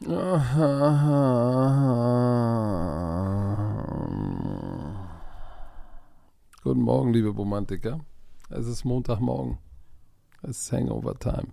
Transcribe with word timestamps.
Guten 0.00 0.12
Morgen, 6.62 7.12
liebe 7.12 7.30
Romantiker. 7.30 7.98
Es 8.48 8.68
ist 8.68 8.84
Montagmorgen. 8.84 9.58
Es 10.42 10.62
ist 10.62 10.72
Hangover-Time. 10.72 11.48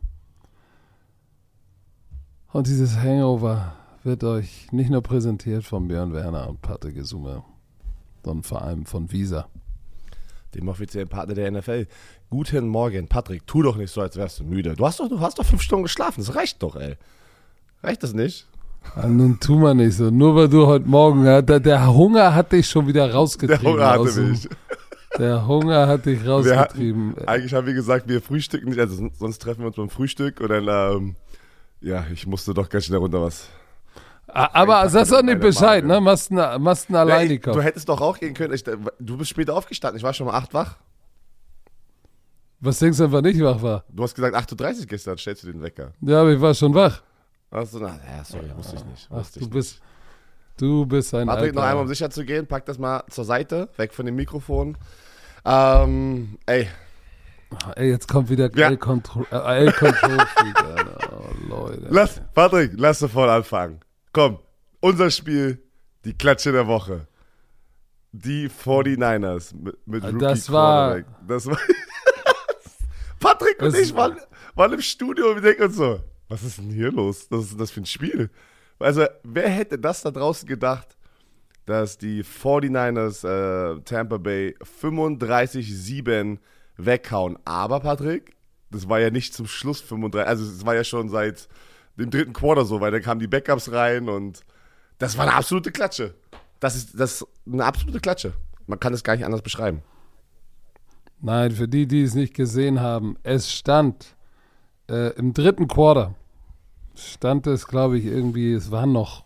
Und 2.54 2.68
dieses 2.68 2.98
Hangover 2.98 3.74
wird 4.04 4.24
euch 4.24 4.72
nicht 4.72 4.92
nur 4.92 5.02
präsentiert 5.02 5.64
von 5.64 5.88
Björn 5.88 6.14
Werner 6.14 6.48
und 6.48 6.62
Patrick 6.62 6.94
Gesume, 6.94 7.44
sondern 8.24 8.44
vor 8.44 8.62
allem 8.62 8.86
von 8.86 9.12
Visa. 9.12 9.48
Dem 10.54 10.68
offiziellen 10.68 11.10
Partner 11.10 11.34
der 11.34 11.50
NFL. 11.52 11.88
Guten 12.30 12.68
Morgen, 12.68 13.08
Patrick. 13.08 13.48
Tu 13.48 13.64
doch 13.64 13.76
nicht 13.76 13.92
so, 13.92 14.02
als 14.02 14.18
wärst 14.18 14.40
du 14.40 14.44
müde. 14.44 14.76
Du 14.76 14.86
hast 14.86 15.00
doch, 15.00 15.10
du 15.10 15.20
hast 15.20 15.40
doch 15.40 15.46
fünf 15.46 15.64
Stunden 15.64 15.84
geschlafen. 15.84 16.24
Das 16.24 16.36
reicht 16.36 16.62
doch, 16.62 16.76
ey. 16.76 16.96
Reicht 17.86 18.04
das 18.04 18.14
nicht? 18.14 18.48
Ah, 18.96 19.08
nun 19.08 19.40
tu 19.40 19.56
mal 19.58 19.74
nicht 19.74 19.96
so. 19.98 20.10
Nur 20.10 20.36
weil 20.36 20.48
du 20.50 20.66
heute 20.68 20.88
Morgen, 20.88 21.26
ja, 21.26 21.42
der, 21.42 21.60
der 21.60 21.88
Hunger 21.94 22.34
hat 22.36 22.52
dich 22.52 22.68
schon 22.68 22.88
wieder 22.88 23.12
rausgetrieben. 23.12 23.64
Der 23.64 23.72
Hunger 23.74 23.90
hatte 23.90 24.14
dem- 24.14 24.30
mich. 24.32 24.50
Der 25.18 25.48
Hunger 25.48 25.88
hat 25.88 26.06
dich 26.06 26.28
rausgetrieben. 26.28 27.16
hatten, 27.16 27.28
eigentlich 27.28 27.54
haben 27.54 27.66
wir 27.68 27.74
gesagt, 27.74 28.08
wir 28.08 28.22
frühstücken 28.22 28.70
nicht. 28.70 28.80
Also 28.80 29.10
sonst 29.18 29.40
treffen 29.42 29.62
wir 29.62 29.68
uns 29.68 29.76
beim 29.76 29.90
Frühstück 29.90 30.40
und 30.42 30.50
dann, 30.50 30.68
ähm, 30.68 31.16
ja, 31.82 32.06
ich 32.14 32.28
musste 32.28 32.54
doch 32.54 32.68
ganz 32.70 32.86
schnell 32.86 33.00
runter 33.00 33.22
was. 33.22 33.48
Aber 34.28 34.90
sagst 34.90 35.12
doch 35.14 35.22
nicht 35.22 35.40
Bescheid, 35.40 35.86
Marke. 35.86 36.02
ne? 36.02 36.02
Machst 36.02 36.32
einen, 36.32 36.62
machst 36.62 36.90
einen 36.90 36.96
Ja, 36.96 37.02
alleine 37.02 37.34
ich, 37.34 37.42
du 37.42 37.62
hättest 37.62 37.88
doch 37.88 38.02
auch 38.02 38.20
gehen 38.20 38.34
können. 38.34 38.54
Ich, 38.54 38.64
du 38.64 39.18
bist 39.18 39.30
später 39.30 39.56
aufgestanden. 39.56 39.98
Ich 39.98 40.04
war 40.04 40.14
schon 40.14 40.28
um 40.28 40.34
8 40.34 40.54
wach. 40.54 40.76
Was 42.60 42.80
denkst 42.80 42.98
du 42.98 43.06
einfach 43.06 43.22
nicht 43.22 43.40
wach 43.42 43.62
war? 43.62 43.84
Du 43.90 44.04
hast 44.04 44.16
gesagt 44.16 44.36
8.30 44.36 44.80
Uhr 44.82 44.86
gestern. 44.88 45.18
Stellst 45.18 45.44
du 45.44 45.52
den 45.52 45.62
Wecker? 45.62 45.92
Ja, 46.02 46.22
aber 46.22 46.34
ich 46.34 46.42
war 46.42 46.54
schon 46.54 46.74
wach. 46.74 47.02
Achso, 47.56 47.80
na, 47.80 48.00
ja, 48.18 48.24
sorry, 48.24 48.52
wusste 48.56 48.76
ich 48.76 48.86
nicht. 48.86 49.08
Ach, 49.12 49.26
du 49.34 49.40
ich 49.40 49.50
bist, 49.50 49.82
du 50.58 50.86
bist 50.86 51.14
ein 51.14 51.28
Patrick, 51.28 51.54
noch 51.56 51.62
Alter. 51.62 51.72
einmal, 51.72 51.84
um 51.84 51.88
sicher 51.88 52.10
zu 52.10 52.26
gehen, 52.26 52.48
pack 52.48 52.66
das 52.66 52.78
mal 52.78 53.04
zur 53.10 53.24
Seite, 53.26 53.70
weg 53.78 53.94
von 53.94 54.06
dem 54.06 54.16
Mikrofon. 54.16 54.78
Ähm, 55.46 56.38
ey, 56.46 56.68
Ey, 57.76 57.90
jetzt 57.92 58.08
kommt 58.10 58.30
wieder 58.30 58.50
Ja. 58.56 58.68
L-Control 58.70 59.26
äh, 59.32 59.66
L-Control 59.66 60.18
Freak, 60.20 60.64
Alter. 60.64 60.98
Oh, 61.14 61.48
Leute. 61.48 61.88
lass, 61.90 62.22
Patrick, 62.34 62.72
lass 62.76 63.00
sofort 63.00 63.30
anfangen. 63.30 63.80
Komm, 64.12 64.40
unser 64.82 65.10
Spiel, 65.12 65.62
die 66.04 66.14
Klatsche 66.18 66.52
der 66.52 66.68
Woche. 66.68 67.08
Die 68.12 68.50
49ers 68.50 69.54
mit, 69.56 69.88
mit 69.88 70.04
Rookie 70.04 70.18
das 70.18 70.52
war-. 70.52 71.02
Das 71.28 71.46
war. 71.48 71.58
Patrick 73.20 73.62
und 73.62 73.76
ich 73.76 73.96
waren, 73.96 74.18
waren 74.56 74.74
im 74.74 74.82
Studio 74.82 75.30
und 75.30 75.36
wir 75.36 75.42
denken 75.42 75.64
uns 75.64 75.76
so, 75.76 76.00
was 76.28 76.44
ist 76.44 76.58
denn 76.58 76.70
hier 76.70 76.92
los? 76.92 77.28
Was 77.30 77.46
ist 77.46 77.52
denn 77.52 77.60
das 77.60 77.72
für 77.72 77.82
ein 77.82 77.86
Spiel? 77.86 78.30
Also, 78.80 79.06
wer 79.24 79.50
hätte 79.50 79.80
das 79.80 80.02
da 80.02 80.12
draußen 80.12 80.48
gedacht, 80.48 80.98
dass 81.66 81.98
die 81.98 82.24
49ers 82.24 83.26
äh, 83.26 83.80
Tampa 83.82 84.18
Bay 84.18 84.56
35-7 84.82 86.38
weghauen? 86.78 87.38
Aber, 87.46 87.80
Patrick, 87.80 88.36
das 88.72 88.90
war 88.90 89.00
ja 89.00 89.10
nicht 89.10 89.34
zum 89.34 89.48
Schluss 89.48 89.82
35, 89.82 90.28
also 90.28 90.44
es 90.44 90.66
war 90.66 90.76
ja 90.76 90.84
schon 90.84 91.10
seit 91.10 91.48
dem 91.98 92.10
dritten 92.10 92.34
Quarter 92.34 92.66
so, 92.66 92.82
weil 92.82 92.92
dann 92.92 93.02
kamen 93.02 93.20
die 93.20 93.28
Backups 93.28 93.72
rein 93.72 94.10
und 94.10 94.42
das 94.98 95.18
war 95.18 95.26
eine 95.26 95.34
absolute 95.34 95.72
Klatsche. 95.72 96.14
Das 96.60 96.76
ist, 96.76 97.00
das 97.00 97.22
ist 97.22 97.28
eine 97.52 97.64
absolute 97.64 98.00
Klatsche. 98.00 98.34
Man 98.68 98.80
kann 98.80 98.94
es 98.94 99.04
gar 99.04 99.16
nicht 99.16 99.26
anders 99.26 99.42
beschreiben. 99.42 99.84
Nein, 101.22 101.52
für 101.52 101.68
die, 101.68 101.88
die 101.88 102.04
es 102.04 102.14
nicht 102.14 102.34
gesehen 102.34 102.82
haben, 102.82 103.18
es 103.24 103.52
stand 103.52 104.16
äh, 104.90 105.14
im 105.18 105.34
dritten 105.34 105.68
Quarter, 105.68 106.16
stand 106.96 107.48
es, 107.48 107.68
glaube 107.68 107.98
ich, 107.98 108.06
irgendwie, 108.06 108.54
es 108.54 108.72
waren 108.72 108.92
noch, 108.92 109.26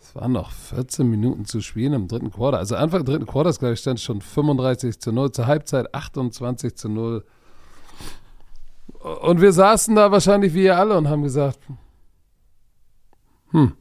es 0.00 0.14
waren 0.14 0.32
noch 0.32 0.50
14 0.50 1.08
Minuten 1.08 1.44
zu 1.44 1.60
spielen 1.60 1.92
im 1.92 2.08
dritten 2.08 2.30
Quarter. 2.30 2.58
Also 2.58 2.76
Anfang 2.76 3.04
dritten 3.04 3.26
Quarters, 3.26 3.58
glaube 3.58 3.74
ich, 3.74 3.80
stand 3.80 3.98
es 3.98 4.04
schon 4.04 4.20
35 4.20 4.98
zu 4.98 5.12
0, 5.12 5.32
zur 5.32 5.46
Halbzeit 5.46 5.94
28 5.94 6.74
zu 6.74 6.88
0. 6.88 7.24
Und 9.22 9.40
wir 9.40 9.52
saßen 9.52 9.94
da 9.94 10.10
wahrscheinlich 10.10 10.54
wie 10.54 10.64
ihr 10.64 10.78
alle 10.78 10.96
und 10.96 11.08
haben 11.08 11.22
gesagt, 11.22 11.58
hm, 13.50 13.72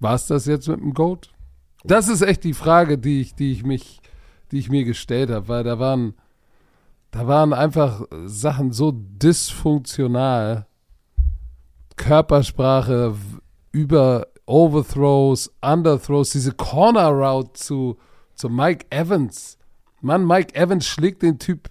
war 0.00 0.14
es 0.14 0.26
das 0.26 0.46
jetzt 0.46 0.68
mit 0.68 0.80
dem 0.80 0.94
Goat? 0.94 1.30
Das 1.84 2.08
ist 2.08 2.22
echt 2.22 2.44
die 2.44 2.54
Frage, 2.54 2.98
die 2.98 3.20
ich, 3.20 3.34
die 3.34 3.52
ich 3.52 3.64
mich 3.64 4.00
die 4.50 4.58
ich 4.58 4.70
mir 4.70 4.84
gestellt 4.84 5.30
habe, 5.30 5.48
weil 5.48 5.64
da 5.64 5.78
waren, 5.78 6.14
da 7.16 7.26
waren 7.26 7.54
einfach 7.54 8.02
Sachen 8.26 8.72
so 8.72 8.92
dysfunktional. 8.94 10.66
Körpersprache 11.96 13.14
über 13.72 14.26
Overthrows, 14.44 15.50
Underthrows, 15.62 16.30
diese 16.30 16.52
Corner 16.52 17.08
Route 17.08 17.54
zu, 17.54 17.96
zu 18.34 18.50
Mike 18.50 18.84
Evans. 18.90 19.56
Mann, 20.02 20.26
Mike 20.26 20.54
Evans 20.54 20.86
schlägt 20.86 21.22
den 21.22 21.38
Typ 21.38 21.70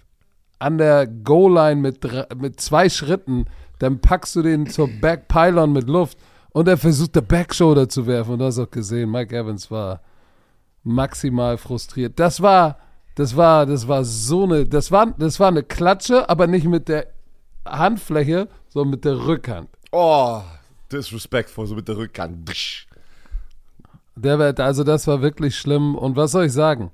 an 0.58 0.78
der 0.78 1.06
Goal-Line 1.06 1.80
mit, 1.80 2.00
mit 2.40 2.60
zwei 2.60 2.88
Schritten, 2.88 3.44
dann 3.78 4.00
packst 4.00 4.34
du 4.34 4.42
den 4.42 4.66
zur 4.66 4.88
Backpylon 5.00 5.72
mit 5.72 5.88
Luft 5.88 6.18
und 6.50 6.66
er 6.66 6.76
versucht, 6.76 7.14
der 7.14 7.20
Backshoulder 7.20 7.88
zu 7.88 8.08
werfen. 8.08 8.32
Und 8.32 8.38
du 8.40 8.46
hast 8.46 8.58
auch 8.58 8.70
gesehen, 8.70 9.12
Mike 9.12 9.36
Evans 9.36 9.70
war 9.70 10.00
maximal 10.82 11.56
frustriert. 11.56 12.18
Das 12.18 12.42
war, 12.42 12.78
das 13.16 13.34
war, 13.34 13.66
das 13.66 13.88
war 13.88 14.04
so 14.04 14.44
eine, 14.44 14.66
das 14.66 14.92
war, 14.92 15.06
das 15.18 15.40
war 15.40 15.48
eine 15.48 15.62
Klatsche, 15.62 16.28
aber 16.28 16.46
nicht 16.46 16.66
mit 16.66 16.88
der 16.88 17.08
Handfläche, 17.66 18.48
sondern 18.68 18.90
mit 18.90 19.04
der 19.04 19.26
Rückhand. 19.26 19.70
Oh, 19.90 20.42
disrespectful, 20.92 21.66
so 21.66 21.74
mit 21.74 21.88
der 21.88 21.96
Rückhand. 21.96 22.50
Der 24.16 24.38
wird, 24.38 24.60
also 24.60 24.84
das 24.84 25.06
war 25.06 25.22
wirklich 25.22 25.56
schlimm. 25.56 25.94
Und 25.94 26.16
was 26.16 26.32
soll 26.32 26.44
ich 26.44 26.52
sagen? 26.52 26.90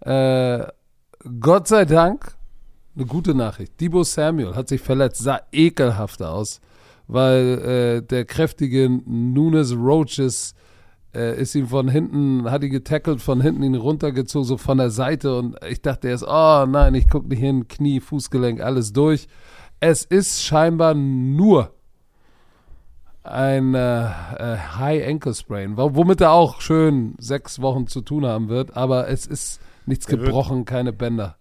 Äh, 0.00 0.66
Gott 1.40 1.68
sei 1.68 1.84
Dank, 1.84 2.34
eine 2.96 3.06
gute 3.06 3.32
Nachricht. 3.32 3.80
Debo 3.80 4.02
Samuel 4.02 4.56
hat 4.56 4.68
sich 4.68 4.80
verletzt, 4.80 5.22
sah 5.22 5.40
ekelhaft 5.52 6.22
aus, 6.22 6.60
weil 7.06 7.58
äh, 7.60 8.02
der 8.02 8.24
kräftige 8.24 8.88
Nunes 8.88 9.72
Roaches 9.76 10.56
äh, 11.14 11.40
ist 11.40 11.54
ihm 11.54 11.68
von 11.68 11.88
hinten, 11.88 12.50
hat 12.50 12.62
ihn 12.62 12.70
getackelt, 12.70 13.20
von 13.20 13.40
hinten 13.40 13.62
ihn 13.62 13.74
runtergezogen, 13.74 14.46
so 14.46 14.56
von 14.56 14.78
der 14.78 14.90
Seite. 14.90 15.36
Und 15.36 15.56
ich 15.68 15.82
dachte 15.82 16.08
erst, 16.08 16.24
oh 16.26 16.66
nein, 16.66 16.94
ich 16.94 17.08
gucke 17.08 17.28
nicht 17.28 17.40
hin, 17.40 17.68
Knie, 17.68 18.00
Fußgelenk, 18.00 18.60
alles 18.60 18.92
durch. 18.92 19.28
Es 19.80 20.04
ist 20.04 20.42
scheinbar 20.44 20.94
nur 20.94 21.72
ein 23.24 23.74
äh, 23.74 24.04
äh, 24.04 24.56
High 24.78 25.06
Ankle 25.06 25.34
Sprain, 25.34 25.76
wo- 25.76 25.94
womit 25.94 26.20
er 26.20 26.32
auch 26.32 26.60
schön 26.60 27.14
sechs 27.18 27.60
Wochen 27.60 27.86
zu 27.86 28.00
tun 28.00 28.26
haben 28.26 28.48
wird, 28.48 28.76
aber 28.76 29.08
es 29.08 29.26
ist 29.26 29.60
nichts 29.86 30.06
gebrochen, 30.06 30.64
keine 30.64 30.92
Bänder. 30.92 31.36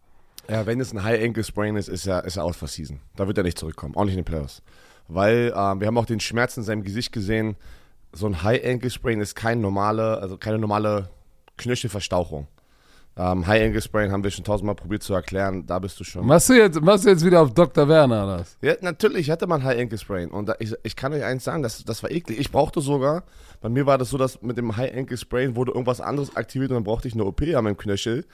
Ja, 0.50 0.66
wenn 0.66 0.80
es 0.80 0.94
ein 0.94 1.04
High 1.04 1.24
Ankle 1.24 1.44
Sprain 1.44 1.76
ist, 1.76 1.88
ist 1.88 2.06
er, 2.08 2.24
ist 2.26 2.38
er 2.38 2.44
out 2.44 2.56
for 2.56 2.68
season. 2.68 3.00
Da 3.16 3.26
wird 3.28 3.38
er 3.38 3.44
nicht 3.44 3.58
zurückkommen, 3.58 3.96
auch 3.96 4.04
nicht 4.04 4.14
in 4.14 4.20
den 4.20 4.26
Playoffs. 4.26 4.62
Weil 5.08 5.54
ähm, 5.56 5.80
wir 5.80 5.88
haben 5.88 5.98
auch 5.98 6.06
den 6.06 6.20
Schmerz 6.20 6.56
in 6.58 6.64
seinem 6.64 6.84
Gesicht 6.84 7.12
gesehen. 7.12 7.56
So 8.14 8.28
ein 8.28 8.44
High 8.44 8.64
Ankle 8.66 8.90
Sprain 8.90 9.22
ist 9.22 9.36
kein 9.36 9.62
normale, 9.62 10.20
also 10.20 10.38
keine 10.38 10.60
normale 10.60 11.10
Knöchelverstauchung. 11.58 12.48
Ähm, 13.18 13.46
High 13.46 13.64
Ankle 13.66 13.82
Sprain 13.82 14.12
haben 14.12 14.24
wir 14.24 14.32
schon 14.32 14.46
tausendmal 14.46 14.76
probiert 14.76 15.04
zu 15.04 15.14
erklären. 15.14 15.66
Da 15.66 15.80
bist 15.80 16.00
du 16.00 16.04
schon. 16.04 16.26
Machst 16.26 16.50
du 16.50 16.54
jetzt, 16.54 16.82
machst 16.82 17.06
du 17.06 17.10
jetzt 17.10 17.26
wieder 17.26 17.42
auf 17.42 17.54
Dr. 17.54 17.88
Werner 17.88 18.28
was? 18.28 18.58
Ja, 18.62 18.76
natürlich 18.82 19.30
hatte 19.30 19.48
man 19.48 19.64
High 19.64 19.80
Ankle 19.80 19.98
Sprain. 19.98 20.32
Und 20.32 20.48
da, 20.48 20.56
ich, 20.60 20.74
ich 20.84 20.96
kann 20.96 21.14
euch 21.14 21.24
eins 21.24 21.44
sagen, 21.44 21.62
das, 21.62 21.84
das 21.84 22.04
war 22.04 22.12
eklig. 22.12 22.40
Ich 22.40 22.52
brauchte 22.52 22.80
sogar, 22.80 23.24
bei 23.60 23.68
mir 23.68 23.86
war 23.86 23.98
das 23.98 24.10
so, 24.10 24.18
dass 24.18 24.42
mit 24.42 24.58
dem 24.58 24.78
High 24.78 24.96
Ankle 24.96 25.18
Sprain 25.18 25.56
wurde 25.56 25.72
irgendwas 25.72 26.00
anderes 26.00 26.36
aktiviert 26.36 26.72
und 26.72 26.76
dann 26.76 26.84
brauchte 26.86 27.08
ich 27.08 27.14
eine 27.14 27.26
OP 27.26 27.42
an 27.42 27.64
meinem 27.66 27.78
Knöchel, 27.78 28.26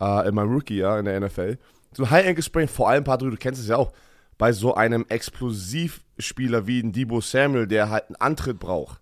äh, 0.00 0.28
in 0.28 0.34
meinem 0.34 0.52
Rookie-Jahr 0.52 0.98
in 0.98 1.04
der 1.04 1.20
NFL. 1.20 1.58
So 1.92 2.02
ein 2.02 2.10
High 2.10 2.26
Ankle 2.26 2.42
Sprain, 2.42 2.68
vor 2.68 2.88
allem, 2.88 3.04
Patrick, 3.04 3.30
du 3.30 3.36
kennst 3.36 3.60
es 3.60 3.68
ja 3.68 3.76
auch, 3.76 3.92
bei 4.38 4.52
so 4.52 4.74
einem 4.74 5.06
Explosivspieler 5.08 6.66
wie 6.66 6.80
ein 6.80 6.92
Debo 6.92 7.20
Samuel, 7.20 7.66
der 7.66 7.90
halt 7.90 8.08
einen 8.08 8.16
Antritt 8.16 8.58
braucht. 8.58 9.00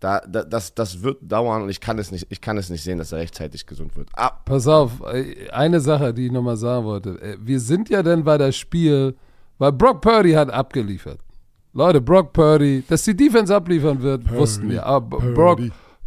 Da, 0.00 0.20
da, 0.20 0.44
das, 0.44 0.74
das 0.74 1.02
wird 1.02 1.18
dauern 1.22 1.62
und 1.62 1.68
ich 1.70 1.80
kann 1.80 1.98
es 1.98 2.10
nicht, 2.10 2.26
ich 2.28 2.40
kann 2.40 2.58
es 2.58 2.68
nicht 2.68 2.82
sehen, 2.82 2.98
dass 2.98 3.12
er 3.12 3.18
rechtzeitig 3.18 3.66
gesund 3.66 3.96
wird. 3.96 4.08
Ah, 4.14 4.30
Pass 4.44 4.66
auf, 4.66 5.00
äh, 5.10 5.48
eine 5.50 5.80
Sache, 5.80 6.12
die 6.12 6.26
ich 6.26 6.32
nochmal 6.32 6.58
sagen 6.58 6.84
wollte. 6.84 7.20
Äh, 7.22 7.36
Wir 7.40 7.60
sind 7.60 7.88
ja 7.88 8.02
dann 8.02 8.22
bei 8.24 8.36
das 8.36 8.56
Spiel, 8.56 9.16
weil 9.58 9.72
Brock 9.72 10.02
Purdy 10.02 10.32
hat 10.32 10.50
abgeliefert. 10.50 11.18
Leute, 11.72 12.00
Brock 12.00 12.32
Purdy, 12.34 12.84
dass 12.88 13.04
die 13.04 13.16
Defense 13.16 13.54
abliefern 13.54 14.02
wird, 14.02 14.30
wussten 14.30 14.68
wir. 14.70 14.84
Aber 14.84 15.18
Brock 15.18 15.60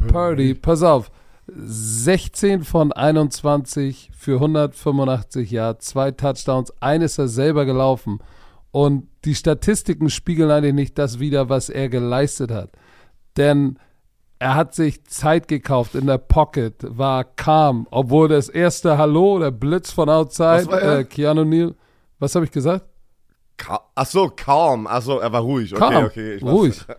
Purdy, 0.07 0.53
pass 0.53 0.83
auf, 0.83 1.09
16 1.47 2.63
von 2.63 2.91
21 2.91 4.11
für 4.15 4.35
185 4.35 5.49
Yards, 5.51 5.87
zwei 5.87 6.11
Touchdowns, 6.11 6.71
eines 6.79 7.17
er 7.17 7.27
selber 7.27 7.65
gelaufen. 7.65 8.19
Und 8.71 9.07
die 9.25 9.35
Statistiken 9.35 10.09
spiegeln 10.09 10.51
eigentlich 10.51 10.73
nicht 10.75 10.97
das 10.97 11.19
wider, 11.19 11.49
was 11.49 11.69
er 11.69 11.89
geleistet 11.89 12.51
hat. 12.51 12.69
Denn 13.37 13.77
er 14.39 14.55
hat 14.55 14.73
sich 14.73 15.03
Zeit 15.05 15.47
gekauft 15.47 15.95
in 15.95 16.07
der 16.07 16.17
Pocket, 16.17 16.75
war 16.97 17.23
calm, 17.23 17.87
obwohl 17.91 18.27
das 18.29 18.47
erste 18.49 18.97
Hallo, 18.97 19.39
der 19.39 19.51
Blitz 19.51 19.91
von 19.91 20.09
outside, 20.09 20.67
äh, 20.71 21.03
Keanu 21.03 21.43
Neal, 21.43 21.75
was 22.19 22.35
habe 22.35 22.45
ich 22.45 22.51
gesagt? 22.51 22.85
ka 23.57 23.81
ach 23.93 24.05
so, 24.05 24.31
kaum. 24.35 24.87
Ach 24.89 25.01
so, 25.01 25.19
er 25.19 25.31
war 25.31 25.41
ruhig. 25.41 25.73
Okay, 25.75 25.79
Calm, 25.79 26.05
okay. 26.05 26.35
ich 26.35 26.43
weiß- 26.43 26.49
ruhig. 26.51 26.85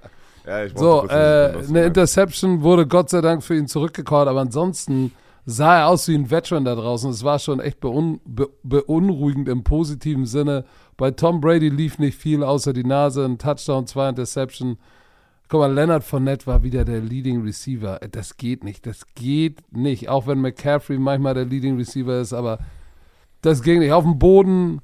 Ja, 0.47 0.65
ich 0.65 0.73
So, 0.75 1.06
äh, 1.06 1.53
du 1.53 1.59
eine. 1.69 1.85
Interception 1.85 2.62
wurde 2.62 2.87
Gott 2.87 3.11
sei 3.11 3.21
Dank 3.21 3.43
für 3.44 3.55
ihn 3.55 3.67
zurückgecallt, 3.67 4.27
aber 4.27 4.41
ansonsten 4.41 5.12
sah 5.44 5.81
er 5.81 5.88
aus 5.88 6.09
wie 6.09 6.15
ein 6.15 6.31
Veteran 6.31 6.65
da 6.65 6.75
draußen. 6.75 7.11
Es 7.11 7.23
war 7.23 7.38
schon 7.38 7.61
echt 7.61 7.79
beun 7.81 8.21
be 8.25 8.49
beunruhigend 8.62 9.49
im 9.50 9.65
positiven 9.65 10.25
Sinne. 10.25 10.65
Bei 10.97 11.11
Tom 11.11 11.43
Brady 11.43 11.69
lief 11.69 11.99
nicht 11.99 12.19
viel 12.19 12.43
außer 12.43 12.73
die 12.73 12.85
Nase, 12.85 13.25
ein 13.27 13.37
Touchdown, 13.37 13.87
zwei 13.87 14.09
Interception. 14.09 14.79
Guck 15.50 15.58
mal, 15.62 15.73
Leonard 15.75 16.05
Fournette 16.05 16.47
war 16.47 16.62
wieder 16.62 16.85
der 16.85 17.00
Leading 17.00 17.43
Receiver. 17.43 18.00
Äh, 18.00 18.08
Das 18.08 18.37
geht 18.37 18.62
nicht, 18.62 18.87
das 18.87 19.05
geht 19.17 19.61
nicht. 19.73 20.08
Auch 20.08 20.29
wenn 20.29 20.41
McCaffrey 20.41 20.97
manchmal 20.97 21.35
der 21.35 21.44
Leading 21.44 21.76
Receiver 21.76 22.20
ist, 22.20 22.32
aber 22.32 22.61
das 23.43 23.61
ging 23.61 23.81
nicht. 23.81 23.91
Auf 23.91 24.05
dem 24.05 24.17
Boden, 24.20 24.81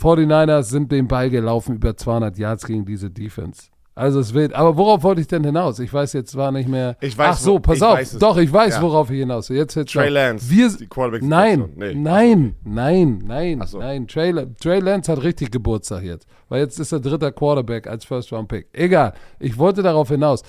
49ers 0.00 0.62
sind 0.62 0.90
den 0.90 1.08
Ball 1.08 1.28
gelaufen 1.28 1.76
über 1.76 1.94
200 1.94 2.38
Yards 2.38 2.66
gegen 2.66 2.86
diese 2.86 3.10
Defense. 3.10 3.68
Also 3.98 4.20
es 4.20 4.34
wird. 4.34 4.52
Aber 4.52 4.76
worauf 4.76 5.02
wollte 5.04 5.22
ich 5.22 5.26
denn 5.26 5.42
hinaus? 5.42 5.78
Ich 5.78 5.90
weiß 5.90 6.12
jetzt 6.12 6.36
war 6.36 6.52
nicht 6.52 6.68
mehr. 6.68 6.98
Ich 7.00 7.16
weiß, 7.16 7.36
Ach 7.36 7.38
so, 7.38 7.58
pass 7.58 7.80
auf. 7.80 7.98
Doch, 8.20 8.36
ich 8.36 8.52
weiß, 8.52 8.74
Ja. 8.74 8.82
worauf 8.82 9.10
ich 9.10 9.18
hinaus 9.20 9.48
will. 9.48 9.56
Jetzt 9.56 9.74
jetzt 9.74 9.90
Trey. 9.90 10.10
Lance, 10.10 10.50
Wir, 10.50 10.68
die 10.68 10.86
Quarterback 10.86 11.22
nein, 11.22 11.70
Nee. 11.76 11.94
nein, 11.94 12.56
nein, 12.62 13.22
nein, 13.26 13.62
so. 13.66 13.78
nein. 13.78 14.06
Trey, 14.06 14.34
Trey 14.60 14.80
Lance 14.80 15.10
hat 15.10 15.22
richtig 15.22 15.50
Geburtstag 15.50 16.02
jetzt, 16.02 16.26
weil 16.50 16.60
jetzt 16.60 16.78
ist 16.78 16.92
er 16.92 17.00
dritter 17.00 17.32
Quarterback 17.32 17.86
als 17.86 18.04
First 18.04 18.30
Round 18.34 18.48
Pick. 18.48 18.68
Egal. 18.74 19.14
Ich 19.40 19.56
wollte 19.56 19.82
darauf 19.82 20.08
hinaus. 20.08 20.42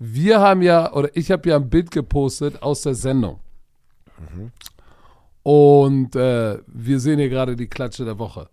Wir 0.00 0.40
haben 0.40 0.60
ja 0.60 0.92
oder 0.92 1.10
ich 1.14 1.30
habe 1.30 1.48
ja 1.48 1.56
ein 1.56 1.70
Bild 1.70 1.92
gepostet 1.92 2.60
aus 2.60 2.82
der 2.82 2.96
Sendung. 2.96 3.38
Und 5.42 6.16
äh, 6.16 6.58
wir 6.66 7.00
sehen 7.00 7.18
hier 7.18 7.28
gerade 7.28 7.54
die 7.56 7.68
Klatsche 7.68 8.04
der 8.04 8.18
Woche. 8.18 8.48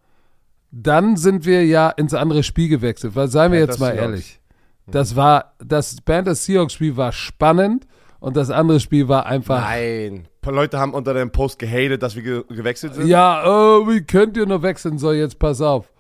Dann 0.72 1.16
sind 1.18 1.46
wir 1.46 1.66
ja 1.66 1.90
ins 1.90 2.14
andere 2.14 2.44
Spiel 2.44 2.69
gewechselt, 2.69 3.16
weil 3.16 3.30
seien 3.30 3.52
wir 3.52 3.60
jetzt 3.60 3.80
Panthers 3.80 3.80
mal 3.80 3.94
Seahawks. 3.94 4.12
ehrlich. 4.12 4.42
Das 4.88 5.16
war, 5.16 5.54
das 5.60 6.02
Panthers 6.02 6.46
Seahawks 6.46 6.74
Spiel 6.74 6.96
war 6.98 7.12
spannend 7.12 7.88
und 8.19 8.36
das 8.38 8.50
andere 8.50 8.80
Spiel 8.80 9.08
war 9.08 9.25
einfach. 9.25 9.62
Nein. 9.62 10.14
Ein 10.14 10.42
paar 10.42 10.54
Leute 10.54 10.80
haben 10.80 10.94
unter 10.94 11.14
dem 11.14 11.31
Post 11.31 11.60
gehatet, 11.60 12.02
dass 12.04 12.16
wir 12.16 12.24
ge 12.24 12.44
gewechselt 12.50 12.96
sind. 12.96 13.08
Ja, 13.08 13.44
oh, 13.46 13.88
wie 13.88 14.02
könnt 14.02 14.38
ihr 14.38 14.46
nur 14.46 14.62
wechseln? 14.62 14.98
So, 14.98 15.12
jetzt 15.12 15.40
pass 15.40 15.62
auf. 15.62 15.92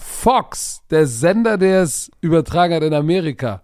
Fox, 0.00 0.82
der 0.90 1.06
Sender, 1.06 1.58
der 1.58 1.82
es 1.82 2.10
übertragen 2.20 2.74
hat 2.74 2.82
in 2.82 2.94
Amerika, 2.94 3.62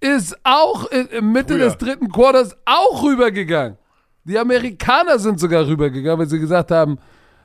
ist 0.00 0.36
auch 0.44 0.86
in, 0.90 1.06
in 1.06 1.32
Mitte 1.32 1.54
Früher. 1.54 1.64
des 1.64 1.78
dritten 1.78 2.10
Quarters 2.10 2.56
auch 2.64 3.02
rübergegangen. 3.02 3.78
Die 4.24 4.38
Amerikaner 4.38 5.18
sind 5.18 5.38
sogar 5.40 5.66
rübergegangen, 5.66 6.18
weil 6.18 6.28
sie 6.28 6.38
gesagt 6.38 6.70
haben, 6.70 6.98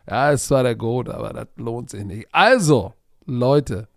ja, 0.09 0.31
es 0.31 0.49
war 0.49 0.63
der 0.63 0.75
Goat, 0.75 1.09
aber 1.09 1.33
das 1.33 1.47
lohnt 1.55 1.89
sich 1.89 2.03
nicht. 2.03 2.27
Also, 2.31 2.93
Leute, 3.25 3.87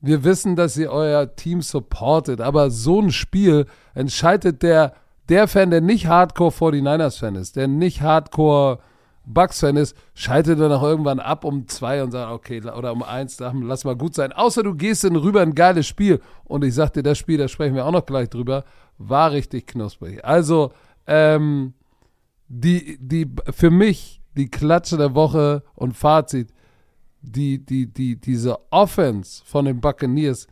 wir 0.00 0.22
wissen, 0.24 0.56
dass 0.56 0.76
ihr 0.76 0.90
euer 0.90 1.34
Team 1.36 1.62
supportet, 1.62 2.40
aber 2.40 2.70
so 2.70 3.00
ein 3.00 3.10
Spiel 3.10 3.66
entscheidet 3.94 4.62
der, 4.62 4.94
der 5.28 5.48
Fan, 5.48 5.70
der 5.70 5.80
nicht 5.80 6.06
Hardcore 6.06 6.52
49ers-Fan 6.52 7.34
ist, 7.36 7.56
der 7.56 7.66
nicht 7.66 8.02
Hardcore 8.02 8.78
Bucks-Fan 9.24 9.76
ist, 9.76 9.96
schaltet 10.14 10.60
dann 10.60 10.72
auch 10.72 10.82
irgendwann 10.82 11.20
ab 11.20 11.44
um 11.44 11.66
zwei 11.68 12.02
und 12.02 12.12
sagt, 12.12 12.32
okay, 12.32 12.62
oder 12.62 12.92
um 12.92 13.02
eins, 13.02 13.36
dann 13.36 13.62
lass 13.62 13.84
mal 13.84 13.96
gut 13.96 14.14
sein. 14.14 14.32
Außer 14.32 14.62
du 14.62 14.74
gehst 14.74 15.04
in 15.04 15.16
rüber 15.16 15.40
ein 15.42 15.54
geiles 15.54 15.86
Spiel. 15.86 16.20
Und 16.44 16.64
ich 16.64 16.74
sag 16.74 16.92
dir, 16.92 17.02
das 17.02 17.18
Spiel, 17.18 17.38
da 17.38 17.48
sprechen 17.48 17.74
wir 17.74 17.84
auch 17.84 17.92
noch 17.92 18.06
gleich 18.06 18.30
drüber, 18.30 18.64
war 18.96 19.32
richtig 19.32 19.66
knusprig. 19.66 20.24
Also, 20.24 20.72
ähm, 21.06 21.74
die, 22.48 22.98
die, 23.00 23.30
für 23.50 23.70
mich, 23.70 24.17
die 24.38 24.50
Klatsche 24.50 24.96
der 24.96 25.14
Woche 25.14 25.62
und 25.74 25.96
Fazit, 25.96 26.52
die, 27.20 27.64
die, 27.64 27.86
die, 27.92 28.16
diese 28.16 28.58
Offense 28.70 29.42
von 29.44 29.64
den 29.64 29.80
Buccaneers 29.80 30.46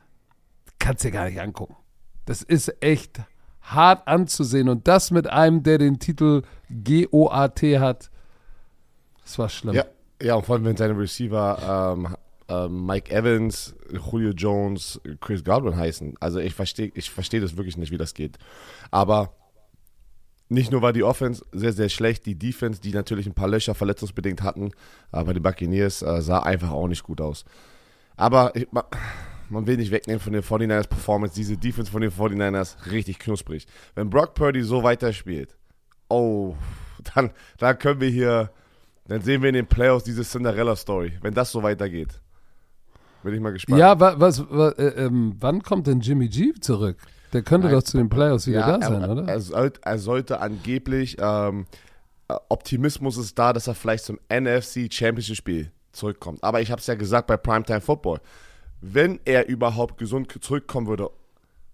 kannst 0.79 1.05
du 1.05 1.09
dir 1.09 1.13
gar 1.13 1.27
nicht 1.27 1.41
angucken. 1.41 1.77
Das 2.25 2.43
ist 2.43 2.83
echt 2.83 3.21
hart 3.63 4.07
anzusehen 4.07 4.69
und 4.69 4.87
das 4.87 5.11
mit 5.11 5.29
einem, 5.29 5.63
der 5.63 5.79
den 5.79 5.99
Titel 5.99 6.43
GOAT 6.69 7.63
hat, 7.81 8.11
das 9.23 9.39
war 9.39 9.49
schlimm. 9.49 9.75
Ja, 9.75 9.85
ja, 10.23 10.35
und 10.35 10.47
vor 10.47 10.57
allem, 10.57 10.65
wenn 10.65 10.77
seine 10.77 10.99
Receiver 10.99 11.95
ähm, 11.97 12.17
ähm, 12.49 12.87
Mike 12.87 13.13
Evans, 13.13 13.75
Julio 13.93 14.31
Jones, 14.31 15.01
Chris 15.21 15.45
Godwin 15.45 15.77
heißen. 15.77 16.15
Also 16.21 16.39
ich 16.39 16.55
verstehe 16.55 16.93
ich 16.95 17.11
versteh 17.11 17.41
das 17.41 17.57
wirklich 17.57 17.77
nicht, 17.77 17.91
wie 17.91 17.99
das 17.99 18.15
geht. 18.15 18.39
Aber 18.91 19.35
nicht 20.49 20.71
nur 20.71 20.83
war 20.83 20.93
die 20.93 21.03
Offense 21.03 21.45
sehr, 21.53 21.73
sehr 21.73 21.89
schlecht, 21.89 22.25
die 22.27 22.37
Defense, 22.39 22.81
die 22.81 22.93
natürlich 22.93 23.27
ein 23.27 23.35
paar 23.35 23.49
Löcher 23.49 23.75
verletzungsbedingt 23.75 24.43
hatten, 24.43 24.71
aber 25.11 25.35
die 25.35 25.41
Buccaneers 25.41 26.03
äh, 26.03 26.23
sah 26.23 26.41
einfach 26.41 26.71
auch 26.71 26.87
nicht 26.89 27.03
gut 27.03 27.21
aus. 27.21 27.45
Aber 28.17 28.55
ich, 28.55 28.71
ma- 28.71 28.87
man 29.49 29.67
will 29.67 29.77
nicht 29.77 29.91
wegnehmen 29.91 30.21
von 30.21 30.33
den 30.33 30.43
49ers 30.43 30.89
Performance, 30.89 31.35
diese 31.35 31.57
Defense 31.57 31.91
von 31.91 32.01
den 32.01 32.11
49ers 32.11 32.91
richtig 32.91 33.19
knusprig. 33.19 33.67
Wenn 33.95 34.09
Brock 34.11 34.35
Purdy 34.35 34.63
so 34.63 34.83
weiterspielt, 34.83 35.57
oh, 36.09 36.55
dann, 37.15 37.31
dann 37.59 37.79
können 37.79 38.01
wir 38.01 38.09
hier, 38.09 38.51
dann 39.09 39.21
sehen 39.23 39.43
wir 39.43 39.49
in 39.51 39.55
den 39.55 39.67
Playoffs 39.67 40.05
diese 40.05 40.23
Cinderella-Story, 40.23 41.19
wenn 41.23 41.35
das 41.35 41.51
so 41.53 41.63
weitergeht. 41.63 42.21
Bin 43.23 43.35
ich 43.35 43.41
mal 43.41 43.53
gespannt. 43.53 43.81
Ja, 43.81 43.99
wa, 43.99 44.15
was, 44.19 44.49
wa, 44.49 44.69
äh, 44.71 45.05
ähm, 45.07 45.35
wann 45.41 45.63
kommt 45.63 45.89
denn 45.89 46.01
Jimmy 46.01 46.29
G 46.29 46.53
zurück? 46.61 46.97
Der 47.33 47.43
könnte 47.43 47.67
Nein. 47.67 47.77
doch 47.77 47.83
zu 47.83 47.97
den 47.97 48.09
Playoffs 48.09 48.47
wieder 48.47 48.61
Ja, 48.61 48.79
da 48.79 48.87
sein, 48.87 49.03
er, 49.03 49.11
oder? 49.11 49.29
Er, 49.29 49.41
sollte, 49.41 49.81
er 49.83 49.99
sollte 49.99 50.41
angeblich, 50.41 51.17
ähm, 51.21 51.67
äh, 52.29 52.35
Optimismus 52.49 53.17
ist 53.17 53.39
da, 53.39 53.53
dass 53.53 53.67
er 53.67 53.75
vielleicht 53.75 54.05
zum 54.05 54.19
NFC 54.31 54.93
Championship 54.93 55.37
Spiel 55.37 55.73
zurückkommt. 55.93 56.43
Aber 56.43 56.61
ich 56.61 56.71
habe 56.71 56.81
es 56.81 56.87
ja 56.87 56.95
gesagt 56.95 57.27
bei 57.27 57.37
Primetime 57.37 57.81
Football. 57.81 58.21
Wenn 58.81 59.21
er 59.25 59.49
überhaupt 59.49 59.99
gesund 59.99 60.33
zurückkommen 60.41 60.87
würde, 60.87 61.11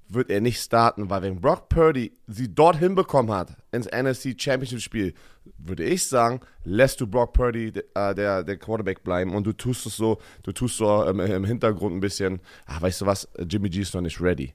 wird 0.08 0.30
er 0.30 0.40
nicht 0.40 0.60
starten, 0.60 1.10
weil 1.10 1.22
wenn 1.22 1.40
Brock 1.40 1.68
Purdy 1.68 2.12
sie 2.26 2.54
dort 2.54 2.76
hinbekommen 2.76 3.34
hat, 3.34 3.56
ins 3.72 3.86
NFC 3.86 4.34
Championship 4.38 4.80
Spiel, 4.80 5.14
würde 5.58 5.84
ich 5.84 6.06
sagen, 6.06 6.40
lässt 6.64 7.00
du 7.00 7.06
Brock 7.06 7.32
Purdy 7.32 7.72
äh, 7.94 8.14
der, 8.14 8.44
der 8.44 8.56
Quarterback 8.58 9.02
bleiben 9.02 9.34
und 9.34 9.46
du 9.46 9.52
tust 9.52 9.86
es 9.86 9.96
so, 9.96 10.18
du 10.42 10.52
tust 10.52 10.76
so 10.76 11.04
ähm, 11.06 11.20
im 11.20 11.44
Hintergrund 11.44 11.96
ein 11.96 12.00
bisschen, 12.00 12.40
ach, 12.66 12.82
weißt 12.82 13.00
du 13.00 13.06
was, 13.06 13.28
Jimmy 13.48 13.70
G 13.70 13.80
ist 13.80 13.94
noch 13.94 14.02
nicht 14.02 14.20
ready. 14.20 14.52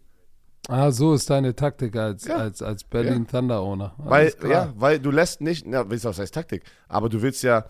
Ah, 0.67 0.91
so 0.91 1.13
ist 1.13 1.29
deine 1.29 1.55
Taktik 1.55 1.95
als, 1.95 2.25
Ja. 2.25 2.37
als, 2.37 2.61
als 2.61 2.83
Berlin 2.83 3.27
Thunder 3.27 3.61
Owner. 3.61 3.93
Weil, 3.97 4.31
klar. 4.31 4.51
ja, 4.51 4.73
weil 4.77 4.99
du 4.99 5.11
lässt 5.11 5.41
nicht, 5.41 5.65
na, 5.65 5.89
weißt 5.89 6.05
du, 6.05 6.09
was 6.09 6.19
heißt 6.19 6.33
Taktik, 6.33 6.63
aber 6.87 7.09
du 7.09 7.21
willst 7.21 7.43
ja, 7.43 7.65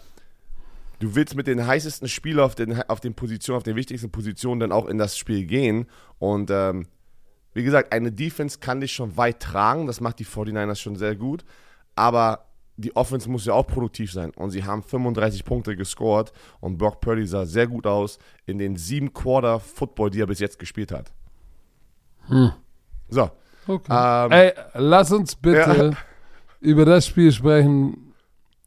du 0.99 1.15
willst 1.15 1.35
mit 1.35 1.47
den 1.47 1.65
heißesten 1.65 2.07
Spielern 2.07 2.45
auf 2.45 2.55
den, 2.55 2.81
auf 2.89 2.99
den 2.99 3.13
Positionen, 3.13 3.57
auf 3.57 3.63
den 3.63 3.75
wichtigsten 3.75 4.11
Positionen 4.11 4.59
dann 4.59 4.71
auch 4.71 4.87
in 4.87 4.97
das 4.97 5.17
Spiel 5.17 5.45
gehen 5.45 5.85
und 6.19 6.49
ähm, 6.51 6.87
wie 7.53 7.63
gesagt, 7.63 7.91
eine 7.91 8.11
Defense 8.11 8.59
kann 8.59 8.81
dich 8.81 8.91
schon 8.91 9.17
weit 9.17 9.39
tragen, 9.39 9.87
das 9.87 9.99
macht 9.99 10.19
die 10.19 10.25
49ers 10.25 10.75
schon 10.75 10.95
sehr 10.95 11.15
gut, 11.15 11.43
aber 11.95 12.45
die 12.79 12.95
Offense 12.95 13.27
muss 13.27 13.45
ja 13.45 13.53
auch 13.53 13.65
produktiv 13.65 14.11
sein 14.11 14.29
und 14.35 14.51
sie 14.51 14.63
haben 14.63 14.83
35 14.83 15.43
Punkte 15.43 15.75
gescored 15.75 16.31
und 16.59 16.77
Brock 16.77 17.01
Purdy 17.01 17.25
sah 17.25 17.47
sehr 17.47 17.65
gut 17.65 17.87
aus 17.87 18.19
in 18.45 18.59
den 18.59 18.75
sieben 18.75 19.11
Quarter 19.13 19.59
Football, 19.59 20.11
die 20.11 20.21
er 20.21 20.27
bis 20.27 20.37
jetzt 20.39 20.59
gespielt 20.59 20.91
hat. 20.91 21.11
So, 23.09 23.29
Okay. 23.67 23.91
ähm, 24.25 24.31
Ey, 24.31 24.53
lass 24.75 25.11
uns 25.11 25.35
bitte 25.35 25.95
über 26.61 26.85
das 26.85 27.05
Spiel 27.07 27.31
sprechen. 27.31 28.13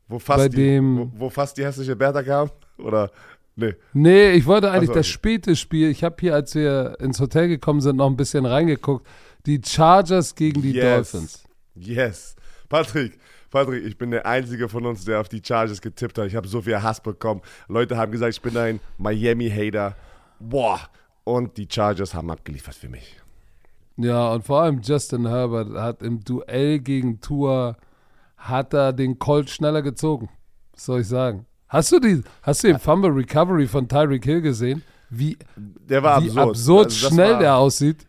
wo, 0.08 0.18
fast 0.18 0.38
bei 0.38 0.48
die, 0.48 0.56
dem- 0.56 0.98
wo, 0.98 1.10
wo 1.26 1.30
fast 1.30 1.56
die 1.56 1.64
hässliche 1.64 1.96
Bertha 1.96 2.22
kam? 2.22 2.50
Oder, 2.78 3.10
nee. 3.56 3.74
Nee, 3.92 4.30
ich 4.32 4.44
wollte 4.46 4.70
eigentlich 4.70 4.88
so, 4.88 4.94
das 4.94 5.06
okay. 5.06 5.12
späte 5.12 5.56
Spiel. 5.56 5.88
Ich 5.90 6.02
habe 6.04 6.16
hier, 6.20 6.34
als 6.34 6.54
wir 6.54 6.96
ins 7.00 7.20
Hotel 7.20 7.48
gekommen 7.48 7.80
sind, 7.80 7.96
noch 7.96 8.08
ein 8.08 8.16
bisschen 8.16 8.44
reingeguckt. 8.46 9.06
Die 9.46 9.60
Chargers 9.64 10.34
gegen 10.34 10.60
die 10.62 10.72
Yes. 10.72 11.12
Dolphins. 11.12 11.44
Yes. 11.76 12.36
Patrick, 12.68 13.18
Patrick, 13.50 13.84
ich 13.84 13.96
bin 13.96 14.10
der 14.10 14.26
Einzige 14.26 14.68
von 14.68 14.84
uns, 14.86 15.04
der 15.04 15.20
auf 15.20 15.28
die 15.28 15.40
Chargers 15.44 15.80
getippt 15.80 16.18
hat. 16.18 16.26
Ich 16.26 16.36
habe 16.36 16.46
so 16.46 16.60
viel 16.62 16.80
Hass 16.82 17.00
bekommen. 17.00 17.40
Leute 17.68 17.96
haben 17.96 18.12
gesagt, 18.12 18.34
ich 18.34 18.42
bin 18.42 18.56
ein 18.56 18.80
Miami-Hater. 18.98 19.96
Boah. 20.38 20.80
Und 21.24 21.56
die 21.56 21.68
Chargers 21.70 22.14
haben 22.14 22.30
abgeliefert 22.30 22.74
für 22.74 22.88
mich. 22.88 23.19
Ja, 24.02 24.32
und 24.32 24.44
vor 24.44 24.62
allem 24.62 24.80
Justin 24.82 25.26
Herbert 25.26 25.70
hat 25.74 26.02
im 26.02 26.22
Duell 26.24 26.78
gegen 26.78 27.20
Tour 27.20 27.76
hat 28.36 28.72
er 28.72 28.92
den 28.92 29.18
Colt 29.18 29.50
schneller 29.50 29.82
gezogen. 29.82 30.28
Was 30.72 30.86
soll 30.86 31.00
ich 31.00 31.08
sagen? 31.08 31.46
Hast 31.68 31.92
du 31.92 32.00
die, 32.00 32.22
hast 32.42 32.64
du 32.64 32.68
den 32.68 32.78
Fumble 32.78 33.10
Recovery 33.10 33.66
von 33.66 33.86
Tyreek 33.88 34.24
Hill 34.24 34.40
gesehen? 34.40 34.82
Wie, 35.10 35.36
Der 35.56 36.02
war 36.02 36.22
wie 36.22 36.28
absurd. 36.30 36.48
absurd 36.50 36.84
Also 36.86 37.08
schnell 37.08 37.32
war- 37.34 37.38
der 37.40 37.56
aussieht. 37.56 38.06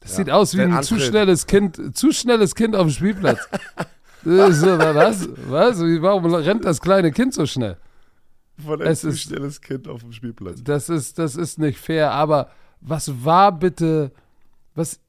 Das 0.00 0.12
Ja. 0.12 0.16
sieht 0.16 0.30
aus 0.30 0.56
wie 0.56 0.62
ein 0.62 0.70
zu 0.82 0.94
Antritt. 0.94 1.02
schnelles 1.10 1.46
Kind, 1.46 1.96
zu 1.96 2.12
schnelles 2.12 2.54
Kind 2.54 2.74
auf 2.76 2.86
dem 2.86 2.90
Spielplatz. 2.90 3.38
So, 4.24 4.32
was? 4.34 5.28
Was? 5.48 5.78
Warum 5.80 6.34
rennt 6.34 6.64
das 6.64 6.80
kleine 6.80 7.12
Kind 7.12 7.32
so 7.32 7.46
schnell? 7.46 7.76
Von 8.58 8.80
ein 8.82 8.88
Es 8.88 9.02
zu 9.02 9.08
ist- 9.10 9.20
schnelles 9.20 9.60
Kind 9.60 9.86
auf 9.86 10.00
dem 10.00 10.10
Spielplatz. 10.10 10.64
Das 10.64 10.88
ist, 10.88 11.16
das 11.20 11.36
ist 11.36 11.60
nicht 11.60 11.78
fair, 11.78 12.10
aber 12.10 12.50
was 12.80 13.24
war 13.24 13.52
bitte, 13.56 14.10
was 14.76 15.00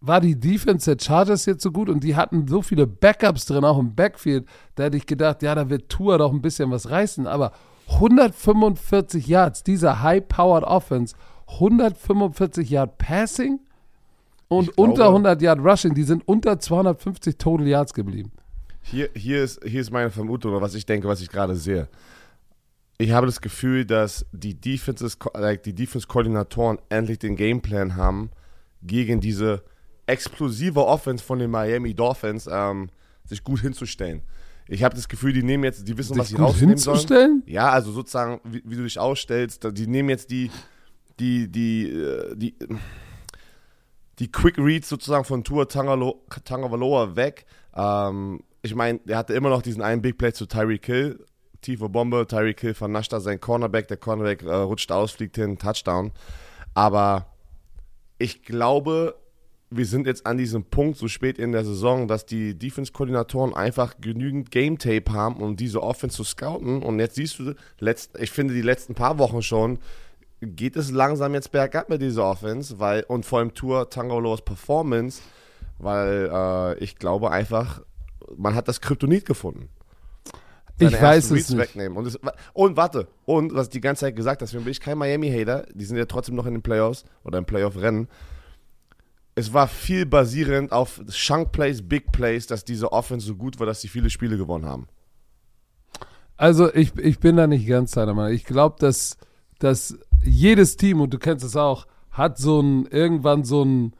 war 0.00 0.20
die 0.20 0.38
Defense 0.38 0.94
der 0.94 1.02
Chargers 1.04 1.44
jetzt 1.46 1.62
so 1.62 1.72
gut 1.72 1.88
und 1.88 2.04
die 2.04 2.14
hatten 2.14 2.46
so 2.46 2.62
viele 2.62 2.86
Backups 2.86 3.46
drin, 3.46 3.64
auch 3.64 3.78
im 3.80 3.94
Backfield, 3.96 4.46
da 4.76 4.84
hätte 4.84 4.96
ich 4.96 5.06
gedacht, 5.06 5.42
ja, 5.42 5.54
da 5.56 5.68
wird 5.68 5.88
Tour 5.88 6.18
doch 6.18 6.32
ein 6.32 6.40
bisschen 6.40 6.70
was 6.70 6.88
reißen, 6.88 7.26
aber 7.26 7.50
145 7.88 9.26
Yards, 9.26 9.64
dieser 9.64 10.02
High-Powered 10.02 10.62
Offense, 10.64 11.16
145 11.48 12.70
Yard 12.70 12.98
Passing, 12.98 13.60
und 14.48 14.68
Ich 14.70 14.78
unter 14.78 14.94
glaube- 14.94 15.08
100 15.10 15.42
Yard 15.42 15.58
Rushing. 15.60 15.94
Die 15.94 16.04
sind 16.04 16.26
unter 16.26 16.58
250 16.58 17.36
Total 17.36 17.66
Yards 17.66 17.92
geblieben. 17.92 18.32
Hier, 18.82 19.10
hier, 19.14 19.42
ist, 19.44 19.62
hier 19.62 19.80
ist 19.82 19.90
meine 19.90 20.10
Vermutung 20.10 20.52
oder 20.52 20.62
was 20.62 20.74
ich 20.74 20.86
denke, 20.86 21.06
was 21.06 21.20
ich 21.20 21.28
gerade 21.28 21.54
sehe. 21.54 21.88
Ich 22.96 23.10
habe 23.10 23.26
das 23.26 23.42
Gefühl, 23.42 23.84
dass 23.84 24.24
die 24.32 24.54
Defenses, 24.54 25.18
like 25.34 25.62
die 25.64 25.74
Defense-Koordinatoren 25.74 26.78
endlich 26.88 27.18
den 27.18 27.36
Gameplan 27.36 27.96
haben, 27.96 28.30
gegen 28.82 29.20
diese 29.20 29.62
explosive 30.06 30.84
Offense 30.84 31.22
von 31.22 31.38
den 31.38 31.50
Miami 31.50 31.94
Dolphins 31.94 32.48
ähm, 32.50 32.88
sich 33.24 33.44
gut 33.44 33.60
hinzustellen. 33.60 34.22
Ich 34.68 34.84
habe 34.84 34.94
das 34.94 35.08
Gefühl, 35.08 35.32
die 35.32 35.42
nehmen 35.42 35.64
jetzt, 35.64 35.88
die 35.88 35.96
wissen, 35.96 36.16
was 36.18 36.28
Sich 36.28 36.36
sie 36.36 36.42
gut 36.42 36.52
rausnehmen 36.52 36.76
sollen. 36.76 37.42
Ja, 37.46 37.70
also 37.70 37.90
sozusagen, 37.90 38.40
wie, 38.44 38.62
wie 38.64 38.76
du 38.76 38.82
dich 38.82 38.98
ausstellst, 38.98 39.66
die 39.72 39.86
nehmen 39.86 40.10
jetzt 40.10 40.30
die, 40.30 40.50
die, 41.18 41.50
die, 41.50 41.90
äh, 41.90 42.36
die, 42.36 42.54
die 44.18 44.30
Quick 44.30 44.58
Reads 44.58 44.88
sozusagen 44.88 45.24
von 45.24 45.44
Tua 45.44 45.64
Tagovailoa 45.64 47.16
weg. 47.16 47.46
Ähm, 47.74 48.40
ich 48.62 48.74
meine, 48.74 48.98
der 49.04 49.16
hatte 49.16 49.34
immer 49.34 49.48
noch 49.48 49.62
diesen 49.62 49.82
einen 49.82 50.02
Big 50.02 50.18
Play 50.18 50.32
zu 50.32 50.46
Tyreek 50.46 50.84
Hill, 50.84 51.24
tiefe 51.62 51.88
Bombe, 51.88 52.26
Tyreek 52.26 52.60
Hill 52.60 52.74
vernascht 52.74 53.12
da 53.12 53.20
seinen 53.20 53.40
Cornerback, 53.40 53.88
der 53.88 53.96
Cornerback 53.96 54.42
äh, 54.42 54.54
rutscht 54.54 54.92
aus, 54.92 55.12
fliegt 55.12 55.36
hin, 55.36 55.58
Touchdown. 55.58 56.12
Aber 56.74 57.26
ich 58.18 58.42
glaube, 58.42 59.14
wir 59.70 59.86
sind 59.86 60.06
jetzt 60.06 60.26
an 60.26 60.38
diesem 60.38 60.64
Punkt 60.64 60.96
so 60.96 61.08
spät 61.08 61.38
in 61.38 61.52
der 61.52 61.64
Saison, 61.64 62.08
dass 62.08 62.24
die 62.24 62.58
Defense-Koordinatoren 62.58 63.54
einfach 63.54 63.96
genügend 64.00 64.50
Game-Tape 64.50 65.12
haben, 65.12 65.36
um 65.36 65.56
diese 65.56 65.82
Offense 65.82 66.16
zu 66.16 66.24
scouten. 66.24 66.82
Und 66.82 66.98
jetzt 67.00 67.16
siehst 67.16 67.38
du, 67.38 67.54
letzt, 67.78 68.18
ich 68.18 68.30
finde 68.30 68.54
die 68.54 68.62
letzten 68.62 68.94
paar 68.94 69.18
Wochen 69.18 69.42
schon, 69.42 69.78
geht 70.40 70.76
es 70.76 70.90
langsam 70.90 71.34
jetzt 71.34 71.52
bergab 71.52 71.88
mit 71.90 72.00
dieser 72.00 72.24
Offense, 72.24 72.78
weil, 72.78 73.02
und 73.04 73.26
vor 73.26 73.40
allem 73.40 73.54
Tour 73.54 73.90
Tangoloas 73.90 74.42
Performance, 74.42 75.20
weil 75.78 76.30
äh, 76.32 76.78
ich 76.78 76.96
glaube 76.96 77.30
einfach, 77.30 77.82
man 78.36 78.54
hat 78.54 78.68
das 78.68 78.80
Kryptonit 78.80 79.26
gefunden. 79.26 79.68
Ich 80.78 81.00
weiß 81.00 81.32
Reads 81.32 81.50
nicht. 81.50 81.58
Wegnehmen. 81.58 81.98
Und, 81.98 82.06
es, 82.06 82.18
und 82.52 82.76
warte, 82.76 83.08
und 83.24 83.54
was 83.54 83.66
ich 83.66 83.72
die 83.72 83.80
ganze 83.80 84.00
Zeit 84.00 84.16
gesagt 84.16 84.42
hast, 84.42 84.52
bin 84.52 84.66
ich 84.68 84.80
kein 84.80 84.98
Miami-Hater, 84.98 85.66
die 85.74 85.84
sind 85.84 85.96
ja 85.96 86.04
trotzdem 86.04 86.36
noch 86.36 86.46
in 86.46 86.54
den 86.54 86.62
Playoffs 86.62 87.04
oder 87.24 87.38
im 87.38 87.44
Playoff-Rennen. 87.44 88.08
Es 89.34 89.52
war 89.52 89.68
viel 89.68 90.06
basierend 90.06 90.72
auf 90.72 91.00
Chunk 91.10 91.52
Plays, 91.52 91.82
Big 91.82 92.10
Plays, 92.12 92.46
dass 92.46 92.64
diese 92.64 92.92
Offense 92.92 93.26
so 93.26 93.36
gut 93.36 93.58
war, 93.60 93.66
dass 93.66 93.80
sie 93.80 93.88
viele 93.88 94.10
Spiele 94.10 94.36
gewonnen 94.36 94.66
haben. 94.66 94.88
Also 96.36 96.72
ich, 96.72 96.96
ich 96.98 97.18
bin 97.18 97.36
da 97.36 97.46
nicht 97.46 97.66
ganz 97.66 97.92
deiner 97.92 98.14
Meinung. 98.14 98.32
Ich 98.32 98.44
glaube, 98.44 98.76
dass, 98.78 99.16
dass 99.58 99.98
jedes 100.22 100.76
Team, 100.76 101.00
und 101.00 101.12
du 101.12 101.18
kennst 101.18 101.44
es 101.44 101.56
auch, 101.56 101.86
hat 102.10 102.38
so 102.38 102.60
ein, 102.60 102.86
irgendwann 102.86 103.44
so 103.44 103.64
ein 103.64 103.92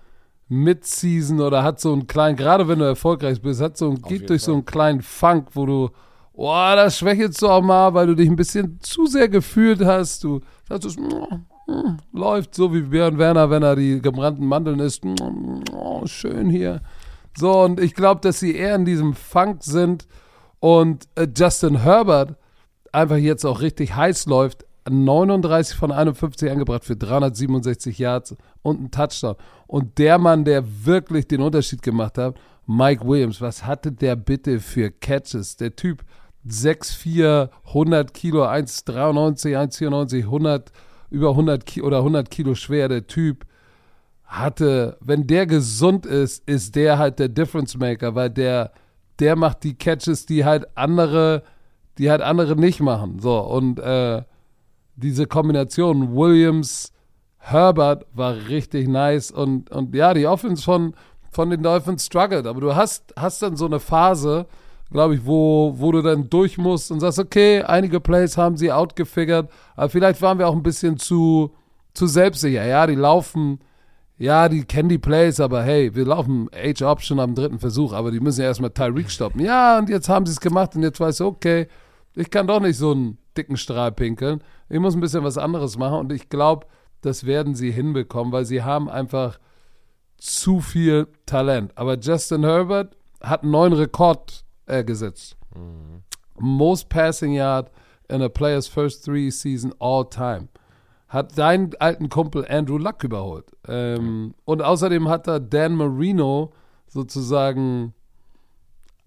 Mid-Season 0.48 1.40
oder 1.40 1.62
hat 1.62 1.80
so 1.80 1.92
einen 1.92 2.06
kleinen, 2.06 2.36
gerade 2.36 2.68
wenn 2.68 2.78
du 2.78 2.84
erfolgreich 2.84 3.42
bist, 3.42 3.60
hat 3.60 3.76
so 3.76 3.90
ein, 3.90 4.02
geht 4.02 4.30
durch 4.30 4.42
so 4.42 4.52
Fall. 4.52 4.54
einen 4.54 4.64
kleinen 4.64 5.02
Funk, 5.02 5.48
wo 5.54 5.66
du, 5.66 5.90
oh, 6.38 6.72
das 6.76 6.98
schwächelst 6.98 7.42
du 7.42 7.48
auch 7.48 7.62
mal, 7.62 7.92
weil 7.94 8.06
du 8.06 8.14
dich 8.14 8.28
ein 8.28 8.36
bisschen 8.36 8.78
zu 8.80 9.06
sehr 9.06 9.28
gefühlt 9.28 9.84
hast. 9.84 10.22
Du 10.24 10.40
sagst, 10.68 10.98
mm, 10.98 11.96
läuft 12.12 12.54
so 12.54 12.72
wie 12.72 12.82
Björn 12.82 13.18
Werner, 13.18 13.50
wenn 13.50 13.62
er 13.62 13.76
die 13.76 14.00
gebrannten 14.00 14.46
Mandeln 14.46 14.78
isst. 14.78 15.04
Mm, 15.04 15.62
schön 16.04 16.48
hier. 16.48 16.80
So, 17.36 17.62
und 17.62 17.80
ich 17.80 17.94
glaube, 17.94 18.20
dass 18.20 18.40
sie 18.40 18.54
eher 18.54 18.76
in 18.76 18.84
diesem 18.84 19.14
Funk 19.14 19.62
sind 19.62 20.06
und 20.60 21.08
äh, 21.16 21.26
Justin 21.36 21.82
Herbert 21.82 22.36
einfach 22.92 23.16
jetzt 23.16 23.44
auch 23.44 23.60
richtig 23.60 23.94
heiß 23.94 24.26
läuft. 24.26 24.64
39 24.88 25.76
von 25.76 25.92
51 25.92 26.50
angebracht 26.50 26.84
für 26.84 26.96
367 26.96 27.98
Yards 27.98 28.36
und 28.62 28.78
einen 28.78 28.90
Touchdown. 28.90 29.36
Und 29.66 29.98
der 29.98 30.18
Mann, 30.18 30.44
der 30.44 30.64
wirklich 30.86 31.28
den 31.28 31.42
Unterschied 31.42 31.82
gemacht 31.82 32.16
hat, 32.16 32.36
Mike 32.66 33.06
Williams, 33.06 33.40
was 33.40 33.66
hatte 33.66 33.92
der 33.92 34.16
bitte 34.16 34.60
für 34.60 34.90
Catches? 34.90 35.56
Der 35.56 35.76
Typ 35.76 36.04
6'4, 36.46 37.50
100 37.66 38.14
Kilo, 38.14 38.44
1,93, 38.44 39.56
1,94, 39.56 40.18
100, 40.24 40.72
über 41.10 41.30
100 41.30 41.66
Ki 41.66 41.82
oder 41.82 41.98
100 41.98 42.30
Kilo 42.30 42.54
schwer. 42.54 42.88
Der 42.88 43.06
Typ 43.06 43.46
hatte, 44.24 44.96
wenn 45.00 45.26
der 45.26 45.46
gesund 45.46 46.06
ist, 46.06 46.46
ist 46.48 46.76
der 46.76 46.98
halt 46.98 47.18
der 47.18 47.28
Difference 47.28 47.76
Maker, 47.76 48.14
weil 48.14 48.30
der, 48.30 48.72
der 49.18 49.36
macht 49.36 49.64
die 49.64 49.74
Catches, 49.74 50.26
die 50.26 50.44
halt 50.44 50.66
andere, 50.76 51.42
die 51.96 52.10
halt 52.10 52.20
andere 52.20 52.54
nicht 52.56 52.80
machen. 52.80 53.18
So, 53.20 53.38
und 53.38 53.80
äh, 53.80 54.22
diese 54.96 55.26
Kombination 55.26 56.14
Williams, 56.14 56.92
Herbert 57.38 58.04
war 58.12 58.34
richtig 58.48 58.88
nice 58.88 59.30
und, 59.30 59.70
und 59.70 59.94
ja, 59.94 60.12
die 60.12 60.26
Offense 60.26 60.62
von, 60.62 60.94
von 61.30 61.50
den 61.50 61.62
Dolphins 61.62 62.04
struggled, 62.04 62.46
aber 62.46 62.60
du 62.60 62.74
hast, 62.74 63.14
hast 63.16 63.40
dann 63.42 63.56
so 63.56 63.66
eine 63.66 63.80
Phase, 63.80 64.46
glaube 64.90 65.14
ich, 65.14 65.26
wo, 65.26 65.74
wo 65.76 65.92
du 65.92 66.02
dann 66.02 66.30
durch 66.30 66.58
musst 66.58 66.90
und 66.90 67.00
sagst, 67.00 67.18
okay, 67.18 67.62
einige 67.62 68.00
Plays 68.00 68.36
haben 68.36 68.56
sie 68.56 68.72
outgefigert, 68.72 69.50
aber 69.76 69.88
vielleicht 69.88 70.22
waren 70.22 70.38
wir 70.38 70.48
auch 70.48 70.54
ein 70.56 70.62
bisschen 70.62 70.98
zu, 70.98 71.54
zu 71.94 72.06
selbstsicher. 72.06 72.64
Ja, 72.64 72.86
die 72.86 72.94
laufen, 72.94 73.60
ja, 74.16 74.48
die 74.48 74.64
kennen 74.64 74.88
die 74.88 74.98
Plays, 74.98 75.40
aber 75.40 75.62
hey, 75.62 75.94
wir 75.94 76.06
laufen 76.06 76.48
Age-Option 76.54 77.20
am 77.20 77.34
dritten 77.34 77.58
Versuch, 77.58 77.92
aber 77.92 78.10
die 78.10 78.20
müssen 78.20 78.40
ja 78.40 78.46
erstmal 78.46 78.70
Tyreek 78.70 79.10
stoppen. 79.10 79.40
Ja, 79.40 79.78
und 79.78 79.88
jetzt 79.88 80.08
haben 80.08 80.26
sie 80.26 80.32
es 80.32 80.40
gemacht 80.40 80.74
und 80.74 80.82
jetzt 80.82 81.00
weißt 81.00 81.20
du, 81.20 81.26
okay, 81.26 81.68
ich 82.14 82.30
kann 82.30 82.46
doch 82.46 82.60
nicht 82.60 82.78
so 82.78 82.92
einen 82.92 83.18
dicken 83.36 83.56
Strahl 83.56 83.92
pinkeln. 83.92 84.42
Ich 84.68 84.80
muss 84.80 84.94
ein 84.94 85.00
bisschen 85.00 85.22
was 85.22 85.38
anderes 85.38 85.78
machen 85.78 85.98
und 85.98 86.12
ich 86.12 86.28
glaube, 86.28 86.66
das 87.02 87.26
werden 87.26 87.54
sie 87.54 87.70
hinbekommen, 87.70 88.32
weil 88.32 88.44
sie 88.44 88.62
haben 88.62 88.88
einfach 88.88 89.38
zu 90.16 90.60
viel 90.60 91.06
Talent. 91.26 91.72
Aber 91.76 91.96
Justin 91.96 92.42
Herbert 92.42 92.96
hat 93.20 93.42
einen 93.42 93.52
neuen 93.52 93.72
Rekord 93.72 94.44
äh, 94.68 94.84
gesetzt. 94.84 95.36
Most 96.38 96.88
passing 96.88 97.32
yard 97.32 97.70
in 98.08 98.22
a 98.22 98.28
player's 98.28 98.68
first 98.68 99.04
three 99.04 99.30
season 99.30 99.72
all 99.78 100.08
time. 100.08 100.48
Hat 101.08 101.36
deinen 101.38 101.74
alten 101.78 102.08
Kumpel 102.08 102.46
Andrew 102.48 102.78
Luck 102.78 103.02
überholt. 103.02 103.46
Ähm, 103.66 104.34
und 104.44 104.62
außerdem 104.62 105.08
hat 105.08 105.26
er 105.26 105.40
Dan 105.40 105.74
Marino 105.74 106.52
sozusagen 106.86 107.94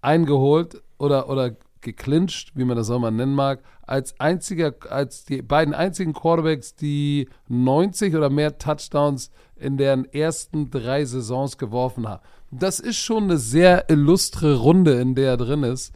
eingeholt 0.00 0.82
oder, 0.98 1.28
oder 1.28 1.56
geclincht, 1.80 2.52
wie 2.54 2.64
man 2.64 2.76
das 2.76 2.90
auch 2.90 2.98
mal 2.98 3.10
nennen 3.10 3.34
mag, 3.34 3.62
als 3.82 4.18
einziger, 4.18 4.74
als 4.88 5.24
die 5.24 5.42
beiden 5.42 5.74
einzigen 5.74 6.12
Quarterbacks, 6.12 6.74
die 6.74 7.28
90 7.48 8.14
oder 8.14 8.30
mehr 8.30 8.58
Touchdowns 8.58 9.30
in 9.56 9.76
deren 9.76 10.04
ersten 10.06 10.70
drei 10.70 11.04
Saisons 11.04 11.58
geworfen 11.58 12.08
haben. 12.08 12.22
Das 12.52 12.80
ist 12.80 12.98
schon 12.98 13.24
eine 13.24 13.38
sehr 13.38 13.88
illustre 13.88 14.56
Runde, 14.56 15.00
in 15.00 15.14
der 15.14 15.30
er 15.30 15.36
drin 15.38 15.62
ist. 15.62 15.92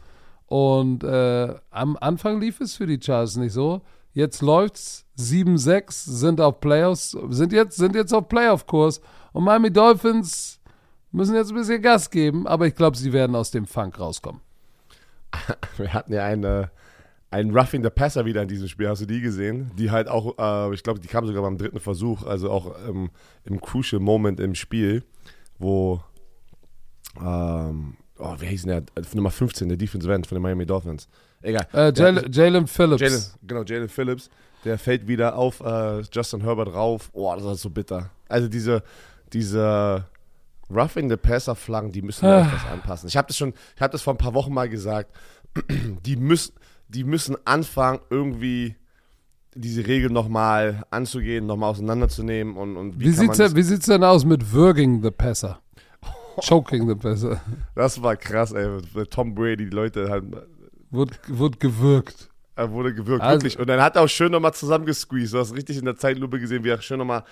Und 0.47 1.03
äh, 1.03 1.53
am 1.69 1.97
Anfang 2.01 2.41
lief 2.41 2.59
es 2.59 2.75
für 2.75 2.87
die 2.87 2.99
Chargers 2.99 3.35
nicht 3.35 3.53
so. 3.53 3.81
Jetzt 4.13 4.41
läuft's 4.41 5.05
7-6, 5.19 5.91
sind 5.91 6.41
auf 6.41 6.59
Playoffs, 6.59 7.15
sind 7.29 7.53
jetzt, 7.53 7.77
sind 7.77 7.93
jetzt 7.93 8.11
auf 8.11 8.27
Playoff-Kurs. 8.27 9.01
Und 9.33 9.43
Miami 9.43 9.71
Dolphins 9.71 10.59
müssen 11.11 11.35
jetzt 11.35 11.51
ein 11.51 11.55
bisschen 11.55 11.81
Gas 11.81 12.09
geben, 12.09 12.47
aber 12.47 12.65
ich 12.65 12.73
glaube, 12.73 12.97
sie 12.97 13.13
werden 13.13 13.35
aus 13.35 13.51
dem 13.51 13.67
Funk 13.67 13.99
rauskommen. 13.99 14.41
Wir 15.77 15.93
hatten 15.93 16.13
ja 16.13 16.23
eine, 16.23 16.71
einen 17.29 17.55
Roughing 17.55 17.83
the 17.83 17.91
Passer 17.91 18.25
wieder 18.25 18.41
in 18.41 18.47
diesem 18.47 18.67
Spiel. 18.67 18.89
Hast 18.89 19.01
du 19.01 19.05
die 19.05 19.21
gesehen? 19.21 19.71
Die 19.77 19.91
halt 19.91 20.07
auch, 20.07 20.37
äh, 20.39 20.73
ich 20.73 20.81
glaube, 20.81 20.99
die 20.99 21.07
kam 21.07 21.27
sogar 21.27 21.43
beim 21.43 21.59
dritten 21.59 21.79
Versuch, 21.79 22.25
also 22.25 22.49
auch 22.49 22.75
ähm, 22.87 23.11
im 23.43 23.61
Crucial 23.61 24.01
Moment 24.01 24.39
im 24.39 24.55
Spiel, 24.55 25.03
wo, 25.59 26.01
ähm, 27.21 27.97
oh, 28.19 28.35
wie 28.39 28.45
hieß 28.47 28.63
denn 28.63 28.85
der? 28.95 29.03
Nummer 29.13 29.31
15, 29.31 29.67
der 29.69 29.77
Defensive 29.77 30.13
End 30.13 30.27
von 30.27 30.35
den 30.35 30.41
Miami 30.41 30.65
Dolphins. 30.65 31.07
Egal. 31.41 31.67
Äh, 31.73 31.93
Jalen 31.93 32.67
Phillips. 32.67 33.01
Jalen, 33.01 33.21
genau, 33.43 33.63
Jalen 33.63 33.89
Phillips, 33.89 34.29
der 34.65 34.77
fällt 34.77 35.07
wieder 35.07 35.35
auf 35.35 35.59
äh, 35.61 36.01
Justin 36.11 36.41
Herbert 36.41 36.73
rauf. 36.73 37.09
Oh, 37.13 37.33
das 37.35 37.45
ist 37.45 37.61
so 37.61 37.69
bitter. 37.69 38.09
Also 38.27 38.47
diese, 38.47 38.83
diese 39.33 40.05
Roughing 40.69 41.09
the 41.09 41.15
Passer 41.17 41.55
Flaggen, 41.55 41.91
die 41.91 42.01
müssen 42.01 42.25
Ah. 42.25 42.39
wir 42.39 42.47
etwas 42.47 42.65
anpassen. 42.71 43.07
Ich 43.07 43.15
habe 43.15 43.27
das 43.27 43.37
schon, 43.37 43.53
ich 43.75 43.81
habe 43.81 43.91
das 43.91 44.01
vor 44.01 44.13
ein 44.13 44.17
paar 44.17 44.33
Wochen 44.33 44.53
mal 44.53 44.67
gesagt. 44.67 45.15
Die 46.05 46.15
müssen, 46.17 46.53
die 46.87 47.03
müssen 47.03 47.35
anfangen 47.45 47.99
irgendwie 48.09 48.75
diese 49.55 49.87
Regel 49.87 50.09
nochmal 50.11 50.83
anzugehen, 50.91 51.45
nochmal 51.47 51.71
auseinanderzunehmen 51.71 52.55
und, 52.57 52.77
und 52.77 52.99
wie, 52.99 53.05
Wie 53.05 53.11
sieht's, 53.11 53.37
denn, 53.37 53.55
wie 53.55 53.63
sieht's 53.63 53.87
denn 53.87 54.03
aus 54.03 54.23
mit 54.23 54.51
Würging 54.53 55.01
the 55.01 55.09
Passer? 55.09 55.59
Choking 56.41 56.87
the 56.87 56.95
Passer. 56.95 57.41
das, 57.75 58.01
war 58.01 58.15
krass, 58.15 58.51
ey. 58.51 58.67
Tom 59.09 59.33
Brady, 59.35 59.69
die 59.69 59.75
Leute 59.75 60.09
halt, 60.09 60.23
Wurde, 60.91 61.13
wurde 61.27 61.57
gewürgt. 61.57 62.29
er 62.55 62.71
wurde 62.71 62.93
gewürgt, 62.93 63.21
Also- 63.23 63.35
wirklich. 63.41 63.59
Und 63.59 63.67
dann 63.67 63.81
hat 63.81 63.95
er 63.95 64.03
auch 64.03 64.07
schön 64.07 64.31
nochmal 64.31 64.53
zusammengesqueezed. 64.53 65.33
Du 65.33 65.39
hast 65.39 65.53
richtig 65.55 65.77
in 65.77 65.85
der 65.85 65.95
Zeitlupe 65.97 66.39
gesehen, 66.39 66.63
wie 66.63 66.69
er 66.69 66.81
schön 66.81 66.97
nochmal 66.99 67.23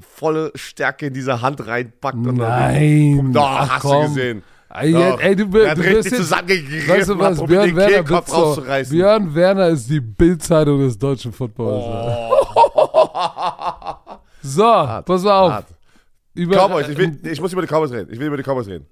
volle 0.00 0.50
Stärke 0.54 1.06
in 1.06 1.14
diese 1.14 1.40
Hand 1.40 1.66
reinpackt. 1.66 2.16
Und 2.16 2.24
dann- 2.24 2.36
Nein. 2.36 3.30
Doch, 3.32 3.42
Ach, 3.46 3.68
hast 3.70 3.82
komm. 3.82 4.02
du 4.02 4.08
gesehen. 4.14 4.42
Ey, 4.76 4.92
Doch. 4.92 5.20
ey, 5.20 5.36
du, 5.36 5.56
Er 5.60 5.70
hat 5.70 5.78
du 5.78 5.82
richtig 5.82 6.14
zusammengegriffen, 6.14 6.88
weißt 6.88 7.08
du 7.10 7.18
was, 7.20 7.44
Björn 7.44 7.66
den 7.68 7.76
Werner, 7.76 7.92
Kehlkopf 8.02 8.26
so, 8.28 8.34
rauszureißen. 8.34 8.96
Björn 8.96 9.32
Werner 9.36 9.68
ist 9.68 9.88
die 9.88 10.00
Bildzeitung 10.00 10.80
des 10.80 10.98
deutschen 10.98 11.32
Footballs. 11.32 11.84
Oh. 11.86 12.30
So, 14.46 14.62
pass 14.62 15.22
mal 15.22 15.40
auf. 15.40 15.52
Hart. 15.52 15.66
Über. 16.34 16.56
Cowboys, 16.56 16.88
ich, 16.88 16.98
will, 16.98 17.18
ich 17.24 17.40
muss 17.40 17.52
über 17.52 17.62
die 17.62 17.68
Cowboys 17.68 17.90
reden. 17.92 18.12
Ich 18.12 18.18
will 18.18 18.26
über 18.28 18.36
die 18.36 18.42
Cowboys 18.42 18.66
reden. 18.66 18.86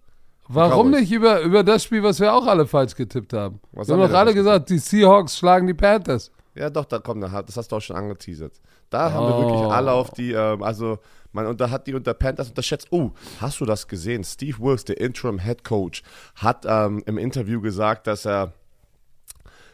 Warum 0.49 0.88
Cowboys. 0.88 1.00
nicht 1.00 1.12
über, 1.12 1.40
über 1.40 1.62
das 1.62 1.84
Spiel, 1.84 2.02
was 2.02 2.18
wir 2.20 2.32
auch 2.32 2.46
alle 2.46 2.66
falsch 2.66 2.94
getippt 2.94 3.32
haben? 3.32 3.61
Was 3.72 3.88
wir 3.88 3.94
haben 3.96 4.11
doch 4.11 4.18
alle 4.18 4.34
gesagt, 4.34 4.70
die 4.70 4.78
Seahawks 4.78 5.38
schlagen 5.38 5.66
die 5.66 5.75
Panthers. 5.75 6.30
Ja, 6.54 6.68
doch, 6.68 6.84
da 6.84 6.99
kommt, 6.99 7.22
das 7.22 7.56
hast 7.56 7.72
du 7.72 7.76
auch 7.76 7.80
schon 7.80 7.96
angeteasert. 7.96 8.61
Da 8.90 9.11
haben 9.11 9.26
wir 9.26 9.38
wirklich 9.38 9.61
Oh. 9.61 9.70
alle 9.70 9.92
auf 9.92 10.11
die, 10.11 10.32
ähm, 10.32 10.62
also 10.62 10.99
man 11.32 11.46
unter, 11.46 11.70
hat 11.70 11.87
die 11.87 11.94
unter 11.94 12.12
Panthers 12.12 12.49
unterschätzt. 12.50 12.88
Oh, 12.90 13.12
hast 13.40 13.61
du 13.61 13.64
das 13.64 13.88
gesehen? 13.88 14.22
Steve 14.22 14.58
Wilkes, 14.58 14.84
der 14.84 15.00
Interim 15.00 15.38
Head 15.38 15.64
Coach, 15.64 16.02
hat 16.34 16.66
ähm, 16.68 17.02
im 17.06 17.16
Interview 17.16 17.62
gesagt, 17.62 18.06
dass 18.06 18.26
er, 18.26 18.52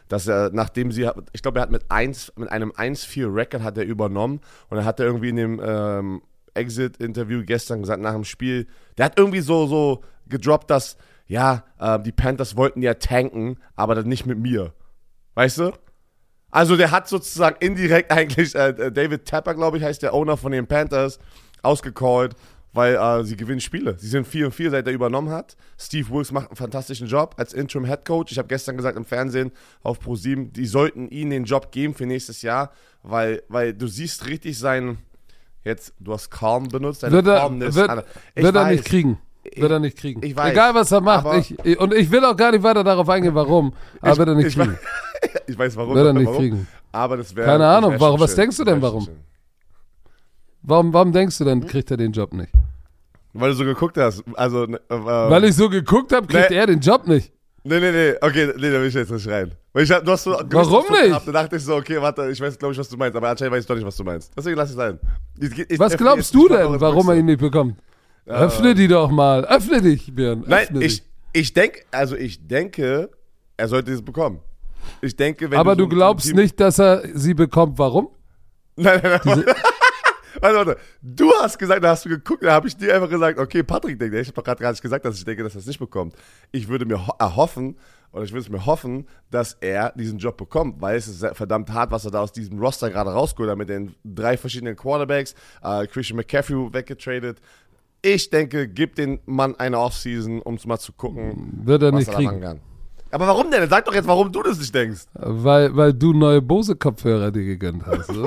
dass 0.07 0.27
er, 0.27 0.51
nachdem 0.53 0.91
sie, 0.93 1.09
ich 1.33 1.41
glaube, 1.41 1.59
er 1.59 1.63
hat 1.63 1.71
mit, 1.71 1.83
1, 1.89 2.33
mit 2.37 2.49
einem 2.49 2.71
1-4-Record 2.71 3.61
hat 3.61 3.77
er 3.77 3.83
übernommen 3.83 4.39
und 4.69 4.77
er 4.77 4.85
hat 4.85 5.01
er 5.01 5.05
irgendwie 5.07 5.29
in 5.29 5.35
dem 5.35 5.61
ähm, 5.63 6.21
Exit-Interview 6.59 7.43
gestern 7.45 7.81
gesagt, 7.81 8.01
nach 8.01 8.13
dem 8.13 8.25
Spiel, 8.25 8.67
der 8.97 9.05
hat 9.05 9.17
irgendwie 9.17 9.41
so, 9.41 9.67
so 9.67 10.03
gedroppt, 10.27 10.69
dass, 10.69 10.97
ja, 11.27 11.63
äh, 11.79 11.99
die 11.99 12.11
Panthers 12.11 12.55
wollten 12.55 12.81
ja 12.81 12.95
tanken, 12.95 13.57
aber 13.75 13.95
dann 13.95 14.07
nicht 14.07 14.25
mit 14.25 14.37
mir. 14.37 14.73
Weißt 15.35 15.59
du? 15.59 15.71
Also 16.51 16.75
der 16.75 16.91
hat 16.91 17.07
sozusagen 17.07 17.57
indirekt 17.59 18.11
eigentlich 18.11 18.55
äh, 18.55 18.91
David 18.91 19.25
Tapper, 19.25 19.55
glaube 19.55 19.77
ich, 19.77 19.83
heißt 19.83 20.01
der 20.01 20.13
Owner 20.13 20.37
von 20.37 20.51
den 20.51 20.67
Panthers, 20.67 21.19
ausgecallt, 21.61 22.35
weil 22.73 22.95
äh, 22.95 23.23
sie 23.23 23.35
gewinnen 23.35 23.61
Spiele. 23.61 23.97
Sie 23.97 24.07
sind 24.07 24.27
4 24.27 24.47
und 24.47 24.51
4, 24.51 24.71
seit 24.71 24.87
er 24.87 24.93
übernommen 24.93 25.29
hat. 25.29 25.57
Steve 25.77 26.09
Wilkes 26.09 26.31
macht 26.31 26.49
einen 26.49 26.55
fantastischen 26.55 27.07
Job 27.07 27.35
als 27.37 27.53
Interim 27.53 27.85
Head 27.85 28.05
Coach. 28.05 28.31
Ich 28.31 28.37
habe 28.37 28.47
gestern 28.47 28.77
gesagt 28.77 28.97
im 28.97 29.05
Fernsehen 29.05 29.51
auf 29.81 29.99
Pro7, 29.99 30.51
die 30.51 30.65
sollten 30.65 31.09
ihm 31.09 31.29
den 31.29 31.45
Job 31.45 31.71
geben 31.71 31.93
für 31.93 32.05
nächstes 32.05 32.41
Jahr, 32.41 32.71
weil, 33.01 33.43
weil 33.47 33.73
du 33.73 33.87
siehst 33.87 34.27
richtig 34.27 34.57
sein, 34.57 34.99
jetzt, 35.63 35.93
du 35.99 36.13
hast 36.13 36.29
calm 36.29 36.67
benutzt, 36.67 37.03
deine 37.03 37.13
Wird 37.13 37.27
er, 37.27 37.49
wird, 37.59 37.75
wird 38.35 38.55
er 38.55 38.65
nicht 38.71 38.85
kriegen. 38.85 39.17
Ich- 39.43 39.61
Wird 39.61 39.71
er 39.71 39.79
nicht 39.79 39.97
kriegen. 39.97 40.21
ich 40.21 40.35
weiß, 40.35 40.51
Egal, 40.51 40.75
was 40.75 40.91
er 40.91 41.01
macht. 41.01 41.25
Ich, 41.37 41.57
ich, 41.65 41.79
und 41.79 41.93
ich 41.93 42.11
will 42.11 42.23
auch 42.25 42.35
gar 42.35 42.51
nicht 42.51 42.61
weiter 42.61 42.83
darauf 42.83 43.07
eingehen, 43.09 43.33
warum. 43.33 43.73
Aber 44.01 44.17
wird 44.17 44.27
er 44.29 44.35
nicht 44.35 44.47
ich 44.47 44.55
kriegen. 44.55 44.73
weiß- 44.73 45.39
Ich 45.47 45.57
weiß 45.57 45.75
warum. 45.77 45.95
Wird 45.95 46.05
er 46.07 46.13
nicht 46.13 46.25
warum, 46.27 46.37
kriegen. 46.39 46.67
Aber 46.91 47.17
das 47.17 47.35
wäre. 47.35 47.47
Keine 47.47 47.65
Ahnung, 47.67 47.91
wär 47.93 47.99
warum- 48.01 48.19
was 48.19 48.31
schön. 48.31 48.41
denkst 48.41 48.57
du 48.57 48.63
denn, 48.65 48.81
warum? 48.81 49.07
Warum, 50.61 50.93
warum 50.93 51.11
denkst 51.13 51.37
du 51.37 51.45
dann, 51.45 51.65
kriegt 51.65 51.89
er 51.89 51.97
den 51.97 52.11
Job 52.11 52.33
nicht? 52.33 52.51
Weil 53.33 53.51
du 53.51 53.55
so 53.55 53.63
geguckt 53.63 53.97
hast. 53.97 54.23
Also, 54.35 54.65
äh, 54.65 54.77
Weil 54.89 55.43
ich 55.45 55.55
so 55.55 55.69
geguckt 55.69 56.11
habe, 56.11 56.27
kriegt 56.27 56.49
Nee. 56.49 56.55
er 56.57 56.67
den 56.67 56.79
Job 56.79 57.07
nicht. 57.07 57.31
Nee, 57.69 57.79
nee, 57.79 57.91
nee, 57.91 58.15
okay, 58.19 58.51
nee, 58.57 58.71
da 58.71 58.79
will 58.81 58.87
ich 58.87 58.95
jetzt 58.95 59.11
nicht 59.11 59.27
rein. 59.27 59.51
Weil 59.73 59.83
ich 59.83 59.91
hab, 59.91 60.03
du 60.03 60.11
hast 60.11 60.23
so 60.23 60.31
Warum 60.31 60.47
gewisses 60.87 61.07
nicht? 61.07 61.27
Da 61.27 61.31
dachte 61.31 61.55
ich 61.57 61.63
so, 61.63 61.75
okay, 61.75 62.01
warte, 62.01 62.27
ich 62.31 62.41
weiß, 62.41 62.57
glaube 62.57 62.73
ich, 62.73 62.79
was 62.79 62.89
du 62.89 62.97
meinst, 62.97 63.15
aber 63.15 63.29
anscheinend 63.29 63.53
weiß 63.53 63.61
ich 63.61 63.67
doch 63.67 63.75
nicht, 63.75 63.85
was 63.85 63.95
du 63.95 64.03
meinst. 64.03 64.31
Deswegen 64.35 64.57
lass 64.57 64.71
es 64.71 64.75
sein. 64.75 64.99
Ich, 65.39 65.69
ich, 65.69 65.77
Was 65.77 65.95
glaubst 65.95 66.33
du 66.33 66.47
denn, 66.47 66.81
warum 66.81 67.07
er 67.09 67.15
ihn 67.15 67.25
nicht 67.27 67.39
bekommt? 67.39 67.75
Öffne 68.25 68.73
die 68.73 68.87
doch 68.87 69.11
mal. 69.11 69.45
Öffne 69.45 69.83
dich, 69.83 70.11
Björn. 70.15 70.43
Nein, 70.47 70.63
Öffne 70.63 70.83
ich, 70.83 71.03
ich 71.31 71.53
denke, 71.53 71.81
also 71.91 72.15
ich 72.15 72.47
denke, 72.47 73.11
er 73.55 73.67
sollte 73.67 73.91
es 73.93 74.01
bekommen. 74.01 74.39
Ich 75.01 75.15
denke, 75.15 75.45
wenn 75.45 75.51
dich. 75.51 75.59
Aber 75.59 75.75
du, 75.75 75.85
du 75.85 75.91
so 75.91 75.95
glaubst 75.95 76.25
Team- 76.25 76.37
nicht, 76.37 76.59
dass 76.59 76.79
er 76.79 77.03
sie 77.13 77.35
bekommt. 77.35 77.77
Warum? 77.77 78.09
Nein, 78.77 78.99
nein, 79.03 79.19
nein. 79.23 79.43
Warte, 80.41 80.55
warte. 80.57 80.77
Du 81.01 81.31
hast 81.41 81.57
gesagt, 81.57 81.83
da 81.83 81.89
hast 81.89 82.05
du 82.05 82.09
geguckt, 82.09 82.43
da 82.43 82.53
habe 82.53 82.67
ich 82.67 82.75
dir 82.77 82.93
einfach 82.95 83.09
gesagt, 83.09 83.39
okay, 83.39 83.63
Patrick 83.63 83.99
denkt, 83.99 84.15
ich 84.15 84.27
habe 84.27 84.35
doch 84.35 84.43
gerade 84.43 84.61
gar 84.61 84.71
nicht 84.71 84.81
gesagt, 84.81 85.05
dass 85.05 85.17
ich 85.17 85.25
denke, 85.25 85.43
dass 85.43 85.55
er 85.55 85.59
es 85.59 85.65
nicht 85.67 85.79
bekommt. 85.79 86.15
Ich 86.51 86.67
würde 86.67 86.85
mir 86.85 87.05
ho- 87.07 87.13
erhoffen, 87.19 87.77
oder 88.11 88.23
ich 88.23 88.31
würde 88.31 88.41
es 88.41 88.49
mir 88.49 88.65
hoffen, 88.65 89.07
dass 89.29 89.53
er 89.61 89.93
diesen 89.95 90.17
Job 90.17 90.35
bekommt, 90.37 90.81
weil 90.81 90.97
es 90.97 91.07
ist 91.07 91.23
verdammt 91.35 91.71
hart, 91.71 91.91
was 91.91 92.05
er 92.05 92.11
da 92.11 92.21
aus 92.21 92.31
diesem 92.31 92.57
Roster 92.59 92.89
gerade 92.89 93.11
rausgeholt 93.11 93.51
hat 93.51 93.57
mit 93.57 93.69
den 93.69 93.93
drei 94.03 94.35
verschiedenen 94.37 94.75
Quarterbacks, 94.75 95.35
äh, 95.63 95.85
Christian 95.85 96.17
McCaffrey 96.17 96.73
weggetradet. 96.73 97.39
Ich 98.01 98.29
denke, 98.29 98.67
gib 98.67 98.95
den 98.95 99.19
Mann 99.25 99.55
eine 99.57 99.77
Offseason, 99.77 100.41
um 100.41 100.55
es 100.55 100.65
mal 100.65 100.79
zu 100.79 100.93
gucken, 100.93 101.59
Wird 101.65 101.83
er 101.83 101.91
was 101.91 101.99
nicht 101.99 102.07
er 102.07 102.13
da 102.13 102.21
machen 102.21 102.29
kriegen. 102.39 102.41
kann. 102.41 102.59
Aber 103.11 103.27
warum 103.27 103.49
denn? 103.49 103.67
Sag 103.69 103.85
doch 103.85 103.93
jetzt, 103.93 104.07
warum 104.07 104.31
du 104.31 104.43
das 104.43 104.59
nicht 104.59 104.73
denkst. 104.73 105.05
Weil, 105.13 105.75
weil 105.75 105.93
du 105.93 106.13
neue 106.13 106.41
Bose-Kopfhörer 106.41 107.31
dir 107.31 107.43
gegönnt 107.43 107.83
hast. 107.85 108.09
Oh, 108.11 108.21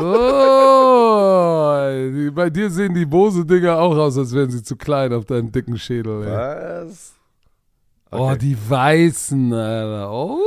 bei 2.35 2.51
dir 2.51 2.69
sehen 2.71 2.95
die 2.95 3.07
Bose-Dinger 3.07 3.79
auch 3.79 3.97
aus, 3.97 4.19
als 4.19 4.35
wären 4.35 4.51
sie 4.51 4.63
zu 4.63 4.77
klein 4.77 5.13
auf 5.13 5.25
deinen 5.25 5.53
dicken 5.53 5.79
Schädel. 5.79 6.25
Ey. 6.25 6.87
Was? 6.89 7.15
Oh, 8.11 8.35
die 8.39 8.57
weißen, 8.69 9.53
Alter. 9.55 10.13
Oh. 10.13 10.39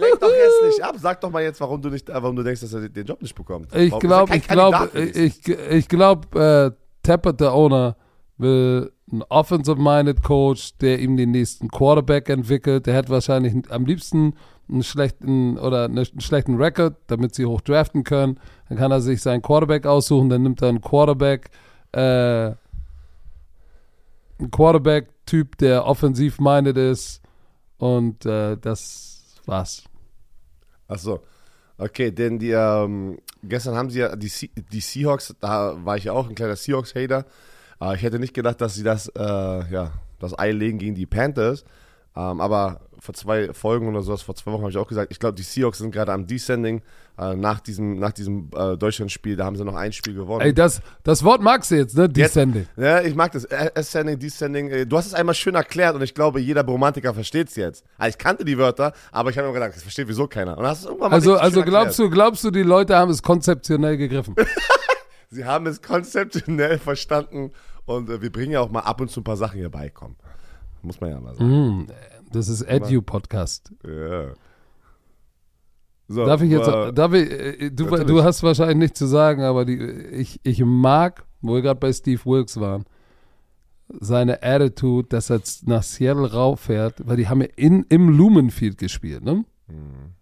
Leg 0.00 0.18
doch 0.18 0.28
jetzt 0.28 0.64
nicht 0.66 0.82
ab. 0.82 0.96
Sag 0.98 1.20
doch 1.20 1.30
mal 1.30 1.42
jetzt, 1.42 1.60
warum 1.60 1.80
du 1.80 1.90
nicht, 1.90 2.08
äh, 2.08 2.14
warum 2.14 2.34
du 2.34 2.42
denkst, 2.42 2.60
dass 2.62 2.72
er 2.72 2.88
den 2.88 3.06
Job 3.06 3.22
nicht 3.22 3.36
bekommt. 3.36 3.72
Ich 3.74 3.96
glaube, 3.98 4.34
ich 4.34 4.48
glaube, 4.48 4.90
ich, 4.98 5.48
ich 5.48 5.88
glaube, 5.88 6.40
äh, 6.40 6.72
Tappert, 7.06 7.40
der 7.40 7.54
Owner, 7.54 7.96
will 8.38 8.92
einen 9.10 9.22
offensive-minded 9.22 10.22
Coach, 10.22 10.76
der 10.78 11.00
ihm 11.00 11.16
den 11.16 11.30
nächsten 11.30 11.68
Quarterback 11.68 12.28
entwickelt. 12.28 12.86
Der 12.86 12.94
hat 12.96 13.10
wahrscheinlich 13.10 13.54
am 13.70 13.86
liebsten 13.86 14.34
einen 14.68 14.82
schlechten 14.82 15.58
oder 15.58 15.84
einen 15.84 16.04
schlechten 16.20 16.56
Record, 16.56 16.96
damit 17.06 17.34
sie 17.34 17.46
hoch 17.46 17.60
draften 17.60 18.04
können. 18.04 18.38
Dann 18.68 18.78
kann 18.78 18.92
er 18.92 19.00
sich 19.00 19.22
seinen 19.22 19.42
Quarterback 19.42 19.86
aussuchen, 19.86 20.28
dann 20.28 20.42
nimmt 20.42 20.62
er 20.62 20.68
einen 20.68 20.80
Quarterback, 20.80 21.50
äh, 21.92 22.52
einen 24.38 24.50
Quarterback-Typ, 24.50 25.56
der 25.58 25.86
offensiv-minded 25.86 26.76
ist 26.76 27.22
und 27.78 28.26
äh, 28.26 28.56
das 28.56 29.40
war's. 29.46 29.84
Ach 30.86 30.98
so. 30.98 31.20
Okay, 31.78 32.10
denn 32.10 32.38
die, 32.38 32.50
ähm, 32.50 33.20
gestern 33.42 33.76
haben 33.76 33.88
sie 33.88 34.00
ja 34.00 34.16
die, 34.16 34.30
die 34.72 34.80
Seahawks, 34.80 35.34
da 35.40 35.76
war 35.84 35.96
ich 35.96 36.04
ja 36.04 36.12
auch 36.12 36.28
ein 36.28 36.34
kleiner 36.34 36.56
Seahawks-Hater. 36.56 37.24
Äh, 37.80 37.94
ich 37.96 38.02
hätte 38.02 38.18
nicht 38.18 38.34
gedacht, 38.34 38.60
dass 38.60 38.74
sie 38.74 38.82
das, 38.82 39.08
äh, 39.08 39.20
ja, 39.22 39.92
das 40.18 40.38
Ei 40.38 40.52
legen 40.52 40.78
gegen 40.78 40.94
die 40.94 41.06
Panthers. 41.06 41.64
Ähm, 42.16 42.40
aber 42.40 42.80
vor 42.98 43.14
zwei 43.14 43.52
Folgen 43.52 43.86
oder 43.88 44.02
sowas, 44.02 44.22
vor 44.22 44.34
zwei 44.34 44.50
Wochen 44.50 44.62
habe 44.62 44.70
ich 44.72 44.76
auch 44.78 44.88
gesagt, 44.88 45.12
ich 45.12 45.20
glaube, 45.20 45.34
die 45.36 45.42
Seahawks 45.44 45.78
sind 45.78 45.92
gerade 45.92 46.12
am 46.12 46.26
Descending. 46.26 46.82
Äh, 47.16 47.34
nach 47.36 47.60
diesem, 47.60 47.98
nach 47.98 48.12
diesem 48.12 48.48
äh, 48.56 48.76
Deutschlandspiel, 48.76 49.34
da 49.36 49.44
haben 49.44 49.56
sie 49.56 49.64
noch 49.64 49.74
ein 49.74 49.92
Spiel 49.92 50.14
gewonnen. 50.14 50.40
Ey, 50.40 50.54
das, 50.54 50.80
das 51.04 51.22
Wort 51.24 51.40
magst 51.42 51.70
du 51.70 51.76
jetzt, 51.76 51.96
ne? 51.96 52.08
Descending. 52.08 52.66
Ja, 52.76 53.02
ich 53.02 53.14
mag 53.14 53.32
das. 53.32 53.44
Äh, 53.44 53.70
Ascending, 53.74 54.18
Descending. 54.18 54.68
äh, 54.70 54.86
Du 54.86 54.96
hast 54.96 55.06
es 55.06 55.14
einmal 55.14 55.34
schön 55.34 55.54
erklärt 55.56 55.94
und 55.96 56.02
ich 56.02 56.14
glaube, 56.14 56.40
jeder 56.40 56.64
Romantiker 56.64 57.14
versteht 57.14 57.48
es 57.48 57.56
jetzt. 57.56 57.84
Also 57.98 58.10
ich 58.10 58.18
kannte 58.18 58.44
die 58.44 58.56
Wörter, 58.58 58.92
aber 59.12 59.30
ich 59.30 59.38
habe 59.38 59.48
mir 59.48 59.54
gedacht, 59.54 59.72
das 59.74 59.82
versteht 59.82 60.08
wieso 60.08 60.26
keiner. 60.28 60.56
Und 60.58 60.64
hast 60.66 60.80
es 60.80 60.84
irgendwann 60.86 61.10
mal 61.10 61.16
Also, 61.16 61.36
also 61.36 61.62
glaubst 61.62 61.98
erklärt. 61.98 62.10
du, 62.12 62.14
glaubst 62.14 62.44
du, 62.44 62.50
die 62.52 62.62
Leute 62.62 62.96
haben 62.96 63.10
es 63.10 63.22
konzeptionell 63.22 63.96
gegriffen? 63.96 64.34
Sie 65.30 65.44
haben 65.44 65.66
es 65.66 65.82
konzeptionell 65.82 66.78
verstanden 66.78 67.52
und 67.84 68.08
äh, 68.08 68.22
wir 68.22 68.32
bringen 68.32 68.52
ja 68.52 68.60
auch 68.60 68.70
mal 68.70 68.80
ab 68.80 69.00
und 69.00 69.10
zu 69.10 69.20
ein 69.20 69.24
paar 69.24 69.36
Sachen 69.36 69.58
hier 69.58 69.70
bei, 69.70 69.90
komm. 69.90 70.16
Muss 70.82 71.00
man 71.00 71.10
ja 71.10 71.20
mal 71.20 71.34
sagen. 71.34 71.88
Das 72.32 72.48
ist 72.48 72.62
Edu-Podcast. 72.62 73.72
Ja. 73.84 74.32
So, 76.10 76.24
Darf 76.24 76.40
ich 76.40 76.50
jetzt, 76.50 76.68
äh, 76.68 76.92
darf 76.92 77.12
ich, 77.12 77.30
äh, 77.30 77.70
du, 77.70 77.84
natürlich. 77.84 78.06
du 78.06 78.22
hast 78.22 78.42
wahrscheinlich 78.42 78.78
nichts 78.78 78.98
zu 78.98 79.06
sagen, 79.06 79.42
aber 79.42 79.66
die, 79.66 79.76
ich, 79.76 80.40
ich 80.42 80.64
mag, 80.64 81.24
wo 81.42 81.54
wir 81.54 81.62
gerade 81.62 81.80
bei 81.80 81.92
Steve 81.92 82.24
Wilkes 82.24 82.58
waren, 82.58 82.84
seine 84.00 84.42
Attitude, 84.42 85.08
dass 85.08 85.30
er 85.30 85.40
nach 85.66 85.82
Seattle 85.82 86.32
rauffährt, 86.32 87.06
weil 87.06 87.18
die 87.18 87.28
haben 87.28 87.42
ja 87.42 87.48
in, 87.56 87.84
im 87.88 88.08
Lumenfield 88.08 88.78
gespielt, 88.78 89.22
ne? 89.22 89.44
Mhm. 89.66 90.14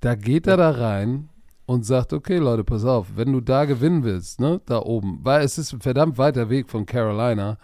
Da 0.00 0.14
geht 0.14 0.46
er 0.46 0.56
da 0.56 0.70
rein 0.70 1.28
und 1.68 1.84
sagt, 1.84 2.14
okay 2.14 2.38
Leute, 2.38 2.64
pass 2.64 2.86
auf, 2.86 3.08
wenn 3.16 3.30
du 3.30 3.42
da 3.42 3.66
gewinnen 3.66 4.02
willst, 4.02 4.40
ne, 4.40 4.58
da 4.64 4.80
oben, 4.80 5.18
weil 5.22 5.42
es 5.42 5.58
ist 5.58 5.74
ein 5.74 5.82
verdammt 5.82 6.16
weiter 6.16 6.48
Weg 6.48 6.70
von 6.70 6.86
Carolina 6.86 7.58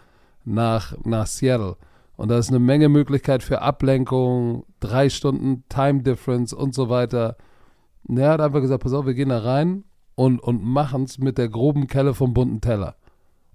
nach, 0.44 0.94
nach 1.04 1.26
Seattle. 1.26 1.78
Und 2.14 2.28
da 2.28 2.36
ist 2.36 2.50
eine 2.50 2.58
Menge 2.58 2.90
Möglichkeit 2.90 3.42
für 3.42 3.62
Ablenkung, 3.62 4.66
drei 4.78 5.08
Stunden 5.08 5.64
Time 5.70 6.02
Difference 6.02 6.52
und 6.52 6.74
so 6.74 6.90
weiter. 6.90 7.38
Und 8.06 8.18
er 8.18 8.32
hat 8.32 8.42
einfach 8.42 8.60
gesagt, 8.60 8.82
pass 8.82 8.92
auf, 8.92 9.06
wir 9.06 9.14
gehen 9.14 9.30
da 9.30 9.38
rein 9.38 9.84
und, 10.16 10.38
und 10.38 10.62
machen 10.62 11.04
es 11.04 11.16
mit 11.16 11.38
der 11.38 11.48
groben 11.48 11.86
Kelle 11.86 12.12
vom 12.12 12.34
bunten 12.34 12.60
Teller. 12.60 12.96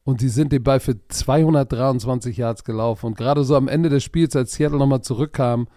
Und 0.04 0.22
die 0.22 0.30
sind 0.30 0.52
den 0.52 0.64
Ball 0.64 0.80
für 0.80 0.96
223 1.10 2.38
Yards 2.38 2.64
gelaufen. 2.64 3.06
Und 3.06 3.18
gerade 3.18 3.44
so 3.44 3.56
am 3.56 3.68
Ende 3.68 3.90
des 3.90 4.04
Spiels, 4.04 4.36
als 4.36 4.54
Seattle 4.54 4.80
nochmal 4.80 5.02
zurückkam, 5.02 5.68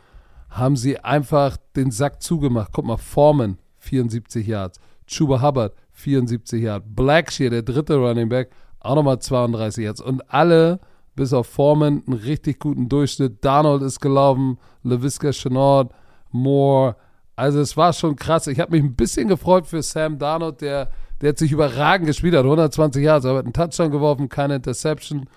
haben 0.49 0.77
sie 0.77 0.99
einfach 0.99 1.59
den 1.77 1.91
Sack 1.91 2.23
zugemacht. 2.23 2.71
Guck 2.73 2.87
mal, 2.87 2.97
Foreman, 2.97 3.59
74 3.83 4.47
Yards. 4.47 4.81
Chuba 5.07 5.43
Hubbard, 5.43 5.75
74 5.93 6.63
Yards. 6.63 6.87
Blackshear, 6.89 7.51
der 7.51 7.63
dritte 7.63 7.97
Running 7.97 8.29
Back, 8.29 8.51
auch 8.81 8.95
nochmal 8.95 9.19
32 9.19 9.85
Yards. 9.85 10.01
Und 10.01 10.33
alle, 10.33 10.81
bis 11.15 11.33
auf 11.33 11.47
Foreman, 11.47 12.03
einen 12.07 12.19
richtig 12.19 12.61
guten 12.61 12.89
Durchschnitt. 12.89 13.45
Darnold 13.45 13.83
ist 13.83 14.01
gelaufen, 14.01 14.59
LaVisca 14.83 15.31
Chenault, 15.33 15.91
Moore. 16.31 16.97
Also 17.37 17.61
es 17.61 17.77
war 17.77 17.93
schon 17.93 18.17
krass. 18.17 18.47
Ich 18.47 18.61
habe 18.61 18.73
mich 18.73 18.83
ein 18.83 18.95
bisschen 18.95 19.29
gefreut 19.29 19.67
für 19.67 19.83
Sam 19.83 20.19
Darnold, 20.19 20.61
der, 20.61 20.91
der 21.21 21.31
hat 21.31 21.39
sich 21.39 21.53
überragend 21.53 22.07
gespielt 22.07 22.35
hat. 22.35 22.45
120 22.45 23.03
Yards, 23.03 23.27
aber 23.27 23.39
hat 23.39 23.45
einen 23.45 23.53
Touchdown 23.53 23.91
geworfen, 23.91 24.29
keine 24.29 24.57
Interception. 24.57 25.29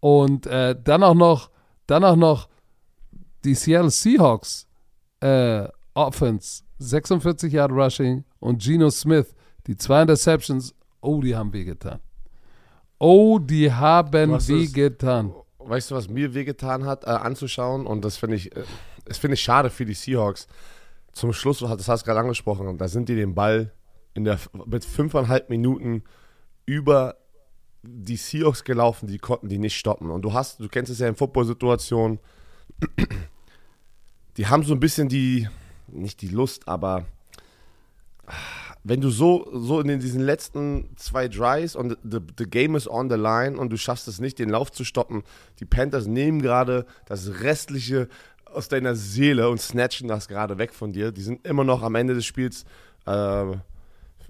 Und 0.00 0.46
äh, 0.46 0.76
dann 0.82 1.02
auch 1.02 1.14
noch, 1.14 1.50
dann 1.86 2.04
auch 2.04 2.16
noch 2.16 2.48
die 3.44 3.54
Seattle 3.54 3.90
Seahawks 3.90 4.66
äh, 5.20 5.68
Offense, 5.94 6.62
46 6.78 7.52
Yard 7.52 7.72
Rushing 7.72 8.24
und 8.40 8.62
Geno 8.62 8.90
Smith, 8.90 9.34
die 9.66 9.76
zwei 9.76 10.02
Interceptions, 10.02 10.74
oh, 11.00 11.20
die 11.20 11.34
haben 11.34 11.52
wehgetan. 11.52 12.00
Oh, 12.98 13.38
die 13.38 13.72
haben 13.72 14.32
Was 14.32 14.48
weh 14.48 14.64
ist- 14.64 14.74
getan. 14.74 15.32
Weißt 15.58 15.90
du, 15.90 15.96
was 15.96 16.08
mir 16.08 16.32
wehgetan 16.32 16.84
hat, 16.84 17.04
äh, 17.04 17.08
anzuschauen? 17.08 17.86
Und 17.86 18.04
das 18.04 18.16
finde 18.16 18.36
ich, 18.36 18.54
äh, 18.56 18.62
das 19.04 19.18
finde 19.18 19.34
ich 19.34 19.40
schade 19.42 19.68
für 19.68 19.84
die 19.84 19.94
Seahawks. 19.94 20.46
Zum 21.12 21.32
Schluss, 21.32 21.58
das 21.58 21.88
hast 21.88 22.02
du 22.02 22.06
gerade 22.06 22.20
angesprochen, 22.20 22.78
da 22.78 22.88
sind 22.88 23.08
die 23.08 23.16
den 23.16 23.34
Ball 23.34 23.72
in 24.14 24.24
der, 24.24 24.38
mit 24.66 24.84
fünfeinhalb 24.84 25.50
Minuten 25.50 26.04
über 26.66 27.16
die 27.82 28.16
Seahawks 28.16 28.64
gelaufen, 28.64 29.06
die 29.08 29.18
konnten 29.18 29.48
die 29.48 29.58
nicht 29.58 29.76
stoppen. 29.76 30.10
Und 30.10 30.22
du 30.22 30.32
hast, 30.32 30.60
du 30.60 30.68
kennst 30.68 30.90
es 30.92 30.98
ja 31.00 31.08
in 31.08 31.16
Football-Situationen, 31.16 32.18
die 34.36 34.46
haben 34.46 34.62
so 34.62 34.74
ein 34.74 34.80
bisschen 34.80 35.08
die, 35.08 35.48
nicht 35.96 36.20
die 36.22 36.28
Lust, 36.28 36.68
aber 36.68 37.04
wenn 38.88 39.00
du 39.00 39.10
so, 39.10 39.48
so 39.52 39.80
in 39.80 39.98
diesen 39.98 40.20
letzten 40.20 40.96
zwei 40.96 41.26
Drives 41.26 41.74
und 41.74 41.98
the, 42.04 42.18
the 42.38 42.48
game 42.48 42.76
is 42.76 42.88
on 42.88 43.10
the 43.10 43.16
line 43.16 43.58
und 43.58 43.70
du 43.70 43.76
schaffst 43.76 44.06
es 44.06 44.20
nicht, 44.20 44.38
den 44.38 44.48
Lauf 44.48 44.70
zu 44.70 44.84
stoppen, 44.84 45.24
die 45.58 45.64
Panthers 45.64 46.06
nehmen 46.06 46.40
gerade 46.40 46.86
das 47.06 47.40
Restliche 47.40 48.08
aus 48.44 48.68
deiner 48.68 48.94
Seele 48.94 49.50
und 49.50 49.60
snatchen 49.60 50.06
das 50.06 50.28
gerade 50.28 50.58
weg 50.58 50.72
von 50.72 50.92
dir. 50.92 51.10
Die 51.10 51.22
sind 51.22 51.44
immer 51.46 51.64
noch 51.64 51.82
am 51.82 51.96
Ende 51.96 52.14
des 52.14 52.24
Spiels 52.24 52.64
äh, 53.06 53.56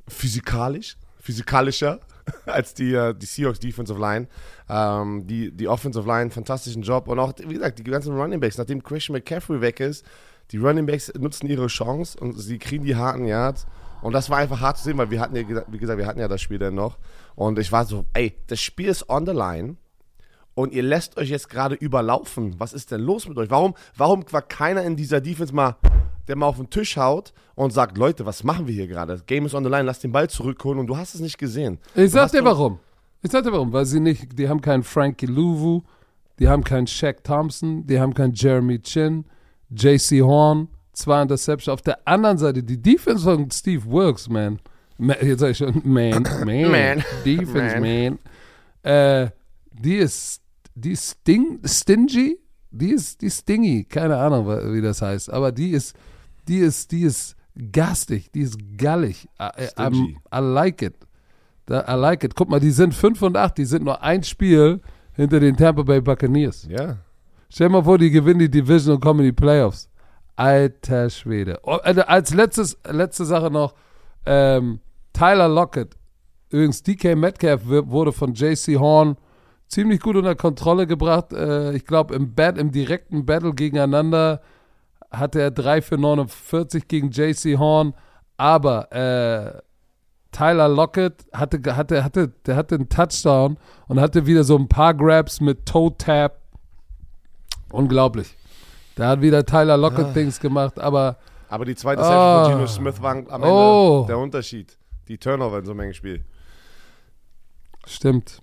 physikalisch, 0.08 0.96
physikalischer 1.20 2.00
als 2.46 2.72
die, 2.72 2.94
äh, 2.94 3.14
die 3.14 3.26
Seahawks 3.26 3.60
Defensive 3.60 4.00
Line. 4.00 4.26
Ähm, 4.68 5.26
die, 5.26 5.52
die 5.52 5.68
Offensive 5.68 6.06
Line, 6.06 6.30
fantastischen 6.30 6.82
Job. 6.82 7.08
Und 7.08 7.18
auch, 7.18 7.34
wie 7.38 7.54
gesagt, 7.54 7.78
die 7.78 7.84
ganzen 7.84 8.16
Running 8.16 8.40
Backs, 8.40 8.56
nachdem 8.58 8.82
Christian 8.82 9.16
McCaffrey 9.16 9.60
weg 9.60 9.80
ist, 9.80 10.04
die 10.52 10.58
Running 10.58 10.86
Backs 10.86 11.12
nutzen 11.18 11.48
ihre 11.48 11.66
Chance 11.66 12.18
und 12.20 12.38
sie 12.38 12.58
kriegen 12.58 12.84
die 12.84 12.96
harten 12.96 13.26
Yards. 13.26 13.66
Und 14.02 14.12
das 14.12 14.30
war 14.30 14.38
einfach 14.38 14.60
hart 14.60 14.78
zu 14.78 14.84
sehen, 14.84 14.98
weil 14.98 15.10
wir 15.10 15.20
hatten 15.20 15.34
ja, 15.34 15.42
wie 15.68 15.78
gesagt, 15.78 15.98
wir 15.98 16.06
hatten 16.06 16.20
ja 16.20 16.28
das 16.28 16.40
Spiel 16.40 16.58
dann 16.58 16.74
noch. 16.74 16.98
Und 17.34 17.58
ich 17.58 17.72
war 17.72 17.84
so, 17.84 18.04
ey, 18.12 18.36
das 18.46 18.60
Spiel 18.60 18.88
ist 18.88 19.08
on 19.08 19.26
the 19.26 19.32
line 19.32 19.76
und 20.54 20.72
ihr 20.72 20.82
lässt 20.82 21.16
euch 21.18 21.28
jetzt 21.28 21.50
gerade 21.50 21.74
überlaufen. 21.74 22.54
Was 22.58 22.72
ist 22.72 22.90
denn 22.90 23.02
los 23.02 23.28
mit 23.28 23.36
euch? 23.38 23.50
Warum, 23.50 23.74
warum 23.96 24.24
war 24.30 24.42
keiner 24.42 24.82
in 24.82 24.96
dieser 24.96 25.20
Defense 25.20 25.54
mal, 25.54 25.76
der 26.28 26.36
mal 26.36 26.46
auf 26.46 26.56
den 26.56 26.70
Tisch 26.70 26.96
haut 26.96 27.32
und 27.54 27.72
sagt, 27.72 27.98
Leute, 27.98 28.26
was 28.26 28.42
machen 28.42 28.66
wir 28.66 28.74
hier 28.74 28.86
gerade? 28.86 29.12
Das 29.12 29.26
Game 29.26 29.46
is 29.46 29.54
on 29.54 29.64
the 29.64 29.70
line, 29.70 29.82
lass 29.82 30.00
den 30.00 30.12
Ball 30.12 30.28
zurückholen 30.28 30.78
und 30.80 30.86
du 30.86 30.96
hast 30.96 31.14
es 31.14 31.20
nicht 31.20 31.38
gesehen. 31.38 31.78
Ich 31.94 32.10
sag 32.10 32.30
dir 32.30 32.44
warum. 32.44 32.78
Ich 33.22 33.30
sag 33.30 33.44
dir 33.44 33.52
warum, 33.52 33.72
weil 33.72 33.86
sie 33.86 34.00
nicht, 34.00 34.38
die 34.38 34.48
haben 34.48 34.60
keinen 34.60 34.82
Frankie 34.82 35.26
Louvu, 35.26 35.82
die 36.38 36.48
haben 36.48 36.64
keinen 36.64 36.86
Shaq 36.86 37.22
Thompson, 37.22 37.86
die 37.86 38.00
haben 38.00 38.14
keinen 38.14 38.34
Jeremy 38.34 38.80
Chin, 38.80 39.24
JC 39.70 40.22
Horn, 40.22 40.68
zwei 40.92 41.22
Interception. 41.22 41.72
Auf 41.72 41.82
der 41.82 41.98
anderen 42.06 42.38
Seite, 42.38 42.62
die 42.62 42.80
Defense 42.80 43.24
von 43.24 43.50
Steve 43.50 43.84
Wilkes, 43.86 44.28
man. 44.28 44.58
Ma- 44.98 45.16
Jetzt 45.20 45.40
sag 45.40 45.50
ich 45.50 45.58
schon, 45.58 45.80
man, 45.84 46.22
man, 46.44 46.70
Man. 46.70 47.04
Defense, 47.24 47.80
Man. 47.80 48.18
man. 48.82 48.92
Äh, 48.92 49.30
die 49.72 49.96
ist, 49.96 50.40
die 50.74 50.92
ist 50.92 51.10
sting, 51.20 51.58
stingy, 51.64 52.38
die 52.70 52.90
ist, 52.90 53.20
die 53.20 53.26
ist 53.26 53.40
stingy, 53.40 53.84
keine 53.84 54.16
Ahnung, 54.16 54.46
wie 54.72 54.80
das 54.80 55.02
heißt, 55.02 55.30
aber 55.32 55.52
die 55.52 55.70
ist, 55.70 55.94
die 56.48 56.58
ist, 56.58 56.92
die 56.92 57.02
ist 57.02 57.34
garstig, 57.72 58.30
die 58.32 58.40
ist 58.40 58.56
gallig. 58.78 59.26
I, 59.40 59.64
I. 59.78 60.16
I 60.34 60.38
like 60.40 60.82
it. 60.82 60.94
I 61.68 61.92
like 61.96 62.22
it. 62.22 62.34
Guck 62.36 62.48
mal, 62.48 62.60
die 62.60 62.70
sind 62.70 62.94
5 62.94 63.20
und 63.22 63.36
8, 63.36 63.58
die 63.58 63.64
sind 63.64 63.84
nur 63.84 64.00
ein 64.02 64.22
Spiel 64.22 64.80
hinter 65.14 65.40
den 65.40 65.56
Tampa 65.56 65.82
Bay 65.82 66.00
Buccaneers. 66.00 66.66
Ja. 66.70 66.98
Stell 67.48 67.68
dir 67.68 67.72
mal 67.72 67.84
vor, 67.84 67.98
die 67.98 68.10
gewinnen 68.10 68.40
die 68.40 68.50
Division 68.50 68.96
und 68.96 69.00
kommen 69.00 69.20
in 69.20 69.26
die 69.26 69.32
Playoffs. 69.32 69.88
Alter 70.36 71.08
Schwede. 71.10 71.58
Oh, 71.62 71.78
äh, 71.82 72.00
als 72.00 72.34
letztes, 72.34 72.78
letzte 72.88 73.24
Sache 73.24 73.50
noch, 73.50 73.74
ähm, 74.26 74.80
Tyler 75.12 75.48
Lockett. 75.48 75.96
Übrigens, 76.50 76.82
DK 76.82 77.16
Metcalf 77.16 77.62
wurde 77.66 78.12
von 78.12 78.34
JC 78.34 78.78
Horn 78.78 79.16
ziemlich 79.68 80.00
gut 80.00 80.16
unter 80.16 80.34
Kontrolle 80.34 80.86
gebracht. 80.86 81.32
Äh, 81.32 81.74
ich 81.74 81.84
glaube, 81.84 82.14
im, 82.14 82.34
im 82.56 82.70
direkten 82.70 83.24
Battle 83.24 83.54
gegeneinander 83.54 84.40
hatte 85.10 85.40
er 85.40 85.50
3 85.50 85.82
für 85.82 85.98
49 85.98 86.88
gegen 86.88 87.10
JC 87.10 87.58
Horn. 87.58 87.94
Aber 88.36 88.92
äh, 88.92 89.60
Tyler 90.32 90.68
Lockett 90.68 91.24
hatte, 91.32 91.76
hatte, 91.76 92.04
hatte, 92.04 92.32
der 92.44 92.56
hatte 92.56 92.74
einen 92.74 92.88
Touchdown 92.88 93.56
und 93.88 94.00
hatte 94.00 94.26
wieder 94.26 94.44
so 94.44 94.56
ein 94.56 94.68
paar 94.68 94.94
Grabs 94.94 95.40
mit 95.40 95.66
Toe 95.66 95.96
Tap. 95.96 96.42
Unglaublich. 97.70 98.36
Der 98.96 99.08
hat 99.08 99.20
wieder 99.20 99.44
Tyler 99.44 99.76
Lockett 99.76 100.14
Dings 100.16 100.40
gemacht, 100.40 100.78
aber 100.78 101.16
Aber 101.48 101.64
die 101.64 101.74
zweite 101.76 102.02
Ah. 102.02 102.44
Session 102.44 102.44
von 102.44 102.52
Geno 102.52 102.66
Smith 102.66 103.02
war 103.02 103.10
am 103.12 103.42
Ende 103.42 103.46
Oh. 103.48 104.04
der 104.08 104.18
Unterschied. 104.18 104.76
Die 105.08 105.18
Turnover 105.18 105.58
in 105.58 105.64
so 105.64 105.70
einem 105.72 105.80
engen 105.80 105.94
Spiel. 105.94 106.24
stimmt. 107.86 108.42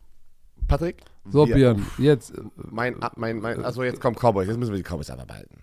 Patrick? 0.68 1.04
So, 1.30 1.46
wir- 1.48 1.56
Björn, 1.56 1.86
jetzt. 1.98 2.34
Mein, 2.56 2.96
mein, 3.18 3.40
mein, 3.40 3.64
also 3.66 3.84
jetzt 3.84 4.00
kommt 4.00 4.18
Cowboys. 4.20 4.48
Jetzt 4.48 4.58
müssen 4.58 4.72
wir 4.72 4.78
die 4.82 4.84
Cowboys 4.90 5.10
aber 5.10 5.26
behalten. 5.26 5.58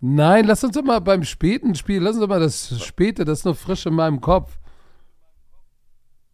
Nein, 0.00 0.44
lass 0.46 0.62
uns 0.62 0.74
doch 0.76 0.82
mal 0.84 1.00
beim 1.00 1.24
späten 1.24 1.74
Spiel, 1.74 2.00
lass 2.00 2.12
uns 2.14 2.20
doch 2.20 2.28
mal 2.28 2.38
das 2.40 2.80
späte, 2.84 3.24
das 3.24 3.40
ist 3.40 3.44
noch 3.44 3.56
frisch 3.56 3.84
in 3.84 3.94
meinem 3.94 4.20
Kopf. 4.20 4.56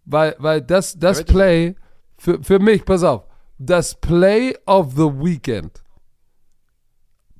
Weil, 0.04 0.36
weil 0.38 0.60
das, 0.62 0.98
das. 0.98 1.24
Play, 1.24 1.74
für, 2.18 2.42
für 2.42 2.58
mich, 2.58 2.84
pass 2.84 3.02
auf, 3.02 3.24
das 3.58 3.94
Play 3.94 4.54
of 4.66 4.92
the 4.92 5.04
Weekend, 5.18 5.82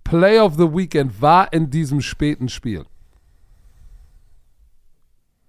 Play 0.08 0.40
of 0.40 0.54
the 0.54 0.72
Weekend 0.72 1.20
war 1.20 1.52
in 1.52 1.68
diesem 1.68 2.00
späten 2.00 2.48
Spiel. 2.48 2.86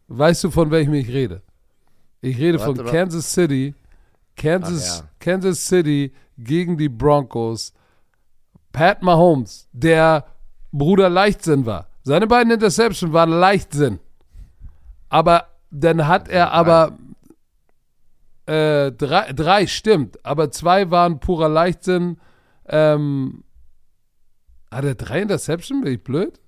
Weißt 0.09 0.43
du, 0.43 0.51
von 0.51 0.69
welchem 0.69 0.95
ich 0.95 1.07
rede? 1.07 1.41
Ich 2.19 2.37
rede 2.37 2.59
Warte 2.59 2.83
von. 2.83 2.85
Kansas 2.87 3.31
City, 3.31 3.73
Kansas, 4.35 4.99
Ach 4.99 5.03
ja. 5.03 5.09
Kansas 5.19 5.65
City 5.65 6.13
gegen 6.37 6.77
die 6.77 6.89
Broncos. 6.89 7.73
Pat 8.73 9.01
Mahomes, 9.01 9.69
der 9.71 10.25
Bruder 10.71 11.09
Leichtsinn 11.09 11.65
war. 11.65 11.87
Seine 12.03 12.27
beiden 12.27 12.51
Interceptions 12.51 13.13
waren 13.13 13.31
Leichtsinn. 13.31 13.99
Aber 15.07 15.45
dann 15.71 16.07
hat 16.07 16.27
er 16.27 16.51
aber 16.51 16.97
äh, 18.45 18.91
drei, 18.91 19.31
drei 19.31 19.67
stimmt, 19.67 20.23
aber 20.25 20.51
zwei 20.51 20.91
waren 20.91 21.19
purer 21.19 21.47
Leichtsinn. 21.49 22.17
Ähm, 22.67 23.43
hat 24.71 24.85
er 24.85 24.95
drei 24.95 25.21
Interceptions? 25.21 25.83
Bin 25.83 25.93
ich 25.93 26.03
blöd? 26.03 26.39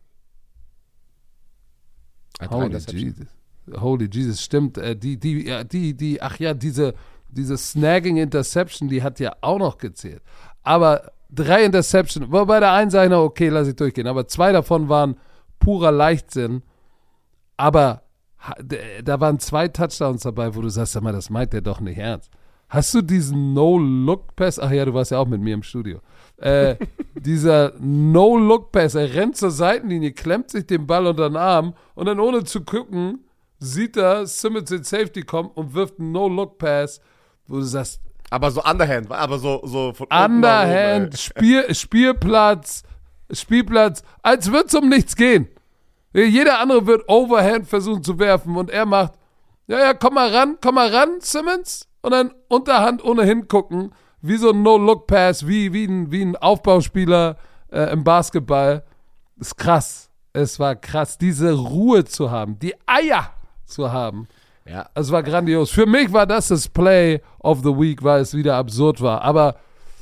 Holy 2.50 2.78
Jesus. 2.78 3.28
Holy 3.80 4.10
Jesus, 4.12 4.42
stimmt. 4.42 4.78
Äh, 4.78 4.96
die, 4.96 5.18
die, 5.18 5.48
ja, 5.48 5.64
die, 5.64 5.96
die, 5.96 6.22
ach 6.22 6.40
ja, 6.40 6.54
diese, 6.54 6.94
diese 7.30 7.58
Snagging 7.58 8.18
Interception, 8.18 8.90
die 8.90 9.04
hat 9.04 9.20
ja 9.20 9.36
auch 9.42 9.60
noch 9.60 9.78
gezählt. 9.78 10.22
Aber 10.64 11.12
drei 11.30 11.64
Interception, 11.64 12.32
wobei 12.32 12.60
der 12.60 12.74
einen 12.74 12.92
sage 12.92 13.06
ich 13.06 13.12
noch, 13.12 13.24
okay, 13.24 13.50
lass 13.50 13.68
ich 13.68 13.76
durchgehen, 13.76 14.08
aber 14.08 14.28
zwei 14.28 14.52
davon 14.52 14.90
waren 14.90 15.16
purer 15.60 15.92
Leichtsinn. 15.92 16.64
Aber 17.58 18.04
da 19.04 19.20
waren 19.20 19.40
zwei 19.40 19.68
Touchdowns 19.68 20.24
dabei, 20.24 20.56
wo 20.56 20.62
du 20.62 20.70
sagst, 20.70 20.94
sag 20.94 21.04
mal, 21.04 21.14
das 21.14 21.30
meint 21.30 21.54
der 21.54 21.62
doch 21.62 21.80
nicht 21.80 21.98
ernst. 21.98 22.32
Hast 22.70 22.94
du 22.94 23.02
diesen 23.02 23.54
No-Look-Pass? 23.54 24.58
Ach 24.58 24.72
ja, 24.72 24.86
du 24.86 24.94
warst 24.94 25.12
ja 25.12 25.20
auch 25.20 25.28
mit 25.28 25.42
mir 25.42 25.54
im 25.54 25.62
Studio. 25.62 26.00
Äh, 26.42 26.76
dieser 27.14 27.74
No-Look-Pass, 27.80 28.96
er 28.96 29.14
rennt 29.14 29.38
zur 29.38 29.52
Seitenlinie, 29.52 30.12
klemmt 30.12 30.50
sich 30.50 30.66
den 30.66 30.88
Ball 30.88 31.06
unter 31.06 31.30
den 31.30 31.38
Arm 31.38 31.76
und 31.94 32.08
dann 32.08 32.20
ohne 32.20 32.44
zu 32.44 32.62
gucken, 32.62 33.26
sieht 33.60 33.96
er 33.96 34.26
Simmons 34.26 34.72
in 34.72 34.84
Safety 34.84 35.22
kommen 35.22 35.52
und 35.54 35.76
wirft 35.76 36.00
einen 36.00 36.12
No-Look-Pass, 36.12 37.00
wo 37.46 37.58
du 37.58 37.62
sagst, 37.62 38.02
Aber 38.32 38.50
so 38.50 38.64
Underhand, 38.64 39.12
aber 39.12 39.38
so, 39.38 39.62
so 39.66 39.94
von 39.94 40.08
oben, 40.08 40.36
Underhand, 40.38 41.14
ey. 41.14 41.18
Spiel, 41.18 41.76
Spielplatz, 41.76 42.84
Spielplatz, 43.32 44.02
als 44.24 44.52
würde 44.52 44.66
es 44.66 44.74
um 44.74 44.90
nichts 44.90 45.16
gehen. 45.16 45.48
Jeder 46.14 46.60
andere 46.60 46.88
wird 46.88 47.08
Overhand 47.08 47.68
versuchen 47.68 48.04
zu 48.04 48.18
werfen 48.18 48.56
und 48.56 48.72
er 48.72 48.88
macht, 48.88 49.14
ja, 49.68 49.80
ja, 49.80 49.94
komm 49.94 50.16
mal 50.16 50.34
ran, 50.34 50.58
komm 50.60 50.76
mal 50.76 50.90
ran, 50.90 51.20
Simmons. 51.20 51.88
Und 52.02 52.12
dann 52.12 52.34
Unterhand 52.48 53.04
ohne 53.06 53.24
hingucken, 53.26 53.94
wie 54.22 54.38
so 54.38 54.52
ein 54.52 54.62
No-Look-Pass, 54.62 55.48
wie, 55.48 55.74
wie, 55.74 55.86
ein, 55.86 56.12
wie 56.12 56.22
ein 56.24 56.36
Aufbauspieler 56.36 57.38
äh, 57.72 57.92
im 57.94 58.04
Basketball. 58.04 58.84
Ist 59.40 59.58
krass. 59.58 60.10
Es 60.34 60.60
war 60.60 60.76
krass, 60.76 61.18
diese 61.18 61.54
Ruhe 61.54 62.06
zu 62.06 62.32
haben, 62.32 62.58
die 62.60 62.74
Eier 62.86 63.32
zu 63.66 63.92
haben. 63.92 64.28
Ja, 64.66 64.88
Es 64.94 65.12
war 65.12 65.24
grandios. 65.24 65.72
Für 65.72 65.86
mich 65.86 66.14
war 66.14 66.26
das 66.28 66.50
das 66.50 66.68
Play 66.70 67.20
of 67.40 67.60
the 67.64 67.70
Week, 67.76 68.04
weil 68.04 68.22
es 68.22 68.34
wieder 68.34 68.56
absurd 68.56 69.02
war. 69.02 69.22
Aber 69.24 69.56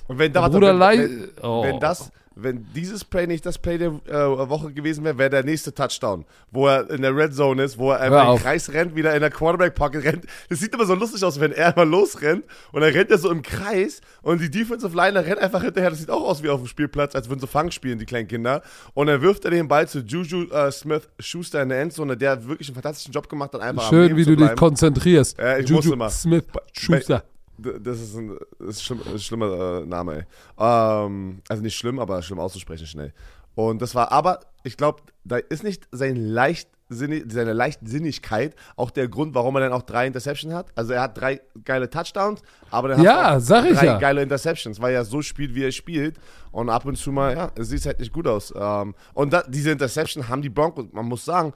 Und 0.07 0.19
wenn, 0.19 0.31
da, 0.33 0.47
Bruder 0.49 0.77
wenn, 0.79 0.99
wenn, 0.99 1.29
Oh. 1.41 1.63
wenn 1.63 1.79
das, 1.79 2.11
wenn 2.35 2.65
dieses 2.73 3.03
Play 3.03 3.27
nicht 3.27 3.45
das 3.45 3.57
Play 3.57 3.77
der 3.77 3.89
äh, 4.07 4.49
Woche 4.49 4.71
gewesen 4.71 5.03
wäre, 5.03 5.17
wäre 5.17 5.29
der 5.29 5.43
nächste 5.43 5.73
Touchdown, 5.73 6.25
wo 6.51 6.67
er 6.67 6.89
in 6.89 7.01
der 7.01 7.15
Red 7.15 7.33
Zone 7.33 7.63
ist, 7.63 7.77
wo 7.77 7.91
er 7.91 7.99
einfach 8.01 8.33
im. 8.33 8.39
Kreis 8.39 8.71
rennt, 8.71 8.95
wieder 8.95 9.13
in 9.13 9.21
der 9.21 9.29
Quarterback 9.29 9.75
Pocket 9.75 10.03
rennt. 10.03 10.25
Das 10.49 10.59
sieht 10.59 10.73
immer 10.73 10.85
so 10.85 10.95
lustig 10.95 11.23
aus, 11.23 11.39
wenn 11.39 11.51
er 11.51 11.73
mal 11.75 11.87
losrennt 11.87 12.45
und 12.71 12.81
dann 12.81 12.91
rennt 12.91 13.11
er 13.11 13.17
so 13.17 13.29
im 13.29 13.41
Kreis 13.41 14.01
und 14.21 14.41
die 14.41 14.49
Defensive 14.49 14.95
Liner 14.95 15.25
rennt 15.25 15.39
einfach 15.39 15.63
hinterher. 15.63 15.89
Das 15.89 15.99
sieht 15.99 16.09
auch 16.09 16.23
aus 16.23 16.43
wie 16.43 16.49
auf 16.49 16.61
dem 16.61 16.67
Spielplatz, 16.67 17.15
als 17.15 17.29
würden 17.29 17.39
sie 17.39 17.47
Fang 17.47 17.71
spielen, 17.71 17.99
die 17.99 18.05
kleinen 18.05 18.27
Kinder. 18.27 18.61
Und 18.93 19.07
dann 19.07 19.21
wirft 19.21 19.45
er 19.45 19.51
den 19.51 19.67
Ball 19.67 19.87
zu 19.87 19.99
Juju 19.99 20.49
äh, 20.51 20.71
Smith 20.71 21.09
Schuster 21.19 21.61
in 21.61 21.69
der 21.69 21.81
Endzone, 21.81 22.15
der 22.15 22.47
wirklich 22.47 22.69
einen 22.69 22.75
fantastischen 22.75 23.13
Job 23.13 23.27
gemacht 23.29 23.53
hat, 23.53 23.61
einfach 23.61 23.83
am 23.83 23.89
schön, 23.89 24.15
wie 24.15 24.25
du 24.25 24.35
dich 24.35 24.55
konzentrierst. 24.55 25.37
Ja, 25.37 25.57
ich 25.57 25.67
Juju 25.67 25.75
muss 25.75 25.85
immer. 25.85 26.09
Smith 26.09 26.45
Schuster. 26.73 27.23
Das 27.61 27.99
ist 27.99 28.15
ein, 28.15 28.37
das 28.59 28.77
ist 28.77 28.83
schlimm, 28.83 29.01
ein 29.05 29.19
schlimmer 29.19 29.81
äh, 29.81 29.85
Name, 29.85 30.13
ey. 30.15 30.23
Ähm, 30.57 31.41
also 31.47 31.61
nicht 31.63 31.75
schlimm, 31.75 31.99
aber 31.99 32.21
schlimm 32.21 32.39
auszusprechen 32.39 32.87
schnell. 32.87 33.13
Und 33.55 33.81
das 33.81 33.95
war, 33.95 34.11
aber 34.11 34.39
ich 34.63 34.77
glaube, 34.77 35.01
da 35.23 35.37
ist 35.37 35.63
nicht 35.63 35.87
sein 35.91 36.15
Leichtsinnig, 36.15 37.25
seine 37.29 37.53
Leichtsinnigkeit 37.53 38.55
auch 38.75 38.89
der 38.89 39.07
Grund, 39.07 39.35
warum 39.35 39.55
er 39.55 39.61
dann 39.61 39.73
auch 39.73 39.81
drei 39.83 40.07
Interceptions 40.07 40.53
hat. 40.53 40.67
Also 40.75 40.93
er 40.93 41.01
hat 41.01 41.17
drei 41.17 41.41
geile 41.63 41.89
Touchdowns, 41.89 42.41
aber 42.71 42.91
er 42.91 42.99
Ja, 42.99 43.31
hat 43.31 43.41
sag 43.41 43.65
ich 43.65 43.77
drei 43.77 43.85
ja. 43.85 43.97
geile 43.99 44.21
Interceptions, 44.21 44.81
weil 44.81 44.93
er 44.93 45.05
so 45.05 45.21
spielt, 45.21 45.55
wie 45.55 45.63
er 45.63 45.71
spielt. 45.71 46.17
Und 46.51 46.69
ab 46.69 46.85
und 46.85 46.95
zu 46.95 47.11
mal, 47.11 47.35
ja, 47.35 47.51
es 47.55 47.69
sieht 47.69 47.85
halt 47.85 47.99
nicht 47.99 48.13
gut 48.13 48.27
aus. 48.27 48.53
Ähm, 48.55 48.95
und 49.13 49.33
da, 49.33 49.43
diese 49.47 49.71
Interception 49.71 50.27
haben 50.29 50.41
die 50.41 50.49
Broncos, 50.49 50.85
man 50.91 51.05
muss 51.05 51.25
sagen, 51.25 51.53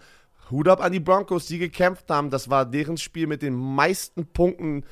Hut 0.52 0.68
ab 0.68 0.84
an 0.84 0.92
die 0.92 1.00
Broncos, 1.00 1.48
die 1.48 1.58
gekämpft 1.58 2.10
haben. 2.10 2.30
Das 2.30 2.50
war 2.50 2.66
deren 2.66 2.98
Spiel 2.98 3.28
mit 3.28 3.42
den 3.42 3.56
meisten 3.56 4.26
Punkten 4.26 4.84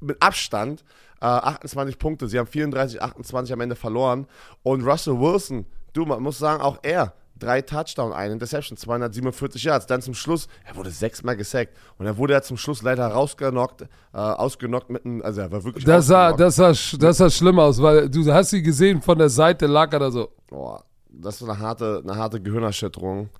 mit 0.00 0.22
Abstand. 0.22 0.84
Äh, 1.20 1.26
28 1.26 1.98
Punkte. 1.98 2.28
Sie 2.28 2.38
haben 2.38 2.46
34, 2.46 3.02
28 3.02 3.52
am 3.52 3.60
Ende 3.60 3.76
verloren. 3.76 4.26
Und 4.62 4.82
Russell 4.84 5.18
Wilson, 5.20 5.66
du, 5.92 6.04
man 6.06 6.22
muss 6.22 6.38
sagen, 6.38 6.62
auch 6.62 6.78
er. 6.82 7.12
Drei 7.38 7.62
Touchdown, 7.62 8.12
eine 8.12 8.34
Interception, 8.34 8.76
247 8.76 9.64
Yards. 9.64 9.86
Dann 9.86 10.02
zum 10.02 10.12
Schluss, 10.12 10.46
er 10.64 10.76
wurde 10.76 10.90
sechsmal 10.90 11.36
gesackt. 11.36 11.74
Und 11.96 12.04
er 12.04 12.18
wurde 12.18 12.34
ja 12.34 12.42
zum 12.42 12.58
Schluss 12.58 12.82
leider 12.82 13.06
rausgenockt, 13.06 13.82
äh, 13.82 13.86
ausgenockt 14.12 14.90
mit 14.90 15.06
einem, 15.06 15.22
also 15.22 15.40
er 15.40 15.50
war 15.50 15.64
wirklich 15.64 15.84
Das 15.84 16.06
sah, 16.06 16.32
das, 16.32 16.56
sah, 16.56 16.72
das 16.98 17.16
sah 17.16 17.30
schlimm 17.30 17.58
aus, 17.58 17.80
weil 17.80 18.10
du 18.10 18.30
hast 18.30 18.50
sie 18.50 18.62
gesehen, 18.62 19.00
von 19.00 19.16
der 19.16 19.30
Seite 19.30 19.66
lag 19.66 19.90
er 19.94 20.00
da 20.00 20.10
so. 20.10 20.28
Boah, 20.48 20.84
das 21.08 21.40
war 21.40 21.54
eine 21.54 21.58
harte, 21.58 22.02
eine 22.04 22.14
harte 22.14 22.42
Gehirnerschütterung. 22.42 23.30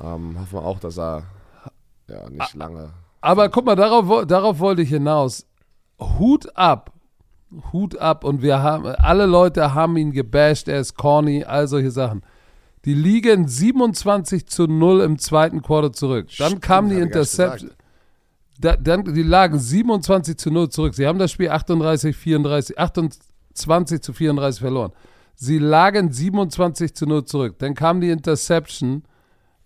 Ähm, 0.00 0.38
hoffen 0.40 0.52
wir 0.52 0.64
auch, 0.64 0.78
dass 0.78 0.96
er 0.96 1.24
ja 2.08 2.30
nicht 2.30 2.54
lange. 2.54 2.90
Aber 3.20 3.48
guck 3.48 3.66
mal, 3.66 3.76
darauf, 3.76 4.26
darauf 4.26 4.60
wollte 4.60 4.82
ich 4.82 4.88
hinaus. 4.88 5.44
Hut 6.00 6.56
ab. 6.56 6.92
Hut 7.72 7.98
ab. 7.98 8.24
Und 8.24 8.42
wir 8.42 8.62
haben, 8.62 8.86
alle 8.86 9.26
Leute 9.26 9.74
haben 9.74 9.96
ihn 9.96 10.12
gebasht, 10.12 10.68
er 10.68 10.80
ist 10.80 10.94
corny, 10.96 11.44
all 11.44 11.66
solche 11.66 11.90
Sachen. 11.90 12.22
Die 12.84 12.94
liegen 12.94 13.46
27 13.46 14.46
zu 14.46 14.66
0 14.66 15.02
im 15.02 15.18
zweiten 15.18 15.60
Quarter 15.62 15.92
zurück. 15.92 16.28
Dann 16.38 16.48
Stimmt, 16.48 16.62
kam 16.62 16.88
die 16.88 16.96
Interception. 16.96 17.72
Da, 18.58 18.76
dann, 18.76 19.04
die 19.04 19.22
lagen 19.22 19.58
27 19.58 20.36
zu 20.36 20.50
0 20.50 20.68
zurück. 20.70 20.94
Sie 20.94 21.06
haben 21.06 21.18
das 21.18 21.30
Spiel 21.30 21.50
38, 21.50 22.16
34, 22.16 22.78
28 22.78 24.02
zu 24.02 24.12
34 24.12 24.60
verloren. 24.60 24.92
Sie 25.34 25.58
lagen 25.58 26.12
27 26.12 26.94
zu 26.94 27.06
0 27.06 27.24
zurück. 27.24 27.58
Dann 27.58 27.74
kam 27.74 28.00
die 28.00 28.10
Interception. 28.10 29.02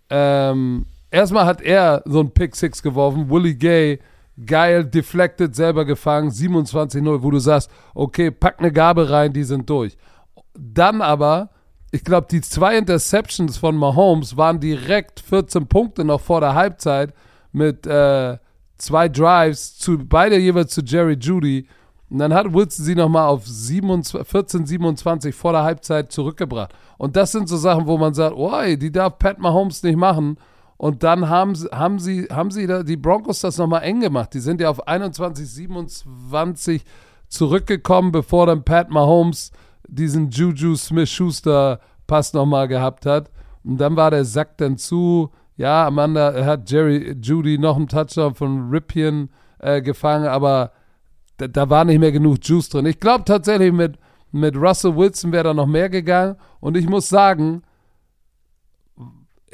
Ähm, 0.09 0.85
erstmal 1.11 1.45
hat 1.45 1.61
er 1.61 2.01
so 2.05 2.21
ein 2.21 2.31
Pick 2.31 2.55
Six 2.55 2.81
geworfen. 2.81 3.29
Willie 3.29 3.55
Gay, 3.55 3.99
geil, 4.43 4.85
deflected, 4.85 5.55
selber 5.55 5.85
gefangen, 5.85 6.29
27-0, 6.29 7.23
wo 7.23 7.31
du 7.31 7.39
sagst, 7.39 7.69
okay, 7.93 8.31
pack 8.31 8.59
eine 8.59 8.71
Gabe 8.71 9.09
rein, 9.09 9.33
die 9.33 9.43
sind 9.43 9.69
durch. 9.69 9.97
Dann 10.53 11.01
aber, 11.01 11.49
ich 11.91 12.03
glaube, 12.03 12.27
die 12.29 12.41
zwei 12.41 12.77
Interceptions 12.77 13.57
von 13.57 13.77
Mahomes 13.77 14.35
waren 14.37 14.59
direkt 14.59 15.19
14 15.19 15.67
Punkte 15.67 16.03
noch 16.03 16.21
vor 16.21 16.41
der 16.41 16.55
Halbzeit 16.55 17.13
mit 17.51 17.87
äh, 17.87 18.37
zwei 18.77 19.09
Drives, 19.09 19.77
zu, 19.77 19.97
beide 19.97 20.37
jeweils 20.37 20.73
zu 20.73 20.81
Jerry 20.81 21.17
Judy. 21.19 21.67
Und 22.09 22.19
dann 22.19 22.33
hat 22.33 22.53
Wilson 22.53 22.85
sie 22.85 22.95
nochmal 22.95 23.27
auf 23.27 23.47
27, 23.47 24.29
14, 24.29 24.65
27 24.65 25.35
vor 25.35 25.53
der 25.53 25.63
Halbzeit 25.63 26.11
zurückgebracht. 26.11 26.73
Und 26.97 27.15
das 27.15 27.31
sind 27.31 27.49
so 27.49 27.57
Sachen, 27.57 27.87
wo 27.87 27.97
man 27.97 28.13
sagt, 28.13 28.35
oh, 28.35 28.51
die 28.75 28.91
darf 28.91 29.17
Pat 29.17 29.39
Mahomes 29.39 29.81
nicht 29.83 29.97
machen. 29.97 30.37
Und 30.77 31.03
dann 31.03 31.29
haben, 31.29 31.55
sie- 31.55 31.69
haben 31.69 31.99
sie, 31.99 32.27
haben 32.31 32.51
sie 32.51 32.67
da, 32.67 32.83
die 32.83 32.97
Broncos 32.97 33.39
das 33.41 33.57
nochmal 33.57 33.83
eng 33.83 34.01
gemacht. 34.01 34.33
Die 34.33 34.39
sind 34.39 34.59
ja 34.61 34.69
auf 34.69 34.87
21, 34.87 35.49
27 35.49 36.83
zurückgekommen, 37.29 38.11
bevor 38.11 38.45
dann 38.47 38.63
Pat 38.63 38.89
Mahomes 38.89 39.51
diesen 39.87 40.29
Juju 40.29 40.75
Smith-Schuster 40.75 41.79
Pass 42.07 42.33
nochmal 42.33 42.67
gehabt 42.67 43.05
hat. 43.05 43.31
Und 43.63 43.77
dann 43.77 43.95
war 43.95 44.11
der 44.11 44.25
Sack 44.25 44.57
dann 44.57 44.77
zu. 44.77 45.31
Ja, 45.57 45.87
Amanda 45.87 46.45
hat 46.45 46.69
Jerry 46.69 47.15
Judy 47.21 47.57
noch 47.57 47.77
einen 47.77 47.87
Touchdown 47.87 48.35
von 48.35 48.69
Ripien 48.69 49.29
äh, 49.59 49.81
gefangen, 49.81 50.27
aber 50.27 50.71
da, 51.37 51.47
da 51.47 51.69
war 51.69 51.85
nicht 51.85 51.99
mehr 51.99 52.11
genug 52.11 52.37
Juice 52.41 52.69
drin. 52.69 52.85
Ich 52.85 52.99
glaube 52.99 53.23
tatsächlich, 53.23 53.71
mit, 53.71 53.97
mit 54.31 54.55
Russell 54.57 54.95
Wilson 54.95 55.31
wäre 55.31 55.45
da 55.45 55.53
noch 55.53 55.65
mehr 55.65 55.89
gegangen. 55.89 56.35
Und 56.59 56.75
ich 56.77 56.87
muss 56.89 57.07
sagen, 57.09 57.61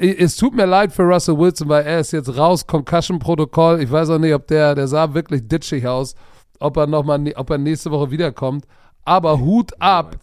es 0.02 0.36
tut 0.36 0.54
mir 0.54 0.66
leid 0.66 0.92
für 0.92 1.02
Russell 1.02 1.38
Wilson, 1.38 1.68
weil 1.68 1.84
er 1.84 2.00
ist 2.00 2.12
jetzt 2.12 2.36
raus, 2.36 2.66
Concussion-Protokoll. 2.66 3.80
Ich 3.82 3.90
weiß 3.90 4.10
auch 4.10 4.18
nicht, 4.18 4.34
ob 4.34 4.46
der, 4.48 4.74
der 4.74 4.88
sah 4.88 5.14
wirklich 5.14 5.46
ditchig 5.46 5.86
aus, 5.86 6.14
ob 6.58 6.76
er 6.76 6.86
noch 6.86 7.04
mal, 7.04 7.22
ob 7.36 7.50
er 7.50 7.58
nächste 7.58 7.90
Woche 7.90 8.10
wiederkommt. 8.10 8.66
Aber 9.04 9.38
Hut 9.38 9.70
ab, 9.80 10.16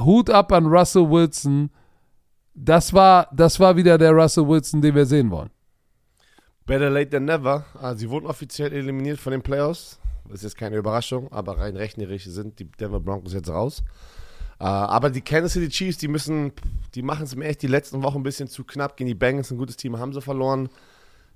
Hut 0.00 0.28
ab 0.30 0.52
an 0.52 0.66
Russell 0.66 1.08
Wilson. 1.08 1.70
Das 2.54 2.92
war, 2.92 3.28
das 3.32 3.58
war 3.58 3.76
wieder 3.76 3.96
der 3.96 4.12
Russell 4.12 4.46
Wilson, 4.46 4.82
den 4.82 4.94
wir 4.94 5.06
sehen 5.06 5.30
wollen. 5.30 5.50
Better 6.66 6.90
late 6.90 7.08
than 7.08 7.24
never. 7.24 7.64
Ah, 7.80 7.94
sie 7.94 8.10
wurden 8.10 8.26
offiziell 8.26 8.72
eliminiert 8.72 9.18
von 9.18 9.30
den 9.30 9.42
Playoffs. 9.42 9.98
Das 10.24 10.40
ist 10.40 10.42
jetzt 10.42 10.58
keine 10.58 10.76
Überraschung, 10.76 11.32
aber 11.32 11.58
rein 11.58 11.76
rechnerisch 11.76 12.24
sind 12.24 12.58
die 12.58 12.70
Denver 12.70 13.00
Broncos 13.00 13.32
jetzt 13.32 13.48
raus. 13.48 13.82
Äh, 14.60 14.64
aber 14.64 15.10
die 15.10 15.20
Kansas 15.20 15.52
City 15.52 15.68
Chiefs, 15.68 15.98
die 15.98 16.08
müssen, 16.08 16.52
die 16.94 17.02
machen 17.02 17.24
es 17.24 17.36
mir 17.36 17.46
echt 17.46 17.62
die 17.62 17.68
letzten 17.68 18.02
Wochen 18.02 18.18
ein 18.18 18.22
bisschen 18.24 18.48
zu 18.48 18.64
knapp. 18.64 18.96
Gegen 18.96 19.08
die 19.08 19.14
Bengals, 19.14 19.50
ein 19.50 19.58
gutes 19.58 19.76
Team, 19.76 19.98
haben 19.98 20.12
sie 20.12 20.20
verloren. 20.20 20.68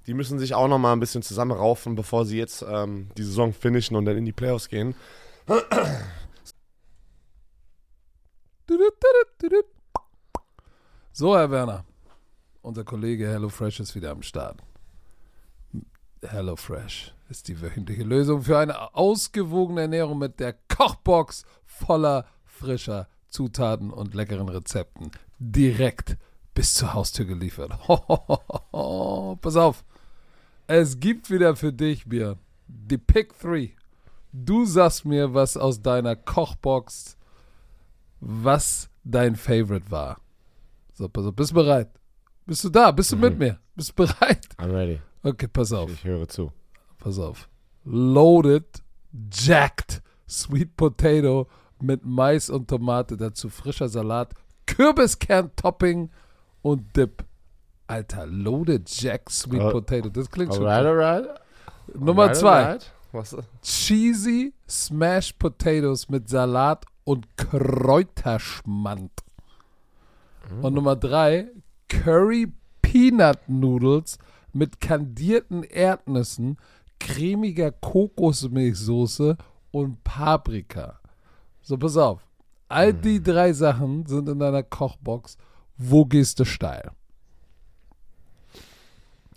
Die 0.06 0.14
müssen 0.14 0.38
sich 0.38 0.54
auch 0.54 0.66
noch 0.66 0.78
mal 0.78 0.92
ein 0.92 1.00
bisschen 1.00 1.22
zusammenraufen, 1.22 1.94
bevor 1.94 2.26
sie 2.26 2.36
jetzt 2.36 2.64
ähm, 2.68 3.08
die 3.16 3.22
Saison 3.22 3.52
finishen 3.52 3.96
und 3.96 4.04
dann 4.04 4.16
in 4.16 4.24
die 4.24 4.32
Playoffs 4.32 4.68
gehen. 4.68 4.96
So, 11.12 11.36
Herr 11.36 11.50
Werner, 11.50 11.84
unser 12.62 12.84
Kollege 12.84 13.28
HelloFresh 13.28 13.80
ist 13.80 13.94
wieder 13.94 14.10
am 14.10 14.22
Start. 14.22 14.60
HelloFresh 16.22 17.14
ist 17.28 17.48
die 17.48 17.60
wöchentliche 17.60 18.02
Lösung 18.02 18.42
für 18.42 18.58
eine 18.58 18.94
ausgewogene 18.94 19.82
Ernährung 19.82 20.18
mit 20.18 20.40
der 20.40 20.54
Kochbox 20.68 21.44
voller 21.64 22.26
frischer 22.62 23.08
Zutaten 23.28 23.90
und 23.90 24.14
leckeren 24.14 24.48
Rezepten. 24.48 25.10
Direkt 25.38 26.16
bis 26.54 26.74
zur 26.74 26.94
Haustür 26.94 27.24
geliefert. 27.24 27.72
Pass 29.40 29.56
auf. 29.56 29.84
Es 30.66 31.00
gibt 31.00 31.30
wieder 31.30 31.56
für 31.56 31.72
dich, 31.72 32.04
Björn, 32.06 32.38
die 32.68 32.98
Pick 32.98 33.38
3. 33.40 33.74
Du 34.32 34.64
sagst 34.64 35.04
mir, 35.04 35.34
was 35.34 35.56
aus 35.56 35.82
deiner 35.82 36.16
Kochbox, 36.16 37.16
was 38.20 38.88
dein 39.04 39.36
Favorite 39.36 39.90
war. 39.90 40.20
So, 40.94 41.08
pass 41.08 41.26
auf, 41.26 41.34
bist 41.34 41.50
du 41.50 41.54
bereit? 41.56 41.90
Bist 42.46 42.64
du 42.64 42.68
da? 42.70 42.90
Bist 42.90 43.12
du 43.12 43.16
mit 43.16 43.38
mir? 43.38 43.58
Bist 43.74 43.90
du 43.90 43.94
bereit? 44.06 44.46
I'm 44.58 44.72
ready. 44.72 45.00
Okay, 45.22 45.48
pass 45.48 45.72
auf, 45.72 45.90
Ich 45.90 46.04
höre 46.04 46.28
zu. 46.28 46.52
pass 46.98 47.18
auf. 47.18 47.48
Loaded, 47.84 48.66
jacked, 49.32 50.02
Sweet 50.28 50.76
Potato 50.76 51.48
mit 51.82 52.04
Mais 52.04 52.48
und 52.50 52.68
Tomate, 52.68 53.16
dazu 53.16 53.48
frischer 53.48 53.88
Salat, 53.88 54.32
Kürbiskern-Topping 54.66 56.10
und 56.62 56.96
Dip. 56.96 57.24
Alter, 57.88 58.26
Loaded 58.26 58.88
Jack 58.88 59.28
Sweet 59.28 59.60
Al- 59.60 59.72
Potato, 59.72 60.08
das 60.08 60.30
klingt 60.30 60.54
schon. 60.54 60.64
Alright, 60.66 60.86
alright. 60.86 61.40
Nummer 61.94 62.22
Alright, 62.22 62.36
zwei. 62.36 62.64
alright. 62.64 62.92
Was? 63.12 63.36
Cheesy 63.60 64.54
Smashed 64.66 65.38
Potatoes 65.38 66.08
mit 66.08 66.28
Salat 66.30 66.86
und 67.04 67.26
Kräuterschmand. 67.36 69.10
Und 70.62 70.74
Nummer 70.74 70.96
drei, 70.96 71.48
Curry 71.88 72.50
Peanut 72.80 73.40
Noodles 73.48 74.18
mit 74.52 74.80
kandierten 74.80 75.62
Erdnüssen, 75.62 76.56
cremiger 76.98 77.70
Kokosmilchsoße 77.72 79.36
und 79.70 80.02
Paprika. 80.04 81.00
So, 81.62 81.76
pass 81.78 81.96
auf. 81.96 82.20
All 82.68 82.92
die 82.92 83.22
drei 83.22 83.52
Sachen 83.52 84.06
sind 84.06 84.28
in 84.28 84.38
deiner 84.38 84.62
Kochbox. 84.62 85.36
Wo 85.76 86.04
gehst 86.04 86.38
du 86.40 86.44
steil? 86.44 86.90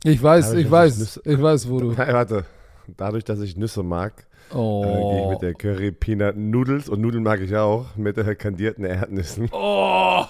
Ich 0.04 0.22
weiß, 0.22 0.48
Dadurch, 0.50 0.66
ich 0.66 0.72
weiß, 0.72 1.02
ich 1.02 1.08
Nüsse- 1.08 1.22
ich 1.34 1.42
weiß, 1.42 1.70
wo 1.70 1.80
du. 1.80 1.92
Nein, 1.98 2.14
warte. 2.14 2.46
Dadurch, 2.98 3.24
dass 3.24 3.40
ich 3.40 3.58
Nüsse 3.58 3.82
mag, 3.82 4.28
äh, 4.52 4.54
gehe 4.54 4.60
Oh. 4.60 5.22
ich 5.24 5.30
mit 5.32 5.42
der 5.42 5.54
Curry 5.56 5.92
Peanut 5.92 6.38
Noodles 6.38 6.88
und 6.88 7.02
Nudeln 7.02 7.24
mag 7.24 7.42
ich 7.42 7.56
auch 7.56 7.96
mit 7.96 8.16
der 8.18 8.36
kandierten 8.36 8.86
Erdnüssen. 8.86 9.50
Oh. 9.52 10.24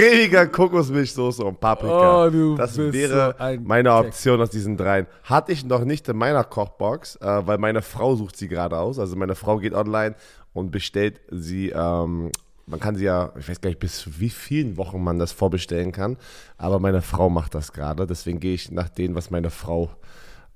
Cremiger 0.00 0.46
Kokosmilchsoße 0.46 1.44
und 1.44 1.60
Paprika. 1.60 2.26
Oh, 2.26 2.30
du 2.30 2.56
das 2.56 2.76
bist 2.76 2.92
wäre 2.92 3.34
so 3.36 3.44
ein 3.44 3.64
meine. 3.64 3.94
Option 3.94 4.40
aus 4.40 4.50
diesen 4.50 4.76
dreien. 4.76 5.06
Hatte 5.24 5.52
ich 5.52 5.64
noch 5.64 5.84
nicht 5.84 6.08
in 6.08 6.16
meiner 6.16 6.44
Kochbox, 6.44 7.16
äh, 7.16 7.46
weil 7.46 7.58
meine 7.58 7.82
Frau 7.82 8.16
sucht 8.16 8.36
sie 8.36 8.48
gerade 8.48 8.78
aus. 8.78 8.98
Also 8.98 9.16
meine 9.16 9.34
Frau 9.34 9.58
geht 9.58 9.74
online 9.74 10.14
und 10.52 10.70
bestellt 10.70 11.20
sie. 11.30 11.70
Ähm, 11.70 12.30
man 12.66 12.80
kann 12.80 12.94
sie 12.96 13.04
ja, 13.04 13.32
ich 13.38 13.48
weiß 13.48 13.60
gar 13.60 13.68
nicht, 13.68 13.80
bis 13.80 14.20
wie 14.20 14.30
vielen 14.30 14.76
Wochen 14.76 15.02
man 15.02 15.18
das 15.18 15.32
vorbestellen 15.32 15.92
kann. 15.92 16.16
Aber 16.56 16.78
meine 16.78 17.02
Frau 17.02 17.28
macht 17.28 17.54
das 17.54 17.72
gerade. 17.72 18.06
Deswegen 18.06 18.40
gehe 18.40 18.54
ich 18.54 18.70
nach 18.70 18.88
dem, 18.88 19.14
was 19.14 19.30
meine 19.30 19.50
Frau 19.50 19.90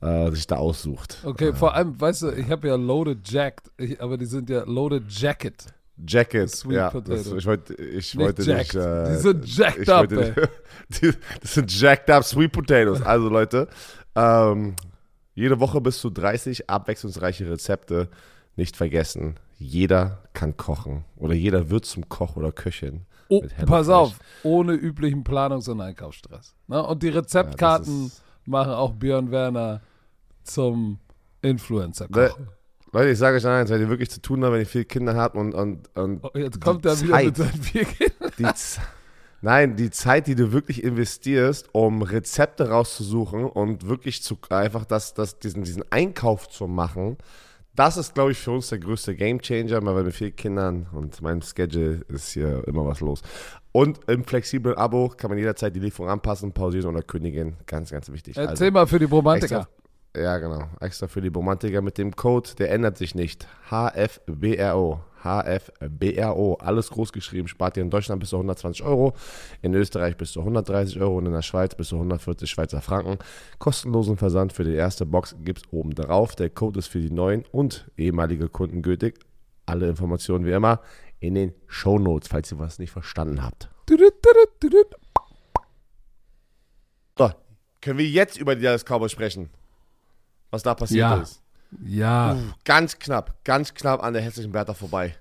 äh, 0.01 0.31
sich 0.31 0.47
da 0.47 0.57
aussucht. 0.57 1.19
Okay, 1.25 1.53
vor 1.53 1.75
allem, 1.75 2.01
weißt 2.01 2.23
du, 2.23 2.31
ich 2.31 2.51
habe 2.51 2.69
ja 2.69 2.77
Loaded 2.77 3.29
Jacked, 3.29 3.71
ich, 3.77 4.01
aber 4.01 4.17
die 4.17 4.27
sind 4.27 4.49
ja 4.49 4.63
Loaded 4.65 5.05
Jacket. 5.09 5.67
Jacket, 5.97 6.51
Sweet 6.51 6.77
ja. 6.77 6.91
Das, 6.91 7.27
ich 7.27 7.47
wollte, 7.47 7.75
ich 7.75 8.15
Nicht 8.15 8.19
wollte 8.19 8.43
jacked. 8.43 8.75
nicht. 8.75 8.85
Äh, 8.85 9.11
Die 9.11 9.17
sind 9.19 9.57
jacked 9.57 9.89
up, 9.89 10.11
wollte- 10.11 10.49
die, 10.89 11.13
das 11.41 11.55
sind 11.55 11.81
jacked 11.81 12.11
up 12.11 12.25
Sweet 12.25 12.51
Potatoes. 12.53 13.01
Also 13.03 13.29
Leute, 13.29 13.69
ähm, 14.17 14.75
jede 15.35 15.61
Woche 15.61 15.81
bis 15.81 16.01
zu 16.01 16.11
30 16.11 16.69
abwechslungsreiche 16.69 17.49
Rezepte. 17.49 18.09
Nicht 18.57 18.77
vergessen, 18.77 19.35
jeder 19.59 20.23
kann 20.33 20.57
kochen 20.57 21.05
oder 21.17 21.35
jeder 21.35 21.71
wird 21.71 21.85
zum 21.87 22.09
Koch 22.09 22.37
oder 22.37 22.53
Köchin. 22.53 23.03
Oh, 23.29 23.43
pass 23.67 23.89
auf, 23.89 24.19
ohne 24.45 24.75
üblichen 24.75 25.25
Planungs- 25.25 25.69
und 25.69 25.81
Einkaufsstress. 25.81 26.55
Ne? 26.69 26.81
Und 26.81 27.03
die 27.03 27.09
Rezeptkarten 27.09 28.07
ist- 28.07 28.23
machen 28.47 28.73
auch 28.73 28.93
Björn 28.93 29.31
Werner 29.33 29.81
zum 30.45 30.99
influencer 31.43 32.07
Ne, 32.11 32.29
koch 32.29 32.39
Leute, 32.95 33.11
ich 33.11 33.19
sage 33.19 33.37
euch 33.39 33.47
eins, 33.47 33.71
wenn 33.71 33.81
ihr 33.81 33.89
wirklich 33.89 34.09
zu 34.11 34.23
tun 34.23 34.45
habt, 34.45 34.53
wenn 34.53 34.61
ihr 34.61 34.67
viele 34.67 34.85
Kinder 34.85 35.17
habt 35.17 35.35
und, 35.35 35.53
und, 35.53 35.89
und 35.97 36.21
Oh, 36.23 36.31
jetzt 36.39 36.61
kommt 36.61 36.87
er 36.87 37.01
wieder 37.01 37.25
mit 37.25 37.37
seinen 37.37 37.63
vier 37.63 37.85
Kindern. 37.85 38.31
die, 38.39 38.47
Nein, 39.43 39.77
die 39.77 39.91
Zeit, 39.91 40.29
die 40.29 40.37
du 40.37 40.53
wirklich 40.53 40.83
investierst, 40.85 41.69
um 41.73 42.03
Rezepte 42.03 42.71
rauszusuchen 42.71 43.45
und 43.45 43.89
wirklich 43.89 44.23
zu 44.23 44.39
einfach 44.49 44.85
das, 44.85 45.13
das, 45.13 45.41
diesen, 45.41 45.65
diesen 45.65 45.85
Einkauf 45.91 46.49
zu 46.49 46.69
machen, 46.69 47.19
das 47.75 47.97
ist, 47.97 48.15
glaube 48.15 48.31
ich, 48.31 48.39
für 48.39 48.53
uns 48.53 48.69
der 48.69 48.79
größte 48.79 49.17
Gamechanger, 49.17 49.85
weil 49.85 50.05
mit 50.05 50.15
vier 50.15 50.31
Kindern 50.31 50.87
und 50.93 51.21
meinem 51.21 51.43
Schedule 51.43 52.03
ist 52.09 52.31
hier 52.31 52.63
immer 52.69 52.87
was 52.87 53.01
los. 53.01 53.23
Und 53.73 54.09
im 54.09 54.23
flexiblen 54.23 54.77
Abo 54.77 55.09
kann 55.09 55.31
man 55.31 55.39
jederzeit 55.39 55.75
die 55.75 55.81
Lieferung 55.81 56.09
anpassen, 56.09 56.53
pausieren 56.53 56.87
oder 56.95 57.03
kündigen. 57.03 57.57
Ganz, 57.67 57.91
ganz 57.91 58.11
wichtig. 58.13 58.37
Erzähl 58.37 58.69
Also, 58.69 58.71
mal 58.73 58.87
für 58.87 59.01
die 59.01 59.07
Romantiker. 59.07 59.69
Ja, 60.17 60.39
genau. 60.39 60.69
Extra 60.81 61.09
für 61.09 61.21
die 61.21 61.29
Romantiker 61.29 61.83
mit 61.83 61.99
dem 61.99 62.15
Code, 62.15 62.51
der 62.59 62.71
ändert 62.71 62.99
sich 62.99 63.15
nicht. 63.15 63.49
HFBRO. 63.71 65.01
HFBRO. 65.25 66.55
Alles 66.61 66.91
groß 66.91 67.13
geschrieben. 67.13 67.49
Spart 67.49 67.77
ihr 67.77 67.83
in 67.83 67.91
Deutschland 67.91 68.21
bis 68.21 68.31
zu 68.31 68.37
120 68.37 68.85
Euro, 68.85 69.15
in 69.63 69.75
Österreich 69.75 70.17
bis 70.17 70.33
zu 70.33 70.41
130 70.41 71.01
Euro 71.01 71.19
und 71.19 71.27
in 71.27 71.33
der 71.33 71.43
Schweiz 71.43 71.75
bis 71.75 71.89
zu 71.89 71.97
140 71.97 72.49
Schweizer 72.49 72.81
Franken. 72.81 73.19
Kostenlosen 73.59 74.17
Versand 74.17 74.53
für 74.53 74.65
die 74.65 74.75
erste 74.75 75.07
Box 75.07 75.35
gibt 75.41 75.61
es 75.61 75.73
oben 75.73 75.95
drauf. 75.95 76.37
Der 76.37 76.51
Code 76.51 76.79
ist 76.79 76.89
für 76.89 77.01
die 77.01 77.11
neuen 77.11 77.45
und 77.51 77.91
ehemalige 77.97 78.49
Kunden 78.49 78.83
gültig. 78.83 79.19
Alle 79.67 79.89
Informationen 79.89 80.45
wie 80.45 80.53
immer 80.53 80.81
in 81.21 81.35
den 81.35 81.55
Shownotes, 81.67 82.29
falls 82.29 82.53
ihr 82.53 82.59
was 82.59 82.79
nicht 82.79 82.91
verstanden 82.91 83.43
habt. 83.43 83.71
So, 87.17 87.31
können 87.81 87.99
wir 87.99 88.07
jetzt 88.07 88.37
über 88.37 88.55
die 88.55 88.63
Dallas 88.63 88.85
Cowboys 88.85 89.13
sprechen? 89.13 89.49
Was 90.55 90.63
da 90.63 90.75
passiert 90.75 91.01
Ja. 91.01 91.17
ist? 91.17 91.43
Ja, 91.85 92.37
ganz 92.65 93.01
knapp, 93.01 93.35
ganz 93.43 93.75
knapp 93.75 94.01
an 94.05 94.13
der 94.13 94.23
hässlichen 94.23 94.53
Bertha 94.53 94.75
vorbei. 94.75 95.17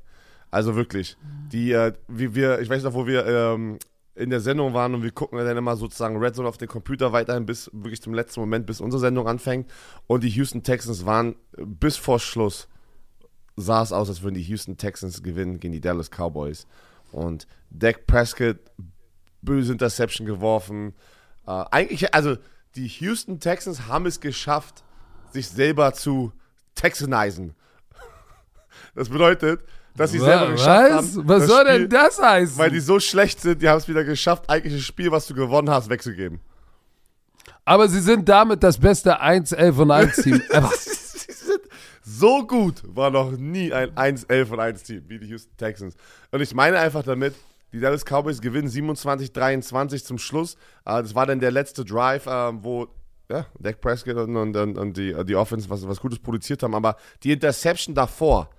Also 0.52 0.76
wirklich. 0.76 1.18
Die, 1.52 1.72
äh, 1.72 1.94
wie 2.08 2.36
wir, 2.36 2.60
ich 2.60 2.70
weiß 2.70 2.84
noch, 2.84 2.94
wo 2.94 3.08
wir 3.08 3.26
ähm, 3.26 3.80
in 4.14 4.30
der 4.30 4.40
Sendung 4.40 4.76
waren 4.76 4.94
und 4.94 5.02
wir 5.02 5.10
gucken 5.10 5.40
dann 5.40 5.58
immer 5.58 5.76
sozusagen 5.76 6.18
Red 6.18 6.36
Zone 6.36 6.48
auf 6.48 6.58
den 6.58 6.68
Computer 6.68 7.12
weiterhin 7.12 7.48
bis 7.48 7.72
wirklich 7.74 8.04
zum 8.04 8.14
letzten 8.14 8.40
Moment, 8.42 8.68
bis 8.68 8.80
unsere 8.82 9.00
Sendung 9.02 9.28
anfängt. 9.28 9.72
Und 10.06 10.24
die 10.24 10.30
Houston 10.30 10.62
Texans 10.62 11.08
waren 11.08 11.36
bis 11.58 11.98
vor 11.98 12.20
Schluss 12.20 12.68
sah 13.56 13.82
es 13.82 13.92
aus, 13.92 14.10
als 14.10 14.22
würden 14.22 14.36
die 14.36 14.44
Houston 14.44 14.78
Texans 14.78 15.24
gewinnen 15.24 15.60
gegen 15.60 15.74
die 15.74 15.82
Dallas 15.82 16.10
Cowboys. 16.10 16.68
Und 17.12 17.48
Dak 17.70 18.06
Prescott 18.08 18.58
böse 19.42 19.72
Interception 19.74 20.26
geworfen. 20.26 20.94
Äh, 21.46 21.64
eigentlich, 21.72 22.14
also 22.14 22.38
die 22.76 22.88
Houston 22.88 23.40
Texans 23.40 23.88
haben 23.88 24.06
es 24.06 24.20
geschafft, 24.20 24.84
sich 25.34 25.50
selber 25.50 25.94
zu 25.94 26.32
texanisen. 26.76 27.56
Das 28.96 29.10
bedeutet, 29.10 29.62
dass 29.96 30.12
sie 30.12 30.20
selber 30.20 30.52
geschafft 30.52 30.92
was? 30.92 31.16
haben. 31.16 31.28
Was 31.28 31.48
soll 31.48 31.66
Spiel, 31.66 31.80
denn 31.80 31.90
das 31.90 32.22
heißen? 32.22 32.58
Weil 32.58 32.70
die 32.70 32.80
so 32.80 33.00
schlecht 33.00 33.42
sind, 33.42 33.62
die 33.62 33.70
haben 33.70 33.78
es 33.78 33.88
wieder 33.88 34.04
geschafft, 34.04 34.50
eigentlich 34.50 34.74
das 34.74 34.84
Spiel, 34.84 35.12
was 35.12 35.26
du 35.26 35.34
gewonnen 35.34 35.70
hast, 35.70 35.90
wegzugeben. 35.90 36.40
aber 37.66 37.88
sie 37.88 38.02
sind 38.02 38.28
damit 38.30 38.62
das 38.64 38.78
beste 38.78 39.22
1-11 39.22 39.78
und 39.82 39.92
1-Team 39.92 40.42
ever. 40.50 40.72
So 42.06 42.46
gut, 42.46 42.84
war 42.86 43.10
noch 43.10 43.32
nie 43.32 43.72
ein 43.74 43.92
1-11 43.96 44.52
und 44.52 44.60
1 44.60 44.84
Team 44.84 45.04
wie 45.08 45.20
die 45.20 45.28
Houston 45.28 45.56
Texans. 45.58 45.96
Und 46.32 46.42
ich 46.42 46.54
meine 46.54 46.78
einfach 46.78 47.04
damit, 47.04 47.34
die 47.72 47.80
Dallas 47.80 48.04
Cowboys 48.06 48.42
gewinnen 48.42 48.68
27-23 48.68 50.04
zum 50.04 50.18
Schluss. 50.18 50.56
Äh, 50.86 51.02
das 51.02 51.16
war 51.16 51.26
dann 51.26 51.40
der 51.40 51.52
letzte 51.52 51.84
Drive, 51.86 52.28
äh, 52.28 52.64
wo 52.64 52.88
ja, 53.34 53.46
Dak 53.60 53.82
Prescott 53.82 54.16
und, 54.16 54.56
und, 54.56 54.78
und, 54.78 54.98
die, 54.98 55.16
die 55.26 55.36
Offense 55.36 55.70
was, 55.70 55.88
was 55.88 56.00
Gutes 56.00 56.20
produziert 56.20 56.62
haben. 56.64 56.76
Aber 56.76 56.98
die 57.24 57.32
Interception 57.32 57.96
davor, 57.96 58.50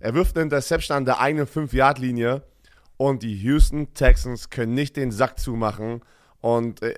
er 0.00 0.14
wirft 0.14 0.36
eine 0.36 0.44
Interception 0.44 0.96
an 0.96 1.04
der 1.04 1.20
eigenen 1.20 1.46
5-Yard-Linie 1.46 2.42
und 2.96 3.22
die 3.22 3.36
Houston 3.36 3.92
Texans 3.94 4.48
können 4.48 4.74
nicht 4.74 4.96
den 4.96 5.12
Sack 5.12 5.38
zumachen 5.38 6.00
und, 6.40 6.82
äh, 6.82 6.94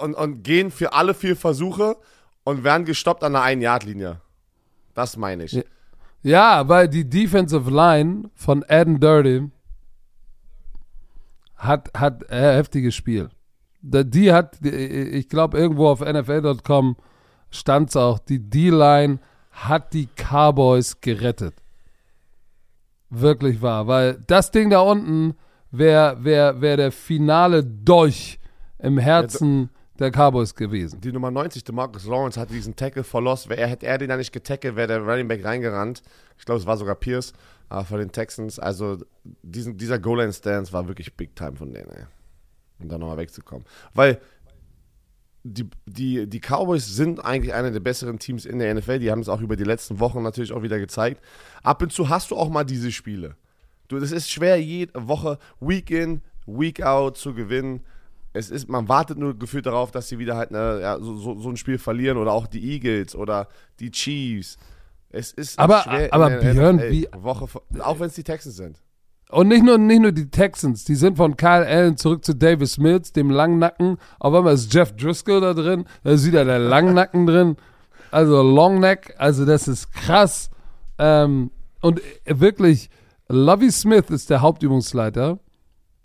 und, 0.00 0.14
und 0.14 0.42
gehen 0.42 0.70
für 0.70 0.92
alle 0.92 1.14
vier 1.14 1.36
Versuche 1.36 1.96
und 2.44 2.64
werden 2.64 2.84
gestoppt 2.84 3.22
an 3.22 3.32
der 3.32 3.42
1-Yard-Linie. 3.42 4.20
Das 4.94 5.16
meine 5.16 5.44
ich. 5.44 5.64
Ja. 6.22 6.68
Weil 6.68 6.88
die 6.88 7.08
Defensive 7.08 7.70
Line 7.70 8.30
von 8.34 8.64
Adam 8.68 8.98
Dirty 8.98 9.50
hat, 11.54 11.90
hat 11.96 12.28
ein 12.28 12.54
heftiges 12.56 12.94
Spiel. 12.94 13.28
Die 13.88 14.32
hat, 14.32 14.64
ich 14.64 15.28
glaube, 15.28 15.58
irgendwo 15.58 15.88
auf 15.88 16.00
NFL.com 16.00 16.96
stand 17.50 17.90
es 17.90 17.96
auch, 17.96 18.18
die 18.18 18.38
D-Line 18.38 19.18
hat 19.52 19.92
die 19.92 20.08
Cowboys 20.16 21.00
gerettet. 21.00 21.54
Wirklich 23.10 23.62
wahr, 23.62 23.86
weil 23.86 24.18
das 24.26 24.50
Ding 24.50 24.70
da 24.70 24.80
unten 24.80 25.34
wäre 25.70 26.24
wär, 26.24 26.60
wär 26.60 26.76
der 26.76 26.92
finale 26.92 27.64
Dolch 27.64 28.38
im 28.78 28.98
Herzen 28.98 29.70
der 29.98 30.10
Cowboys 30.10 30.54
gewesen. 30.54 31.00
Die 31.00 31.12
Nummer 31.12 31.30
90, 31.30 31.64
DeMarcus 31.64 32.06
Lawrence, 32.06 32.38
hat 32.38 32.50
diesen 32.50 32.76
Tackle 32.76 33.04
verlost. 33.04 33.48
Wer, 33.48 33.66
hätte 33.66 33.86
er 33.86 33.98
den 33.98 34.08
da 34.08 34.16
nicht 34.16 34.32
getackelt, 34.32 34.76
wäre 34.76 34.88
der 34.88 35.00
Running 35.00 35.28
Back 35.28 35.44
reingerannt. 35.44 36.02
Ich 36.38 36.44
glaube, 36.44 36.60
es 36.60 36.66
war 36.66 36.76
sogar 36.76 36.96
Pierce 36.96 37.32
äh, 37.70 37.82
von 37.84 37.98
den 37.98 38.12
Texans. 38.12 38.58
Also 38.58 38.98
diesen, 39.42 39.76
dieser 39.76 39.98
Goal-Line-Stance 39.98 40.72
war 40.72 40.86
wirklich 40.88 41.14
Big 41.14 41.34
Time 41.36 41.56
von 41.56 41.72
denen, 41.72 41.90
ey. 41.90 42.04
Um 42.78 42.88
da 42.88 42.98
nochmal 42.98 43.16
wegzukommen. 43.18 43.64
Weil 43.94 44.20
die, 45.44 45.68
die, 45.86 46.26
die 46.26 46.40
Cowboys 46.40 46.86
sind 46.96 47.24
eigentlich 47.24 47.54
einer 47.54 47.70
der 47.70 47.80
besseren 47.80 48.18
Teams 48.18 48.44
in 48.44 48.58
der 48.58 48.74
NFL. 48.74 48.98
Die 48.98 49.10
haben 49.10 49.20
es 49.20 49.28
auch 49.28 49.40
über 49.40 49.56
die 49.56 49.64
letzten 49.64 50.00
Wochen 50.00 50.22
natürlich 50.22 50.52
auch 50.52 50.62
wieder 50.62 50.78
gezeigt. 50.78 51.22
Ab 51.62 51.82
und 51.82 51.92
zu 51.92 52.08
hast 52.08 52.30
du 52.32 52.36
auch 52.36 52.48
mal 52.48 52.64
diese 52.64 52.90
Spiele. 52.90 53.36
Du, 53.88 53.98
das 54.00 54.10
ist 54.10 54.28
schwer, 54.30 54.60
jede 54.60 55.06
Woche, 55.06 55.38
Week 55.60 55.90
in, 55.90 56.20
Week 56.46 56.82
out 56.82 57.16
zu 57.16 57.32
gewinnen. 57.32 57.82
Es 58.32 58.50
ist, 58.50 58.68
man 58.68 58.88
wartet 58.88 59.18
nur 59.18 59.38
gefühlt 59.38 59.66
darauf, 59.66 59.92
dass 59.92 60.08
sie 60.08 60.18
wieder 60.18 60.36
halt 60.36 60.50
eine, 60.50 60.80
ja, 60.80 60.98
so, 61.00 61.16
so, 61.16 61.38
so 61.38 61.48
ein 61.48 61.56
Spiel 61.56 61.78
verlieren 61.78 62.18
oder 62.18 62.32
auch 62.32 62.48
die 62.48 62.72
Eagles 62.72 63.14
oder 63.14 63.48
die 63.78 63.90
Chiefs. 63.92 64.56
Es 65.10 65.32
ist 65.32 65.58
Aber- 65.58 65.82
schwer 65.82 66.12
aber 66.12 66.30
Björn, 66.30 66.82
wie- 66.90 67.08
Woche, 67.16 67.46
auch 67.78 68.00
wenn 68.00 68.08
es 68.08 68.14
die 68.14 68.24
Texans 68.24 68.56
sind. 68.56 68.82
Und 69.30 69.48
nicht 69.48 69.64
nur, 69.64 69.76
nicht 69.76 70.00
nur 70.00 70.12
die 70.12 70.30
Texans, 70.30 70.84
die 70.84 70.94
sind 70.94 71.16
von 71.16 71.36
Kyle 71.36 71.66
Allen 71.66 71.96
zurück 71.96 72.24
zu 72.24 72.34
Davis 72.34 72.78
Mills, 72.78 73.12
dem 73.12 73.30
Langnacken. 73.30 73.98
Auf 74.20 74.32
einmal 74.32 74.54
ist 74.54 74.72
Jeff 74.72 74.94
Driscoll 74.94 75.40
da 75.40 75.52
drin, 75.52 75.84
da 76.04 76.10
ist 76.10 76.26
wieder 76.26 76.44
der 76.44 76.60
Langnacken 76.60 77.26
drin. 77.26 77.56
Also 78.12 78.40
Longneck, 78.42 79.14
also 79.18 79.44
das 79.44 79.66
ist 79.66 79.92
krass. 79.92 80.50
Ähm, 80.98 81.50
und 81.80 82.00
wirklich, 82.24 82.88
Lovey 83.28 83.70
Smith 83.72 84.10
ist 84.10 84.30
der 84.30 84.42
Hauptübungsleiter, 84.42 85.40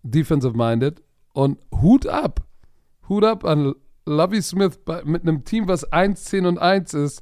defensive 0.01 0.57
minded. 0.57 1.03
Und 1.33 1.59
Hut 1.79 2.07
ab. 2.07 2.41
Hut 3.07 3.23
ab 3.23 3.45
an 3.45 3.75
Lovey 4.05 4.41
Smith 4.41 4.79
bei, 4.83 5.03
mit 5.03 5.21
einem 5.21 5.45
Team, 5.45 5.67
was 5.67 5.91
1, 5.91 6.25
10 6.25 6.45
und 6.47 6.57
1 6.57 6.95
ist, 6.95 7.21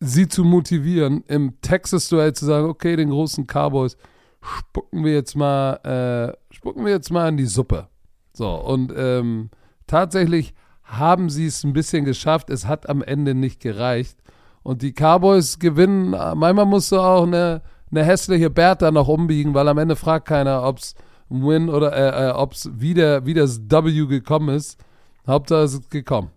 sie 0.00 0.26
zu 0.26 0.42
motivieren, 0.42 1.22
im 1.28 1.60
Texas-Duell 1.60 2.32
zu 2.32 2.44
sagen, 2.44 2.68
okay, 2.68 2.96
den 2.96 3.10
großen 3.10 3.46
Cowboys, 3.46 3.96
spucken 4.42 5.04
wir 5.04 5.12
jetzt 5.12 5.36
mal, 5.36 5.74
äh, 5.84 6.54
spucken 6.54 6.84
wir 6.84 6.92
jetzt 6.92 7.10
mal 7.10 7.28
in 7.28 7.36
die 7.36 7.46
Suppe. 7.46 7.88
So, 8.32 8.54
und 8.54 8.92
ähm, 8.96 9.50
tatsächlich 9.86 10.54
haben 10.84 11.30
sie 11.30 11.46
es 11.46 11.64
ein 11.64 11.72
bisschen 11.72 12.04
geschafft. 12.04 12.50
Es 12.50 12.66
hat 12.66 12.88
am 12.88 13.02
Ende 13.02 13.34
nicht 13.34 13.60
gereicht. 13.60 14.18
Und 14.62 14.82
die 14.82 14.92
Cowboys 14.92 15.58
gewinnen. 15.58 16.10
Manchmal 16.10 16.66
musst 16.66 16.92
du 16.92 17.00
auch 17.00 17.24
eine, 17.24 17.62
eine 17.90 18.04
hässliche 18.04 18.50
Bertha 18.50 18.90
noch 18.90 19.08
umbiegen, 19.08 19.54
weil 19.54 19.68
am 19.68 19.78
Ende 19.78 19.96
fragt 19.96 20.28
keiner, 20.28 20.62
ob 20.62 20.78
es 20.78 20.94
Win 21.28 21.68
oder 21.68 21.92
äh, 21.94 22.28
äh, 22.28 22.32
ob 22.32 22.52
es 22.52 22.70
wieder, 22.78 23.24
wie 23.26 23.34
das 23.34 23.60
W 23.70 24.06
gekommen 24.06 24.54
ist. 24.54 24.78
Hauptsache 25.26 25.62
es 25.62 25.74
ist 25.74 25.90
gekommen. 25.90 26.30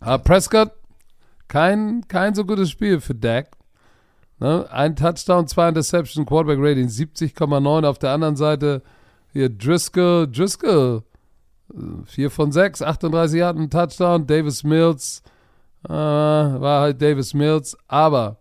Aber 0.00 0.22
Prescott, 0.22 0.72
kein, 1.48 2.02
kein 2.08 2.34
so 2.34 2.44
gutes 2.44 2.70
Spiel 2.70 3.00
für 3.00 3.14
Dak. 3.14 3.56
Ne? 4.42 4.66
Ein 4.72 4.96
Touchdown, 4.96 5.46
zwei 5.46 5.68
Interception, 5.68 6.26
Quarterback 6.26 6.58
Rating 6.60 6.88
70,9. 6.88 7.86
Auf 7.86 8.00
der 8.00 8.10
anderen 8.10 8.34
Seite 8.34 8.82
hier 9.32 9.48
Driscoll, 9.48 10.26
Driscoll, 10.26 11.04
4 12.06 12.28
von 12.28 12.50
6, 12.50 12.82
38 12.82 13.38
Yards, 13.38 13.60
ein 13.60 13.70
Touchdown. 13.70 14.26
Davis 14.26 14.64
Mills, 14.64 15.22
Äh, 15.84 15.92
war 15.92 16.80
halt 16.80 17.00
Davis 17.02 17.34
Mills, 17.34 17.76
aber 17.88 18.38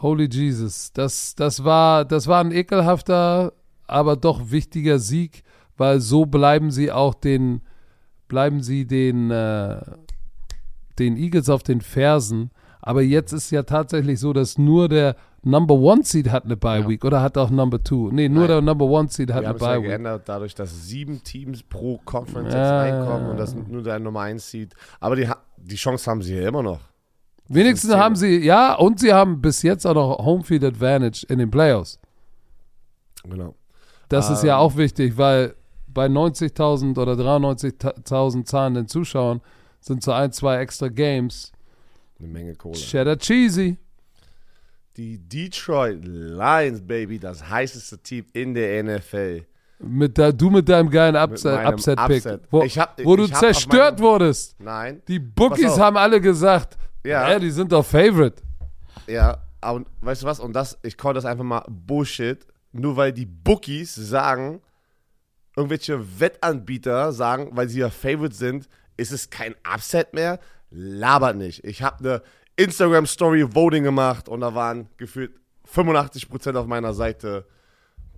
Holy 0.00 0.28
Jesus, 0.30 0.92
das, 0.92 1.34
das, 1.34 1.64
war, 1.64 2.04
das 2.04 2.26
war 2.26 2.40
ein 2.40 2.52
ekelhafter, 2.52 3.52
aber 3.86 4.16
doch 4.16 4.50
wichtiger 4.50 4.98
Sieg, 4.98 5.42
weil 5.76 6.00
so 6.00 6.26
bleiben 6.26 6.70
sie 6.70 6.92
auch 6.92 7.14
den, 7.14 7.62
bleiben 8.28 8.62
sie 8.62 8.86
den, 8.86 9.30
äh, 9.30 9.80
den 10.98 11.16
Eagles 11.16 11.48
auf 11.48 11.62
den 11.62 11.80
Fersen. 11.80 12.50
Aber 12.86 13.02
jetzt 13.02 13.32
ist 13.32 13.50
ja 13.50 13.64
tatsächlich 13.64 14.20
so, 14.20 14.32
dass 14.32 14.58
nur 14.58 14.88
der 14.88 15.16
Number 15.42 15.74
One 15.74 16.02
Seed 16.04 16.30
hat 16.30 16.44
eine 16.44 16.56
Bye 16.56 16.80
Ja. 16.82 16.88
Week 16.88 17.04
oder 17.04 17.20
hat 17.20 17.36
auch 17.36 17.50
Number 17.50 17.82
Two? 17.82 18.10
Nee, 18.12 18.28
nur 18.28 18.42
Nein. 18.42 18.48
der 18.48 18.60
Number 18.62 18.84
One 18.86 19.08
Seed 19.08 19.32
hat 19.32 19.42
Wir 19.42 19.50
eine 19.50 19.58
ja 19.58 19.66
Bye 19.66 19.78
Week. 19.82 19.88
geändert, 19.88 20.22
dadurch, 20.26 20.54
dass 20.54 20.86
sieben 20.88 21.22
Teams 21.22 21.62
pro 21.62 21.98
Conference 22.04 22.52
Ja, 22.54 22.58
jetzt 22.60 22.68
ja, 22.70 22.80
reinkommen 22.98 23.24
ja. 23.26 23.30
und 23.32 23.36
das 23.38 23.54
nur 23.54 23.82
der 23.82 23.98
Nummer 23.98 24.20
1 24.20 24.50
Seed. 24.50 24.74
Aber 25.00 25.16
die, 25.16 25.28
die 25.58 25.76
Chance 25.76 26.10
haben 26.10 26.22
sie 26.22 26.36
ja 26.36 26.48
immer 26.48 26.62
noch. 26.62 26.80
Wenigstens 27.48 27.94
haben 27.94 28.16
sie, 28.16 28.38
ja, 28.44 28.74
und 28.74 28.98
sie 29.00 29.12
haben 29.12 29.40
bis 29.40 29.62
jetzt 29.62 29.86
auch 29.86 29.94
noch 29.94 30.18
Homefield 30.24 30.64
Advantage 30.64 31.26
in 31.28 31.38
den 31.38 31.50
Playoffs. 31.50 32.00
Genau. 33.28 33.54
Das 34.08 34.30
ist 34.30 34.42
ja 34.44 34.54
Ähm. 34.54 34.60
auch 34.60 34.76
wichtig, 34.76 35.16
weil 35.18 35.54
bei 35.88 36.06
90.000 36.06 36.98
oder 36.98 37.12
93.000 37.14 38.44
zahlenden 38.44 38.86
Zuschauern 38.88 39.40
sind 39.80 40.02
so 40.02 40.12
ein, 40.12 40.32
zwei 40.32 40.58
extra 40.58 40.88
Games. 40.88 41.52
Eine 42.18 42.28
Menge 42.28 42.54
Kohle. 42.54 42.74
Cheddar 42.78 43.18
Cheesy. 43.18 43.76
Die 44.96 45.18
Detroit 45.18 46.04
Lions, 46.04 46.80
Baby, 46.86 47.18
das 47.18 47.46
heißeste 47.48 47.98
Team 47.98 48.24
in 48.32 48.54
der 48.54 48.82
NFL. 48.82 49.42
Mit 49.80 50.16
der, 50.16 50.32
du 50.32 50.48
mit 50.48 50.66
deinem 50.70 50.88
geilen 50.88 51.16
Upset- 51.16 51.66
Upset-Pick, 51.66 52.16
Upset. 52.24 52.40
wo, 52.50 52.62
Ich 52.62 52.78
hab- 52.78 52.98
wo 53.04 53.14
du 53.14 53.26
zerstört 53.26 54.00
wurdest. 54.00 54.58
Nein. 54.58 55.02
Die 55.06 55.18
Bookies 55.18 55.78
haben 55.78 55.98
alle 55.98 56.18
gesagt, 56.18 56.78
Ja. 57.04 57.28
ja, 57.30 57.38
die 57.38 57.50
sind 57.50 57.70
doch 57.72 57.84
Favorite. 57.84 58.42
Ja, 59.06 59.42
und 59.70 59.86
weißt 60.00 60.22
du 60.22 60.26
was? 60.26 60.40
Und 60.40 60.54
das, 60.54 60.78
ich 60.82 60.96
call 60.96 61.12
das 61.12 61.26
einfach 61.26 61.44
mal 61.44 61.62
Bullshit. 61.68 62.46
Nur 62.72 62.96
weil 62.96 63.12
die 63.12 63.26
Bookies 63.26 63.94
sagen, 63.94 64.62
irgendwelche 65.54 66.00
Wettanbieter 66.20 67.12
sagen, 67.12 67.50
weil 67.52 67.68
sie 67.68 67.80
ja 67.80 67.90
Favorite 67.90 68.34
sind, 68.34 68.68
ist 68.96 69.12
es 69.12 69.30
kein 69.30 69.54
Upset 69.66 70.14
mehr. 70.14 70.38
Labert 70.70 71.36
nicht. 71.36 71.64
Ich 71.64 71.82
habe 71.82 71.98
eine 71.98 72.22
Instagram 72.56 73.06
Story 73.06 73.54
Voting 73.54 73.84
gemacht 73.84 74.28
und 74.28 74.40
da 74.40 74.54
waren 74.54 74.88
gefühlt 74.96 75.32
85% 75.72 76.56
auf 76.56 76.66
meiner 76.66 76.94
Seite. 76.94 77.46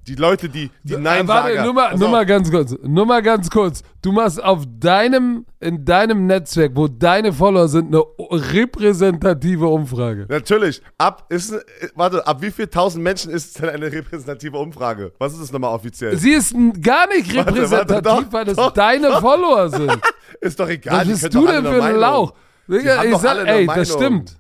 Die 0.07 0.15
Leute, 0.15 0.49
die, 0.49 0.71
die 0.83 0.97
Nein 0.97 1.25
Äh, 1.25 1.29
Warte, 1.29 1.55
sagen. 1.55 1.65
nur 1.65 1.75
mal, 1.75 1.97
nur 1.97 2.09
mal 2.09 2.27
ganz 2.27 2.51
kurz. 2.51 2.75
Nur 2.83 3.07
mal 3.07 3.23
ganz 3.23 3.51
kurz. 3.51 3.83
Du 4.01 4.13
machst 4.13 4.43
auf 4.43 4.65
deinem, 4.79 5.45
in 5.61 5.85
deinem 5.85 6.27
Netzwerk, 6.27 6.73
wo 6.75 6.89
deine 6.89 7.33
Follower 7.33 7.69
sind, 7.69 7.95
eine 7.95 8.05
repräsentative 8.53 9.67
Umfrage. 9.67 10.27
Natürlich. 10.29 10.83
Ab, 10.97 11.27
ist, 11.29 11.55
warte, 11.95 12.27
ab 12.27 12.41
wie 12.41 12.51
viel 12.51 12.69
tausend 12.69 13.05
Menschen 13.05 13.31
ist 13.31 13.47
es 13.49 13.53
denn 13.55 13.69
eine 13.69 13.93
repräsentative 13.93 14.57
Umfrage? 14.57 15.13
Was 15.19 15.33
ist 15.35 15.43
das 15.43 15.53
nochmal 15.53 15.75
offiziell? 15.75 16.17
Sie 16.17 16.33
ist 16.33 16.55
gar 16.83 17.07
nicht 17.09 17.35
Warte, 17.35 17.71
warte, 17.71 17.95
repräsentativ, 17.95 18.03
doch, 18.27 18.33
weil 18.33 18.45
das 18.45 18.57
doch, 18.57 18.71
deine 18.73 19.09
doch. 19.09 19.21
Follower 19.21 19.69
sind. 19.69 19.99
Ist 20.41 20.61
doch 20.61 20.69
egal. 20.69 21.01
Was 21.01 21.23
bist 21.23 21.35
du 21.35 21.47
denn 21.47 21.65
für 21.65 21.83
ein. 21.83 21.97
Lauch? 21.97 22.35
Digga, 22.69 22.99
haben 22.99 23.13
ich 23.13 23.17
sag, 23.17 23.47
ey, 23.47 23.67
das 23.67 23.93
stimmt. 23.93 24.37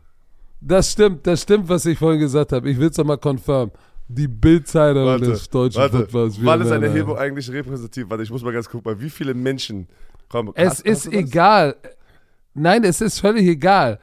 Das 0.60 0.92
stimmt, 0.92 1.26
das 1.26 1.42
stimmt, 1.42 1.68
was 1.68 1.86
ich 1.86 1.98
vorhin 1.98 2.20
gesagt 2.20 2.52
habe. 2.52 2.68
Ich 2.68 2.78
will 2.78 2.88
es 2.88 2.96
nochmal 2.96 3.18
confirm. 3.18 3.70
Die 4.10 4.26
Bildzeitung 4.28 5.20
des 5.20 5.48
deutschen 5.50 5.80
warte. 5.82 5.98
Footballs. 5.98 6.38
Wann 6.42 6.62
ist 6.62 6.72
eine 6.72 6.86
Erhebung 6.86 7.16
eigentlich 7.18 7.50
repräsentativ? 7.52 8.06
Warte, 8.08 8.22
ich 8.22 8.30
muss 8.30 8.42
mal 8.42 8.52
ganz 8.52 8.68
gucken, 8.68 8.98
wie 9.00 9.10
viele 9.10 9.34
Menschen 9.34 9.86
kommen. 10.28 10.52
Es 10.54 10.70
Hast- 10.70 10.80
ist 10.86 11.04
hast 11.04 11.06
das? 11.06 11.12
egal. 11.14 11.76
Nein, 12.54 12.84
es 12.84 13.00
ist 13.00 13.20
völlig 13.20 13.46
egal. 13.46 14.00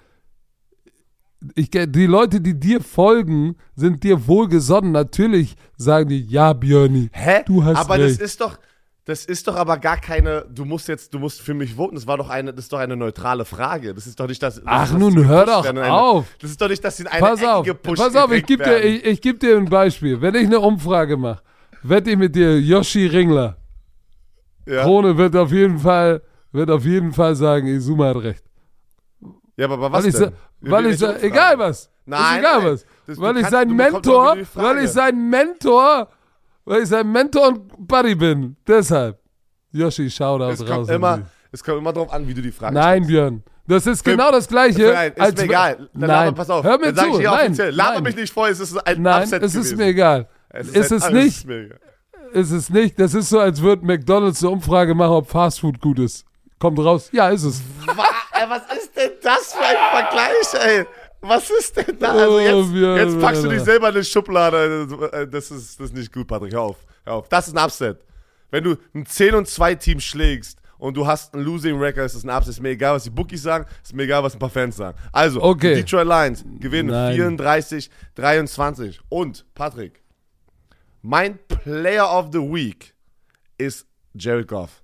Ich, 1.55 1.69
die 1.69 2.05
Leute, 2.07 2.39
die 2.41 2.59
dir 2.59 2.81
folgen, 2.81 3.55
sind 3.75 4.03
dir 4.03 4.27
wohlgesonnen. 4.27 4.91
Natürlich 4.91 5.55
sagen 5.77 6.09
die, 6.09 6.21
ja, 6.25 6.53
Björni, 6.53 7.09
Hä? 7.11 7.43
du 7.45 7.63
hast 7.63 7.77
aber 7.77 7.99
recht. 7.99 8.19
das 8.19 8.25
ist 8.31 8.41
doch, 8.41 8.57
das 9.05 9.23
ist 9.23 9.47
doch 9.47 9.55
aber 9.55 9.77
gar 9.77 9.97
keine, 9.97 10.45
du 10.49 10.65
musst 10.65 10.87
jetzt, 10.87 11.13
du 11.13 11.19
musst 11.19 11.39
für 11.41 11.53
mich 11.53 11.75
voten. 11.75 11.93
Das 11.95 12.07
war 12.07 12.17
doch 12.17 12.29
eine, 12.29 12.53
das 12.53 12.65
ist 12.65 12.73
doch 12.73 12.79
eine 12.79 12.97
neutrale 12.97 13.45
Frage. 13.45 13.93
Das 13.93 14.07
ist 14.07 14.19
doch 14.19 14.27
nicht, 14.27 14.41
dass. 14.41 14.61
Ach 14.65 14.89
dass 14.89 14.97
nun, 14.97 15.27
hör 15.27 15.45
doch 15.45 15.63
eine, 15.65 15.93
auf. 15.93 16.25
Das 16.41 16.49
ist 16.49 16.59
doch 16.59 16.67
nicht, 16.69 16.83
dass 16.83 16.97
sie 16.97 17.03
in 17.03 17.07
eine 17.09 17.19
Pass 17.21 17.39
Ecke 17.39 17.53
auf, 17.53 17.65
gepusht 17.65 18.01
pass 18.01 18.15
auf, 18.15 18.31
ich 18.31 18.45
gebe 18.45 18.63
dir, 18.63 18.83
ich, 18.83 19.05
ich 19.05 19.21
geb 19.21 19.39
dir 19.39 19.57
ein 19.57 19.65
Beispiel. 19.65 20.19
Wenn 20.21 20.33
ich 20.35 20.45
eine 20.45 20.59
Umfrage 20.59 21.17
mache, 21.17 21.41
wette 21.83 22.09
ich 22.11 22.17
mit 22.17 22.35
dir, 22.35 22.59
Yoshi 22.59 23.05
Ringler, 23.05 23.57
ja. 24.65 24.81
Krone 24.83 25.15
wird 25.17 25.35
auf 25.35 25.51
jeden 25.51 25.77
Fall, 25.77 26.21
wird 26.51 26.71
auf 26.71 26.83
jeden 26.83 27.13
Fall 27.13 27.35
sagen, 27.35 27.67
Izuma 27.67 28.07
hat 28.07 28.17
recht. 28.23 28.43
ja, 29.57 29.65
aber, 29.65 29.75
aber 29.75 29.91
was 29.91 30.03
Weil 30.03 30.09
ich, 30.09 30.15
denn? 30.15 30.23
sa- 30.31 30.33
weil 30.61 30.85
ich, 30.87 31.23
egal 31.23 31.59
was. 31.59 31.91
Nein, 32.07 32.19
ist 32.21 32.39
egal 32.39 32.61
nein. 32.63 32.71
was. 32.73 32.85
Das- 33.05 33.19
weil 33.19 33.37
ich 33.37 33.43
kannst- 33.47 33.67
Mentor, 33.75 34.17
auch 34.17 34.31
wieder 34.33 34.35
die 34.37 34.45
Frage. 34.45 34.67
weil 34.67 34.83
ich 34.83 34.89
sein 34.89 35.29
Mentor, 35.29 36.09
weil 36.65 36.81
ich 36.83 36.89
sein 36.89 37.11
Mentor 37.11 37.47
und 37.49 37.87
Buddy 37.87 38.15
bin. 38.15 38.55
Deshalb. 38.67 39.19
Yoshi, 39.71 40.09
Shoutout 40.09 40.51
Es 40.51 40.61
raus. 40.61 40.69
kommt, 40.69 40.89
immer, 40.89 41.21
es 41.51 41.63
kommt 41.63 41.77
immer 41.79 41.93
drauf 41.93 42.11
an, 42.11 42.27
wie 42.27 42.33
du 42.33 42.41
die 42.41 42.51
Frage 42.51 42.73
Nein, 42.73 43.05
Björn. 43.07 43.43
Das 43.67 43.85
ist 43.87 44.03
genau 44.03 44.31
das 44.31 44.47
Gleiche. 44.47 44.91
Nein, 44.93 45.11
ist 45.13 45.19
als 45.21 45.35
mir 45.37 45.43
egal. 45.45 45.75
Dann 45.75 45.89
nein, 45.93 46.07
laber, 46.09 46.31
pass 46.33 46.49
auf. 46.49 46.63
hör 46.63 46.77
mir 46.77 46.93
zu. 46.93 47.19
ich 47.19 47.25
nein. 47.25 47.55
Laber 47.71 48.01
mich 48.01 48.15
nicht 48.15 48.31
voll, 48.33 48.49
es 48.49 48.59
ist 48.59 48.77
ein 48.87 49.01
nein, 49.01 49.23
Upset 49.23 49.41
es 49.43 49.55
ist 49.55 49.61
gewesen. 49.63 49.77
mir 49.77 49.85
egal. 49.87 50.27
Es 50.49 50.67
ist 50.69 50.91
ein- 50.91 50.97
es 50.97 51.09
nicht. 51.11 51.37
ist 51.37 51.45
mir 51.47 51.61
egal. 51.65 51.79
Ist 52.33 52.51
es 52.51 52.69
nicht. 52.69 52.99
Das 52.99 53.13
ist 53.13 53.29
so, 53.29 53.39
als 53.39 53.61
würde 53.61 53.85
McDonalds 53.85 54.43
eine 54.43 54.51
Umfrage 54.51 54.93
machen, 54.93 55.11
ob 55.13 55.29
Fastfood 55.29 55.79
gut 55.81 55.99
ist. 55.99 56.25
Kommt 56.59 56.79
raus. 56.79 57.09
Ja, 57.11 57.29
ist 57.29 57.43
es. 57.43 57.61
Ey, 57.87 58.43
was 58.49 58.61
ist 58.77 58.95
denn 58.95 59.11
das 59.21 59.53
für 59.53 59.63
ein 59.65 59.75
Vergleich, 59.91 60.65
ey? 60.79 60.85
Was 61.27 61.49
ist 61.49 61.75
denn 61.77 61.97
da? 61.99 62.11
Also 62.11 62.35
Oh, 62.35 62.39
jetzt, 62.39 62.73
Björn, 62.73 62.97
jetzt 62.97 63.19
packst 63.21 63.43
du 63.43 63.49
dich 63.49 63.61
selber 63.61 63.89
in 63.89 63.95
eine 63.95 64.03
Schublade. 64.03 64.87
Äh, 65.11 65.27
Das 65.27 65.51
ist, 65.51 65.79
das 65.79 65.87
ist 65.87 65.95
nicht 65.95 66.11
gut, 66.13 66.27
Patrick. 66.27 66.53
Hör 66.53 66.61
auf. 66.61 66.77
Hör 67.03 67.13
auf. 67.13 67.29
Das 67.29 67.47
ist 67.47 67.57
ein 67.57 67.63
Upset. 67.63 67.99
Wenn 68.51 68.63
du 68.63 68.75
ein 68.93 69.05
10 69.05 69.35
und 69.35 69.47
2 69.47 69.75
Team 69.75 69.99
schlägst 69.99 70.59
und 70.77 70.95
du 70.95 71.05
hast 71.07 71.33
einen 71.33 71.43
Losing 71.43 71.77
Record, 71.77 72.05
ist 72.05 72.15
das 72.15 72.23
ein 72.23 72.29
Upset. 72.29 72.49
Ist 72.51 72.61
mir 72.61 72.69
egal, 72.69 72.95
was 72.95 73.03
die 73.03 73.09
Bookies 73.09 73.41
sagen, 73.43 73.65
ist 73.83 73.93
mir 73.93 74.03
egal, 74.03 74.23
was 74.23 74.33
ein 74.33 74.39
paar 74.39 74.49
Fans 74.49 74.75
sagen. 74.77 74.97
Also, 75.11 75.41
Okay. 75.41 75.75
die 75.75 75.81
Detroit 75.81 76.07
Lions 76.07 76.45
gewinnen 76.59 76.89
Nein. 76.89 77.15
34, 77.15 77.89
23. 78.15 78.99
Und, 79.09 79.45
Patrick, 79.55 80.01
mein 81.01 81.37
Player 81.47 82.09
of 82.17 82.27
the 82.31 82.39
Week 82.39 82.93
ist 83.57 83.85
Jared 84.13 84.47
Goff. 84.47 84.81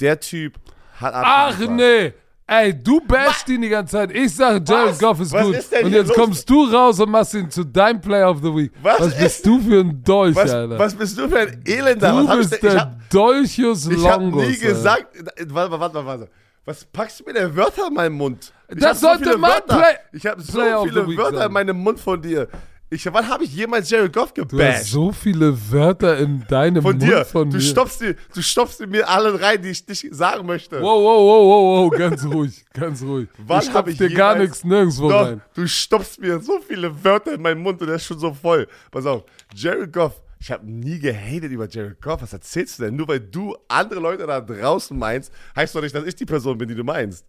Der 0.00 0.18
Typ 0.20 0.58
hat 0.98 1.12
Ach 1.14 1.58
nee. 1.58 2.12
Ey, 2.52 2.74
du 2.74 3.00
bashst 3.00 3.48
ihn 3.48 3.62
die 3.62 3.68
ganze 3.68 3.92
Zeit. 3.92 4.10
Ich 4.12 4.34
sage, 4.34 4.60
Jared 4.66 4.90
Was? 4.90 4.98
Goff 4.98 5.20
ist 5.20 5.32
Was 5.32 5.46
gut. 5.46 5.54
ist 5.54 5.72
und 5.84 5.92
jetzt 5.92 6.12
kommst 6.14 6.50
du 6.50 6.64
raus 6.64 6.98
und 6.98 7.08
machst 7.08 7.32
ihn 7.34 7.48
zu 7.48 7.62
deinem 7.62 8.00
Player 8.00 8.28
of 8.28 8.38
the 8.38 8.52
Week. 8.52 8.72
Was 8.82 8.98
bist 9.16 9.20
ist- 9.20 9.46
du 9.46 9.60
für 9.60 9.78
ein 9.80 10.02
Dolch, 10.02 10.34
Was, 10.34 10.50
Alter? 10.50 10.76
was 10.76 10.94
bist 10.96 11.16
du 11.16 11.28
für 11.28 11.38
ein 11.38 11.62
Elender? 11.64 12.10
du 12.10 12.26
was 12.26 12.36
bist 12.38 12.54
ich 12.54 12.58
denn? 12.60 12.68
Ich 12.70 12.74
der 12.74 12.80
hab, 12.82 13.08
Dolchus 13.10 13.86
ich 13.86 14.04
hab 14.04 14.20
Longus. 14.20 14.42
nie 14.48 14.54
Alter. 14.54 14.66
gesagt. 14.66 15.06
Warte, 15.46 15.70
warte, 15.70 15.80
warte, 15.80 16.06
warte. 16.06 16.28
Was 16.64 16.84
packst 16.86 17.20
du 17.20 17.24
mir 17.24 17.34
denn 17.34 17.54
Wörter 17.54 17.86
in 17.86 17.94
meinen 17.94 18.16
Mund? 18.16 18.52
Ich 18.68 18.78
Das 18.80 19.00
sollte 19.00 19.38
mein 19.38 19.52
Wörter. 19.52 19.76
Play- 19.78 19.96
ich 20.12 20.26
habe 20.26 20.42
so 20.42 20.52
Player 20.52 20.82
viele 20.82 21.06
Wörter 21.16 21.46
in 21.46 21.52
meinem 21.52 21.76
Mund 21.76 22.00
von 22.00 22.20
dir. 22.20 22.48
Ich, 22.92 23.06
wann 23.12 23.28
habe 23.28 23.44
ich 23.44 23.54
jemals 23.54 23.88
Jared 23.88 24.12
Goff 24.12 24.32
Du 24.34 24.42
hast 24.42 24.50
gebasht? 24.50 24.86
so 24.86 25.12
viele 25.12 25.56
Wörter 25.70 26.18
in 26.18 26.44
deinem 26.48 26.82
Von 26.82 26.98
Mund 26.98 27.02
dir. 27.02 27.24
von 27.24 27.48
du, 27.48 27.56
mir. 27.58 27.62
stopfst 27.62 28.00
die, 28.00 28.16
du 28.34 28.42
stopfst 28.42 28.80
mir 28.84 29.08
alle 29.08 29.40
rein, 29.40 29.62
die 29.62 29.68
ich 29.68 29.86
nicht 29.86 30.08
sagen 30.12 30.44
möchte. 30.44 30.80
Wow, 30.80 31.00
wow, 31.00 31.20
wow, 31.20 31.44
wow, 31.46 31.90
wow, 31.92 31.98
ganz 31.98 32.24
ruhig, 32.24 32.64
ganz 32.74 33.00
ruhig. 33.02 33.28
Wann 33.38 33.60
ich 33.62 33.68
hab 33.68 33.84
stopf 33.84 33.88
ich 33.90 33.98
dir 33.98 34.10
gar 34.10 34.36
nichts 34.36 34.64
nirgendwo 34.64 35.08
Doch, 35.08 35.24
rein. 35.26 35.40
du 35.54 35.68
stopfst 35.68 36.18
mir 36.20 36.40
so 36.40 36.58
viele 36.66 37.04
Wörter 37.04 37.34
in 37.34 37.42
meinen 37.42 37.62
Mund 37.62 37.80
und 37.80 37.86
der 37.86 37.94
ist 37.96 38.06
schon 38.06 38.18
so 38.18 38.34
voll. 38.34 38.66
Pass 38.90 39.06
auf, 39.06 39.24
Jared 39.54 39.92
Goff. 39.92 40.20
Ich 40.40 40.50
habe 40.50 40.66
nie 40.68 40.98
gehatet 40.98 41.52
über 41.52 41.68
Jared 41.68 42.00
Goff. 42.02 42.22
Was 42.22 42.32
erzählst 42.32 42.78
du 42.80 42.84
denn? 42.84 42.96
Nur 42.96 43.06
weil 43.06 43.20
du 43.20 43.56
andere 43.68 44.00
Leute 44.00 44.26
da 44.26 44.40
draußen 44.40 44.98
meinst, 44.98 45.30
heißt 45.54 45.74
doch 45.76 45.82
nicht, 45.82 45.94
dass 45.94 46.04
ich 46.06 46.16
die 46.16 46.24
Person 46.26 46.58
bin, 46.58 46.66
die 46.68 46.74
du 46.74 46.82
meinst. 46.82 47.24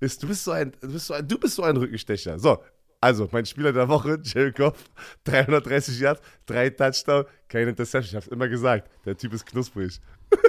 Ist, 0.00 0.22
du, 0.22 0.26
bist 0.26 0.42
so 0.44 0.50
ein, 0.50 0.72
du, 0.80 0.88
bist 0.88 1.06
so 1.06 1.14
ein, 1.14 1.26
du 1.28 1.38
bist 1.38 1.54
so 1.54 1.62
ein 1.62 1.76
Rückenstecher. 1.76 2.38
So, 2.38 2.58
also 3.00 3.28
mein 3.30 3.46
Spieler 3.46 3.72
der 3.72 3.88
Woche, 3.88 4.18
Jared 4.22 4.56
Goff, 4.56 4.84
330 5.24 6.00
Yards, 6.00 6.20
drei 6.46 6.70
Touchdown, 6.70 7.24
keine 7.48 7.70
Interception. 7.70 8.08
Ich 8.10 8.14
habe 8.14 8.26
es 8.26 8.32
immer 8.32 8.48
gesagt. 8.48 8.90
Der 9.04 9.16
Typ 9.16 9.32
ist 9.32 9.46
knusprig. 9.46 10.00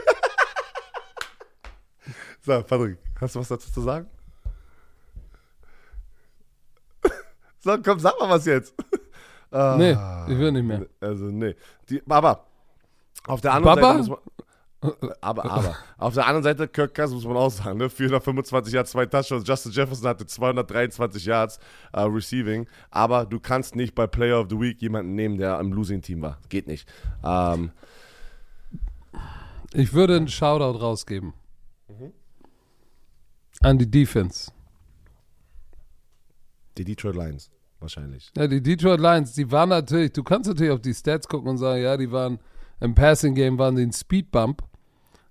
so, 2.41 2.63
Patrick, 2.63 2.97
hast 3.19 3.35
du 3.35 3.39
was 3.39 3.47
dazu 3.47 3.71
zu 3.71 3.81
sagen? 3.81 4.07
So, 7.59 7.75
komm, 7.83 7.99
sag 7.99 8.17
mal 8.19 8.29
was 8.29 8.45
jetzt. 8.45 8.73
Ah, 9.51 9.75
Nee, 9.77 9.91
ich 10.31 10.39
will 10.39 10.51
nicht 10.51 10.63
mehr. 10.63 10.85
Also, 11.01 11.25
nee. 11.25 11.55
Die, 11.89 12.01
aber 12.07 12.45
auf 13.25 13.41
der 13.41 13.53
anderen 13.53 13.75
Baba? 13.75 13.87
Seite 13.87 13.97
muss 13.97 14.09
man. 14.09 14.19
Aber, 15.21 15.45
aber. 15.45 15.75
Auf 15.97 16.13
der 16.13 16.25
anderen 16.27 16.43
Seite, 16.43 16.67
Kirk 16.67 16.93
Cousins 16.93 17.23
muss 17.23 17.25
man 17.25 17.37
auch 17.37 17.49
sagen, 17.49 17.79
ne? 17.79 17.89
425 17.89 18.73
Yards, 18.73 18.91
zwei 18.91 19.05
Touchdowns. 19.07 19.47
Justin 19.47 19.71
Jefferson 19.71 20.07
hatte 20.07 20.25
223 20.25 21.25
Yards 21.25 21.59
äh, 21.93 22.01
Receiving. 22.01 22.67
Aber 22.91 23.25
du 23.25 23.39
kannst 23.39 23.75
nicht 23.75 23.95
bei 23.95 24.05
Player 24.05 24.39
of 24.39 24.47
the 24.49 24.59
Week 24.59 24.79
jemanden 24.81 25.15
nehmen, 25.15 25.37
der 25.37 25.59
im 25.59 25.73
Losing-Team 25.73 26.21
war. 26.21 26.37
Geht 26.49 26.67
nicht. 26.67 26.87
Ähm, 27.23 27.71
Ich 29.73 29.93
würde 29.93 30.15
einen 30.15 30.27
Shoutout 30.27 30.77
rausgeben. 30.79 31.33
Mhm. 31.87 32.11
An 33.61 33.77
die 33.79 33.89
Defense. 33.89 34.51
Die 36.77 36.83
Detroit 36.85 37.15
Lions, 37.15 37.49
wahrscheinlich. 37.79 38.31
Ja, 38.37 38.47
die 38.47 38.61
Detroit 38.61 38.99
Lions, 38.99 39.33
die 39.33 39.51
waren 39.51 39.69
natürlich, 39.69 40.13
du 40.13 40.23
kannst 40.23 40.47
natürlich 40.47 40.71
auf 40.71 40.81
die 40.81 40.93
Stats 40.93 41.27
gucken 41.27 41.49
und 41.49 41.57
sagen, 41.57 41.81
ja, 41.81 41.97
die 41.97 42.11
waren 42.11 42.39
im 42.79 42.95
Passing 42.95 43.35
Game 43.35 43.57
waren 43.57 43.75
die 43.75 43.83
ein 43.83 43.91
Speedbump, 43.91 44.63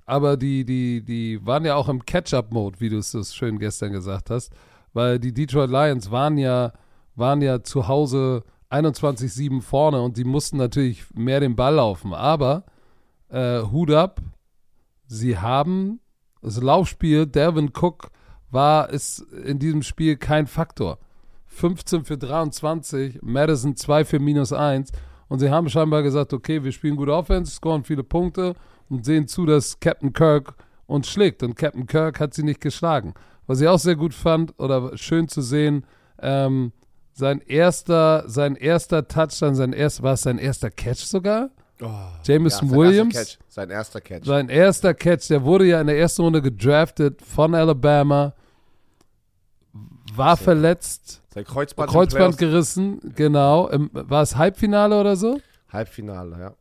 aber 0.05 0.36
die, 0.36 0.64
die, 0.64 1.03
die 1.03 1.44
waren 1.44 1.64
ja 1.64 1.74
auch 1.74 1.88
im 1.88 2.05
Catch-up-Mode, 2.05 2.80
wie 2.80 2.88
du 2.88 2.99
es 2.99 3.11
so 3.11 3.22
schön 3.22 3.59
gestern 3.59 3.92
gesagt 3.92 4.30
hast, 4.30 4.53
weil 4.92 5.18
die 5.18 5.32
Detroit 5.32 5.70
Lions 5.70 6.11
waren 6.11 6.38
ja, 6.38 6.72
waren 7.14 7.42
ja 7.42 7.62
zu 7.62 7.88
Hause 7.88 8.44
21-7 8.70 9.62
vorne 9.62 10.01
und 10.01 10.16
die 10.16 10.24
mussten 10.24 10.57
natürlich 10.57 11.05
mehr 11.14 11.40
den 11.40 11.57
Ball 11.57 11.74
laufen. 11.74 12.14
Aber 12.14 12.64
äh, 13.28 13.62
Hut 13.62 13.90
ab, 13.90 14.20
sie 15.07 15.38
haben 15.38 16.01
das 16.42 16.61
Laufspiel, 16.61 17.26
Devin 17.26 17.72
Cook 17.74 18.11
war, 18.51 18.90
ist 18.90 19.20
in 19.20 19.59
diesem 19.59 19.82
Spiel 19.82 20.16
kein 20.16 20.47
Faktor. 20.47 20.99
15 21.47 22.05
für 22.05 22.18
23, 22.18 23.20
Madison 23.22 23.76
2 23.76 24.05
für 24.05 24.18
minus 24.18 24.53
1 24.53 24.92
und 25.29 25.39
sie 25.39 25.51
haben 25.51 25.68
scheinbar 25.68 26.03
gesagt, 26.03 26.33
okay, 26.33 26.62
wir 26.62 26.72
spielen 26.72 26.97
gute 26.97 27.12
Offense, 27.12 27.53
scoren 27.53 27.85
viele 27.85 28.05
Punkte 28.05 28.55
und 28.89 29.05
sehen 29.05 29.27
zu, 29.27 29.47
dass 29.47 29.81
Captain 29.81 30.12
Kirk 30.12 30.55
uns 30.87 31.09
schlägt. 31.09 31.43
Und 31.43 31.57
Captain 31.57 31.87
Kirk 31.87 32.20
hat 32.20 32.35
sie 32.35 32.43
nicht 32.43 32.61
geschlagen. 32.61 33.14
Was 33.47 33.61
ich 33.61 33.68
auch 33.68 33.79
sehr 33.79 33.97
gut 33.97 34.14
fand 34.14 34.55
oder 34.59 34.97
schön 34.97 35.29
zu 35.29 35.43
sehen, 35.43 35.85
ähm, 36.20 36.72
sein 37.12 37.41
erster, 37.41 38.24
sein 38.29 38.57
erster 38.57 39.09
Touchdown, 39.09 39.55
sein 39.55 39.72
erst, 39.72 40.03
war 40.03 40.14
es 40.14 40.22
sein 40.22 40.39
erster 40.39 40.70
Catch 40.70 41.05
sogar? 41.05 41.51
Oh, 41.81 41.89
Jameson 42.24 42.68
ja, 42.68 42.70
sein 42.70 42.79
Williams. 42.79 43.14
Erster 43.14 43.37
Catch, 43.37 43.45
sein 43.49 43.70
erster 43.70 44.01
Catch. 44.01 44.27
Sein 44.27 44.49
erster 44.49 44.95
Catch, 44.95 45.29
der 45.29 45.45
wurde 45.45 45.66
ja 45.66 45.81
in 45.81 45.87
der 45.87 45.99
ersten 45.99 46.22
Runde 46.22 46.43
gedraftet 46.43 47.22
von 47.22 47.55
Alabama, 47.55 48.35
war 50.16 50.36
Sehr 50.36 50.44
verletzt, 50.44 51.22
sein 51.32 51.44
Kreuzband, 51.44 51.90
Kreuzband 51.90 52.38
gerissen, 52.38 53.00
genau. 53.14 53.68
Im, 53.68 53.90
war 53.92 54.22
es 54.22 54.36
Halbfinale 54.36 54.98
oder 55.00 55.16
so? 55.16 55.38
Halbfinale, 55.68 56.38
ja. 56.38 56.54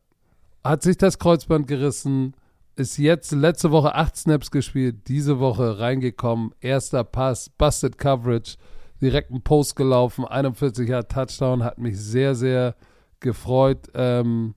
Hat 0.64 0.82
sich 0.82 0.96
das 0.98 1.18
Kreuzband 1.18 1.66
gerissen, 1.68 2.34
ist 2.76 2.98
jetzt 2.98 3.32
letzte 3.32 3.70
Woche 3.70 3.94
acht 3.94 4.16
Snaps 4.16 4.50
gespielt, 4.50 5.08
diese 5.08 5.38
Woche 5.38 5.78
reingekommen, 5.78 6.52
erster 6.60 7.04
Pass, 7.04 7.48
Busted 7.50 7.96
Coverage, 7.98 8.56
direkt 9.00 9.30
ein 9.30 9.42
Post 9.42 9.76
gelaufen, 9.76 10.24
41 10.24 10.88
Jahre 10.88 11.06
Touchdown, 11.08 11.62
hat 11.64 11.78
mich 11.78 11.98
sehr, 11.98 12.34
sehr 12.34 12.74
gefreut. 13.20 13.88
Ähm, 13.94 14.54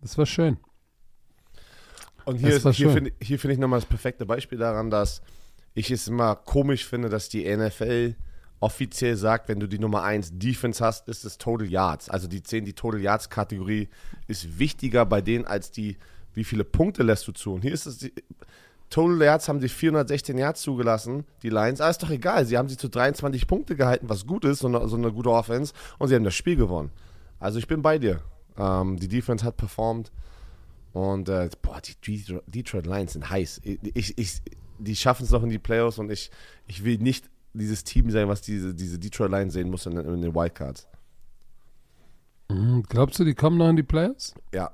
das 0.00 0.18
war 0.18 0.26
schön. 0.26 0.58
Und 2.24 2.36
hier, 2.36 2.50
ist- 2.56 2.68
hier 2.76 2.90
finde 2.90 3.12
hier 3.20 3.38
finde 3.38 3.54
ich 3.54 3.58
nochmal 3.60 3.80
das 3.80 3.88
perfekte 3.88 4.26
Beispiel 4.26 4.58
daran, 4.58 4.90
dass 4.90 5.22
ich 5.74 5.90
es 5.90 6.08
immer 6.08 6.36
komisch 6.36 6.86
finde, 6.86 7.08
dass 7.08 7.28
die 7.28 7.44
NFL 7.46 8.14
offiziell 8.62 9.16
sagt, 9.16 9.48
wenn 9.48 9.58
du 9.58 9.66
die 9.66 9.80
Nummer 9.80 10.04
1 10.04 10.38
Defense 10.38 10.84
hast, 10.84 11.08
ist 11.08 11.24
es 11.24 11.36
Total 11.36 11.66
Yards. 11.66 12.08
Also 12.08 12.28
die 12.28 12.42
10, 12.42 12.64
die 12.64 12.74
Total 12.74 13.00
Yards 13.00 13.28
Kategorie 13.28 13.88
ist 14.28 14.58
wichtiger 14.58 15.04
bei 15.04 15.20
denen 15.20 15.44
als 15.44 15.72
die, 15.72 15.96
wie 16.34 16.44
viele 16.44 16.62
Punkte 16.62 17.02
lässt 17.02 17.26
du 17.26 17.32
zu. 17.32 17.54
Und 17.54 17.62
hier 17.62 17.72
ist 17.72 17.86
es, 17.86 17.98
die, 17.98 18.12
Total 18.88 19.20
Yards 19.20 19.48
haben 19.48 19.60
sie 19.60 19.68
416 19.68 20.38
Yards 20.38 20.62
zugelassen, 20.62 21.24
die 21.42 21.48
Lions. 21.48 21.80
Aber 21.80 21.90
ist 21.90 22.02
doch 22.02 22.10
egal, 22.10 22.46
sie 22.46 22.56
haben 22.56 22.68
sie 22.68 22.76
zu 22.76 22.88
23 22.88 23.48
Punkte 23.48 23.74
gehalten, 23.74 24.08
was 24.08 24.26
gut 24.26 24.44
ist, 24.44 24.60
so 24.60 24.68
eine, 24.68 24.86
so 24.86 24.96
eine 24.96 25.10
gute 25.10 25.30
Offense. 25.30 25.72
Und 25.98 26.08
sie 26.08 26.14
haben 26.14 26.24
das 26.24 26.34
Spiel 26.34 26.56
gewonnen. 26.56 26.92
Also 27.40 27.58
ich 27.58 27.66
bin 27.66 27.82
bei 27.82 27.98
dir. 27.98 28.20
Ähm, 28.56 28.96
die 28.96 29.08
Defense 29.08 29.44
hat 29.44 29.56
performt. 29.56 30.12
Und 30.92 31.28
äh, 31.28 31.48
boah, 31.62 31.80
die 31.80 31.94
Detroit- 32.46 32.86
Lions 32.86 33.14
sind 33.14 33.28
heiß. 33.28 33.62
Ich, 33.64 34.16
ich, 34.16 34.42
die 34.78 34.94
schaffen 34.94 35.24
es 35.24 35.30
noch 35.30 35.42
in 35.42 35.50
die 35.50 35.58
Playoffs 35.58 35.98
und 35.98 36.12
ich, 36.12 36.30
ich 36.68 36.84
will 36.84 36.98
nicht 36.98 37.28
dieses 37.54 37.84
Team 37.84 38.10
sein, 38.10 38.28
was 38.28 38.40
diese, 38.42 38.74
diese 38.74 38.98
Detroit 38.98 39.30
Lions 39.30 39.52
sehen 39.52 39.70
muss 39.70 39.86
in, 39.86 39.96
in 39.96 40.22
den 40.22 40.34
Wildcards. 40.34 40.86
Mhm. 42.50 42.82
Glaubst 42.88 43.18
du, 43.18 43.24
die 43.24 43.34
kommen 43.34 43.56
noch 43.58 43.68
in 43.68 43.76
die 43.76 43.82
Playoffs? 43.82 44.34
Ja. 44.54 44.70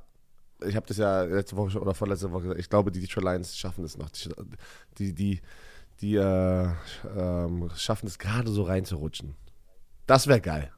Ich 0.66 0.74
habe 0.74 0.86
das 0.86 0.96
ja 0.96 1.22
letzte 1.22 1.56
Woche 1.56 1.70
schon- 1.70 1.82
oder 1.82 1.94
vorletzte 1.94 2.32
Woche 2.32 2.42
gesagt. 2.42 2.60
Ich 2.60 2.68
glaube, 2.68 2.90
die 2.90 3.00
Detroit 3.00 3.24
Lions 3.24 3.56
schaffen 3.56 3.84
es 3.84 3.96
noch. 3.96 4.10
Die, 4.98 5.14
die, 5.14 5.40
die 6.00 6.16
äh, 6.16 6.68
ähm, 7.16 7.70
schaffen 7.76 8.06
es 8.08 8.18
gerade 8.18 8.50
so 8.50 8.62
reinzurutschen. 8.64 9.36
Das 10.06 10.26
wäre 10.26 10.40
geil. 10.40 10.72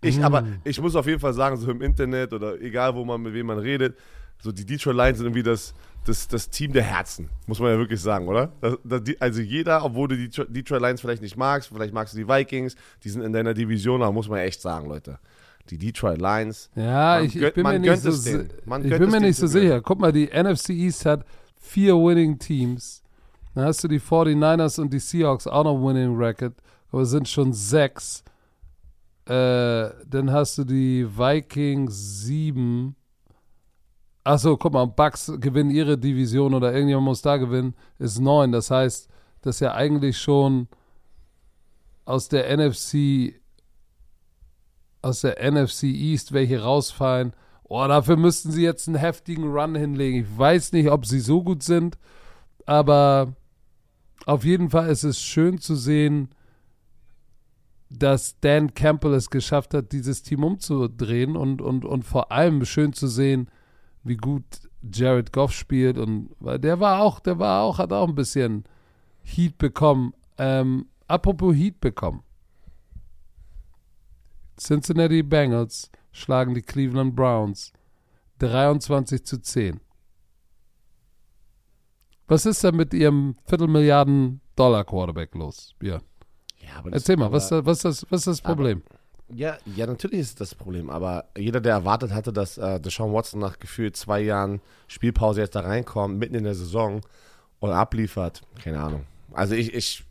Ich, 0.00 0.18
Mm. 0.18 0.22
aber 0.22 0.46
ich 0.64 0.80
muss 0.80 0.94
auf 0.96 1.06
jeden 1.06 1.20
Fall 1.20 1.34
sagen, 1.34 1.56
so 1.56 1.70
im 1.70 1.82
Internet 1.82 2.32
oder 2.32 2.58
egal, 2.60 2.94
wo 2.94 3.04
man 3.04 3.20
mit 3.20 3.34
wem 3.34 3.46
man 3.46 3.58
redet, 3.58 3.98
so 4.40 4.52
die 4.52 4.64
Detroit 4.64 4.96
Lions 4.96 5.18
sind 5.18 5.26
irgendwie 5.26 5.42
das, 5.42 5.74
das, 6.04 6.28
das 6.28 6.48
Team 6.48 6.72
der 6.72 6.82
Herzen, 6.82 7.28
muss 7.46 7.60
man 7.60 7.70
ja 7.70 7.78
wirklich 7.78 8.00
sagen, 8.00 8.26
oder? 8.28 8.52
Das, 8.60 8.78
das, 8.84 9.02
also 9.20 9.40
jeder, 9.40 9.84
obwohl 9.84 10.08
du 10.08 10.16
die 10.16 10.28
Detroit 10.28 10.80
Lions 10.80 11.00
vielleicht 11.00 11.22
nicht 11.22 11.36
magst, 11.36 11.68
vielleicht 11.68 11.92
magst 11.92 12.14
du 12.14 12.18
die 12.18 12.28
Vikings, 12.28 12.74
die 13.04 13.10
sind 13.10 13.22
in 13.22 13.32
deiner 13.32 13.54
Division, 13.54 14.02
aber 14.02 14.12
muss 14.12 14.28
man 14.28 14.38
ja 14.38 14.44
echt 14.44 14.60
sagen, 14.60 14.88
Leute. 14.88 15.18
Die 15.68 15.78
Detroit 15.78 16.20
Lions, 16.20 16.70
Ja, 16.74 17.20
ich, 17.20 17.34
bin 17.34 17.62
mir 17.62 17.78
nicht 17.78 18.02
so, 18.02 18.10
ich 18.10 18.98
bin 18.98 19.10
mir 19.10 19.20
nicht 19.20 19.36
so 19.36 19.46
sicher. 19.46 19.80
Guck 19.82 20.00
mal, 20.00 20.10
die 20.10 20.26
NFC 20.26 20.70
East 20.70 21.06
hat 21.06 21.24
vier 21.60 21.94
Winning 21.94 22.38
Teams. 22.38 23.02
Dann 23.54 23.64
hast 23.64 23.84
du 23.84 23.88
die 23.88 24.00
49ers 24.00 24.80
und 24.80 24.92
die 24.92 24.98
Seahawks 24.98 25.46
auch 25.46 25.64
noch 25.64 25.76
Winning 25.76 26.16
Record, 26.16 26.54
aber 26.90 27.02
es 27.02 27.10
sind 27.10 27.28
schon 27.28 27.52
sechs. 27.52 28.24
Äh, 29.26 29.90
dann 30.08 30.32
hast 30.32 30.58
du 30.58 30.64
die 30.64 31.06
Vikings 31.06 32.22
sieben. 32.22 32.96
Achso, 34.24 34.56
guck 34.56 34.72
mal, 34.72 34.86
Bucks 34.86 35.32
gewinnen 35.40 35.70
ihre 35.70 35.96
Division 35.96 36.54
oder 36.54 36.72
irgendjemand 36.72 37.06
muss 37.06 37.22
da 37.22 37.36
gewinnen, 37.38 37.74
ist 37.98 38.18
neun. 38.18 38.52
Das 38.52 38.70
heißt, 38.70 39.08
dass 39.40 39.60
ja 39.60 39.74
eigentlich 39.74 40.18
schon 40.18 40.68
aus 42.04 42.28
der 42.28 42.54
NFC 42.56 43.34
aus 45.02 45.22
der 45.22 45.38
NFC 45.50 45.84
East 45.84 46.32
welche 46.32 46.62
rausfallen. 46.62 47.32
Oh, 47.64 47.86
dafür 47.86 48.16
müssten 48.16 48.50
sie 48.50 48.62
jetzt 48.62 48.88
einen 48.88 48.98
heftigen 48.98 49.44
Run 49.44 49.74
hinlegen. 49.74 50.20
Ich 50.20 50.38
weiß 50.38 50.72
nicht, 50.72 50.90
ob 50.90 51.06
sie 51.06 51.20
so 51.20 51.42
gut 51.42 51.62
sind, 51.62 51.96
aber 52.66 53.34
auf 54.26 54.44
jeden 54.44 54.70
Fall 54.70 54.88
ist 54.88 55.04
es 55.04 55.20
schön 55.20 55.58
zu 55.58 55.76
sehen, 55.76 56.28
dass 57.88 58.38
Dan 58.40 58.74
Campbell 58.74 59.14
es 59.14 59.30
geschafft 59.30 59.74
hat, 59.74 59.92
dieses 59.92 60.22
Team 60.22 60.44
umzudrehen 60.44 61.36
und, 61.36 61.62
und, 61.62 61.84
und 61.84 62.04
vor 62.04 62.30
allem 62.30 62.64
schön 62.64 62.92
zu 62.92 63.08
sehen, 63.08 63.48
wie 64.02 64.16
gut 64.16 64.44
Jared 64.92 65.32
Goff 65.32 65.52
spielt 65.52 65.98
und 65.98 66.30
weil 66.40 66.58
der 66.58 66.80
war 66.80 67.02
auch, 67.02 67.20
der 67.20 67.38
war 67.38 67.62
auch, 67.62 67.78
hat 67.78 67.92
auch 67.92 68.08
ein 68.08 68.14
bisschen 68.14 68.64
Heat 69.22 69.58
bekommen. 69.58 70.14
Ähm, 70.38 70.86
apropos 71.06 71.54
Heat 71.54 71.80
bekommen. 71.80 72.22
Cincinnati 74.58 75.22
Bengals 75.22 75.90
schlagen 76.12 76.54
die 76.54 76.62
Cleveland 76.62 77.14
Browns 77.16 77.72
23 78.38 79.24
zu 79.24 79.40
10. 79.40 79.80
Was 82.26 82.46
ist 82.46 82.62
da 82.62 82.72
mit 82.72 82.94
ihrem 82.94 83.36
Viertelmilliarden 83.44 84.40
Dollar 84.56 84.84
Quarterback 84.84 85.34
los? 85.34 85.74
Ja. 85.82 86.00
Ja, 86.58 86.76
aber 86.78 86.92
Erzähl 86.92 87.16
mal, 87.16 87.26
aber- 87.26 87.36
was, 87.36 87.50
was, 87.50 87.78
ist 87.78 87.84
das, 87.84 88.06
was 88.10 88.20
ist 88.20 88.26
das 88.26 88.40
Problem? 88.42 88.82
Ja, 89.34 89.58
ja, 89.76 89.86
natürlich 89.86 90.20
ist 90.20 90.40
das 90.40 90.54
Problem, 90.54 90.90
aber 90.90 91.26
jeder, 91.36 91.60
der 91.60 91.72
erwartet 91.72 92.12
hatte, 92.12 92.32
dass 92.32 92.58
äh, 92.58 92.80
Deshaun 92.80 93.12
Watson 93.12 93.40
nach 93.40 93.58
gefühlt 93.58 93.96
zwei 93.96 94.20
Jahren 94.20 94.60
Spielpause 94.88 95.40
jetzt 95.40 95.54
da 95.54 95.60
reinkommt, 95.60 96.18
mitten 96.18 96.34
in 96.34 96.44
der 96.44 96.54
Saison 96.54 97.00
und 97.60 97.70
abliefert, 97.70 98.42
keine 98.62 98.80
Ahnung. 98.80 99.06
Also 99.32 99.54
ich, 99.54 99.72
ich 99.74 100.04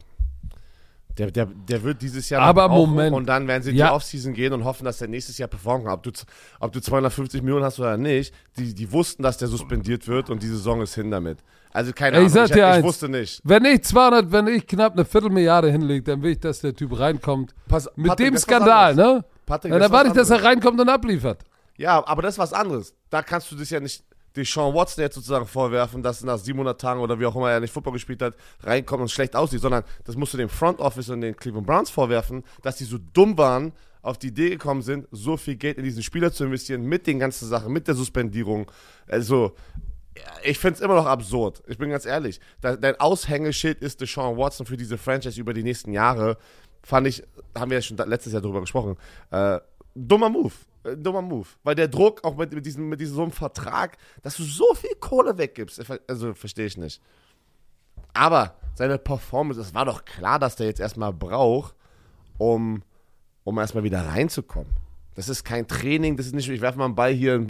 der, 1.20 1.32
der, 1.32 1.46
der 1.46 1.84
wird 1.84 2.02
dieses 2.02 2.30
Jahr 2.30 2.42
Aber 2.42 2.68
Moment. 2.70 3.14
und 3.16 3.28
dann 3.28 3.48
werden 3.48 3.62
sie 3.62 3.72
in 3.72 3.76
Ja. 3.76 3.88
die 3.90 3.94
Offseason 3.94 4.34
gehen 4.34 4.54
und 4.54 4.64
hoffen, 4.64 4.86
dass 4.86 4.98
der 5.00 5.08
nächstes 5.10 5.38
Jahr 5.38 5.50
performen 5.50 5.86
kann. 5.86 5.94
Ob 5.96 6.04
du, 6.04 6.12
ob 6.60 6.72
du 6.72 6.80
250 6.82 7.42
Millionen 7.42 7.66
hast 7.66 7.80
oder 7.80 7.98
nicht, 7.98 8.34
die, 8.58 8.74
die 8.74 8.92
wussten, 8.92 9.22
dass 9.24 9.38
der 9.38 9.48
suspendiert 9.50 10.08
wird 10.08 10.30
und 10.30 10.42
die 10.42 10.48
Saison 10.48 10.82
ist 10.82 10.96
hin 10.96 11.12
damit. 11.12 11.40
Also 11.72 11.92
keine 11.94 12.18
Ahnung, 12.18 12.30
ich 12.30 12.36
ich, 12.36 12.52
ich 12.56 12.64
eins. 12.64 12.84
wusste 12.84 13.10
nicht. 13.10 13.42
Wenn 13.44 13.64
ich 13.66 13.84
200, 13.84 14.32
wenn 14.32 14.48
ich 14.48 14.66
knapp 14.66 14.94
eine 14.94 15.06
Viertelmilliarde 15.06 15.70
hinlege, 15.72 16.04
dann 16.04 16.22
will 16.24 16.32
ich, 16.32 16.40
dass 16.40 16.62
der 16.62 16.74
Typ 16.76 16.98
reinkommt. 16.98 17.54
Pass, 17.68 17.88
Mit 17.96 18.08
Patrick, 18.08 18.28
dem 18.32 18.38
Skandal, 18.38 18.96
ne? 18.96 19.24
Patrick, 19.46 19.72
Dann 19.74 19.82
erwarte 19.82 20.08
ich, 20.08 20.14
dass 20.14 20.30
er 20.32 20.44
reinkommt 20.44 20.80
und 20.82 20.90
abliefert. 20.90 21.44
Ja, 21.78 22.06
aber 22.08 22.22
das 22.24 22.36
ist 22.36 22.40
was 22.40 22.54
anderes. 22.54 22.94
Da 23.10 23.22
kannst 23.22 23.52
du 23.52 23.56
das 23.56 23.70
ja 23.70 23.80
nicht 23.80 24.04
Deshaun 24.40 24.74
Watson 24.74 25.04
jetzt 25.04 25.16
sozusagen 25.16 25.46
vorwerfen, 25.46 26.04
dass 26.04 26.24
nach 26.24 26.38
700 26.38 26.80
Tagen 26.80 27.02
oder 27.02 27.20
wie 27.20 27.26
auch 27.26 27.36
immer 27.36 27.52
er 27.52 27.60
nicht 27.60 27.74
Football 27.74 27.94
gespielt 27.94 28.22
hat, 28.22 28.36
reinkommt 28.62 29.02
und 29.02 29.12
schlecht 29.12 29.36
aussieht, 29.36 29.62
sondern 29.62 29.84
das 30.06 30.16
musst 30.16 30.34
du 30.34 30.38
dem 30.38 30.50
Front 30.50 30.80
Office 30.80 31.10
und 31.10 31.22
den 31.22 31.36
Cleveland 31.36 31.68
Browns 31.68 31.90
vorwerfen, 31.90 32.44
dass 32.62 32.78
die 32.78 32.86
so 32.86 32.98
dumm 33.14 33.38
waren, 33.38 33.74
auf 34.02 34.18
die 34.18 34.28
Idee 34.28 34.52
gekommen 34.52 34.82
sind, 34.82 35.08
so 35.12 35.38
viel 35.38 35.56
Geld 35.56 35.78
in 35.78 35.84
diesen 35.84 36.04
Spieler 36.04 36.32
zu 36.32 36.46
investieren, 36.46 36.84
mit 36.84 37.06
den 37.06 37.20
ganzen 37.20 37.48
Sachen, 37.48 37.74
mit 37.74 37.88
der 37.88 37.96
Suspendierung. 37.96 38.72
Also, 39.08 39.56
ich 40.44 40.58
finde 40.58 40.76
es 40.76 40.82
immer 40.82 40.96
noch 40.96 41.06
absurd. 41.06 41.62
Ich 41.68 41.78
bin 41.78 41.90
ganz 41.90 42.06
ehrlich. 42.06 42.40
Dein 42.62 43.00
Aushängeschild 43.00 43.82
ist 43.82 44.02
Deshaun 44.02 44.38
Watson 44.38 44.66
für 44.66 44.78
diese 44.78 44.98
Franchise 44.98 45.40
über 45.40 45.54
die 45.54 45.64
nächsten 45.64 45.92
Jahre. 45.92 46.38
Fand 46.82 47.08
ich, 47.08 47.24
haben 47.58 47.72
wir 47.72 47.78
ja 47.78 47.82
schon 47.82 47.98
letztes 47.98 48.34
Jahr 48.34 48.42
drüber 48.42 48.62
gesprochen. 48.62 48.98
Äh, 49.32 49.60
dummer 49.96 50.30
Move. 50.30 50.54
Äh, 50.84 50.96
dummer 50.98 51.22
Move. 51.22 51.48
Weil 51.64 51.76
der 51.76 51.88
Druck, 51.88 52.24
auch 52.24 52.36
mit, 52.36 52.54
mit, 52.54 52.66
diesem, 52.66 52.90
mit 52.90 53.00
diesem 53.00 53.16
so 53.16 53.22
einem 53.24 53.32
Vertrag, 53.32 53.98
dass 54.22 54.38
du 54.38 54.44
so 54.44 54.74
viel 54.76 54.96
Kohle 55.00 55.38
weggibst, 55.38 55.82
also 56.08 56.34
verstehe 56.34 56.66
ich 56.66 56.78
nicht. 56.78 57.02
Aber 58.14 58.56
seine 58.76 58.98
Performance, 58.98 59.62
es 59.62 59.74
war 59.74 59.86
doch 59.86 60.06
klar, 60.06 60.40
dass 60.40 60.56
der 60.56 60.68
jetzt 60.68 60.80
erstmal 60.80 61.14
braucht, 61.14 61.76
um, 62.38 62.84
um 63.44 63.58
erstmal 63.58 63.84
wieder 63.84 64.06
reinzukommen. 64.06 64.74
Das 65.16 65.28
ist 65.28 65.44
kein 65.44 65.68
Training, 65.68 66.16
das 66.16 66.28
ist 66.28 66.36
nicht, 66.36 66.50
ich 66.50 66.62
werfe 66.62 66.78
mal 66.78 66.86
einen 66.86 66.96
Ball 66.96 67.12
hier 67.12 67.46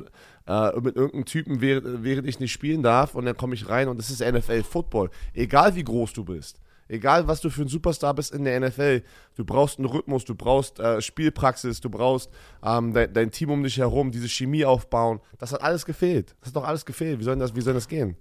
äh, 0.47 0.79
mit 0.79 0.95
irgendeinem 0.95 1.25
Typen, 1.25 1.61
während, 1.61 2.03
während 2.03 2.27
ich 2.27 2.39
nicht 2.39 2.51
spielen 2.51 2.81
darf 2.81 3.13
und 3.13 3.25
dann 3.25 3.37
komme 3.37 3.53
ich 3.53 3.69
rein 3.69 3.87
und 3.87 3.97
das 3.97 4.09
ist 4.09 4.21
NFL-Football. 4.21 5.11
Egal 5.33 5.75
wie 5.75 5.83
groß 5.83 6.13
du 6.13 6.25
bist. 6.25 6.59
Egal, 6.89 7.27
was 7.27 7.39
du 7.39 7.51
für 7.51 7.61
ein 7.61 7.67
Superstar 7.67 8.15
bist 8.15 8.33
in 8.33 8.43
der 8.43 8.59
NFL, 8.59 9.03
du 9.35 9.45
brauchst 9.45 9.77
einen 9.77 9.87
Rhythmus, 9.87 10.25
du 10.25 10.33
brauchst 10.33 10.79
äh, 10.79 11.01
Spielpraxis, 11.01 11.81
du 11.81 11.89
brauchst 11.89 12.31
ähm, 12.63 12.93
dein, 12.93 13.13
dein, 13.13 13.31
Team 13.31 13.51
um 13.51 13.61
dich 13.61 13.77
herum, 13.77 14.11
diese 14.11 14.27
Chemie 14.27 14.65
aufbauen. 14.65 15.19
Das 15.37 15.53
hat 15.53 15.61
alles 15.61 15.85
gefehlt. 15.85 16.35
Das 16.39 16.49
hat 16.49 16.55
doch 16.55 16.67
alles 16.67 16.85
gefehlt. 16.85 17.19
Wie 17.19 17.23
soll 17.23 17.37
das, 17.37 17.55
wie 17.55 17.61
soll 17.61 17.75
das 17.75 17.87
gehen? 17.87 18.17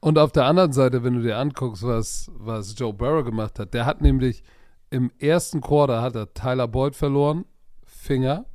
Und 0.00 0.18
auf 0.18 0.32
der 0.32 0.46
anderen 0.46 0.72
Seite, 0.72 1.04
wenn 1.04 1.14
du 1.14 1.22
dir 1.22 1.36
anguckst, 1.36 1.82
was, 1.82 2.30
was 2.34 2.74
Joe 2.78 2.94
Burrow 2.94 3.24
gemacht 3.24 3.58
hat, 3.58 3.74
der 3.74 3.84
hat 3.84 4.00
nämlich 4.00 4.42
im 4.88 5.12
ersten 5.18 5.60
Quarter 5.60 6.00
hat 6.00 6.14
er 6.16 6.32
Tyler 6.32 6.66
Boyd 6.66 6.96
verloren, 6.96 7.44
Finger. 7.84 8.46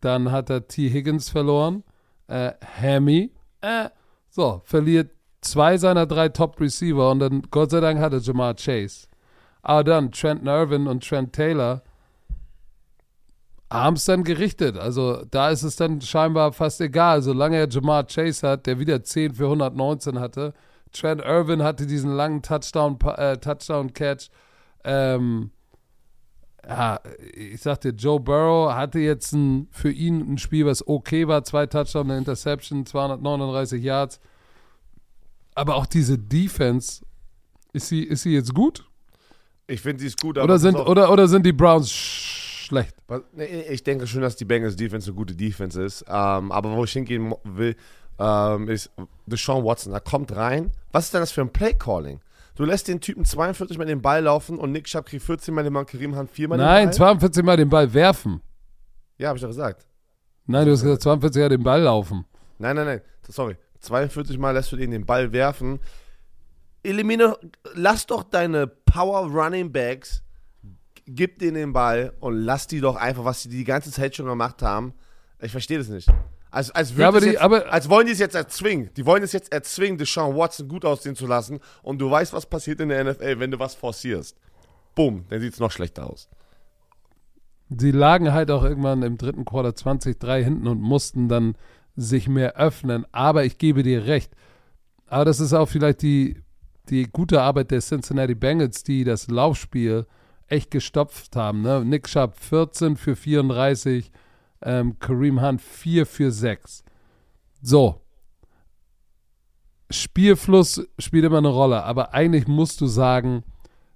Dann 0.00 0.30
hat 0.30 0.50
er 0.50 0.68
T. 0.68 0.90
Higgins 0.90 1.30
verloren, 1.30 1.82
äh, 2.26 2.52
Hammy. 2.80 3.32
Äh, 3.62 3.88
so, 4.28 4.60
verliert 4.64 5.12
zwei 5.42 5.76
seiner 5.76 6.06
drei 6.06 6.28
Top-Receiver 6.28 7.10
und 7.10 7.18
dann, 7.18 7.42
Gott 7.50 7.70
sei 7.70 7.80
Dank, 7.80 8.00
hatte 8.00 8.18
Jamar 8.18 8.54
Chase. 8.54 9.06
Aber 9.60 9.84
dann 9.84 10.10
Trent 10.10 10.46
Irvin 10.46 10.86
und 10.86 11.06
Trent 11.06 11.32
Taylor 11.32 11.82
haben 13.70 13.96
es 13.96 14.04
dann 14.04 14.24
gerichtet. 14.24 14.76
Also 14.76 15.24
da 15.30 15.50
ist 15.50 15.62
es 15.62 15.76
dann 15.76 16.00
scheinbar 16.00 16.52
fast 16.52 16.80
egal, 16.80 17.22
solange 17.22 17.56
er 17.56 17.68
Jamar 17.68 18.04
Chase 18.04 18.48
hat, 18.48 18.66
der 18.66 18.78
wieder 18.78 19.02
10 19.02 19.34
für 19.34 19.44
119 19.44 20.18
hatte. 20.18 20.52
Trent 20.92 21.22
Irvin 21.22 21.62
hatte 21.62 21.86
diesen 21.86 22.12
langen 22.12 22.42
Touchdown, 22.42 22.98
äh, 23.16 23.38
Touchdown-Catch. 23.38 24.30
Ähm, 24.84 25.50
ja, 26.66 27.00
ich 27.34 27.60
sagte, 27.60 27.90
Joe 27.90 28.20
Burrow 28.20 28.72
hatte 28.72 29.00
jetzt 29.00 29.32
ein, 29.32 29.68
für 29.70 29.90
ihn 29.90 30.34
ein 30.34 30.38
Spiel, 30.38 30.66
was 30.66 30.86
okay 30.86 31.26
war. 31.26 31.42
Zwei 31.44 31.66
Touchdowns, 31.66 32.10
eine 32.10 32.18
Interception, 32.18 32.86
239 32.86 33.82
Yards. 33.82 34.20
Aber 35.54 35.76
auch 35.76 35.86
diese 35.86 36.18
Defense, 36.18 37.02
ist 37.72 37.88
sie, 37.88 38.04
ist 38.04 38.22
sie 38.22 38.34
jetzt 38.34 38.54
gut? 38.54 38.84
Ich 39.66 39.80
finde, 39.80 40.00
sie 40.00 40.08
ist 40.08 40.20
gut. 40.20 40.38
oder, 40.38 40.58
sind, 40.58 40.76
oder, 40.76 41.10
oder 41.10 41.28
sind 41.28 41.46
die 41.46 41.52
Browns 41.52 41.90
schlecht? 41.90 42.94
Ich 43.70 43.82
denke 43.84 44.06
schon, 44.06 44.22
dass 44.22 44.36
die 44.36 44.44
Bengals 44.44 44.76
Defense 44.76 45.08
eine 45.08 45.16
gute 45.16 45.34
Defense 45.34 45.82
ist. 45.82 46.04
Ähm, 46.08 46.52
aber 46.52 46.74
wo 46.76 46.84
ich 46.84 46.92
hingehen 46.92 47.34
will, 47.44 47.76
ähm, 48.18 48.68
ist 48.68 48.90
Deshaun 49.26 49.64
Watson. 49.64 49.92
Er 49.92 50.00
kommt 50.00 50.34
rein. 50.34 50.70
Was 50.90 51.06
ist 51.06 51.14
denn 51.14 51.20
das 51.20 51.32
für 51.32 51.40
ein 51.42 51.50
Play-Calling? 51.50 52.20
Du 52.54 52.64
lässt 52.64 52.88
den 52.88 53.00
Typen 53.00 53.24
42 53.24 53.78
Mal 53.78 53.86
den 53.86 54.02
Ball 54.02 54.22
laufen 54.22 54.58
und 54.58 54.72
Nick 54.72 54.84
Chubb 54.84 55.06
kriegt 55.06 55.24
14 55.24 55.54
Mal 55.54 55.64
den 55.64 55.72
Mann, 55.72 55.86
Karim 55.86 56.14
Han 56.16 56.28
4 56.28 56.48
Mal 56.48 56.58
den 56.58 56.64
Ball. 56.64 56.84
Nein, 56.84 56.92
42 56.92 57.42
Mal 57.44 57.56
den 57.56 57.68
Ball 57.68 57.92
werfen. 57.92 58.42
Ja, 59.16 59.28
habe 59.28 59.38
ich 59.38 59.42
doch 59.42 59.48
gesagt. 59.48 59.86
Nein, 60.46 60.66
du 60.66 60.72
hast 60.72 60.82
gesagt 60.82 61.02
42 61.02 61.40
Mal 61.40 61.48
den 61.48 61.62
Ball 61.62 61.80
laufen. 61.82 62.26
Nein, 62.58 62.76
nein, 62.76 62.86
nein. 62.86 63.00
Sorry. 63.28 63.56
42 63.82 64.38
Mal 64.38 64.52
lässt 64.52 64.72
du 64.72 64.76
den 64.76 64.90
den 64.90 65.06
Ball 65.06 65.32
werfen. 65.32 65.80
Elimine, 66.82 67.36
lass 67.74 68.06
doch 68.06 68.24
deine 68.24 68.66
Power 68.66 69.30
Running 69.30 69.70
Backs, 69.70 70.22
gib 71.06 71.38
denen 71.38 71.54
den 71.54 71.72
Ball 71.72 72.12
und 72.20 72.36
lass 72.36 72.66
die 72.66 72.80
doch 72.80 72.96
einfach, 72.96 73.24
was 73.24 73.42
sie 73.42 73.48
die 73.48 73.64
ganze 73.64 73.90
Zeit 73.90 74.16
schon 74.16 74.26
gemacht 74.26 74.62
haben. 74.62 74.94
Ich 75.40 75.52
verstehe 75.52 75.78
das 75.78 75.88
nicht. 75.88 76.08
Als, 76.50 76.70
als, 76.70 76.94
ja, 76.96 77.10
die, 77.12 77.28
jetzt, 77.28 77.40
als 77.40 77.88
wollen 77.88 78.06
die 78.06 78.12
es 78.12 78.18
jetzt 78.18 78.34
erzwingen. 78.34 78.90
Die 78.96 79.06
wollen 79.06 79.22
es 79.22 79.32
jetzt 79.32 79.50
erzwingen, 79.52 79.96
Deshaun 79.96 80.36
Watson 80.36 80.68
gut 80.68 80.84
aussehen 80.84 81.16
zu 81.16 81.26
lassen. 81.26 81.60
Und 81.82 81.98
du 81.98 82.10
weißt, 82.10 82.34
was 82.34 82.44
passiert 82.44 82.78
in 82.80 82.90
der 82.90 83.04
NFL, 83.04 83.40
wenn 83.40 83.50
du 83.50 83.58
was 83.58 83.74
forcierst. 83.74 84.36
Bumm, 84.94 85.24
dann 85.30 85.40
sieht 85.40 85.54
es 85.54 85.60
noch 85.60 85.70
schlechter 85.70 86.08
aus. 86.08 86.28
Sie 87.70 87.90
lagen 87.90 88.34
halt 88.34 88.50
auch 88.50 88.64
irgendwann 88.64 89.02
im 89.02 89.16
dritten 89.16 89.46
Quarter 89.46 89.70
20-3 89.70 90.42
hinten 90.42 90.66
und 90.68 90.80
mussten 90.80 91.28
dann 91.28 91.56
sich 91.96 92.28
mehr 92.28 92.56
öffnen. 92.56 93.06
Aber 93.12 93.44
ich 93.44 93.58
gebe 93.58 93.82
dir 93.82 94.06
recht. 94.06 94.32
Aber 95.06 95.24
das 95.24 95.40
ist 95.40 95.52
auch 95.52 95.66
vielleicht 95.66 96.02
die, 96.02 96.42
die 96.88 97.04
gute 97.04 97.42
Arbeit 97.42 97.70
der 97.70 97.80
Cincinnati 97.80 98.34
Bengals, 98.34 98.82
die 98.82 99.04
das 99.04 99.28
Laufspiel 99.28 100.06
echt 100.48 100.70
gestopft 100.70 101.36
haben. 101.36 101.62
Ne? 101.62 101.84
Nick 101.84 102.08
Sharp 102.08 102.36
14 102.36 102.96
für 102.96 103.16
34, 103.16 104.10
ähm, 104.62 104.98
Kareem 104.98 105.40
Hunt 105.42 105.60
4 105.60 106.06
für 106.06 106.30
6. 106.30 106.84
So. 107.60 108.00
Spielfluss 109.90 110.86
spielt 110.98 111.24
immer 111.24 111.38
eine 111.38 111.48
Rolle, 111.48 111.82
aber 111.84 112.14
eigentlich 112.14 112.46
musst 112.46 112.80
du 112.80 112.86
sagen, 112.86 113.44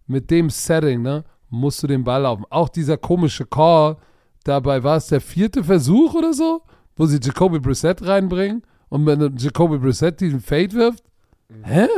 mit 0.07 0.31
dem 0.31 0.51
Setting, 0.51 1.03
ne, 1.03 1.25
musst 1.49 1.83
du 1.83 1.87
den 1.87 2.05
Ball 2.05 2.23
laufen. 2.23 2.45
Auch 2.51 2.69
dieser 2.69 2.97
komische 2.97 3.47
Call, 3.47 3.97
dabei 4.45 4.83
war 4.83 4.97
es 4.97 5.09
der 5.09 5.21
vierte 5.21 5.65
Versuch 5.65 6.15
oder 6.15 6.33
so, 6.33 6.63
wo 6.97 7.07
sie 7.07 7.19
Jacoby 7.21 7.59
Brissett 7.59 8.07
reinbringen 8.07 8.63
und 8.89 9.07
wenn 9.07 9.37
Jacoby 9.37 9.79
Brissett 9.79 10.21
diesen 10.21 10.41
Fade 10.41 10.73
wirft. 10.73 11.05
Mhm. 11.49 11.65
Hä? 11.65 11.89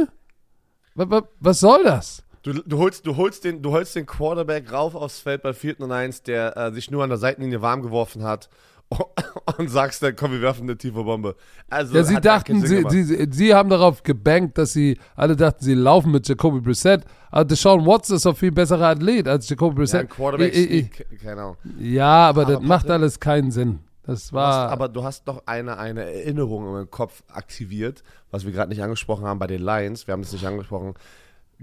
Was, 0.94 1.22
was 1.40 1.60
soll 1.60 1.84
das? 1.84 2.24
Du, 2.42 2.52
du, 2.52 2.78
holst, 2.78 3.06
du, 3.06 3.16
holst 3.16 3.44
den, 3.44 3.62
du 3.62 3.72
holst 3.72 3.94
den 3.94 4.06
Quarterback 4.06 4.72
rauf 4.72 4.94
aufs 4.94 5.20
Feld 5.20 5.42
bei 5.42 5.52
4. 5.52 5.80
und 5.80 5.92
1, 5.92 6.22
der 6.22 6.56
äh, 6.56 6.72
sich 6.72 6.90
nur 6.90 7.02
an 7.02 7.10
der 7.10 7.18
Seitenlinie 7.18 7.60
warm 7.62 7.82
geworfen 7.82 8.24
hat 8.24 8.48
und 9.58 9.68
sagst 9.68 10.02
dann, 10.02 10.16
komm, 10.16 10.32
wir 10.32 10.40
werfen 10.40 10.62
eine 10.62 10.76
tiefe 10.76 11.04
Bombe. 11.04 11.36
Also, 11.68 11.94
ja, 11.94 12.04
sie 12.04 12.20
dachten, 12.20 12.64
sie, 12.64 12.84
sie, 12.88 13.28
sie, 13.30 13.54
haben 13.54 13.68
darauf 13.68 14.02
gebankt, 14.02 14.56
dass 14.56 14.72
sie, 14.72 14.98
alle 15.14 15.36
dachten, 15.36 15.62
sie 15.62 15.74
laufen 15.74 16.10
mit 16.10 16.26
Jacoby 16.26 16.60
Brissett. 16.60 17.04
Aber 17.30 17.44
Deshaun 17.44 17.84
Watson 17.84 18.16
ist 18.16 18.26
ein 18.26 18.34
viel 18.34 18.52
besserer 18.52 18.88
Athlet 18.88 19.28
als 19.28 19.48
Jacoby 19.48 19.76
Brissett. 19.76 20.02
Ja, 20.02 20.08
ein 20.08 20.08
Quarterback 20.08 20.56
ich, 20.56 20.70
ich, 20.70 21.20
keine 21.20 21.42
Ahnung. 21.42 21.56
Ja, 21.78 22.28
aber, 22.28 22.42
aber 22.42 22.52
das 22.54 22.62
macht 22.62 22.88
alles 22.88 23.20
keinen 23.20 23.50
Sinn. 23.50 23.80
Das 24.08 24.32
war. 24.32 24.50
Du 24.50 24.64
hast, 24.64 24.72
aber 24.72 24.88
du 24.88 25.04
hast 25.04 25.28
doch 25.28 25.42
eine, 25.44 25.76
eine 25.76 26.02
Erinnerung 26.02 26.80
im 26.80 26.90
Kopf 26.90 27.22
aktiviert, 27.28 28.02
was 28.30 28.46
wir 28.46 28.52
gerade 28.52 28.70
nicht 28.70 28.82
angesprochen 28.82 29.26
haben 29.26 29.38
bei 29.38 29.46
den 29.46 29.60
Lions. 29.60 30.06
Wir 30.06 30.12
haben 30.12 30.22
das 30.22 30.32
nicht 30.32 30.46
angesprochen. 30.46 30.94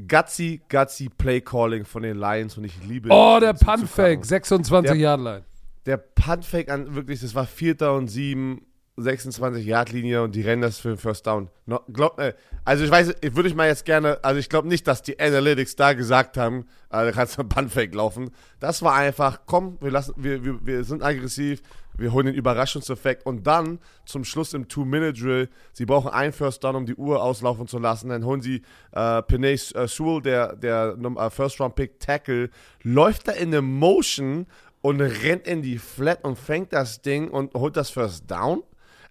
Gutsy, 0.07 0.61
gutsy 0.69 1.09
Play 1.09 1.41
Calling 1.41 1.85
von 1.85 2.03
den 2.03 2.17
Lions 2.17 2.55
und 2.57 2.65
ich 2.65 2.83
liebe 2.83 3.09
Oh, 3.11 3.39
der 3.41 3.53
Punt-Fake, 3.53 4.23
26 4.25 4.95
Yard 4.95 5.21
Line. 5.21 5.43
Der 5.87 5.97
Punt-Fake 5.97 6.69
an, 6.69 6.93
wirklich, 6.93 7.21
das 7.21 7.33
war 7.33 7.47
Vierter 7.47 7.95
und 7.95 8.09
Sieben, 8.09 8.67
26 8.97 9.65
Yard 9.65 9.91
Linie 9.91 10.21
und 10.21 10.35
die 10.35 10.41
rennen 10.41 10.61
das 10.61 10.77
für 10.79 10.89
den 10.89 10.97
First 10.97 11.25
Down. 11.25 11.49
No, 11.65 11.79
glaub, 11.91 12.19
äh, 12.19 12.33
also 12.63 12.83
ich 12.83 12.91
weiß, 12.91 13.15
ich 13.21 13.35
würde 13.35 13.49
ich 13.49 13.55
mal 13.55 13.67
jetzt 13.67 13.85
gerne, 13.85 14.23
also 14.23 14.39
ich 14.39 14.49
glaube 14.49 14.67
nicht, 14.67 14.87
dass 14.87 15.01
die 15.01 15.19
Analytics 15.19 15.75
da 15.75 15.93
gesagt 15.93 16.37
haben, 16.37 16.65
da 16.89 17.11
kannst 17.11 17.37
du 17.37 17.41
einen 17.41 17.49
Punt-Fake 17.49 17.93
laufen. 17.95 18.29
Das 18.59 18.83
war 18.83 18.93
einfach, 18.93 19.41
komm, 19.45 19.77
wir 19.81 19.91
lassen, 19.91 20.13
wir, 20.17 20.43
wir, 20.45 20.65
wir 20.65 20.83
sind 20.83 21.03
aggressiv, 21.03 21.61
wir 21.97 22.11
holen 22.11 22.27
den 22.27 22.35
Überraschungseffekt 22.35 23.25
und 23.25 23.45
dann 23.47 23.79
zum 24.05 24.23
Schluss 24.23 24.53
im 24.53 24.67
Two-Minute-Drill, 24.67 25.49
sie 25.73 25.85
brauchen 25.85 26.11
einen 26.11 26.33
First 26.33 26.63
Down, 26.63 26.75
um 26.75 26.85
die 26.85 26.95
Uhr 26.95 27.21
auslaufen 27.21 27.67
zu 27.67 27.79
lassen. 27.79 28.09
Dann 28.09 28.25
holen 28.25 28.41
sie 28.41 28.61
äh, 28.91 29.21
Penay 29.23 29.53
äh, 29.53 29.87
Sewell, 29.87 30.21
der, 30.21 30.55
der 30.55 30.97
äh, 30.97 31.29
First-Round-Pick 31.29 31.99
Tackle, 31.99 32.49
läuft 32.83 33.27
da 33.27 33.31
in 33.31 33.49
eine 33.49 33.61
Motion 33.61 34.47
und 34.81 35.01
rennt 35.01 35.47
in 35.47 35.61
die 35.61 35.77
Flat 35.77 36.23
und 36.23 36.37
fängt 36.37 36.73
das 36.73 37.01
Ding 37.01 37.29
und 37.29 37.53
holt 37.53 37.75
das 37.75 37.89
First 37.89 38.29
Down. 38.29 38.63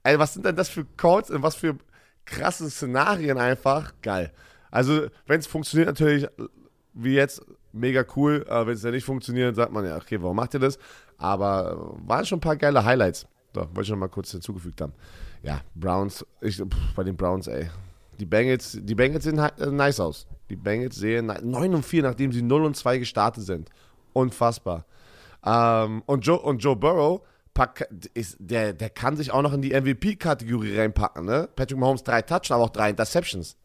Ey, 0.03 0.19
was 0.19 0.35
sind 0.35 0.45
denn 0.47 0.57
das 0.57 0.69
für 0.69 0.85
Calls 0.97 1.31
und 1.31 1.43
was 1.43 1.57
für 1.57 1.77
krasse 2.25 2.71
Szenarien 2.71 3.39
einfach? 3.39 3.93
Geil. 4.03 4.33
Also, 4.71 5.09
wenn 5.27 5.41
es 5.41 5.47
funktioniert, 5.47 5.89
natürlich 5.89 6.29
wie 6.95 7.15
jetzt 7.15 7.43
mega 7.75 8.05
cool. 8.17 8.45
Äh, 8.49 8.67
wenn 8.67 8.75
es 8.75 8.83
ja 8.83 8.91
nicht 8.91 9.05
funktioniert, 9.05 9.57
sagt 9.57 9.73
man 9.73 9.85
ja, 9.85 9.97
okay, 9.97 10.23
warum 10.23 10.37
macht 10.37 10.55
ihr 10.55 10.61
das? 10.61 10.79
Aber 11.19 11.95
waren 12.07 12.25
schon 12.25 12.39
ein 12.39 12.43
paar 12.43 12.57
geile 12.57 12.85
Highlights. 12.85 13.27
So, 13.55 13.61
wollte 13.61 13.83
ich 13.83 13.91
noch 13.91 13.97
mal 13.97 14.09
kurz 14.09 14.33
hinzugefügt 14.33 14.81
haben. 14.81 14.93
Ja, 15.43 15.61
Browns, 15.75 16.25
ich, 16.41 16.57
pff, 16.57 16.95
bei 16.97 17.05
den 17.05 17.17
Browns, 17.17 17.47
ey. 17.47 17.69
Die 18.19 18.27
Bengals, 18.27 18.79
die 18.81 18.95
Bengals 18.95 19.25
sehen 19.25 19.39
äh, 19.39 19.67
nice 19.67 20.01
aus. 20.01 20.27
Die 20.49 20.57
Bengals 20.57 20.97
sehen 20.97 21.27
9 21.27 21.75
und 21.75 21.85
4, 21.85 22.03
nachdem 22.03 22.33
sie 22.33 22.43
0 22.43 22.65
und 22.65 22.77
2 22.77 22.99
gestartet 22.99 23.45
sind. 23.45 23.71
Unfassbar. 24.13 24.85
Ähm, 25.45 26.03
und, 26.07 26.25
Joe, 26.27 26.39
und 26.39 26.59
Joe 26.59 26.77
Burrow, 26.77 27.23
pack, 27.53 27.89
ist, 28.15 28.37
der, 28.39 28.73
der 28.73 28.91
kann 28.91 29.17
sich 29.17 29.31
auch 29.31 29.43
noch 29.43 29.53
in 29.53 29.63
die 29.63 29.79
MVP-Kategorie 29.79 30.79
reinpacken. 30.79 31.25
Ne? 31.25 31.49
Patrick 31.55 31.79
Mahomes 31.79 32.03
drei 32.03 32.23
Touchdowns, 32.23 32.51
aber 32.51 32.65
auch 32.65 32.71
drei 32.71 32.91
Interceptions. 32.91 33.57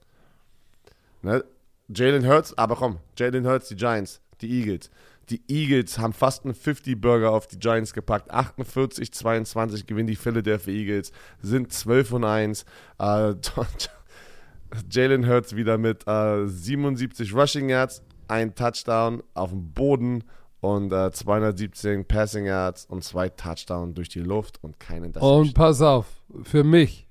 Ne? 1.22 1.44
Jalen 1.90 2.28
Hurts, 2.28 2.58
aber 2.58 2.76
komm, 2.76 3.00
Jalen 3.18 3.46
Hurts, 3.46 3.70
die 3.70 3.76
Giants, 3.76 4.22
die 4.42 4.50
Eagles. 4.50 4.90
Die 5.30 5.42
Eagles 5.48 6.00
haben 6.00 6.14
fast 6.14 6.46
einen 6.46 6.56
50-Burger 6.56 7.32
auf 7.32 7.48
die 7.48 7.60
Giants 7.60 7.94
gepackt. 7.94 8.32
48, 8.32 9.12
22 9.14 9.86
gewinnen 9.86 10.08
die 10.08 10.16
Philadelphia 10.16 10.74
Eagles, 10.74 11.12
sind 11.42 11.72
12 11.72 12.14
und 12.14 12.24
1. 12.24 12.66
Äh, 13.00 13.36
Jalen 14.92 15.28
Hurts 15.28 15.56
wieder 15.56 15.78
mit 15.78 16.08
äh, 16.08 16.48
77 16.48 17.34
Rushing 17.34 17.70
Yards, 17.70 18.04
ein 18.28 18.56
Touchdown 18.56 19.24
auf 19.34 19.52
dem 19.52 19.72
Boden 19.74 20.24
und 20.62 20.92
äh, 20.92 21.12
217 21.12 22.06
Passing 22.06 22.46
Yards 22.46 22.86
und 22.86 23.04
zwei 23.04 23.30
Touchdowns 23.30 23.96
durch 23.96 24.10
die 24.10 24.20
Luft 24.20 24.62
und 24.64 24.80
keinen 24.80 25.06
Interception. 25.06 25.42
Und 25.42 25.54
pass 25.54 25.82
auf, 25.82 26.06
für 26.44 26.64
mich, 26.64 27.08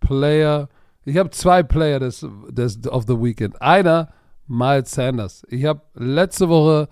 Player, 0.00 0.68
ich 1.04 1.16
habe 1.16 1.30
zwei 1.30 1.62
Player 1.62 2.00
des, 2.00 2.26
des, 2.48 2.86
of 2.88 3.04
the 3.06 3.14
Weekend. 3.14 3.60
Einer, 3.62 4.12
Miles 4.46 4.90
Sanders. 4.92 5.46
Ich 5.48 5.64
habe 5.64 5.82
letzte 5.94 6.48
Woche 6.48 6.88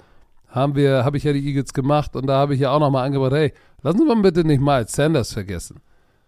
haben 0.56 0.74
wir, 0.74 1.04
habe 1.04 1.18
ich 1.18 1.24
ja 1.24 1.34
die 1.34 1.46
Eagles 1.46 1.74
gemacht 1.74 2.16
und 2.16 2.26
da 2.26 2.38
habe 2.38 2.54
ich 2.54 2.60
ja 2.60 2.70
auch 2.70 2.80
nochmal 2.80 3.04
angebracht, 3.04 3.32
hey, 3.32 3.52
lassen 3.82 3.98
Sie 3.98 4.04
mal 4.06 4.16
bitte 4.22 4.42
nicht 4.42 4.60
Miles 4.60 4.90
Sanders 4.90 5.34
vergessen. 5.34 5.80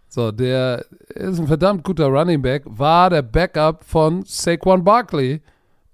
So, 0.06 0.30
der 0.30 0.84
ist 1.14 1.38
ein 1.40 1.46
verdammt 1.46 1.82
guter 1.82 2.06
Running 2.08 2.42
Back, 2.42 2.62
war 2.66 3.08
der 3.08 3.22
Backup 3.22 3.82
von 3.82 4.22
Saquon 4.26 4.84
Barkley 4.84 5.40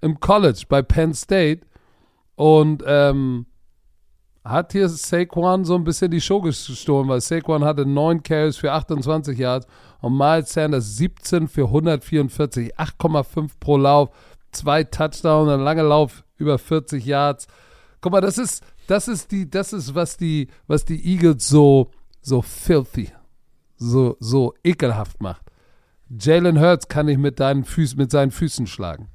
im 0.01 0.19
College 0.19 0.63
bei 0.67 0.81
Penn 0.81 1.13
State 1.13 1.61
und 2.35 2.83
ähm, 2.85 3.45
hat 4.43 4.73
hier 4.73 4.89
Saquon 4.89 5.63
so 5.63 5.75
ein 5.75 5.85
bisschen 5.85 6.11
die 6.11 6.19
Show 6.19 6.41
gestohlen, 6.41 7.07
weil 7.07 7.21
Saquon 7.21 7.63
hatte 7.63 7.85
9 7.85 8.21
Carries 8.21 8.57
für 8.57 8.73
28 8.73 9.37
Yards 9.37 9.65
und 10.01 10.17
Miles 10.17 10.51
Sanders 10.51 10.97
17 10.97 11.47
für 11.47 11.67
144, 11.67 12.77
8,5 12.77 13.51
pro 13.61 13.77
Lauf, 13.77 14.09
zwei 14.51 14.83
Touchdowns, 14.83 15.49
ein 15.49 15.61
langer 15.61 15.83
Lauf 15.83 16.25
über 16.37 16.57
40 16.57 17.05
Yards. 17.05 17.47
Guck 18.05 18.11
mal, 18.11 18.21
das 18.21 18.37
ist, 18.37 18.63
das 18.85 19.07
ist 19.07 19.31
die, 19.31 19.49
das 19.49 19.73
ist, 19.73 19.95
was 19.95 20.15
die, 20.15 20.47
was 20.67 20.85
die 20.85 21.11
Eagles 21.11 21.47
so, 21.47 21.89
so 22.21 22.43
filthy, 22.43 23.09
so, 23.77 24.15
so 24.19 24.53
ekelhaft 24.63 25.23
macht. 25.23 25.41
Jalen 26.11 26.59
Hurts 26.59 26.87
kann 26.87 27.07
dich 27.07 27.17
mit 27.17 27.39
deinen 27.39 27.63
Füßen, 27.63 27.97
mit 27.97 28.11
seinen 28.11 28.29
Füßen 28.29 28.67
schlagen. 28.67 29.07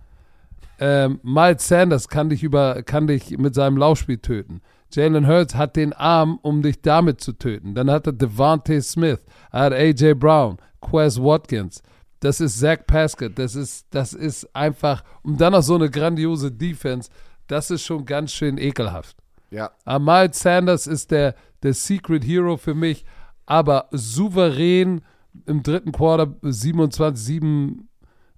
Ähm, 0.80 1.20
Miles 1.22 1.68
Sanders 1.68 2.08
kann 2.08 2.30
dich 2.30 2.42
über, 2.42 2.82
kann 2.82 3.06
dich 3.06 3.38
mit 3.38 3.54
seinem 3.54 3.76
Laufspiel 3.76 4.18
töten. 4.18 4.60
Jalen 4.92 5.28
Hurts 5.28 5.54
hat 5.54 5.76
den 5.76 5.92
Arm, 5.92 6.40
um 6.42 6.60
dich 6.60 6.82
damit 6.82 7.20
zu 7.20 7.34
töten. 7.34 7.76
Dann 7.76 7.92
hat 7.92 8.08
er 8.08 8.12
Devontae 8.12 8.80
Smith, 8.80 9.20
er 9.52 9.60
hat 9.60 9.72
AJ 9.72 10.14
Brown, 10.14 10.56
Quez 10.80 11.16
Watkins. 11.20 11.80
Das 12.18 12.40
ist 12.40 12.58
Zach 12.58 12.78
Pascott. 12.86 13.38
Das 13.38 13.54
ist, 13.54 13.86
das 13.90 14.12
ist 14.12 14.54
einfach, 14.54 15.04
und 15.22 15.40
dann 15.40 15.52
noch 15.52 15.62
so 15.62 15.76
eine 15.76 15.88
grandiose 15.88 16.52
Defense. 16.52 17.08
Das 17.50 17.70
ist 17.70 17.82
schon 17.84 18.04
ganz 18.04 18.32
schön 18.32 18.58
ekelhaft. 18.58 19.16
Ja. 19.50 19.72
Miles 19.98 20.38
Sanders 20.38 20.86
ist 20.86 21.10
der, 21.10 21.34
der 21.64 21.74
Secret 21.74 22.24
Hero 22.24 22.56
für 22.56 22.74
mich, 22.74 23.04
aber 23.44 23.88
souverän 23.90 25.00
im 25.46 25.62
dritten 25.62 25.90
Quarter 25.90 26.34
27-7 26.42 27.80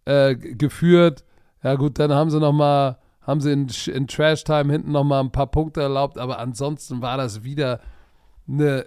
äh, 0.06 0.34
geführt. 0.34 1.24
Ja 1.62 1.74
gut, 1.74 1.98
dann 1.98 2.12
haben 2.12 2.30
sie 2.30 2.40
noch 2.40 2.52
mal 2.52 2.98
haben 3.20 3.40
sie 3.40 3.52
in, 3.52 3.68
in 3.94 4.08
Trash 4.08 4.44
Time 4.44 4.72
hinten 4.72 4.90
noch 4.90 5.04
mal 5.04 5.20
ein 5.20 5.30
paar 5.30 5.46
Punkte 5.46 5.80
erlaubt, 5.80 6.18
aber 6.18 6.38
ansonsten 6.40 7.02
war 7.02 7.16
das 7.16 7.44
wieder 7.44 7.80
eine, 8.48 8.86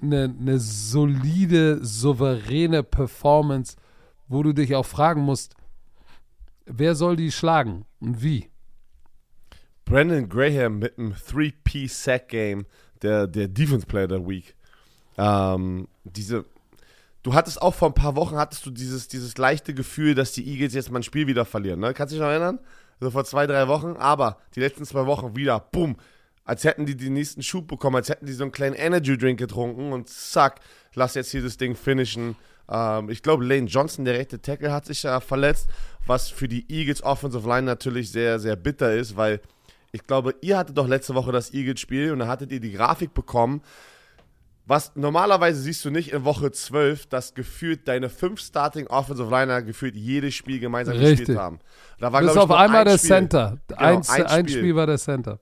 eine, 0.00 0.34
eine 0.40 0.58
solide, 0.58 1.84
souveräne 1.84 2.82
Performance, 2.82 3.76
wo 4.26 4.42
du 4.42 4.54
dich 4.54 4.74
auch 4.74 4.86
fragen 4.86 5.20
musst, 5.22 5.54
wer 6.64 6.94
soll 6.94 7.16
die 7.16 7.30
schlagen 7.30 7.84
und 8.00 8.22
wie? 8.22 8.48
Brandon 9.84 10.28
Graham 10.28 10.78
mit 10.78 10.98
einem 10.98 11.12
3P-Sack-Game, 11.12 12.66
der, 13.02 13.26
der 13.26 13.48
Defense 13.48 13.86
Player 13.86 14.08
der 14.08 14.26
Week. 14.26 14.54
Ähm, 15.18 15.88
diese, 16.04 16.44
du 17.22 17.34
hattest 17.34 17.60
auch 17.60 17.74
vor 17.74 17.88
ein 17.88 17.94
paar 17.94 18.16
Wochen, 18.16 18.36
hattest 18.36 18.64
du 18.66 18.70
dieses, 18.70 19.08
dieses 19.08 19.36
leichte 19.36 19.74
Gefühl, 19.74 20.14
dass 20.14 20.32
die 20.32 20.46
Eagles 20.46 20.74
jetzt 20.74 20.90
mal 20.90 21.00
ein 21.00 21.04
Spiel 21.04 21.26
wieder 21.26 21.44
verlieren, 21.44 21.80
ne? 21.80 21.94
Kannst 21.94 22.12
du 22.12 22.16
dich 22.16 22.22
noch 22.22 22.30
erinnern? 22.30 22.58
So 23.00 23.10
vor 23.10 23.24
zwei, 23.24 23.46
drei 23.46 23.68
Wochen, 23.68 23.96
aber 23.98 24.38
die 24.54 24.60
letzten 24.60 24.84
zwei 24.84 25.06
Wochen 25.06 25.36
wieder, 25.36 25.60
bumm, 25.60 25.96
als 26.44 26.64
hätten 26.64 26.86
die 26.86 26.96
den 26.96 27.14
nächsten 27.14 27.42
Schub 27.42 27.66
bekommen, 27.66 27.96
als 27.96 28.08
hätten 28.08 28.26
die 28.26 28.32
so 28.32 28.44
einen 28.44 28.52
kleinen 28.52 28.74
Energy 28.74 29.16
Drink 29.16 29.38
getrunken 29.38 29.92
und 29.92 30.08
zack, 30.08 30.60
lass 30.94 31.14
jetzt 31.14 31.30
hier 31.30 31.42
das 31.42 31.56
Ding 31.56 31.74
finishen. 31.74 32.36
Ähm, 32.68 33.10
ich 33.10 33.22
glaube, 33.22 33.44
Lane 33.44 33.66
Johnson, 33.66 34.04
der 34.04 34.14
rechte 34.14 34.40
Tackle, 34.40 34.72
hat 34.72 34.86
sich 34.86 35.02
ja 35.02 35.20
verletzt, 35.20 35.68
was 36.06 36.28
für 36.28 36.48
die 36.48 36.66
Eagles 36.70 37.02
Offensive 37.02 37.48
Line 37.48 37.62
natürlich 37.62 38.10
sehr, 38.10 38.38
sehr 38.38 38.56
bitter 38.56 38.94
ist, 38.94 39.16
weil 39.16 39.40
ich 39.94 40.08
glaube, 40.08 40.34
ihr 40.40 40.58
hattet 40.58 40.76
doch 40.76 40.88
letzte 40.88 41.14
Woche 41.14 41.30
das 41.30 41.54
Eagles-Spiel 41.54 42.10
und 42.10 42.18
da 42.18 42.26
hattet 42.26 42.50
ihr 42.50 42.58
die 42.58 42.72
Grafik 42.72 43.14
bekommen. 43.14 43.62
Was 44.66 44.96
normalerweise 44.96 45.60
siehst 45.60 45.84
du 45.84 45.90
nicht 45.90 46.12
in 46.12 46.24
Woche 46.24 46.50
12, 46.50 47.06
dass 47.06 47.34
gefühlt 47.34 47.86
deine 47.86 48.08
fünf 48.08 48.40
Starting 48.40 48.88
Offensive 48.88 49.30
Liner 49.30 49.62
gefühlt 49.62 49.94
jedes 49.94 50.34
Spiel 50.34 50.58
gemeinsam 50.58 50.96
Richtig. 50.96 51.18
gespielt 51.18 51.38
haben. 51.38 51.60
Da 52.00 52.12
war, 52.12 52.22
Bis 52.22 52.32
ich, 52.32 52.38
auf 52.38 52.50
einmal 52.50 52.80
ein 52.80 52.86
der 52.86 52.98
Spiel. 52.98 53.08
Center. 53.08 53.58
Genau, 53.68 53.80
ein 53.80 54.02
ein, 54.08 54.48
Spiel. 54.48 54.58
Spiel 54.58 54.74
war 54.74 54.86
der 54.88 54.98
Center. 54.98 55.38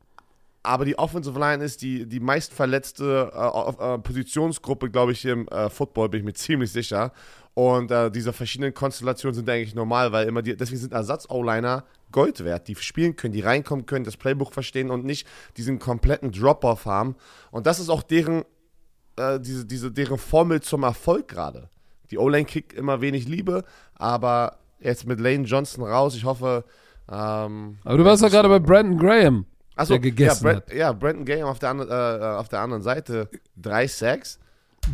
Aber 0.64 0.84
die 0.84 0.98
Offensive 0.98 1.38
Line 1.38 1.64
ist 1.64 1.80
die, 1.80 2.06
die 2.06 2.20
meistverletzte 2.20 3.32
äh, 3.34 3.94
äh, 3.94 3.98
Positionsgruppe, 3.98 4.90
glaube 4.90 5.12
ich, 5.12 5.24
im 5.24 5.48
äh, 5.48 5.70
Football, 5.70 6.10
bin 6.10 6.20
ich 6.20 6.26
mir 6.26 6.34
ziemlich 6.34 6.70
sicher. 6.70 7.12
Und 7.54 7.90
äh, 7.90 8.10
diese 8.10 8.34
verschiedenen 8.34 8.74
Konstellationen 8.74 9.34
sind 9.34 9.48
eigentlich 9.48 9.74
normal, 9.74 10.12
weil 10.12 10.28
immer 10.28 10.42
die, 10.42 10.56
deswegen 10.56 10.80
sind 10.80 10.92
Ersatz-O-Liner 10.92 11.84
Gold 12.12 12.44
wert, 12.44 12.68
die 12.68 12.76
spielen 12.76 13.16
können, 13.16 13.32
die 13.32 13.40
reinkommen 13.40 13.86
können, 13.86 14.04
das 14.04 14.16
Playbook 14.16 14.52
verstehen 14.52 14.90
und 14.90 15.04
nicht 15.04 15.26
diesen 15.56 15.78
kompletten 15.78 16.30
Drop-Off 16.30 16.86
haben. 16.86 17.16
Und 17.50 17.66
das 17.66 17.80
ist 17.80 17.88
auch 17.88 18.02
deren, 18.02 18.44
äh, 19.16 19.40
diese, 19.40 19.66
diese, 19.66 19.90
deren 19.90 20.18
Formel 20.18 20.60
zum 20.60 20.82
Erfolg 20.82 21.28
gerade. 21.28 21.68
Die 22.10 22.18
O-Line 22.18 22.44
kriegt 22.44 22.72
immer 22.72 23.00
wenig 23.00 23.26
Liebe, 23.26 23.64
aber 23.94 24.58
jetzt 24.80 25.06
mit 25.06 25.18
Lane 25.18 25.44
Johnson 25.44 25.84
raus, 25.84 26.14
ich 26.14 26.24
hoffe. 26.24 26.64
Ähm, 27.10 27.78
Aber 27.84 27.96
du 27.96 28.04
warst 28.04 28.22
doch 28.22 28.30
gerade 28.30 28.48
bei 28.48 28.58
Brandon 28.58 28.98
Graham, 28.98 29.46
Achso, 29.74 29.94
der 29.94 30.00
gegessen 30.00 30.46
ja, 30.46 30.56
hat. 30.56 30.66
Brent, 30.66 30.78
ja, 30.78 30.92
Brandon 30.92 31.24
Graham 31.24 31.44
auf 31.44 31.58
der, 31.58 31.70
andre, 31.70 32.20
äh, 32.20 32.38
auf 32.38 32.48
der 32.48 32.60
anderen 32.60 32.82
Seite. 32.82 33.28
Drei 33.56 33.86
Sacks. 33.86 34.38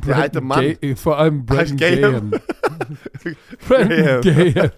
Der 0.07 0.17
alte 0.17 0.41
Mann. 0.41 0.77
Gay, 0.81 0.95
vor 0.95 1.19
allem 1.19 1.45
Brandon 1.45 1.77
Graham. 1.77 2.01
Graham. 2.01 2.31
Brandon 3.69 4.21
Graham. 4.23 4.71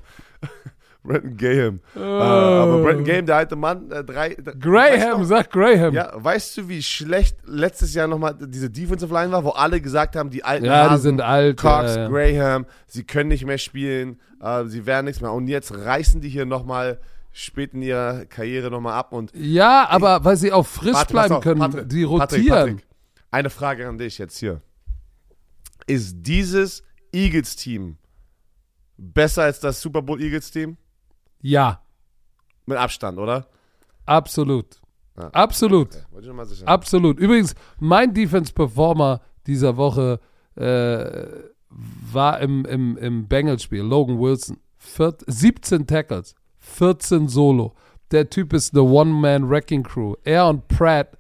Brandon 1.11 1.37
Graham. 1.37 1.81
Oh. 1.95 1.99
Äh, 1.99 2.03
aber 2.03 2.83
Brandon 2.83 3.05
Graham, 3.05 3.27
der 3.27 3.37
alte 3.37 3.57
Mann, 3.57 3.91
äh, 3.91 4.05
drei. 4.05 4.35
Graham, 4.35 5.25
sag 5.25 5.51
Graham. 5.51 5.95
Ja, 5.95 6.13
weißt 6.15 6.57
du, 6.59 6.69
wie 6.69 6.83
schlecht 6.83 7.37
letztes 7.47 7.95
Jahr 7.95 8.07
nochmal 8.07 8.35
diese 8.41 8.71
Defensive 8.71 9.13
Line 9.13 9.33
war, 9.33 9.45
wo 9.45 9.51
alle 9.51 9.81
gesagt 9.81 10.17
haben, 10.17 10.31
die 10.31 10.45
alten 10.45 10.65
Ja, 10.65 10.85
die 10.85 10.91
Hasen, 10.91 11.03
sind 11.03 11.21
alt. 11.21 11.57
Cox, 11.57 11.97
ja, 11.97 12.03
ja. 12.03 12.09
Graham, 12.09 12.67
sie 12.87 13.05
können 13.05 13.29
nicht 13.29 13.45
mehr 13.45 13.59
spielen, 13.59 14.21
äh, 14.41 14.65
sie 14.67 14.87
werden 14.87 15.07
nichts 15.07 15.21
mehr. 15.21 15.33
Und 15.33 15.49
jetzt 15.49 15.75
reißen 15.75 16.21
die 16.21 16.29
hier 16.29 16.47
nochmal 16.47 17.01
spät 17.33 17.75
in 17.75 17.83
ihrer 17.83 18.25
Karriere 18.27 18.71
nochmal 18.71 18.95
ab 18.95 19.13
und 19.13 19.31
ja, 19.35 19.87
aber 19.89 20.25
weil 20.25 20.37
sie 20.37 20.53
auch 20.53 20.67
frisch 20.67 20.95
Warte, 20.95 21.13
bleiben 21.13 21.35
auf, 21.35 21.43
können, 21.45 21.61
Patrick, 21.61 21.89
die 21.89 22.05
Patrick, 22.05 22.41
rotieren. 22.41 22.49
Patrick, 22.77 22.87
Eine 23.31 23.51
Frage 23.51 23.89
an 23.89 23.99
dich 23.99 24.19
jetzt 24.19 24.39
hier. 24.39 24.63
Ist 25.87 26.17
dieses 26.21 26.83
Eagles-Team 27.13 27.97
besser 28.97 29.45
als 29.45 29.61
das 29.61 29.81
Super 29.81 30.03
Bowl 30.03 30.21
Eagles-Team? 30.21 30.77
Ja, 31.43 31.81
Mit 32.67 32.79
Abstand, 32.79 33.19
oder? 33.19 33.47
absolut. 34.07 34.81
Ja. 35.19 35.29
Absolut. 35.31 35.89
Okay. 35.89 36.63
Absolut. 36.67 37.19
Übrigens, 37.19 37.55
mein 37.79 38.15
Defense-Performer 38.15 39.21
dieser 39.47 39.77
Woche 39.77 40.21
äh, 40.57 41.27
war 41.69 42.41
im, 42.41 42.65
im, 42.65 42.97
im 42.97 43.29
Bengals-Spiel, 43.29 43.83
Logan 43.83 44.19
Wilson. 44.19 44.59
Viert, 44.79 45.23
17 45.27 45.87
Tackles, 45.87 46.35
14 46.59 47.29
Solo. 47.29 47.75
Der 48.13 48.31
Typ 48.31 48.53
ist 48.55 48.73
eine 48.73 48.83
One-Man-Wrecking-Crew. 48.83 50.15
Er 50.25 50.49
und 50.49 50.69
Pratt, 50.69 51.19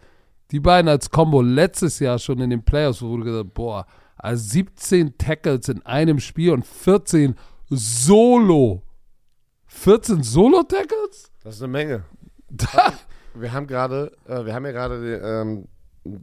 die 0.50 0.60
beiden 0.60 0.88
als 0.88 1.10
Combo 1.10 1.42
letztes 1.42 1.98
Jahr 1.98 2.18
schon 2.18 2.40
in 2.40 2.50
den 2.50 2.64
Playoffs, 2.64 3.02
wo 3.02 3.16
du 3.18 3.24
gesagt 3.24 3.54
boah, 3.54 3.86
also 4.16 4.42
17 4.50 5.18
Tackles 5.18 5.68
in 5.68 5.84
einem 5.84 6.20
Spiel 6.20 6.52
und 6.52 6.64
14 6.64 7.34
Solo. 7.68 8.82
14 9.80 10.22
Solo-Tackles? 10.22 11.30
Das 11.42 11.56
ist 11.56 11.62
eine 11.62 11.72
Menge. 11.72 12.04
Da, 12.50 12.92
Wir 13.34 13.52
haben 13.52 13.66
gerade, 13.66 14.12
äh, 14.26 14.44
wir 14.44 14.54
haben 14.54 14.66
ja 14.66 14.72
gerade 14.72 15.00
die, 15.00 15.26
ähm, 15.26 15.68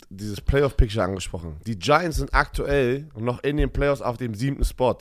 dieses 0.09 0.41
Playoff-Picture 0.41 1.03
angesprochen. 1.03 1.57
Die 1.65 1.79
Giants 1.79 2.17
sind 2.17 2.33
aktuell 2.33 3.07
noch 3.15 3.43
in 3.43 3.57
den 3.57 3.71
Playoffs 3.71 4.01
auf 4.01 4.17
dem 4.17 4.33
siebten 4.35 4.63
Spot. 4.63 4.97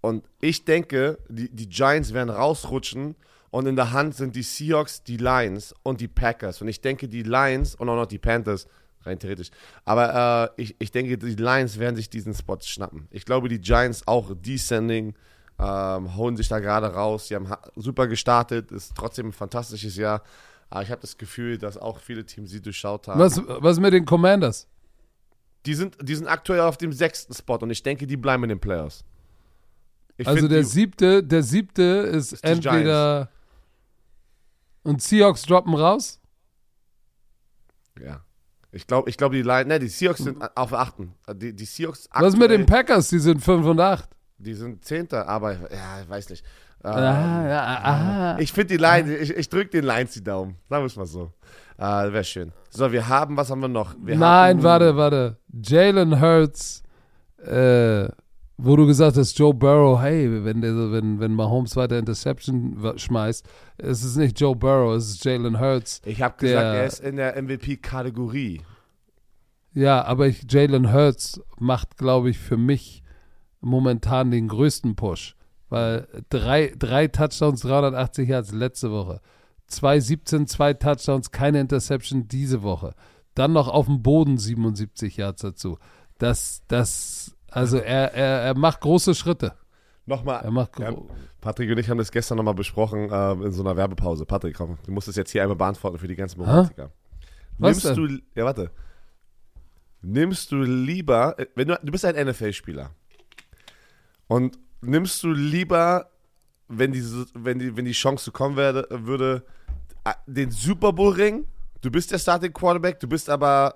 Und 0.00 0.24
ich 0.40 0.64
denke, 0.64 1.18
die, 1.28 1.50
die 1.50 1.68
Giants 1.68 2.14
werden 2.14 2.30
rausrutschen 2.30 3.16
und 3.50 3.66
in 3.66 3.76
der 3.76 3.92
Hand 3.92 4.14
sind 4.14 4.34
die 4.34 4.42
Seahawks, 4.42 5.02
die 5.02 5.16
Lions 5.16 5.74
und 5.82 6.00
die 6.00 6.08
Packers. 6.08 6.62
Und 6.62 6.68
ich 6.68 6.80
denke, 6.80 7.08
die 7.08 7.22
Lions 7.22 7.74
und 7.74 7.88
auch 7.88 7.96
noch 7.96 8.06
die 8.06 8.18
Panthers, 8.18 8.66
rein 9.02 9.18
theoretisch. 9.18 9.50
Aber 9.84 10.52
äh, 10.56 10.62
ich, 10.62 10.76
ich 10.78 10.90
denke, 10.90 11.18
die 11.18 11.34
Lions 11.34 11.78
werden 11.78 11.96
sich 11.96 12.08
diesen 12.08 12.32
Spot 12.32 12.58
schnappen. 12.60 13.08
Ich 13.10 13.26
glaube, 13.26 13.48
die 13.48 13.60
Giants 13.60 14.06
auch 14.06 14.34
descending, 14.34 15.14
ähm, 15.60 16.16
holen 16.16 16.36
sich 16.36 16.48
da 16.48 16.58
gerade 16.58 16.86
raus. 16.88 17.28
Sie 17.28 17.34
haben 17.34 17.48
ha- 17.50 17.60
super 17.76 18.06
gestartet, 18.06 18.72
ist 18.72 18.94
trotzdem 18.94 19.28
ein 19.28 19.32
fantastisches 19.32 19.96
Jahr. 19.96 20.22
Aber 20.70 20.82
ich 20.82 20.90
habe 20.90 21.00
das 21.00 21.18
Gefühl, 21.18 21.58
dass 21.58 21.76
auch 21.76 21.98
viele 21.98 22.24
Teams 22.24 22.50
sie 22.50 22.62
durchschaut 22.62 23.08
haben. 23.08 23.18
was, 23.18 23.40
was 23.46 23.78
mit 23.80 23.92
den 23.92 24.04
Commanders? 24.06 24.66
Die, 25.66 25.74
sind, 25.74 25.96
die 26.00 26.14
sind 26.14 26.26
aktuell 26.28 26.60
auf 26.60 26.78
dem 26.78 26.92
sechsten 26.92 27.34
Spot 27.34 27.56
und 27.56 27.70
ich 27.70 27.82
denke, 27.82 28.06
die 28.06 28.16
bleiben 28.16 28.44
in 28.44 28.48
den 28.50 28.60
Playoffs. 28.60 29.04
Ich 30.16 30.26
also 30.26 30.48
der 30.48 30.60
die, 30.60 30.64
siebte, 30.64 31.22
der 31.22 31.42
siebte 31.42 31.82
ist, 31.82 32.32
Ist 32.32 32.44
entweder 32.44 33.30
und 34.82 35.02
Seahawks 35.02 35.42
droppen 35.42 35.74
raus. 35.74 36.20
Ja. 38.00 38.22
Ich 38.72 38.86
glaube, 38.86 39.10
ich 39.10 39.16
glaub, 39.16 39.32
die 39.32 39.42
Lions, 39.42 39.66
ne, 39.66 39.78
die 39.78 39.88
Seahawks 39.88 40.20
sind 40.20 40.40
auf 40.56 40.70
der 40.70 40.78
achten. 40.78 41.14
Die, 41.34 41.52
die 41.54 41.64
Seahawks 41.64 42.08
Was 42.12 42.36
mit 42.36 42.50
den 42.50 42.66
Packers? 42.66 43.08
Die 43.08 43.18
sind 43.18 43.42
5 43.42 43.66
und 43.66 43.80
8. 43.80 44.08
Die 44.42 44.54
sind 44.54 44.84
Zehnter, 44.84 45.28
aber 45.28 45.52
ja, 45.52 46.00
ich 46.02 46.08
weiß 46.08 46.30
nicht. 46.30 46.44
Ähm, 46.82 46.90
Ah, 46.92 47.46
ja, 47.48 47.62
ah. 47.82 48.38
Ich 48.38 48.52
finde 48.52 48.68
die 48.68 48.82
Lions, 48.82 49.10
ich, 49.10 49.36
ich 49.36 49.48
drücke 49.50 49.68
den 49.70 49.84
Lions 49.84 50.12
die 50.12 50.24
Daumen. 50.24 50.56
Sagen 50.68 50.82
wir 50.82 50.86
es 50.86 50.96
mal 50.96 51.04
so. 51.06 51.30
Ah, 51.76 52.10
wäre 52.10 52.24
schön. 52.24 52.52
So, 52.70 52.90
wir 52.90 53.06
haben, 53.06 53.36
was 53.36 53.50
haben 53.50 53.60
wir 53.60 53.68
noch? 53.68 53.94
Wir 54.02 54.16
Nein, 54.16 54.56
haben, 54.56 54.62
warte, 54.62 54.96
warte. 54.96 55.36
Jalen 55.62 56.20
Hurts, 56.20 56.82
äh, 57.44 58.08
wo 58.56 58.76
du 58.76 58.86
gesagt 58.86 59.16
hast, 59.18 59.38
Joe 59.38 59.52
Burrow, 59.52 60.00
hey, 60.00 60.42
wenn, 60.44 60.60
der, 60.62 60.74
wenn, 60.92 61.20
wenn 61.20 61.34
Mahomes 61.34 61.76
weiter 61.76 61.98
Interception 61.98 62.94
schmeißt, 62.96 63.46
es 63.78 64.02
ist 64.04 64.16
nicht 64.16 64.40
Joe 64.40 64.56
Burrow, 64.56 64.94
es 64.96 65.10
ist 65.10 65.24
Jalen 65.24 65.60
Hurts. 65.60 66.00
Ich 66.06 66.22
habe 66.22 66.34
gesagt, 66.38 66.62
der- 66.62 66.74
er 66.80 66.86
ist 66.86 67.00
in 67.00 67.16
der 67.16 67.36
MVP-Kategorie. 67.42 68.62
Ja, 69.72 70.02
aber 70.04 70.26
ich, 70.28 70.50
Jalen 70.50 70.92
Hurts 70.92 71.40
macht, 71.58 71.96
glaube 71.96 72.30
ich, 72.30 72.38
für 72.38 72.56
mich 72.56 72.99
momentan 73.60 74.30
den 74.30 74.48
größten 74.48 74.96
Push. 74.96 75.36
Weil 75.68 76.08
drei, 76.30 76.72
drei 76.76 77.06
Touchdowns, 77.08 77.60
380 77.60 78.28
Yards 78.28 78.52
letzte 78.52 78.90
Woche. 78.90 79.20
217, 79.68 80.46
zwei 80.48 80.74
Touchdowns, 80.74 81.30
keine 81.30 81.60
Interception 81.60 82.26
diese 82.26 82.62
Woche. 82.62 82.94
Dann 83.34 83.52
noch 83.52 83.68
auf 83.68 83.86
dem 83.86 84.02
Boden 84.02 84.36
77 84.36 85.16
Yards 85.16 85.42
dazu. 85.42 85.78
Das, 86.18 86.62
das, 86.66 87.36
also 87.48 87.78
er, 87.78 88.12
er, 88.14 88.40
er 88.40 88.58
macht 88.58 88.80
große 88.80 89.14
Schritte. 89.14 89.54
Nochmal, 90.06 90.42
Er 90.42 90.50
macht 90.50 90.78
Ja, 90.80 90.92
Patrick 91.40 91.70
und 91.70 91.78
ich 91.78 91.88
haben 91.88 91.98
das 91.98 92.10
gestern 92.10 92.36
nochmal 92.36 92.54
besprochen 92.54 93.10
äh, 93.10 93.32
in 93.32 93.52
so 93.52 93.62
einer 93.62 93.76
Werbepause. 93.76 94.26
Patrick, 94.26 94.56
komm, 94.56 94.76
du 94.84 94.90
musst 94.90 95.06
es 95.06 95.14
jetzt 95.14 95.30
hier 95.30 95.42
einmal 95.42 95.56
beantworten 95.56 95.98
für 95.98 96.08
die 96.08 96.16
ganzen 96.16 96.40
Romantiker. 96.40 96.90
Was 97.58 97.84
Nimmst 97.84 97.96
du, 97.96 98.18
ja 98.34 98.44
warte, 98.44 98.72
nimmst 100.02 100.50
du 100.50 100.62
lieber, 100.62 101.38
äh, 101.38 101.46
wenn 101.54 101.68
du, 101.68 101.78
du 101.80 101.92
bist 101.92 102.04
ein 102.04 102.16
NFL-Spieler 102.26 102.90
und 104.30 104.60
nimmst 104.80 105.24
du 105.24 105.32
lieber, 105.32 106.08
wenn, 106.68 106.92
diese, 106.92 107.26
wenn, 107.34 107.58
die, 107.58 107.76
wenn 107.76 107.84
die 107.84 107.90
Chance 107.90 108.30
kommen 108.30 108.56
werde, 108.56 108.86
würde, 108.88 109.42
äh, 110.04 110.12
den 110.28 110.52
Super 110.52 110.92
Bowl-Ring, 110.92 111.46
du 111.80 111.90
bist 111.90 112.12
der 112.12 112.18
Starting 112.18 112.52
Quarterback, 112.52 113.00
du 113.00 113.08
bist 113.08 113.28
aber 113.28 113.74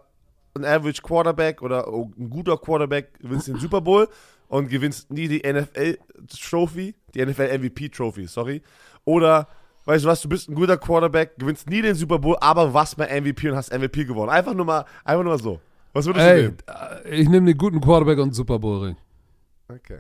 ein 0.55 0.65
Average 0.65 1.03
Quarterback 1.03 1.61
oder 1.61 1.89
ein 1.89 2.31
guter 2.31 2.57
Quarterback, 2.57 3.19
gewinnst 3.19 3.49
den 3.49 3.59
Super 3.59 3.81
Bowl 3.81 4.09
und 4.47 4.69
gewinnst 4.69 5.11
nie 5.11 5.27
die 5.27 5.41
NFL-Trophy, 5.41 6.95
die 7.15 7.27
NFL-MVP-Trophy, 7.27 8.29
sorry. 8.29 8.63
Oder, 9.05 9.49
weißt 9.87 10.05
du 10.05 10.09
was, 10.09 10.23
du 10.23 10.29
bist 10.29 10.49
ein 10.49 10.55
guter 10.55 10.77
Quarterback, 10.79 11.37
gewinnst 11.37 11.69
nie 11.69 11.83
den 11.83 11.97
Super 11.97 12.21
Bowl, 12.21 12.37
aber 12.41 12.73
warst 12.73 12.97
mal 12.97 13.09
MVP 13.09 13.51
und 13.51 13.57
hast 13.57 13.77
MVP 13.77 14.05
gewonnen. 14.05 14.31
Einfach 14.31 14.55
nur 14.55 14.67
mal, 14.67 14.85
einfach 15.05 15.25
nur 15.25 15.33
mal 15.33 15.43
so. 15.43 15.59
Was 15.93 16.07
würdest 16.07 16.25
du 16.25 16.31
Ey, 16.31 16.43
nehmen? 16.43 16.57
äh, 17.05 17.21
ich 17.23 17.29
nehme 17.29 17.47
den 17.47 17.59
guten 17.59 17.81
Quarterback 17.81 18.21
und 18.21 18.33
Super 18.37 18.61
Bowl 18.61 18.85
Ring. 18.85 18.97
Okay. 19.69 19.99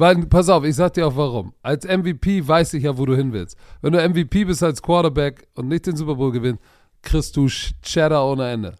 Weil, 0.00 0.16
pass 0.24 0.48
auf, 0.48 0.64
ich 0.64 0.76
sag 0.76 0.94
dir 0.94 1.06
auch 1.06 1.16
warum. 1.16 1.52
Als 1.60 1.86
MVP 1.86 2.48
weiß 2.48 2.72
ich 2.72 2.84
ja, 2.84 2.96
wo 2.96 3.04
du 3.04 3.14
hin 3.14 3.34
willst. 3.34 3.58
Wenn 3.82 3.92
du 3.92 4.08
MVP 4.08 4.46
bist 4.46 4.62
als 4.62 4.80
Quarterback 4.80 5.46
und 5.56 5.68
nicht 5.68 5.86
den 5.86 5.94
Super 5.94 6.14
Bowl 6.14 6.32
gewinnst, 6.32 6.62
kriegst 7.02 7.36
du 7.36 7.48
Cheddar 7.82 8.26
ohne 8.26 8.50
Ende. 8.50 8.76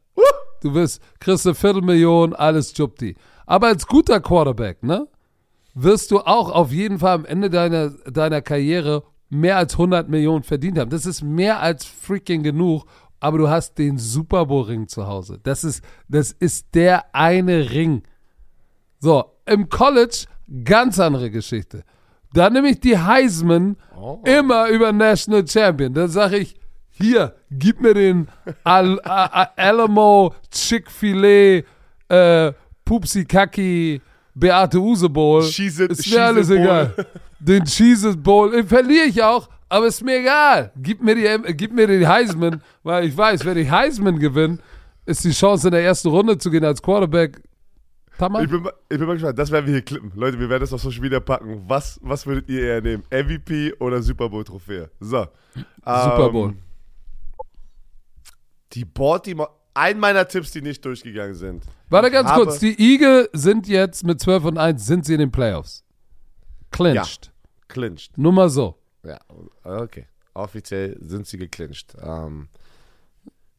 Du 0.63 0.73
wirst, 0.73 1.03
kriegst 1.19 1.47
eine 1.47 1.55
Viertelmillion, 1.55 2.33
alles 2.33 2.75
Jupti. 2.75 3.17
Aber 3.45 3.67
als 3.67 3.87
guter 3.87 4.19
Quarterback, 4.19 4.83
ne, 4.83 5.09
wirst 5.75 6.11
du 6.11 6.21
auch 6.21 6.51
auf 6.51 6.73
jeden 6.73 6.99
Fall 6.99 7.17
am 7.17 7.25
Ende 7.27 7.51
deiner, 7.51 7.91
deiner 7.91 8.41
Karriere 8.41 9.03
mehr 9.29 9.59
als 9.59 9.75
100 9.75 10.09
Millionen 10.09 10.43
verdient 10.43 10.79
haben. 10.79 10.89
Das 10.89 11.05
ist 11.05 11.23
mehr 11.23 11.61
als 11.61 11.85
freaking 11.85 12.43
genug, 12.43 12.87
aber 13.21 13.37
du 13.37 13.51
hast 13.51 13.77
den 13.77 13.99
Super 13.99 14.47
Bowl 14.47 14.65
Ring 14.65 14.89
zu 14.89 15.07
Hause. 15.07 15.39
Das 15.43 15.65
ist, 15.65 15.85
das 16.09 16.33
ist 16.33 16.75
der 16.75 17.15
eine 17.15 17.71
Ring. 17.73 18.05
So, 19.01 19.25
im 19.45 19.69
College 19.69 20.25
ganz 20.65 20.99
andere 20.99 21.31
Geschichte. 21.31 21.83
Da 22.33 22.49
nehme 22.51 22.71
ich 22.71 22.81
die 22.81 22.97
Heisman 22.99 23.77
Oh. 23.97 24.21
immer 24.25 24.69
über 24.69 24.93
National 24.93 25.47
Champion. 25.47 25.93
Dann 25.93 26.09
sage 26.09 26.39
ich, 26.39 26.55
hier, 26.91 27.35
gib 27.51 27.81
mir 27.81 27.93
den 27.95 28.29
Al 28.65 28.99
A 29.05 29.25
A 29.43 29.51
Alamo 29.57 30.35
Chick-fil-A 30.51 31.63
äh, 32.49 32.53
Pupsi 32.85 33.25
Kaki 33.25 34.01
Beate 34.35 34.79
Use 34.81 35.09
Bowl. 35.09 35.43
Cheese 35.43 35.85
it- 35.85 35.91
ist 35.93 36.03
Cheese 36.05 36.17
mir 36.17 36.25
alles 36.25 36.51
it 36.51 36.57
Bowl. 36.57 36.65
egal. 36.65 37.07
Den 37.39 37.65
Cheese 37.65 38.17
Bowl 38.17 38.55
äh, 38.55 38.65
verliere 38.65 39.07
ich 39.07 39.23
auch, 39.23 39.49
aber 39.69 39.87
ist 39.87 40.03
mir 40.05 40.19
egal. 40.21 40.73
Gib 40.77 41.03
mir 41.03 41.15
die, 41.15 41.27
äh, 41.27 41.39
gib 41.55 41.73
mir 41.73 41.87
die 41.87 42.07
Heisman, 42.07 42.63
weil 42.83 43.05
ich 43.07 43.17
weiß, 43.17 43.45
wenn 43.45 43.57
ich 43.59 43.71
Heisman 43.71 44.19
gewinne, 44.19 44.59
ist 45.07 45.25
die 45.25 45.31
Chance 45.33 45.69
in 45.69 45.73
der 45.73 45.83
ersten 45.85 46.09
Runde 46.09 46.39
zu 46.39 46.51
gehen 46.51 46.65
als 46.65 46.81
Quarterback. 46.83 47.43
Tamam. 48.21 48.45
Ich 48.45 48.51
bin, 48.51 48.63
mal- 48.63 48.75
ich 48.91 48.99
bin 48.99 49.07
mal 49.07 49.15
gespannt, 49.15 49.39
das 49.39 49.51
werden 49.51 49.65
wir 49.67 49.73
hier 49.73 49.83
klippen. 49.83 50.13
Leute, 50.15 50.39
wir 50.39 50.49
werden 50.51 50.61
das 50.61 50.73
auf 50.75 50.83
Social 50.83 51.01
Media 51.01 51.21
packen. 51.21 51.65
Was, 51.67 51.99
was 52.03 52.27
würdet 52.27 52.49
ihr 52.51 52.61
eher 52.63 52.81
nehmen? 52.83 53.03
MVP 53.11 53.73
oder 53.81 54.03
Super 54.03 54.29
Bowl-Trophäe? 54.29 54.91
So. 55.01 55.27
Super 55.85 56.27
Ähm, 56.27 56.33
Bowl. 56.33 56.55
Die 58.73 58.85
Baltimore, 58.85 59.51
ein 59.75 59.99
meiner 59.99 60.29
Tipps, 60.29 60.51
die 60.53 60.61
nicht 60.63 60.85
durchgegangen 60.85 61.35
sind. 61.35 61.65
Warte 61.89 62.11
ganz 62.11 62.31
kurz, 62.33 62.59
die 62.59 62.79
Eagle 62.79 63.29
sind 63.33 63.67
jetzt 63.67 64.05
mit 64.05 64.21
12 64.21 64.45
und 64.45 64.59
1, 64.59 64.85
sind 64.87 65.05
sie 65.07 65.15
in 65.15 65.21
den 65.21 65.33
Playoffs. 65.33 65.83
Clinched. 66.71 67.33
Clinched. 67.69 68.17
Nur 68.17 68.33
mal 68.33 68.49
so. 68.49 68.77
Ja, 69.03 69.19
okay. 69.65 70.07
Offiziell 70.35 70.97
sind 71.01 71.27
sie 71.27 71.39
geclincht. 71.39 71.97
Ähm, 72.01 72.49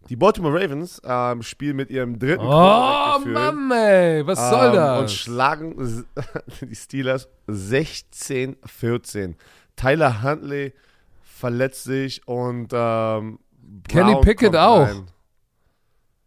die 0.09 0.15
Baltimore 0.15 0.53
Ravens 0.53 1.01
ähm, 1.03 1.41
spielen 1.43 1.75
mit 1.77 1.89
ihrem 1.89 2.17
dritten 2.19 2.45
Oh 2.45 3.19
Mann, 3.25 3.71
ey, 3.71 4.25
was 4.25 4.49
soll 4.49 4.69
ähm, 4.69 4.75
das? 4.75 4.99
Und 4.99 5.11
schlagen 5.11 6.05
die 6.61 6.75
Steelers 6.75 7.29
16-14. 7.47 9.35
Tyler 9.75 10.23
Huntley 10.23 10.73
verletzt 11.21 11.83
sich 11.83 12.27
und 12.27 12.69
ähm, 12.73 13.39
Kenny 13.87 14.15
Pickett 14.21 14.55
auch. 14.55 14.87
rein. 14.87 15.07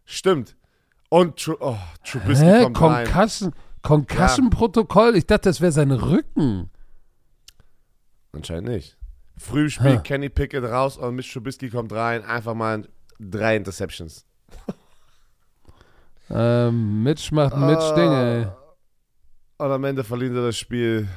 Stimmt. 0.05 0.55
Und 1.09 1.37
Tru 1.37 1.55
oh, 1.59 1.77
Trubisky 2.03 2.45
Hä? 2.45 2.63
kommt 2.63 2.81
rein. 2.81 3.05
Concussion, 3.05 3.53
Concussion-Protokoll? 3.81 5.15
Ich 5.15 5.25
dachte, 5.25 5.49
das 5.49 5.61
wäre 5.61 5.71
sein 5.71 5.91
Rücken. 5.91 6.69
Anscheinend 8.31 8.69
nicht. 8.69 8.97
Früh 9.37 9.63
im 9.63 9.69
Spiel 9.69 9.97
Hä. 9.97 10.01
Kenny 10.03 10.29
Pickett 10.29 10.63
raus 10.63 10.97
und 10.97 11.15
Mitch 11.15 11.31
Trubisky 11.33 11.69
kommt 11.69 11.91
rein. 11.93 12.23
Einfach 12.23 12.53
mal 12.53 12.87
drei 13.19 13.55
Interceptions. 13.55 14.25
Ähm, 16.27 17.03
Mitch 17.03 17.33
macht 17.33 17.53
ein 17.53 17.67
Mitch-Ding, 17.67 18.11
ey. 18.11 18.47
Und 19.57 19.71
am 19.71 19.83
Ende 19.83 20.03
verlieren 20.03 20.33
sie 20.33 20.41
das 20.41 20.57
Spiel. 20.57 21.07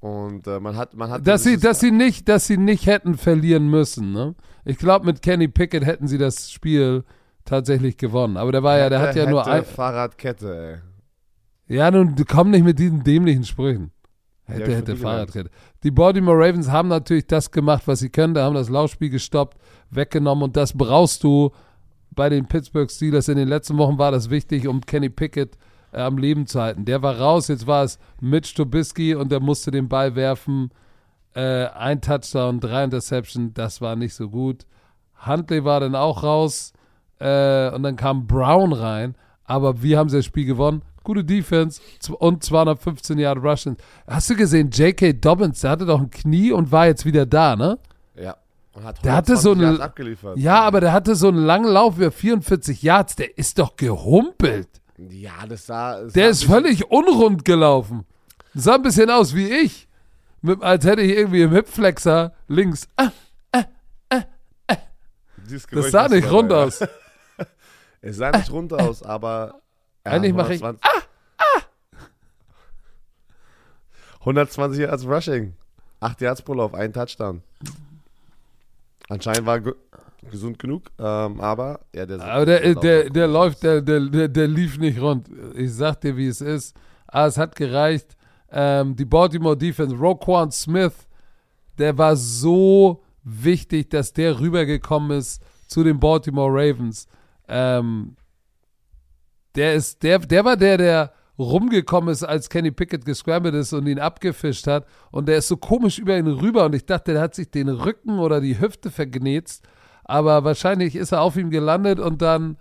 Und 0.00 0.46
äh, 0.46 0.60
man 0.60 0.76
hat, 0.76 0.94
man 0.94 1.10
hat. 1.10 1.26
Dass 1.26 1.42
sie, 1.42 1.58
dass, 1.58 1.80
sie 1.80 1.90
nicht, 1.90 2.28
dass 2.28 2.46
sie 2.46 2.56
nicht 2.56 2.86
hätten 2.86 3.16
verlieren 3.16 3.68
müssen, 3.68 4.12
ne? 4.12 4.34
Ich 4.64 4.78
glaube, 4.78 5.06
mit 5.06 5.22
Kenny 5.22 5.48
Pickett 5.48 5.84
hätten 5.84 6.06
sie 6.06 6.18
das 6.18 6.52
Spiel 6.52 7.04
tatsächlich 7.44 7.96
gewonnen. 7.96 8.36
Aber 8.36 8.52
der 8.52 8.62
war 8.62 8.78
ja, 8.78 8.90
der 8.90 9.00
hat 9.00 9.16
ja 9.16 9.22
hätte 9.22 9.30
nur 9.30 9.46
ein. 9.46 9.64
Fahrradkette, 9.64 10.82
ey. 11.66 11.76
Ja, 11.76 11.90
nun 11.90 12.14
komm 12.28 12.50
nicht 12.50 12.64
mit 12.64 12.78
diesen 12.78 13.02
dämlichen 13.02 13.44
Sprüchen. 13.44 13.90
Hätte, 14.48 14.70
Ja, 14.70 14.76
hätte 14.78 14.96
Fahrradkette. 14.96 15.50
Die 15.82 15.90
Baltimore 15.90 16.36
Ravens 16.38 16.70
haben 16.70 16.88
natürlich 16.88 17.26
das 17.26 17.50
gemacht, 17.50 17.82
was 17.86 17.98
sie 17.98 18.08
können. 18.08 18.32
Da 18.32 18.44
haben 18.44 18.54
das 18.54 18.70
Laufspiel 18.70 19.10
gestoppt, 19.10 19.58
weggenommen 19.90 20.44
und 20.44 20.56
das 20.56 20.72
brauchst 20.72 21.22
du 21.22 21.52
bei 22.10 22.30
den 22.30 22.46
Pittsburgh 22.46 22.90
Steelers. 22.90 23.28
In 23.28 23.36
den 23.36 23.48
letzten 23.48 23.76
Wochen 23.76 23.98
war 23.98 24.10
das 24.10 24.30
wichtig, 24.30 24.66
um 24.66 24.80
Kenny 24.80 25.10
Pickett 25.10 25.58
äh, 25.92 26.00
am 26.00 26.16
Leben 26.16 26.46
zu 26.46 26.60
halten. 26.60 26.86
Der 26.86 27.02
war 27.02 27.18
raus, 27.18 27.48
jetzt 27.48 27.66
war 27.66 27.84
es 27.84 27.98
Mitch 28.20 28.54
Trubisky 28.54 29.14
und 29.14 29.30
der 29.30 29.40
musste 29.40 29.70
den 29.70 29.88
Ball 29.88 30.14
werfen. 30.14 30.70
Äh, 31.34 31.66
ein 31.66 32.00
Touchdown, 32.00 32.58
drei 32.58 32.84
Interception, 32.84 33.52
das 33.52 33.82
war 33.82 33.96
nicht 33.96 34.14
so 34.14 34.30
gut. 34.30 34.66
Huntley 35.26 35.64
war 35.64 35.80
dann 35.80 35.94
auch 35.94 36.22
raus 36.22 36.72
äh, 37.18 37.70
und 37.70 37.82
dann 37.82 37.96
kam 37.96 38.26
Brown 38.26 38.72
rein. 38.72 39.14
Aber 39.44 39.82
wie 39.82 39.96
haben 39.96 40.08
sie 40.08 40.16
das 40.18 40.26
Spiel 40.26 40.46
gewonnen? 40.46 40.82
Gute 41.08 41.24
Defense 41.24 41.80
und 42.18 42.44
215 42.44 43.18
Yard 43.18 43.38
Rushing. 43.42 43.78
Hast 44.06 44.28
du 44.28 44.36
gesehen, 44.36 44.68
J.K. 44.68 45.14
Dobbins, 45.14 45.60
der 45.62 45.70
hatte 45.70 45.86
doch 45.86 46.00
ein 46.00 46.10
Knie 46.10 46.52
und 46.52 46.70
war 46.70 46.86
jetzt 46.86 47.06
wieder 47.06 47.24
da, 47.24 47.56
ne? 47.56 47.78
Ja. 48.14 48.36
Und 48.74 48.84
hat 48.84 49.02
Der 49.02 49.14
hatte 49.14 49.38
so 49.38 49.52
120 49.52 49.56
eine- 49.56 49.62
Yards 49.78 49.80
abgeliefert. 49.80 50.36
Ja, 50.38 50.60
aber 50.60 50.82
der 50.82 50.92
hatte 50.92 51.14
so 51.14 51.28
einen 51.28 51.38
langen 51.46 51.66
Lauf 51.72 51.96
über 51.96 52.10
44 52.10 52.82
Yards. 52.82 53.16
Der 53.16 53.38
ist 53.38 53.58
doch 53.58 53.76
gehumpelt. 53.76 54.68
Ja, 54.98 55.46
das 55.48 55.64
sah. 55.64 55.98
es 56.00 56.12
Der 56.12 56.28
ist 56.28 56.44
völlig 56.44 56.90
unrund 56.90 57.46
gelaufen. 57.46 58.04
Sah 58.52 58.74
ein 58.74 58.82
bisschen 58.82 59.08
aus 59.08 59.34
wie 59.34 59.48
ich. 59.48 59.88
Mit, 60.42 60.62
als 60.62 60.84
hätte 60.84 61.00
ich 61.00 61.16
irgendwie 61.16 61.40
im 61.40 61.52
Hipflexer 61.52 62.34
links. 62.48 62.86
Ah, 62.96 63.08
dieses 65.46 65.62
das 65.62 65.68
Geräusch 65.68 65.90
sah 65.90 66.08
nicht 66.08 66.30
rund 66.30 66.52
aus. 66.52 66.80
Es 68.02 68.18
sah 68.18 68.30
nicht 68.30 68.52
rund 68.52 68.72
aus, 68.74 69.02
aber. 69.02 69.62
Ja, 70.08 70.14
Eigentlich 70.16 70.34
mache 70.34 70.54
ich- 70.54 70.62
120 70.62 70.80
120 74.20 74.80
Yards 74.80 75.06
Rushing. 75.06 75.54
8 76.00 76.20
Yards 76.20 76.42
pro 76.42 76.54
Lauf, 76.54 76.74
ein 76.74 76.92
Touchdown. 76.92 77.42
Anscheinend 79.08 79.46
war 79.46 79.60
ge 79.60 79.74
gesund 80.30 80.58
genug, 80.58 80.90
ähm, 80.98 81.40
aber 81.40 81.80
ja, 81.94 82.04
der, 82.04 82.20
Aber 82.20 82.44
der, 82.44 82.74
der, 82.74 83.08
der 83.08 83.26
läuft, 83.28 83.62
der, 83.62 83.80
der, 83.80 84.00
der, 84.00 84.28
der 84.28 84.48
lief 84.48 84.76
nicht 84.76 85.00
rund. 85.00 85.28
Ich 85.54 85.72
sag 85.72 86.00
dir, 86.00 86.16
wie 86.16 86.26
es 86.26 86.40
ist. 86.40 86.76
Ah, 87.06 87.26
es 87.26 87.38
hat 87.38 87.54
gereicht. 87.56 88.16
Ähm, 88.50 88.94
die 88.96 89.04
Baltimore 89.04 89.56
Defense, 89.56 89.94
Roquan 89.96 90.50
Smith, 90.50 91.06
der 91.78 91.96
war 91.96 92.16
so 92.16 93.02
wichtig, 93.22 93.88
dass 93.90 94.12
der 94.12 94.38
rübergekommen 94.40 95.16
ist 95.18 95.42
zu 95.68 95.84
den 95.84 95.98
Baltimore 96.00 96.50
Ravens. 96.52 97.06
Ähm, 97.46 98.16
der 99.58 99.74
ist, 99.74 100.02
der, 100.02 100.20
der 100.20 100.44
war 100.44 100.56
der, 100.56 100.78
der 100.78 101.12
rumgekommen 101.38 102.10
ist, 102.10 102.24
als 102.24 102.48
Kenny 102.48 102.70
Pickett 102.70 103.04
gescrambled 103.04 103.54
ist 103.54 103.72
und 103.72 103.86
ihn 103.86 103.98
abgefischt 104.00 104.66
hat. 104.66 104.86
Und 105.10 105.28
der 105.28 105.38
ist 105.38 105.48
so 105.48 105.56
komisch 105.56 105.98
über 105.98 106.16
ihn 106.16 106.26
rüber 106.26 106.64
und 106.64 106.74
ich 106.74 106.86
dachte, 106.86 107.12
der 107.12 107.22
hat 107.22 107.34
sich 107.34 107.50
den 107.50 107.68
Rücken 107.68 108.18
oder 108.18 108.40
die 108.40 108.60
Hüfte 108.60 108.90
vergnetzt. 108.90 109.64
Aber 110.04 110.44
wahrscheinlich 110.44 110.96
ist 110.96 111.12
er 111.12 111.20
auf 111.20 111.36
ihm 111.36 111.50
gelandet 111.50 112.00
und 112.00 112.22
dann 112.22 112.56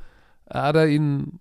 hat 0.49 0.75
er 0.75 0.87
ihn 0.87 1.39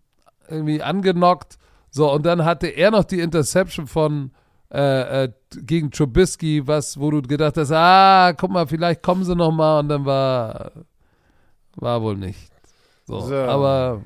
irgendwie 0.48 0.82
angenockt. 0.82 1.58
So, 1.90 2.12
und 2.12 2.24
dann 2.24 2.44
hatte 2.44 2.68
er 2.68 2.90
noch 2.90 3.04
die 3.04 3.20
Interception 3.20 3.86
von 3.86 4.32
äh, 4.72 5.24
äh, 5.24 5.32
gegen 5.62 5.90
Trubisky, 5.90 6.66
was, 6.66 6.98
wo 6.98 7.10
du 7.10 7.22
gedacht 7.22 7.56
hast, 7.56 7.72
ah, 7.72 8.32
guck 8.32 8.50
mal, 8.50 8.66
vielleicht 8.66 9.02
kommen 9.02 9.24
sie 9.24 9.34
noch 9.34 9.52
mal 9.52 9.80
und 9.80 9.88
dann 9.88 10.04
war 10.04 10.72
war 11.76 12.02
wohl 12.02 12.16
nicht. 12.16 12.50
So, 13.06 13.20
So. 13.20 13.34
aber 13.34 14.02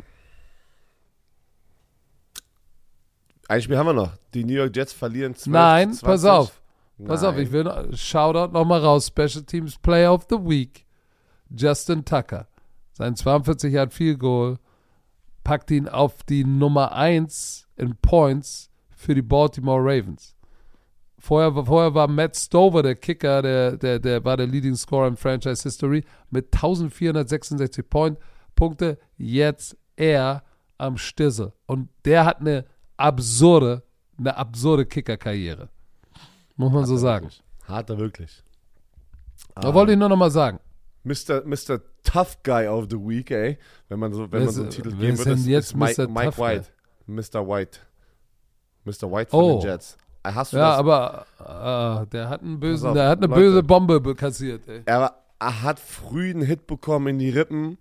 Ein 3.51 3.63
Spiel 3.63 3.77
haben 3.77 3.87
wir 3.87 3.93
noch. 3.95 4.13
Die 4.33 4.45
New 4.45 4.53
York 4.53 4.77
Jets 4.77 4.93
verlieren 4.93 5.35
12 5.35 5.53
nein, 5.53 5.93
20. 5.93 6.07
pass 6.07 6.25
auf. 6.25 6.63
Pass 7.05 7.25
auf, 7.25 7.35
Nein. 7.35 7.43
ich 7.43 7.51
will 7.51 7.65
noch, 7.65 7.97
Shoutout 7.97 8.53
nochmal 8.53 8.79
raus. 8.79 9.09
Special 9.09 9.43
Teams 9.43 9.77
Player 9.77 10.15
of 10.15 10.29
the 10.31 10.37
Week. 10.37 10.87
Justin 11.49 12.05
Tucker. 12.05 12.47
Sein 12.93 13.17
42 13.17 13.73
Yard 13.73 13.93
Field 13.93 14.21
Goal 14.21 14.57
packt 15.43 15.73
ihn 15.73 15.89
auf 15.89 16.23
die 16.23 16.45
Nummer 16.45 16.93
1 16.93 17.67
in 17.75 17.97
Points 17.97 18.71
für 18.95 19.17
die 19.17 19.23
Baltimore 19.23 19.81
Ravens. 19.81 20.37
Vorher, 21.19 21.53
vorher 21.65 21.93
war 21.93 22.07
Matt 22.07 22.37
Stover 22.37 22.85
der 22.85 22.95
Kicker, 22.95 23.43
der, 23.43 23.77
der, 23.77 23.99
der 23.99 24.25
war 24.25 24.37
der 24.37 24.47
Leading 24.47 24.77
Scorer 24.77 25.09
in 25.09 25.17
Franchise 25.17 25.65
History 25.65 26.05
mit 26.31 26.55
1466 26.55 27.85
Point, 27.91 28.17
Punkte. 28.55 28.97
Jetzt 29.17 29.77
er 29.97 30.45
am 30.79 30.97
Stissel. 30.97 31.53
Und 31.67 31.89
der 32.05 32.25
hat 32.25 32.39
eine 32.39 32.65
absurde, 33.01 33.83
eine 34.19 34.37
absurde 34.37 34.87
Kicker-Karriere. 34.87 35.69
Muss 36.57 36.73
man 36.73 36.85
so 36.85 36.97
sagen. 36.97 37.31
Hat 37.65 37.91
er 37.91 37.99
wirklich. 37.99 38.43
Da 39.55 39.73
wollte 39.75 39.93
ich 39.93 39.99
nur 39.99 40.09
noch 40.09 40.17
mal 40.17 40.31
sagen. 40.31 40.61
Mr. 41.05 41.43
Mr. 41.47 41.81
Tough 42.05 42.43
Guy 42.43 42.67
of 42.69 42.87
the 42.91 42.97
Week, 42.97 43.31
ey. 43.31 43.59
Wenn 43.89 43.99
man 43.99 44.13
so, 44.13 44.23
wenn 44.31 44.41
Wer 44.41 44.45
man 44.47 44.55
so 44.55 44.61
einen 44.63 44.71
Titel 44.71 44.91
geben 44.95 45.17
würde, 45.19 45.31
ist, 45.33 45.47
jetzt 45.47 45.67
ist 45.69 45.77
Mike. 45.77 46.09
Mike 46.09 46.25
Tough 46.27 46.37
Guy? 46.37 46.57
White. 46.59 46.67
Mr. 47.07 47.49
White. 47.49 47.79
Mr. 48.85 49.11
White 49.11 49.31
von 49.31 49.45
Oh. 49.45 49.61
den 49.61 49.69
Jets. 49.71 49.97
Äh, 50.23 50.33
Hast 50.33 50.53
du 50.53 50.59
Ja, 50.59 50.71
das? 50.71 50.79
aber 50.79 52.03
äh, 52.05 52.07
der 52.09 52.29
hat 52.29 52.43
einen 52.43 52.61
bösen, 52.61 52.89
auf, 52.89 52.95
der 52.95 53.09
hat 53.09 53.19
eine 53.19 53.27
Leute. 53.29 53.41
böse 53.41 53.63
Bombe 53.63 54.01
be- 54.01 54.15
kassiert, 54.15 54.69
ey. 54.69 54.83
er, 54.85 55.15
er 55.39 55.63
hat 55.63 55.81
früh 55.81 56.31
einen 56.31 56.43
Hit 56.43 56.67
bekommen 56.67 57.07
in 57.09 57.19
die 57.19 57.31
Rippen. 57.31 57.79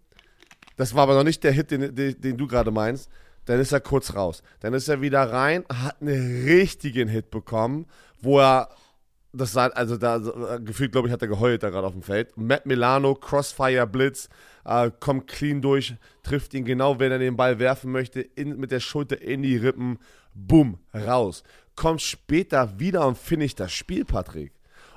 Das 0.78 0.96
war 0.96 1.04
aber 1.04 1.16
noch 1.16 1.26
nicht 1.26 1.44
der 1.44 1.52
Hit, 1.52 1.72
den, 1.72 1.94
den, 1.94 2.22
den 2.22 2.38
du 2.38 2.48
gerade 2.48 2.72
meinst. 2.72 3.10
Dann 3.50 3.60
ist 3.60 3.72
er 3.72 3.80
kurz 3.80 4.14
raus. 4.14 4.44
Dann 4.60 4.76
ist 4.76 4.88
er 4.90 5.02
wieder 5.02 5.24
rein, 5.24 5.66
hat 5.74 6.00
einen 6.02 6.44
richtigen 6.44 7.08
Hit 7.08 7.32
bekommen, 7.32 7.88
wo 8.22 8.40
er, 8.40 8.70
das 9.34 9.54
sah, 9.54 9.70
also 9.70 9.98
da 9.98 10.18
äh, 10.18 10.60
gefühlt, 10.60 10.92
glaube 10.92 11.08
ich, 11.08 11.12
hat 11.12 11.24
er 11.24 11.30
geheult 11.30 11.64
da 11.64 11.72
gerade 11.72 11.88
auf 11.88 11.94
dem 11.94 12.04
Feld. 12.04 12.38
Matt 12.38 12.68
Milano, 12.68 13.16
Crossfire 13.16 13.88
Blitz, 13.88 14.30
äh, 14.66 14.92
kommt 15.00 15.26
clean 15.26 15.64
durch, 15.64 15.96
trifft 16.22 16.54
ihn 16.54 16.64
genau, 16.64 17.00
wenn 17.00 17.12
er 17.12 17.18
den 17.18 17.38
Ball 17.38 17.58
werfen 17.58 17.92
möchte, 17.92 18.22
in, 18.22 18.60
mit 18.60 18.70
der 18.70 18.82
Schulter 18.82 19.20
in 19.20 19.42
die 19.42 19.58
Rippen, 19.58 19.98
bumm, 20.36 20.78
raus. 20.94 21.42
Kommt 21.76 22.04
später 22.04 22.80
wieder 22.80 23.08
und 23.08 23.18
finisht 23.18 23.60
das 23.60 23.72
Spiel, 23.72 24.06
Patrick. 24.06 24.52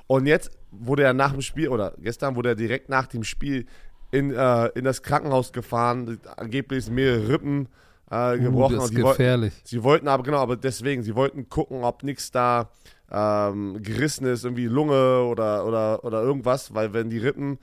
Und 0.05 0.27
jetzt 0.27 0.51
wurde 0.69 1.01
er 1.01 1.15
nach 1.15 1.31
dem 1.31 1.41
Spiel, 1.41 1.69
oder 1.69 1.95
gestern 1.97 2.35
wurde 2.35 2.49
er 2.49 2.55
direkt 2.55 2.87
nach 2.87 3.07
dem 3.07 3.23
Spiel 3.23 3.65
in, 4.11 4.29
äh, 4.29 4.67
in 4.75 4.83
das 4.85 5.01
Krankenhaus 5.01 5.53
gefahren, 5.53 6.19
angeblich 6.37 6.87
mehrere 6.91 7.29
Rippen 7.29 7.67
äh, 8.11 8.37
gebrochen. 8.37 8.75
Uh, 8.75 8.77
das 8.79 8.85
ist 8.91 8.95
wollten- 9.01 9.07
gefährlich. 9.17 9.53
Sie 9.63 9.83
wollten 9.83 10.07
aber, 10.07 10.23
genau, 10.23 10.37
aber 10.39 10.55
deswegen, 10.57 11.03
sie 11.03 11.15
wollten 11.15 11.49
gucken, 11.49 11.83
ob 11.83 12.03
nichts 12.03 12.31
da 12.31 12.69
ähm, 13.11 13.81
gerissen 13.81 14.25
ist, 14.25 14.43
irgendwie 14.43 14.65
Lunge 14.65 15.23
oder, 15.23 15.65
oder, 15.65 16.03
oder 16.03 16.21
irgendwas, 16.21 16.73
weil 16.73 16.93
wenn 16.93 17.09
die 17.09 17.19
Rippen 17.19 17.59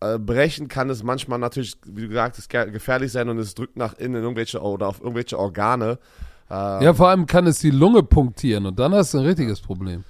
äh, 0.00 0.18
brechen, 0.18 0.68
kann 0.68 0.88
es 0.90 1.02
manchmal 1.02 1.38
natürlich, 1.38 1.76
wie 1.86 2.02
du 2.02 2.08
gesagt 2.08 2.38
hast, 2.38 2.48
ge- 2.48 2.70
gefährlich 2.70 3.12
sein 3.12 3.28
und 3.28 3.38
es 3.38 3.54
drückt 3.54 3.76
nach 3.76 3.94
innen 3.98 4.16
in 4.16 4.22
irgendwelche 4.22 4.60
oder 4.60 4.88
auf 4.88 5.00
irgendwelche 5.00 5.38
Organe. 5.38 5.98
Ähm, 6.50 6.82
Ja, 6.82 6.94
vor 6.94 7.08
allem 7.08 7.26
kann 7.26 7.46
es 7.46 7.58
die 7.58 7.70
Lunge 7.70 8.02
punktieren 8.02 8.66
und 8.66 8.78
dann 8.78 8.94
hast 8.94 9.14
du 9.14 9.18
ein 9.18 9.24
richtiges 9.26 9.60
Problem. 9.60 10.04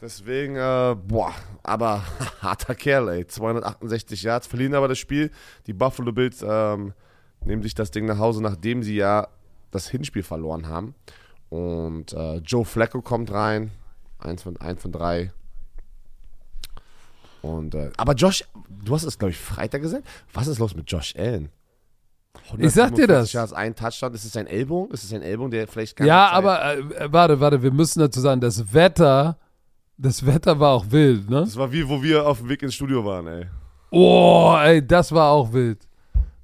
Deswegen, 0.00 0.56
äh, 0.56 0.94
boah, 1.06 1.32
aber 1.62 2.02
harter 2.42 2.74
Kerl, 2.74 3.08
ey. 3.08 3.26
268 3.26 4.22
Yards, 4.22 4.46
verlieren 4.46 4.74
aber 4.74 4.88
das 4.88 4.98
Spiel. 4.98 5.30
Die 5.66 5.72
Buffalo 5.72 6.12
Bills 6.12 6.44
ähm, 6.46 6.92
nehmen 7.46 7.62
sich 7.62 7.74
das 7.74 7.90
Ding 7.90 8.04
nach 8.06 8.18
Hause, 8.18 8.42
nachdem 8.42 8.82
sie 8.82 8.96
ja 8.96 9.28
das 9.70 9.88
Hinspiel 9.88 10.22
verloren 10.22 10.68
haben. 10.68 10.94
Und 11.48 12.12
äh, 12.12 12.36
Joe 12.38 12.64
Flacco 12.64 13.00
kommt 13.02 13.32
rein, 13.32 13.70
eins 14.18 14.42
von, 14.42 14.56
eins 14.58 14.82
von 14.82 14.92
drei. 14.92 15.32
Und, 17.42 17.74
äh, 17.74 17.90
aber 17.96 18.14
Josh, 18.14 18.44
du 18.68 18.94
hast 18.94 19.04
es, 19.04 19.18
glaube 19.18 19.30
ich, 19.30 19.38
Freitag 19.38 19.82
gesagt. 19.82 20.04
Was 20.32 20.48
ist 20.48 20.58
los 20.58 20.74
mit 20.74 20.90
Josh 20.90 21.14
Allen? 21.16 21.50
Ich 22.58 22.72
sag 22.72 22.94
dir 22.94 23.04
147 23.04 23.06
das. 23.06 23.32
Yards, 23.32 23.52
ein 23.52 23.74
Touchdown. 23.74 24.14
Ist 24.14 24.24
es 24.24 24.36
ein 24.36 24.46
Ellbogen? 24.46 24.92
Ist 24.92 25.04
es 25.04 25.12
ein 25.12 25.22
Ellbogen, 25.22 25.50
der 25.52 25.66
vielleicht 25.66 25.96
gar 25.96 26.06
Ja, 26.06 26.28
aber 26.30 26.76
äh, 26.76 27.12
warte, 27.12 27.40
warte, 27.40 27.62
wir 27.62 27.70
müssen 27.72 28.00
dazu 28.00 28.20
sagen, 28.20 28.40
das 28.40 28.74
Wetter, 28.74 29.38
das 29.96 30.26
Wetter 30.26 30.58
war 30.60 30.72
auch 30.72 30.86
wild, 30.90 31.30
ne? 31.30 31.40
Das 31.40 31.56
war 31.56 31.72
wie, 31.72 31.88
wo 31.88 32.02
wir 32.02 32.26
auf 32.26 32.38
dem 32.38 32.48
Weg 32.48 32.62
ins 32.62 32.74
Studio 32.74 33.04
waren, 33.04 33.26
ey. 33.26 33.46
Oh, 33.90 34.56
ey, 34.60 34.86
das 34.86 35.12
war 35.12 35.30
auch 35.30 35.52
wild. 35.52 35.85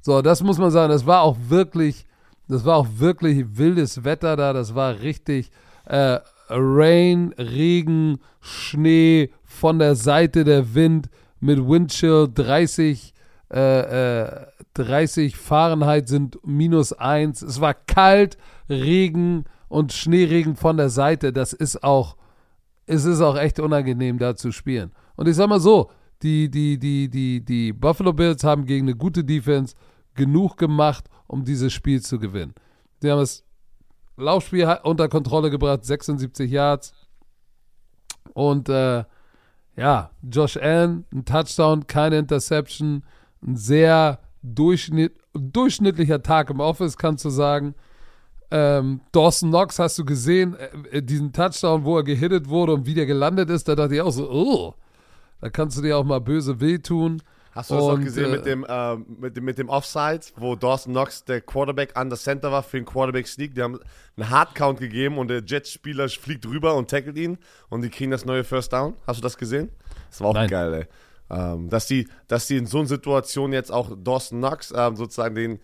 So, 0.03 0.20
das 0.20 0.42
muss 0.42 0.59
man 0.59 0.70
sagen, 0.70 0.92
das 0.92 1.07
war 1.07 1.22
auch 1.22 1.36
wirklich, 1.48 2.05
das 2.48 2.64
war 2.64 2.76
auch 2.76 2.88
wirklich 2.96 3.57
wildes 3.57 4.05
Wetter 4.05 4.36
da, 4.36 4.53
das 4.53 4.74
war 4.74 5.00
richtig 5.00 5.50
äh, 5.86 6.18
Rain, 6.50 7.32
Regen, 7.38 8.18
Schnee, 8.40 9.30
von 9.44 9.78
der 9.78 9.94
Seite 9.94 10.44
der 10.44 10.74
Wind 10.74 11.09
mit 11.38 11.59
Windchill 11.59 12.28
30, 12.34 13.14
äh, 13.53 14.22
äh, 14.22 14.46
30 14.74 15.36
Fahrenheit 15.36 16.09
sind 16.09 16.38
minus 16.44 16.92
eins. 16.92 17.42
Es 17.42 17.61
war 17.61 17.74
kalt, 17.74 18.36
Regen 18.68 19.44
und 19.68 19.92
Schneeregen 19.92 20.57
von 20.57 20.78
der 20.78 20.88
Seite. 20.88 21.32
Das 21.32 21.53
ist 21.53 21.84
auch, 21.84 22.16
es 22.86 23.05
ist 23.05 23.20
auch 23.20 23.36
echt 23.36 23.61
unangenehm, 23.61 24.18
da 24.18 24.34
zu 24.34 24.50
spielen. 24.50 24.90
Und 25.14 25.28
ich 25.28 25.36
sag 25.36 25.48
mal 25.48 25.61
so, 25.61 25.90
die, 26.22 26.50
die, 26.50 26.78
die, 26.78 27.09
die, 27.09 27.44
die 27.44 27.72
Buffalo 27.72 28.12
Bills 28.12 28.42
haben 28.42 28.64
gegen 28.64 28.86
eine 28.86 28.96
gute 28.96 29.22
Defense 29.22 29.74
genug 30.15 30.57
gemacht, 30.57 31.09
um 31.27 31.45
dieses 31.45 31.73
Spiel 31.73 32.03
zu 32.03 32.19
gewinnen. 32.19 32.55
Sie 33.01 33.11
haben 33.11 33.21
das 33.21 33.45
Laufspiel 34.17 34.79
unter 34.83 35.09
Kontrolle 35.09 35.51
gebracht, 35.51 35.85
76 35.85 36.51
Yards. 36.51 36.95
Und 38.35 38.69
äh, 38.69 39.05
ja, 39.77 40.11
Josh 40.23 40.57
Allen, 40.57 41.07
ein 41.13 41.25
Touchdown, 41.25 41.87
keine 41.87 42.19
Interception, 42.19 43.05
ein 43.43 43.57
sehr 43.57 44.21
durchschnitt, 44.43 45.17
durchschnittlicher 45.33 46.23
Tag 46.23 46.51
im 46.51 46.61
Office, 46.61 46.97
kannst 46.97 47.25
du 47.25 47.31
sagen. 47.31 47.75
Ähm, 48.51 49.01
Dawson 49.13 49.49
Knox 49.49 49.79
hast 49.79 49.99
du 49.99 50.05
gesehen, 50.05 50.57
äh, 50.91 51.03
diesen 51.03 51.33
Touchdown, 51.33 51.85
wo 51.85 51.97
er 51.97 52.05
gehittet 52.05 52.51
wurde 52.51 52.75
und 52.75 52.87
wie 52.87 52.95
der 52.95 53.07
gelandet 53.07 53.49
ist, 53.49 53.67
da 53.67 53.75
dachte 53.75 53.95
ich 53.95 54.03
auch 54.03 54.11
so, 54.11 54.31
oh, 54.31 54.75
da 55.41 55.49
kannst 55.49 55.79
du 55.79 55.83
dir 55.83 55.97
auch 55.97 56.05
mal 56.05 56.21
böse 56.21 56.61
wehtun. 56.61 57.23
Hast 57.55 57.70
du 57.70 57.74
das 57.74 57.84
auch 57.84 58.00
gesehen 58.00 58.24
äh, 58.24 58.36
mit, 58.36 58.46
dem, 58.46 58.64
äh, 58.66 58.96
mit 58.96 59.36
dem 59.36 59.44
mit 59.44 59.59
dem 59.59 59.68
Offside, 59.68 60.22
wo 60.36 60.57
Dawson 60.57 60.94
Knox 60.94 61.22
der 61.24 61.42
Quarterback 61.42 61.94
an 61.96 62.09
der 62.09 62.18
Center 62.18 62.50
war 62.50 62.62
für 62.62 62.78
den 62.78 62.86
Quarterback 62.86 63.28
Sneak? 63.28 63.55
Die 63.55 63.61
haben 63.62 63.78
einen 64.16 64.30
Hardcount 64.30 64.80
gegeben 64.80 65.18
und 65.18 65.28
der 65.28 65.42
Jets-Spieler 65.44 66.09
fliegt 66.09 66.46
rüber 66.46 66.74
und 66.74 66.88
tackelt 66.88 67.18
ihn 67.18 67.36
und 67.68 67.82
die 67.82 67.90
kriegen 67.90 68.11
das 68.11 68.24
neue 68.24 68.42
First 68.42 68.72
Down. 68.72 68.94
Hast 69.07 69.18
du 69.18 69.22
das 69.22 69.36
gesehen? 69.36 69.68
Das 70.09 70.22
war 70.22 70.28
auch 70.28 70.34
Nein. 70.34 70.48
geil, 70.48 70.72
ey. 70.74 70.86
Ähm, 71.30 71.68
dass, 71.68 71.86
die, 71.86 72.09
dass 72.26 72.46
die 72.46 72.57
in 72.57 72.64
so 72.66 72.78
einer 72.78 72.88
Situation 72.88 73.53
jetzt 73.53 73.70
auch 73.70 73.90
Dawson 73.96 74.38
Knox 74.38 74.72
ähm, 74.74 74.96
sozusagen 74.96 75.34
den, 75.34 75.59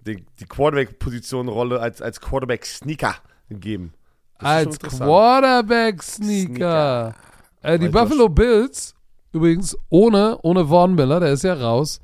den, 0.00 0.24
die 0.38 0.46
Quarterback-Position-Rolle 0.46 1.80
als, 1.80 2.00
als 2.00 2.20
Quarterback-Sneaker 2.20 3.16
geben. 3.50 3.94
Das 4.38 4.48
Als. 4.48 4.78
Quarterback-Sneaker. 4.78 7.16
Äh, 7.62 7.78
die 7.78 7.88
Buffalo 7.88 8.28
Bills, 8.28 8.94
übrigens, 9.32 9.76
ohne, 9.88 10.38
ohne 10.42 10.66
Vaughn 10.66 10.94
Miller, 10.94 11.20
der 11.20 11.32
ist 11.32 11.44
ja 11.44 11.54
raus. 11.54 12.00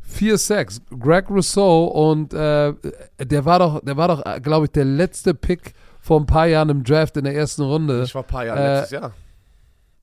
Vier 0.00 0.36
Sacks. 0.36 0.82
Greg 0.98 1.30
Rousseau 1.30 1.86
und 1.86 2.34
äh, 2.34 2.74
der 3.18 3.44
war 3.44 3.58
doch, 3.58 3.80
der 3.80 3.96
war 3.96 4.08
doch, 4.08 4.42
glaube 4.42 4.66
ich, 4.66 4.72
der 4.72 4.84
letzte 4.84 5.34
Pick 5.34 5.72
vor 6.00 6.20
ein 6.20 6.26
paar 6.26 6.46
Jahren 6.46 6.68
im 6.68 6.84
Draft 6.84 7.16
in 7.16 7.24
der 7.24 7.34
ersten 7.34 7.62
Runde. 7.62 8.02
Ich 8.04 8.14
war 8.14 8.22
ein 8.22 8.28
paar 8.28 8.44
Jahre 8.44 8.60
Äh, 8.60 8.74
letztes 8.74 8.90
Jahr. 8.90 9.12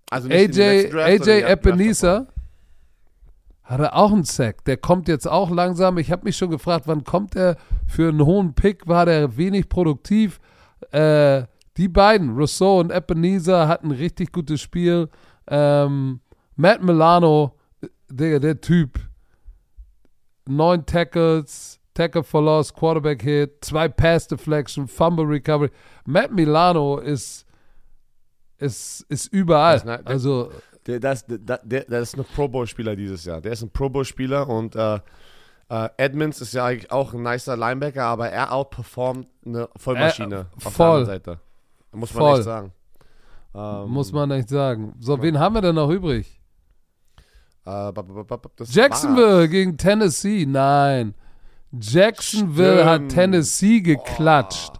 Also 0.09 0.29
AJ, 0.29 0.89
Draft, 0.89 1.27
AJ. 1.27 1.51
Ebenezer 1.51 2.27
hatte 3.63 3.93
auch 3.93 4.11
einen 4.11 4.23
Sack. 4.25 4.65
Der 4.65 4.77
kommt 4.77 5.07
jetzt 5.07 5.27
auch 5.27 5.49
langsam. 5.49 5.97
Ich 5.97 6.11
habe 6.11 6.25
mich 6.25 6.35
schon 6.35 6.49
gefragt, 6.49 6.87
wann 6.87 7.03
kommt 7.03 7.35
er? 7.35 7.55
Für 7.87 8.09
einen 8.09 8.25
hohen 8.25 8.53
Pick 8.53 8.87
war 8.87 9.05
der 9.05 9.37
wenig 9.37 9.69
produktiv. 9.69 10.39
Äh, 10.91 11.43
die 11.77 11.87
beiden, 11.87 12.35
Rousseau 12.35 12.79
und 12.79 12.91
Ebenezer, 12.91 13.67
hatten 13.67 13.87
ein 13.87 13.97
richtig 13.97 14.33
gutes 14.33 14.59
Spiel. 14.59 15.07
Ähm, 15.47 16.19
Matt 16.61 16.83
Milano, 16.83 17.57
der, 18.07 18.39
der 18.39 18.61
Typ, 18.61 18.99
neun 20.47 20.85
Tackles, 20.85 21.79
Tackle 21.95 22.23
for 22.23 22.41
Loss, 22.43 22.71
Quarterback 22.73 23.23
Hit, 23.23 23.65
zwei 23.65 23.87
Pass 23.89 24.27
Deflection, 24.27 24.87
Fumble 24.87 25.25
Recovery. 25.25 25.71
Matt 26.05 26.31
Milano 26.31 26.99
ist, 26.99 27.45
ist, 28.59 29.01
ist 29.09 29.25
überall. 29.33 29.73
Das 29.73 29.81
ist 29.81 29.85
ne- 29.87 30.01
also, 30.05 30.51
Der, 30.85 30.99
das, 30.99 31.25
der, 31.25 31.37
der, 31.39 31.59
der 31.85 31.99
ist 32.01 32.15
ein 32.15 32.23
Pro 32.35 32.47
Bowl-Spieler 32.47 32.95
dieses 32.95 33.25
Jahr. 33.25 33.41
Der 33.41 33.53
ist 33.53 33.63
ein 33.63 33.71
Pro 33.71 33.89
Bowl-Spieler 33.89 34.47
und 34.47 34.75
äh, 34.75 34.99
äh, 35.69 35.89
Edmonds 35.97 36.41
ist 36.41 36.53
ja 36.53 36.65
eigentlich 36.65 36.91
auch 36.91 37.13
ein 37.15 37.23
nicer 37.23 37.57
Linebacker, 37.57 38.03
aber 38.05 38.29
er 38.29 38.53
outperformt 38.53 39.27
eine 39.45 39.67
Vollmaschine 39.77 40.35
Äh, 40.61 40.65
auf 40.67 40.73
voll. 40.73 40.85
der 40.85 40.85
anderen 40.85 41.05
Seite. 41.07 41.39
Muss 41.93 42.13
man 42.13 42.23
Voll. 42.23 42.35
echt 42.37 42.43
sagen. 42.45 42.71
Ähm, 43.53 43.89
muss 43.89 44.11
man 44.13 44.29
nicht 44.29 44.47
sagen. 44.47 44.93
So, 44.99 45.21
wen 45.21 45.39
haben 45.39 45.55
wir 45.55 45.61
denn 45.61 45.75
noch 45.75 45.89
übrig? 45.89 46.37
Äh, 47.65 47.91
das 48.55 48.73
Jacksonville 48.73 49.47
gegen 49.49 49.77
Tennessee. 49.77 50.45
Nein. 50.47 51.13
Jacksonville 51.71 52.73
Stimmt. 52.81 52.89
hat 52.89 53.09
Tennessee 53.09 53.81
geklatscht. 53.81 54.73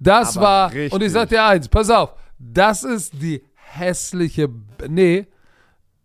Das 0.00 0.36
Aber 0.36 0.46
war, 0.46 0.72
richtig. 0.72 0.92
und 0.92 1.02
ich 1.02 1.12
sag 1.12 1.28
dir 1.28 1.44
eins, 1.44 1.68
pass 1.68 1.90
auf, 1.90 2.14
das 2.38 2.84
ist 2.84 3.14
die 3.20 3.42
hässliche, 3.54 4.48
nee, 4.88 5.26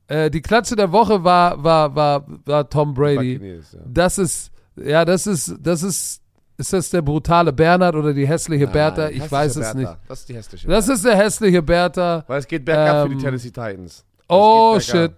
äh, 0.07 0.29
die 0.29 0.41
Klatsche 0.41 0.75
der 0.75 0.91
Woche 0.91 1.23
war, 1.23 1.63
war, 1.63 1.95
war, 1.95 2.25
war 2.45 2.69
Tom 2.69 2.93
Brady. 2.93 3.35
Buccaneers, 3.37 3.73
ja. 3.73 3.79
Das 3.85 4.17
ist, 4.17 4.51
ja, 4.75 5.05
das 5.05 5.27
ist, 5.27 5.55
das 5.59 5.83
ist, 5.83 6.21
ist 6.57 6.73
das 6.73 6.89
der 6.89 7.01
brutale 7.01 7.53
Bernhard 7.53 7.95
oder 7.95 8.13
die 8.13 8.27
hässliche 8.27 8.67
Bertha? 8.67 9.03
Nein, 9.05 9.13
Ich 9.13 9.21
hässliche 9.21 9.31
weiß 9.31 9.55
es 9.55 9.73
Bertha. 9.73 9.77
nicht. 9.77 9.97
Das 10.07 10.19
ist 10.19 10.29
die 10.29 10.35
hässliche. 10.35 10.67
Das 10.67 10.89
ist 10.89 11.05
der 11.05 11.15
hässliche 11.15 11.61
Bertha. 11.63 12.23
Weil 12.27 12.39
es 12.39 12.47
geht 12.47 12.65
bergab 12.65 13.05
für 13.07 13.11
Ähm, 13.11 13.17
die 13.17 13.23
Tennessee 13.23 13.49
Titans. 13.49 13.93
Es 13.99 14.03
Oh 14.27 14.79
shit. 14.79 15.13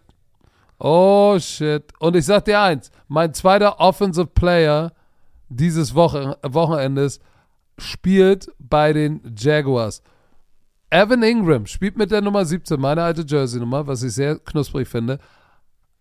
Oh 0.80 1.38
shit. 1.40 1.84
Und 2.00 2.16
ich 2.16 2.26
sag 2.26 2.46
dir 2.46 2.60
eins, 2.60 2.92
mein 3.08 3.34
zweiter 3.34 3.80
Offensive 3.80 4.28
Player 4.28 4.94
dieses 5.50 5.96
Woche, 5.96 6.38
Wochenendes 6.44 7.20
spielt 7.78 8.52
bei 8.60 8.94
den 8.94 9.22
Jaguars. 9.38 10.02
Evan 10.90 11.24
Ingram 11.24 11.66
spielt 11.66 11.98
mit 11.98 12.12
der 12.12 12.22
Nummer 12.22 12.46
17, 12.46 12.80
meine 12.80 13.04
alte 13.04 13.26
Jersey-Nummer, 13.28 13.88
was 13.88 14.04
ich 14.04 14.14
sehr 14.14 14.38
knusprig 14.40 14.88
finde. 14.88 15.20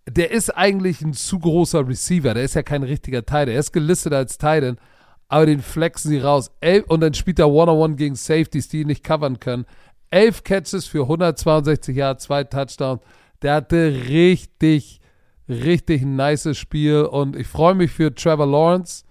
Der 0.09 0.31
ist 0.31 0.51
eigentlich 0.51 1.01
ein 1.01 1.14
zu 1.14 1.39
großer 1.39 1.89
Receiver. 1.89 2.35
Der 2.35 2.45
ist 2.45 2.55
ja 2.55 2.62
kein 2.62 2.83
richtiger 2.83 3.25
Tight. 3.25 3.49
Er 3.49 3.59
ist 3.59 3.72
gelistet 3.72 4.12
als 4.12 4.37
Tight, 4.39 4.77
aber 5.29 5.47
den 5.47 5.62
flexen 5.62 6.11
sie 6.11 6.18
raus. 6.18 6.51
Elf, 6.61 6.85
und 6.89 7.01
dann 7.01 7.14
spielt 7.14 7.39
er 7.39 7.49
One-on-One 7.49 7.97
gegen 7.97 8.14
Safeties, 8.14 8.68
die 8.68 8.83
ihn 8.83 8.89
nicht 8.89 9.03
covern 9.03 9.41
können. 9.41 9.64
Elf 10.11 10.45
Catches 10.45 10.87
für 10.87 11.03
162 11.03 11.97
Yards, 11.97 12.25
zwei 12.25 12.45
Touchdowns. 12.45 13.01
Der 13.45 13.57
hatte 13.57 13.92
richtig, 14.09 15.03
richtig 15.51 16.01
ein 16.01 16.16
nices 16.16 16.57
Spiel 16.57 17.03
und 17.03 17.36
ich 17.36 17.47
freue 17.47 17.74
mich 17.74 17.90
für 17.90 18.14
Trevor 18.14 18.47
Lawrence, 18.47 19.05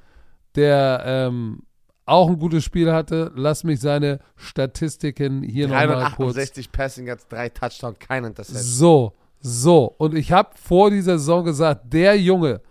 der 0.55 1.03
ähm, 1.05 1.61
auch 2.07 2.27
ein 2.29 2.39
gutes 2.39 2.63
Spiel 2.63 2.91
hatte. 2.91 3.31
Lass 3.36 3.63
mich 3.63 3.79
seine 3.79 4.19
Statistiken 4.36 5.43
hier 5.43 5.67
nochmal 5.67 5.88
kurz 6.15 6.34
368 6.34 6.71
Passing 6.71 7.05
Yards, 7.05 7.27
drei 7.27 7.47
Touchdowns, 7.49 7.99
kein 7.99 8.23
Interception. 8.23 8.63
so, 8.63 9.13
so. 9.39 9.93
Und 9.99 10.15
ich 10.15 10.31
habe 10.31 10.49
vor 10.55 10.89
dieser 10.89 11.19
Saison 11.19 11.45
gesagt, 11.45 11.93
der 11.93 12.19
Junge, 12.19 12.61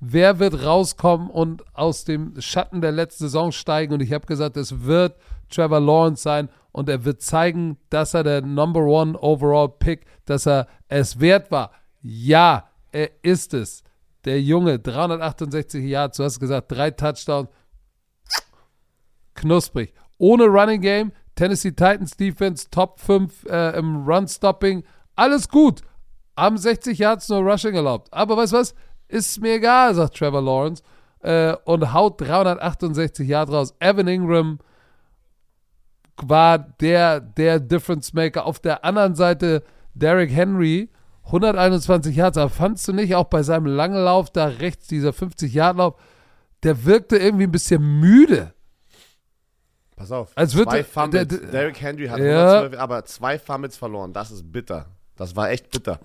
wer 0.00 0.40
wird 0.40 0.64
rauskommen 0.64 1.30
und 1.30 1.62
aus 1.72 2.04
dem 2.04 2.34
Schatten 2.40 2.80
der 2.80 2.90
letzten 2.90 3.26
Saison 3.26 3.52
steigen? 3.52 3.94
Und 3.94 4.02
ich 4.02 4.12
habe 4.12 4.26
gesagt, 4.26 4.56
es 4.56 4.82
wird 4.82 5.16
Trevor 5.48 5.78
Lawrence 5.78 6.20
sein 6.24 6.48
und 6.72 6.88
er 6.88 7.04
wird 7.04 7.22
zeigen, 7.22 7.78
dass 7.90 8.14
er 8.14 8.24
der 8.24 8.42
Number 8.42 8.80
One 8.80 9.18
Overall 9.18 9.68
Pick, 9.68 10.06
dass 10.24 10.46
er 10.46 10.66
es 10.88 11.20
wert 11.20 11.50
war. 11.50 11.70
Ja, 12.00 12.68
er 12.90 13.10
ist 13.22 13.54
es. 13.54 13.82
Der 14.24 14.40
Junge, 14.40 14.78
368 14.78 15.84
Yards, 15.84 16.16
du 16.16 16.24
hast 16.24 16.40
gesagt, 16.40 16.72
drei 16.72 16.90
Touchdowns, 16.90 17.48
knusprig. 19.34 19.92
Ohne 20.18 20.44
Running 20.44 20.80
Game, 20.80 21.12
Tennessee 21.34 21.70
Titans 21.72 22.16
Defense, 22.16 22.68
Top 22.70 23.00
5 23.00 23.46
äh, 23.46 23.76
im 23.78 24.06
Run-Stopping, 24.06 24.84
alles 25.16 25.48
gut. 25.48 25.82
Haben 26.36 26.56
60 26.56 26.98
Yards 26.98 27.28
nur 27.28 27.40
Rushing 27.40 27.74
erlaubt. 27.74 28.12
Aber 28.12 28.36
weißt 28.36 28.52
du 28.52 28.56
was? 28.58 28.74
Ist 29.08 29.40
mir 29.40 29.54
egal, 29.54 29.94
sagt 29.94 30.16
Trevor 30.16 30.40
Lawrence. 30.40 30.82
Äh, 31.20 31.54
und 31.64 31.92
haut 31.92 32.20
368 32.20 33.28
Yards 33.28 33.52
raus. 33.52 33.74
Evan 33.80 34.08
Ingram 34.08 34.58
war 36.16 36.58
der, 36.58 37.20
der 37.20 37.58
Difference 37.60 38.12
Maker. 38.12 38.44
Auf 38.46 38.58
der 38.60 38.84
anderen 38.84 39.14
Seite 39.14 39.62
Derrick 39.94 40.30
Henry, 40.30 40.88
121 41.24 42.14
Yards. 42.16 42.38
Aber 42.38 42.50
fandst 42.50 42.86
du 42.88 42.92
nicht 42.92 43.14
auch 43.14 43.24
bei 43.24 43.42
seinem 43.42 43.66
langen 43.66 44.02
Lauf 44.02 44.30
da 44.30 44.46
rechts, 44.46 44.88
dieser 44.88 45.10
50-Yard-Lauf, 45.10 45.94
der 46.62 46.84
wirkte 46.84 47.16
irgendwie 47.16 47.44
ein 47.44 47.52
bisschen 47.52 48.00
müde. 48.00 48.52
Pass 49.96 50.10
auf, 50.10 50.32
Als 50.34 50.52
zwei 50.52 50.82
Fumbles. 50.84 51.28
der- 51.28 51.38
der- 51.38 51.50
Derrick 51.50 51.80
Henry 51.80 52.06
hat 52.08 52.18
Ja. 52.18 52.46
112, 52.62 52.78
aber 52.80 53.04
zwei 53.04 53.38
Fumbles 53.38 53.76
verloren. 53.76 54.12
Das 54.12 54.30
ist 54.30 54.50
bitter. 54.50 54.86
Das 55.16 55.36
war 55.36 55.50
echt 55.50 55.70
bitter. 55.70 56.00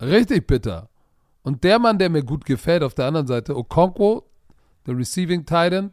Richtig 0.00 0.46
bitter. 0.46 0.88
Und 1.42 1.64
der 1.64 1.78
Mann, 1.78 1.98
der 1.98 2.10
mir 2.10 2.22
gut 2.22 2.44
gefällt, 2.44 2.82
auf 2.82 2.94
der 2.94 3.06
anderen 3.06 3.26
Seite, 3.26 3.56
Okonkwo, 3.56 4.24
der 4.86 4.96
Receiving 4.96 5.44
Titan, 5.44 5.90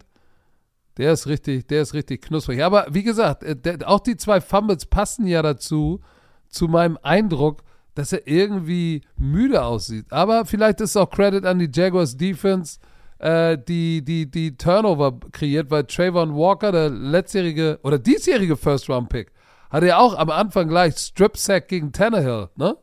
der 0.97 1.13
ist 1.13 1.27
richtig, 1.27 1.67
der 1.67 1.81
ist 1.81 1.93
richtig 1.93 2.21
knusprig. 2.23 2.63
Aber 2.63 2.87
wie 2.89 3.03
gesagt, 3.03 3.43
äh, 3.43 3.55
der, 3.55 3.87
auch 3.89 3.99
die 3.99 4.17
zwei 4.17 4.41
Fumbles 4.41 4.85
passen 4.85 5.27
ja 5.27 5.41
dazu, 5.41 6.01
zu 6.49 6.67
meinem 6.67 6.97
Eindruck, 7.01 7.63
dass 7.95 8.13
er 8.13 8.27
irgendwie 8.27 9.01
müde 9.17 9.63
aussieht. 9.63 10.05
Aber 10.11 10.45
vielleicht 10.45 10.81
ist 10.81 10.95
auch 10.97 11.09
Credit 11.09 11.45
an 11.45 11.59
die 11.59 11.69
Jaguars 11.73 12.17
Defense, 12.17 12.79
äh, 13.19 13.57
die, 13.57 14.03
die, 14.03 14.29
die 14.29 14.57
Turnover 14.57 15.19
kreiert, 15.31 15.71
weil 15.71 15.85
Trayvon 15.85 16.35
Walker, 16.35 16.71
der 16.71 16.89
letztjährige 16.89 17.79
oder 17.83 17.97
diesjährige 17.97 18.57
First-Round-Pick, 18.57 19.31
hatte 19.69 19.87
ja 19.87 19.97
auch 19.97 20.17
am 20.17 20.29
Anfang 20.29 20.67
gleich 20.67 20.97
Strip-Sack 20.97 21.67
gegen 21.67 21.91
Tannehill, 21.91 22.49
ne? 22.55 22.77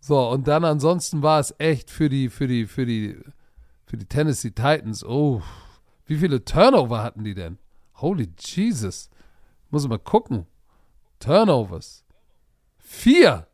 So, 0.00 0.28
und 0.30 0.48
dann 0.48 0.64
ansonsten 0.64 1.22
war 1.22 1.40
es 1.40 1.54
echt 1.58 1.90
für 1.90 2.08
die, 2.08 2.30
für 2.30 2.46
die, 2.46 2.66
für 2.66 2.86
die, 2.86 3.18
für 3.84 3.98
die 3.98 4.06
Tennessee 4.06 4.50
Titans. 4.50 5.04
Oh, 5.04 5.42
wie 6.08 6.16
viele 6.16 6.44
Turnover 6.44 7.02
hatten 7.02 7.22
die 7.24 7.34
denn? 7.34 7.58
Holy 7.96 8.28
Jesus. 8.38 9.08
Muss 9.70 9.84
ich 9.84 9.88
mal 9.88 9.98
gucken. 9.98 10.46
Turnovers. 11.20 12.04
Vier. 12.78 13.46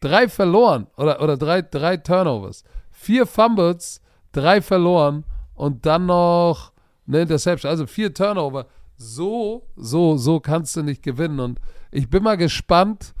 Drei 0.00 0.28
verloren. 0.28 0.86
Oder, 0.96 1.20
oder 1.22 1.36
drei, 1.36 1.62
drei 1.62 1.96
Turnovers. 1.96 2.64
Vier 2.90 3.26
Fumbles, 3.26 4.00
drei 4.32 4.60
verloren 4.62 5.24
und 5.54 5.86
dann 5.86 6.06
noch 6.06 6.72
eine 7.06 7.22
Interception. 7.22 7.70
Also 7.70 7.86
vier 7.86 8.12
Turnover. 8.14 8.66
So, 8.96 9.66
so, 9.76 10.16
so 10.16 10.40
kannst 10.40 10.76
du 10.76 10.82
nicht 10.82 11.02
gewinnen. 11.02 11.40
Und 11.40 11.60
ich 11.90 12.08
bin 12.08 12.22
mal 12.22 12.36
gespannt, 12.36 13.14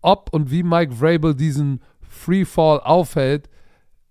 ob 0.00 0.32
und 0.32 0.50
wie 0.50 0.62
Mike 0.62 0.94
Vrabel 0.94 1.34
diesen 1.34 1.80
Freefall 2.00 2.80
aufhält. 2.80 3.48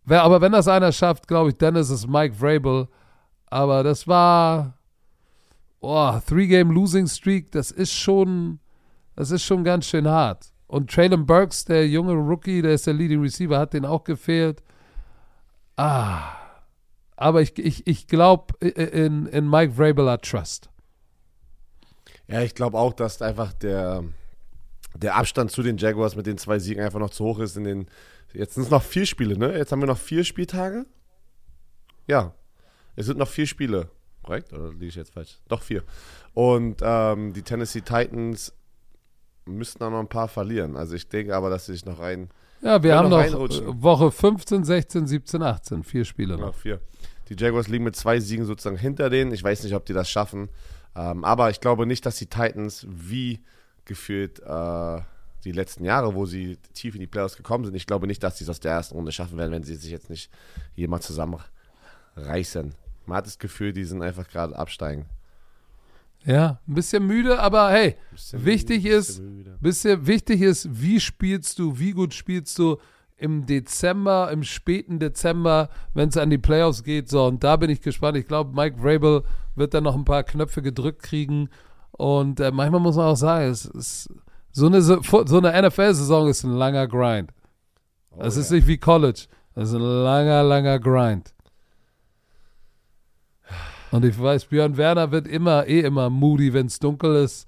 Wer- 0.05 0.23
Aber 0.23 0.41
wenn 0.41 0.51
das 0.51 0.67
einer 0.67 0.91
schafft, 0.91 1.27
glaube 1.27 1.49
ich, 1.49 1.57
dann 1.57 1.75
ist 1.75 1.89
es 1.89 2.07
Mike 2.07 2.35
Vrabel. 2.35 2.87
Aber 3.49 3.83
das 3.83 4.07
war 4.07 4.79
oh, 5.81 6.19
Three-Game 6.27 6.71
Losing 6.71 7.07
Streak, 7.07 7.51
das 7.51 7.71
ist 7.71 7.93
schon, 7.93 8.59
das 9.15 9.31
ist 9.31 9.43
schon 9.43 9.63
ganz 9.63 9.85
schön 9.85 10.07
hart. 10.07 10.51
Und 10.67 10.91
Traylon 10.91 11.25
Burks, 11.25 11.65
der 11.65 11.87
junge 11.87 12.13
Rookie, 12.13 12.61
der 12.61 12.73
ist 12.73 12.85
der 12.85 12.93
Leading 12.93 13.21
Receiver, 13.21 13.57
hat 13.57 13.73
den 13.73 13.85
auch 13.85 14.03
gefehlt. 14.03 14.61
Ah. 15.75 16.35
Aber 17.15 17.41
ich, 17.41 17.57
ich, 17.57 17.85
ich 17.87 18.07
glaube 18.07 18.53
in, 18.65 19.25
in 19.25 19.49
Mike 19.49 19.73
Vrabel 19.73 20.09
hat 20.09 20.23
Trust. 20.23 20.69
Ja, 22.27 22.41
ich 22.41 22.53
glaube 22.53 22.77
auch, 22.77 22.93
dass 22.93 23.21
einfach 23.21 23.51
der, 23.53 24.03
der 24.95 25.15
Abstand 25.15 25.51
zu 25.51 25.63
den 25.63 25.77
Jaguars 25.77 26.15
mit 26.15 26.27
den 26.27 26.37
zwei 26.37 26.59
Siegen 26.59 26.83
einfach 26.83 26.99
noch 26.99 27.09
zu 27.09 27.25
hoch 27.25 27.39
ist. 27.39 27.57
In 27.57 27.63
den, 27.63 27.87
jetzt 28.33 28.53
sind 28.53 28.63
es 28.63 28.69
noch 28.69 28.83
vier 28.83 29.05
Spiele, 29.05 29.37
ne? 29.37 29.57
Jetzt 29.57 29.71
haben 29.71 29.81
wir 29.81 29.87
noch 29.87 29.97
vier 29.97 30.23
Spieltage. 30.23 30.85
Ja, 32.07 32.33
es 32.95 33.05
sind 33.05 33.17
noch 33.17 33.27
vier 33.27 33.47
Spiele. 33.47 33.89
Korrekt? 34.23 34.53
Oder 34.53 34.69
liege 34.71 34.87
ich 34.87 34.95
jetzt 34.95 35.13
falsch? 35.13 35.37
Doch 35.47 35.61
vier. 35.61 35.83
Und 36.33 36.81
ähm, 36.81 37.33
die 37.33 37.41
Tennessee 37.41 37.81
Titans 37.81 38.53
müssten 39.45 39.83
auch 39.83 39.89
noch 39.89 39.99
ein 39.99 40.09
paar 40.09 40.27
verlieren. 40.27 40.77
Also 40.77 40.95
ich 40.95 41.07
denke 41.09 41.35
aber, 41.35 41.49
dass 41.49 41.65
sie 41.65 41.73
sich 41.73 41.85
noch 41.85 41.99
rein. 41.99 42.29
Ja, 42.61 42.83
wir 42.83 42.95
haben 42.95 43.09
noch 43.09 43.27
noch 43.29 43.81
Woche 43.81 44.11
15, 44.11 44.63
16, 44.65 45.07
17, 45.07 45.41
18. 45.41 45.83
Vier 45.83 46.05
Spiele 46.05 46.33
Noch 46.35 46.47
noch. 46.47 46.55
vier. 46.55 46.81
Die 47.29 47.35
Jaguars 47.37 47.67
liegen 47.67 47.83
mit 47.85 47.95
zwei 47.95 48.19
Siegen 48.19 48.45
sozusagen 48.45 48.77
hinter 48.77 49.09
denen. 49.09 49.31
Ich 49.31 49.43
weiß 49.43 49.63
nicht, 49.63 49.75
ob 49.75 49.85
die 49.85 49.93
das 49.93 50.09
schaffen. 50.09 50.49
Ähm, 50.95 51.23
aber 51.23 51.49
ich 51.49 51.61
glaube 51.61 51.85
nicht, 51.85 52.05
dass 52.05 52.17
die 52.17 52.25
Titans 52.25 52.85
wie 52.89 53.39
gefühlt 53.85 54.39
äh, 54.39 55.01
die 55.45 55.51
letzten 55.51 55.85
Jahre, 55.85 56.15
wo 56.15 56.25
sie 56.25 56.57
tief 56.73 56.95
in 56.95 56.99
die 56.99 57.07
Playoffs 57.07 57.37
gekommen 57.37 57.65
sind, 57.65 57.75
ich 57.75 57.87
glaube 57.87 58.07
nicht, 58.07 58.21
dass 58.23 58.37
sie 58.37 58.43
es 58.43 58.49
aus 58.49 58.59
der 58.59 58.73
ersten 58.73 58.95
Runde 58.95 59.11
schaffen 59.11 59.37
werden, 59.37 59.51
wenn 59.51 59.63
sie 59.63 59.75
sich 59.75 59.91
jetzt 59.91 60.09
nicht 60.09 60.29
jemand 60.75 61.03
zusammenreißen. 62.19 62.73
Man 63.05 63.17
hat 63.17 63.25
das 63.25 63.39
Gefühl, 63.39 63.73
die 63.73 63.83
sind 63.85 64.01
einfach 64.03 64.27
gerade 64.27 64.57
absteigen. 64.57 65.05
Ja, 66.25 66.59
ein 66.67 66.73
bisschen 66.73 67.07
müde, 67.07 67.39
aber 67.39 67.69
hey, 67.71 67.95
Bisschen 68.11 68.43
Wichtig 68.45 68.83
müde, 68.83 68.95
ist- 68.95 69.17
bisschen 69.17 69.57
bisschen 69.61 70.07
wichtig 70.07 70.41
ist, 70.41 70.67
wie 70.81 70.99
spielst 70.99 71.57
du, 71.59 71.79
wie 71.79 71.91
gut 71.91 72.13
spielst 72.13 72.59
du 72.59 72.77
im 73.17 73.45
Dezember, 73.45 74.29
im 74.31 74.43
späten 74.43 74.99
Dezember, 74.99 75.69
wenn 75.93 76.09
es 76.09 76.17
an 76.17 76.29
die 76.29 76.37
Playoffs 76.37 76.83
geht. 76.83 77.09
So, 77.09 77.25
und 77.25 77.43
da 77.43 77.55
bin 77.57 77.69
ich 77.69 77.81
gespannt. 77.81 78.17
Ich 78.17 78.27
glaube, 78.27 78.53
Mike 78.55 78.77
Vrabel 78.81 79.23
wird 79.55 79.73
dann 79.73 79.83
noch 79.85 79.95
ein 79.95 80.05
paar 80.05 80.23
Knöpfe 80.23 80.61
gedrückt 80.61 81.03
kriegen. 81.03 81.49
Und 81.91 82.39
äh, 82.39 82.51
manchmal 82.51 82.79
muss 82.79 82.95
man 82.95 83.07
auch 83.07 83.15
sagen, 83.17 83.49
es 83.49 83.65
ist 83.65 84.09
so 84.51 84.67
eine, 84.67 84.81
so 84.81 85.01
eine 85.01 85.67
NFL-Saison 85.67 86.27
ist 86.29 86.43
ein 86.43 86.53
langer 86.53 86.87
Grind. 86.87 87.31
Oh, 88.11 88.21
Es 88.21 88.35
ja. 88.35 88.41
ist 88.41 88.51
nicht 88.51 88.67
wie 88.67 88.77
College. 88.77 89.25
Es 89.55 89.69
ist 89.69 89.75
ein 89.75 89.81
langer, 89.81 90.43
langer 90.43 90.79
Grind. 90.79 91.33
Und 93.91 94.05
ich 94.05 94.21
weiß, 94.21 94.45
Björn 94.45 94.77
Werner 94.77 95.11
wird 95.11 95.27
immer, 95.27 95.65
eh 95.67 95.79
immer 95.81 96.09
moody, 96.09 96.53
wenn 96.53 96.67
es 96.67 96.79
dunkel 96.79 97.15
ist. 97.23 97.47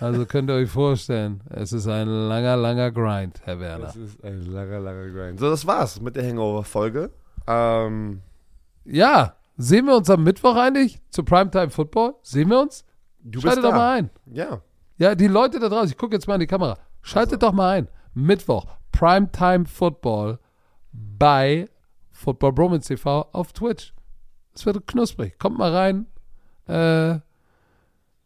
Also 0.00 0.24
könnt 0.24 0.48
ihr 0.50 0.54
euch 0.54 0.70
vorstellen, 0.70 1.40
es 1.50 1.72
ist 1.72 1.86
ein 1.88 2.06
langer, 2.08 2.56
langer 2.56 2.90
Grind, 2.90 3.40
Herr 3.44 3.58
Werner. 3.60 3.86
Das 3.86 3.96
ist 3.96 4.22
ein 4.24 4.46
langer, 4.46 4.78
langer 4.80 5.08
Grind. 5.10 5.40
So, 5.40 5.50
das 5.50 5.66
war's 5.66 6.00
mit 6.00 6.16
der 6.16 6.26
Hangover-Folge. 6.26 7.10
Ähm, 7.46 8.20
Ja, 8.84 9.34
sehen 9.56 9.86
wir 9.86 9.96
uns 9.96 10.08
am 10.08 10.22
Mittwoch 10.24 10.56
eigentlich 10.56 11.00
zu 11.10 11.22
Primetime 11.24 11.70
Football? 11.70 12.14
Sehen 12.22 12.48
wir 12.50 12.60
uns? 12.60 12.84
du 13.24 13.40
Schaltet 13.40 13.62
bist 13.62 13.64
doch 13.64 13.70
da. 13.72 13.76
mal 13.76 13.98
ein. 13.98 14.10
Ja. 14.32 14.60
Ja, 14.96 15.14
die 15.14 15.26
Leute 15.28 15.58
da 15.58 15.68
draußen, 15.68 15.88
ich 15.90 15.96
gucke 15.98 16.14
jetzt 16.14 16.28
mal 16.28 16.34
in 16.34 16.40
die 16.40 16.46
Kamera. 16.46 16.78
Schaltet 17.02 17.42
doch 17.42 17.52
mal 17.52 17.78
ein. 17.78 17.88
Mittwoch, 18.14 18.66
Primetime 18.92 19.64
Football 19.66 20.38
bei 20.92 21.68
Football 22.12 22.52
Bromance 22.52 22.86
TV 22.88 23.28
auf 23.32 23.52
Twitch. 23.52 23.92
Es 24.54 24.64
wird 24.66 24.86
knusprig. 24.86 25.38
Kommt 25.38 25.58
mal 25.58 25.72
rein. 25.74 26.06
Äh, 26.66 27.20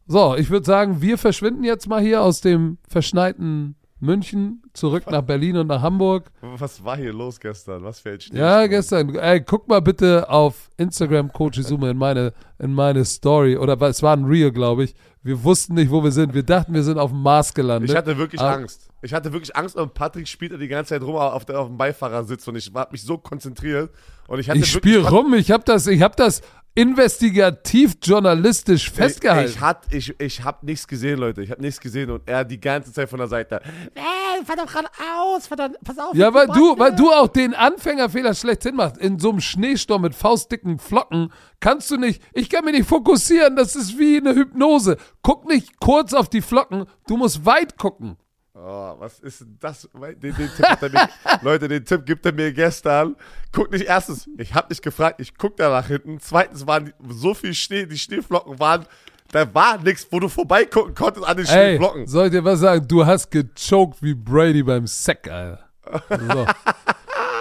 so, 0.06 0.36
ich 0.36 0.50
würde 0.50 0.64
sagen, 0.66 1.02
wir 1.02 1.18
verschwinden 1.18 1.64
jetzt 1.64 1.86
mal 1.88 2.00
hier 2.00 2.22
aus 2.22 2.40
dem 2.40 2.78
verschneiten 2.88 3.74
München 4.00 4.62
zurück 4.74 5.10
nach 5.10 5.22
Berlin 5.22 5.56
und 5.56 5.66
nach 5.66 5.82
Hamburg. 5.82 6.30
Was 6.40 6.84
war 6.84 6.96
hier 6.96 7.12
los 7.12 7.40
gestern? 7.40 7.82
Was 7.82 8.00
ein 8.06 8.20
Schnee? 8.20 8.38
Ja, 8.38 8.66
gestern. 8.66 9.14
Ey, 9.16 9.40
guck 9.42 9.66
mal 9.68 9.80
bitte 9.80 10.30
auf 10.30 10.70
Instagram 10.76 11.32
Coach 11.32 11.58
Izume 11.58 11.90
in 11.90 11.98
meine, 11.98 12.32
in 12.58 12.72
meine 12.72 13.04
Story. 13.04 13.56
Oder 13.56 13.80
es 13.82 14.02
war 14.02 14.16
ein 14.16 14.24
Reel, 14.24 14.52
glaube 14.52 14.84
ich. 14.84 14.94
Wir 15.22 15.42
wussten 15.42 15.74
nicht, 15.74 15.90
wo 15.90 16.02
wir 16.04 16.12
sind. 16.12 16.32
Wir 16.32 16.44
dachten, 16.44 16.72
wir 16.74 16.84
sind 16.84 16.96
auf 16.98 17.10
dem 17.10 17.22
Mars 17.22 17.52
gelandet. 17.52 17.90
Ich 17.90 17.96
hatte 17.96 18.16
wirklich 18.16 18.40
Ah. 18.40 18.54
Angst. 18.54 18.87
Ich 19.00 19.14
hatte 19.14 19.32
wirklich 19.32 19.54
Angst 19.54 19.76
und 19.76 19.94
Patrick 19.94 20.26
spielt 20.26 20.60
die 20.60 20.68
ganze 20.68 20.90
Zeit 20.90 21.02
rum 21.02 21.16
auf, 21.16 21.44
der, 21.44 21.60
auf 21.60 21.68
dem 21.68 21.76
Beifahrersitz 21.76 22.48
und 22.48 22.56
ich 22.56 22.70
habe 22.74 22.90
mich 22.90 23.02
so 23.02 23.16
konzentriert 23.16 23.90
und 24.26 24.40
ich 24.40 24.50
hatte 24.50 24.58
ich 24.58 24.70
spiele 24.70 25.08
rum. 25.08 25.34
Ich 25.34 25.50
habe 25.50 25.62
das, 25.64 25.86
ich 25.86 26.02
hab 26.02 26.16
das 26.16 26.42
investigativ 26.74 27.96
journalistisch 28.02 28.90
festgehalten. 28.90 29.50
Ich, 29.50 29.56
ich, 29.56 29.60
hat, 29.60 29.82
ich, 29.92 30.20
ich 30.20 30.44
habe 30.44 30.64
nichts 30.64 30.86
gesehen, 30.86 31.18
Leute. 31.18 31.42
Ich 31.42 31.50
habe 31.50 31.60
nichts 31.60 31.80
gesehen 31.80 32.08
und 32.10 32.22
er 32.26 32.44
die 32.44 32.60
ganze 32.60 32.92
Zeit 32.92 33.08
von 33.08 33.18
der 33.18 33.26
Seite. 33.26 33.60
Ey, 33.94 34.44
fahr 34.44 34.54
doch 34.54 34.66
geradeaus, 34.66 35.46
fahr 35.48 35.56
doch, 35.56 35.70
pass 35.84 35.98
auf. 35.98 36.14
ja, 36.14 36.32
weil 36.32 36.46
du, 36.46 36.76
Bande." 36.76 36.80
weil 36.80 36.96
du 36.96 37.10
auch 37.10 37.28
den 37.28 37.54
Anfängerfehler 37.54 38.32
schlechthin 38.32 38.76
machst. 38.76 38.98
In 38.98 39.18
so 39.18 39.30
einem 39.30 39.40
Schneesturm 39.40 40.02
mit 40.02 40.14
faustdicken 40.14 40.78
Flocken 40.78 41.32
kannst 41.58 41.90
du 41.90 41.96
nicht, 41.96 42.22
ich 42.32 42.48
kann 42.48 42.64
mich 42.64 42.74
nicht 42.74 42.88
fokussieren. 42.88 43.56
Das 43.56 43.74
ist 43.74 43.98
wie 43.98 44.18
eine 44.18 44.34
Hypnose. 44.36 44.98
Guck 45.22 45.48
nicht 45.48 45.80
kurz 45.80 46.14
auf 46.14 46.28
die 46.28 46.42
Flocken. 46.42 46.84
Du 47.08 47.16
musst 47.16 47.44
weit 47.44 47.76
gucken. 47.76 48.16
Oh, 48.60 48.96
was 48.98 49.20
ist 49.20 49.40
denn 49.40 49.56
das? 49.60 49.88
Den, 49.94 50.34
den 50.34 50.36
mir, 50.36 51.08
Leute, 51.42 51.68
den 51.68 51.84
Tipp 51.84 52.04
gibt 52.04 52.26
er 52.26 52.32
mir 52.32 52.52
gestern. 52.52 53.14
Guck 53.52 53.70
nicht 53.70 53.84
erstens, 53.84 54.28
ich 54.36 54.52
habe 54.52 54.68
nicht 54.68 54.82
gefragt, 54.82 55.20
ich 55.20 55.36
guck 55.36 55.56
da 55.56 55.70
nach 55.70 55.86
hinten. 55.86 56.18
Zweitens 56.18 56.66
waren 56.66 56.92
so 57.08 57.34
viel 57.34 57.54
Schnee, 57.54 57.86
die 57.86 57.98
Schneeflocken 57.98 58.58
waren, 58.58 58.84
da 59.30 59.54
war 59.54 59.78
nichts, 59.78 60.08
wo 60.10 60.18
du 60.18 60.28
vorbeigucken 60.28 60.94
konntest 60.94 61.24
an 61.26 61.36
den 61.36 61.46
Ey, 61.46 61.76
Schneeflocken. 61.76 62.06
soll 62.08 62.26
ich 62.26 62.32
dir 62.32 62.44
was 62.44 62.58
sagen? 62.60 62.88
Du 62.88 63.06
hast 63.06 63.30
gechoked 63.30 64.02
wie 64.02 64.14
Brady 64.14 64.62
beim 64.62 64.86
Sack, 64.86 65.28
Alter. 65.28 65.68
So. 66.10 66.46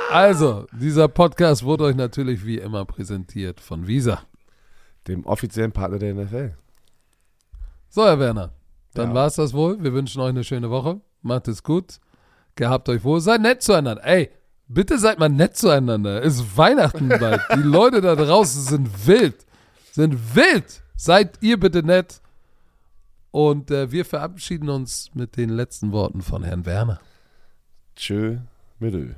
Also, 0.10 0.68
dieser 0.72 1.10
Podcast 1.10 1.64
wurde 1.64 1.84
euch 1.84 1.96
natürlich 1.96 2.46
wie 2.46 2.60
immer 2.60 2.86
präsentiert 2.86 3.60
von 3.60 3.88
Visa. 3.88 4.22
Dem 5.06 5.26
offiziellen 5.26 5.74
Partner 5.74 6.00
der 6.00 6.14
NFL. 6.14 6.56
So, 7.90 8.06
Herr 8.06 8.18
Werner, 8.18 8.54
dann 8.94 9.10
Ja. 9.10 9.16
war's 9.16 9.36
das 9.36 9.54
wohl. 9.54 9.82
Wir 9.84 9.94
wünschen 9.94 10.22
euch 10.22 10.30
eine 10.30 10.44
schöne 10.44 10.70
Woche. 10.70 11.02
Macht 11.22 11.48
es 11.48 11.64
gut. 11.64 12.00
Gehabt 12.56 12.90
euch 12.90 13.04
wohl. 13.04 13.20
Seid 13.22 13.42
nett 13.42 13.62
zueinander. 13.62 14.04
Ey, 14.04 14.32
bitte 14.68 14.98
seid 14.98 15.20
mal 15.20 15.30
nett 15.30 15.56
zueinander. 15.58 16.24
Es 16.24 16.36
ist 16.36 16.58
Weihnachten 16.58 17.10
bald. 17.20 17.42
Die 17.56 17.60
Leute 17.62 18.02
da 18.02 18.16
draußen 18.16 18.62
sind 18.64 19.08
wild. 19.08 19.46
Sind 19.92 20.36
wild. 20.36 20.82
Seid 20.96 21.38
ihr 21.42 21.60
bitte 21.60 21.84
nett. 21.84 22.22
Und 23.32 23.70
äh, 23.72 23.92
wir 23.92 24.06
verabschieden 24.06 24.70
uns 24.70 25.12
mit 25.14 25.38
den 25.38 25.50
letzten 25.50 25.92
Worten 25.92 26.22
von 26.22 26.44
Herrn 26.44 26.66
Werner. 26.66 27.00
Tschö 27.96 28.38
mit. 28.80 29.16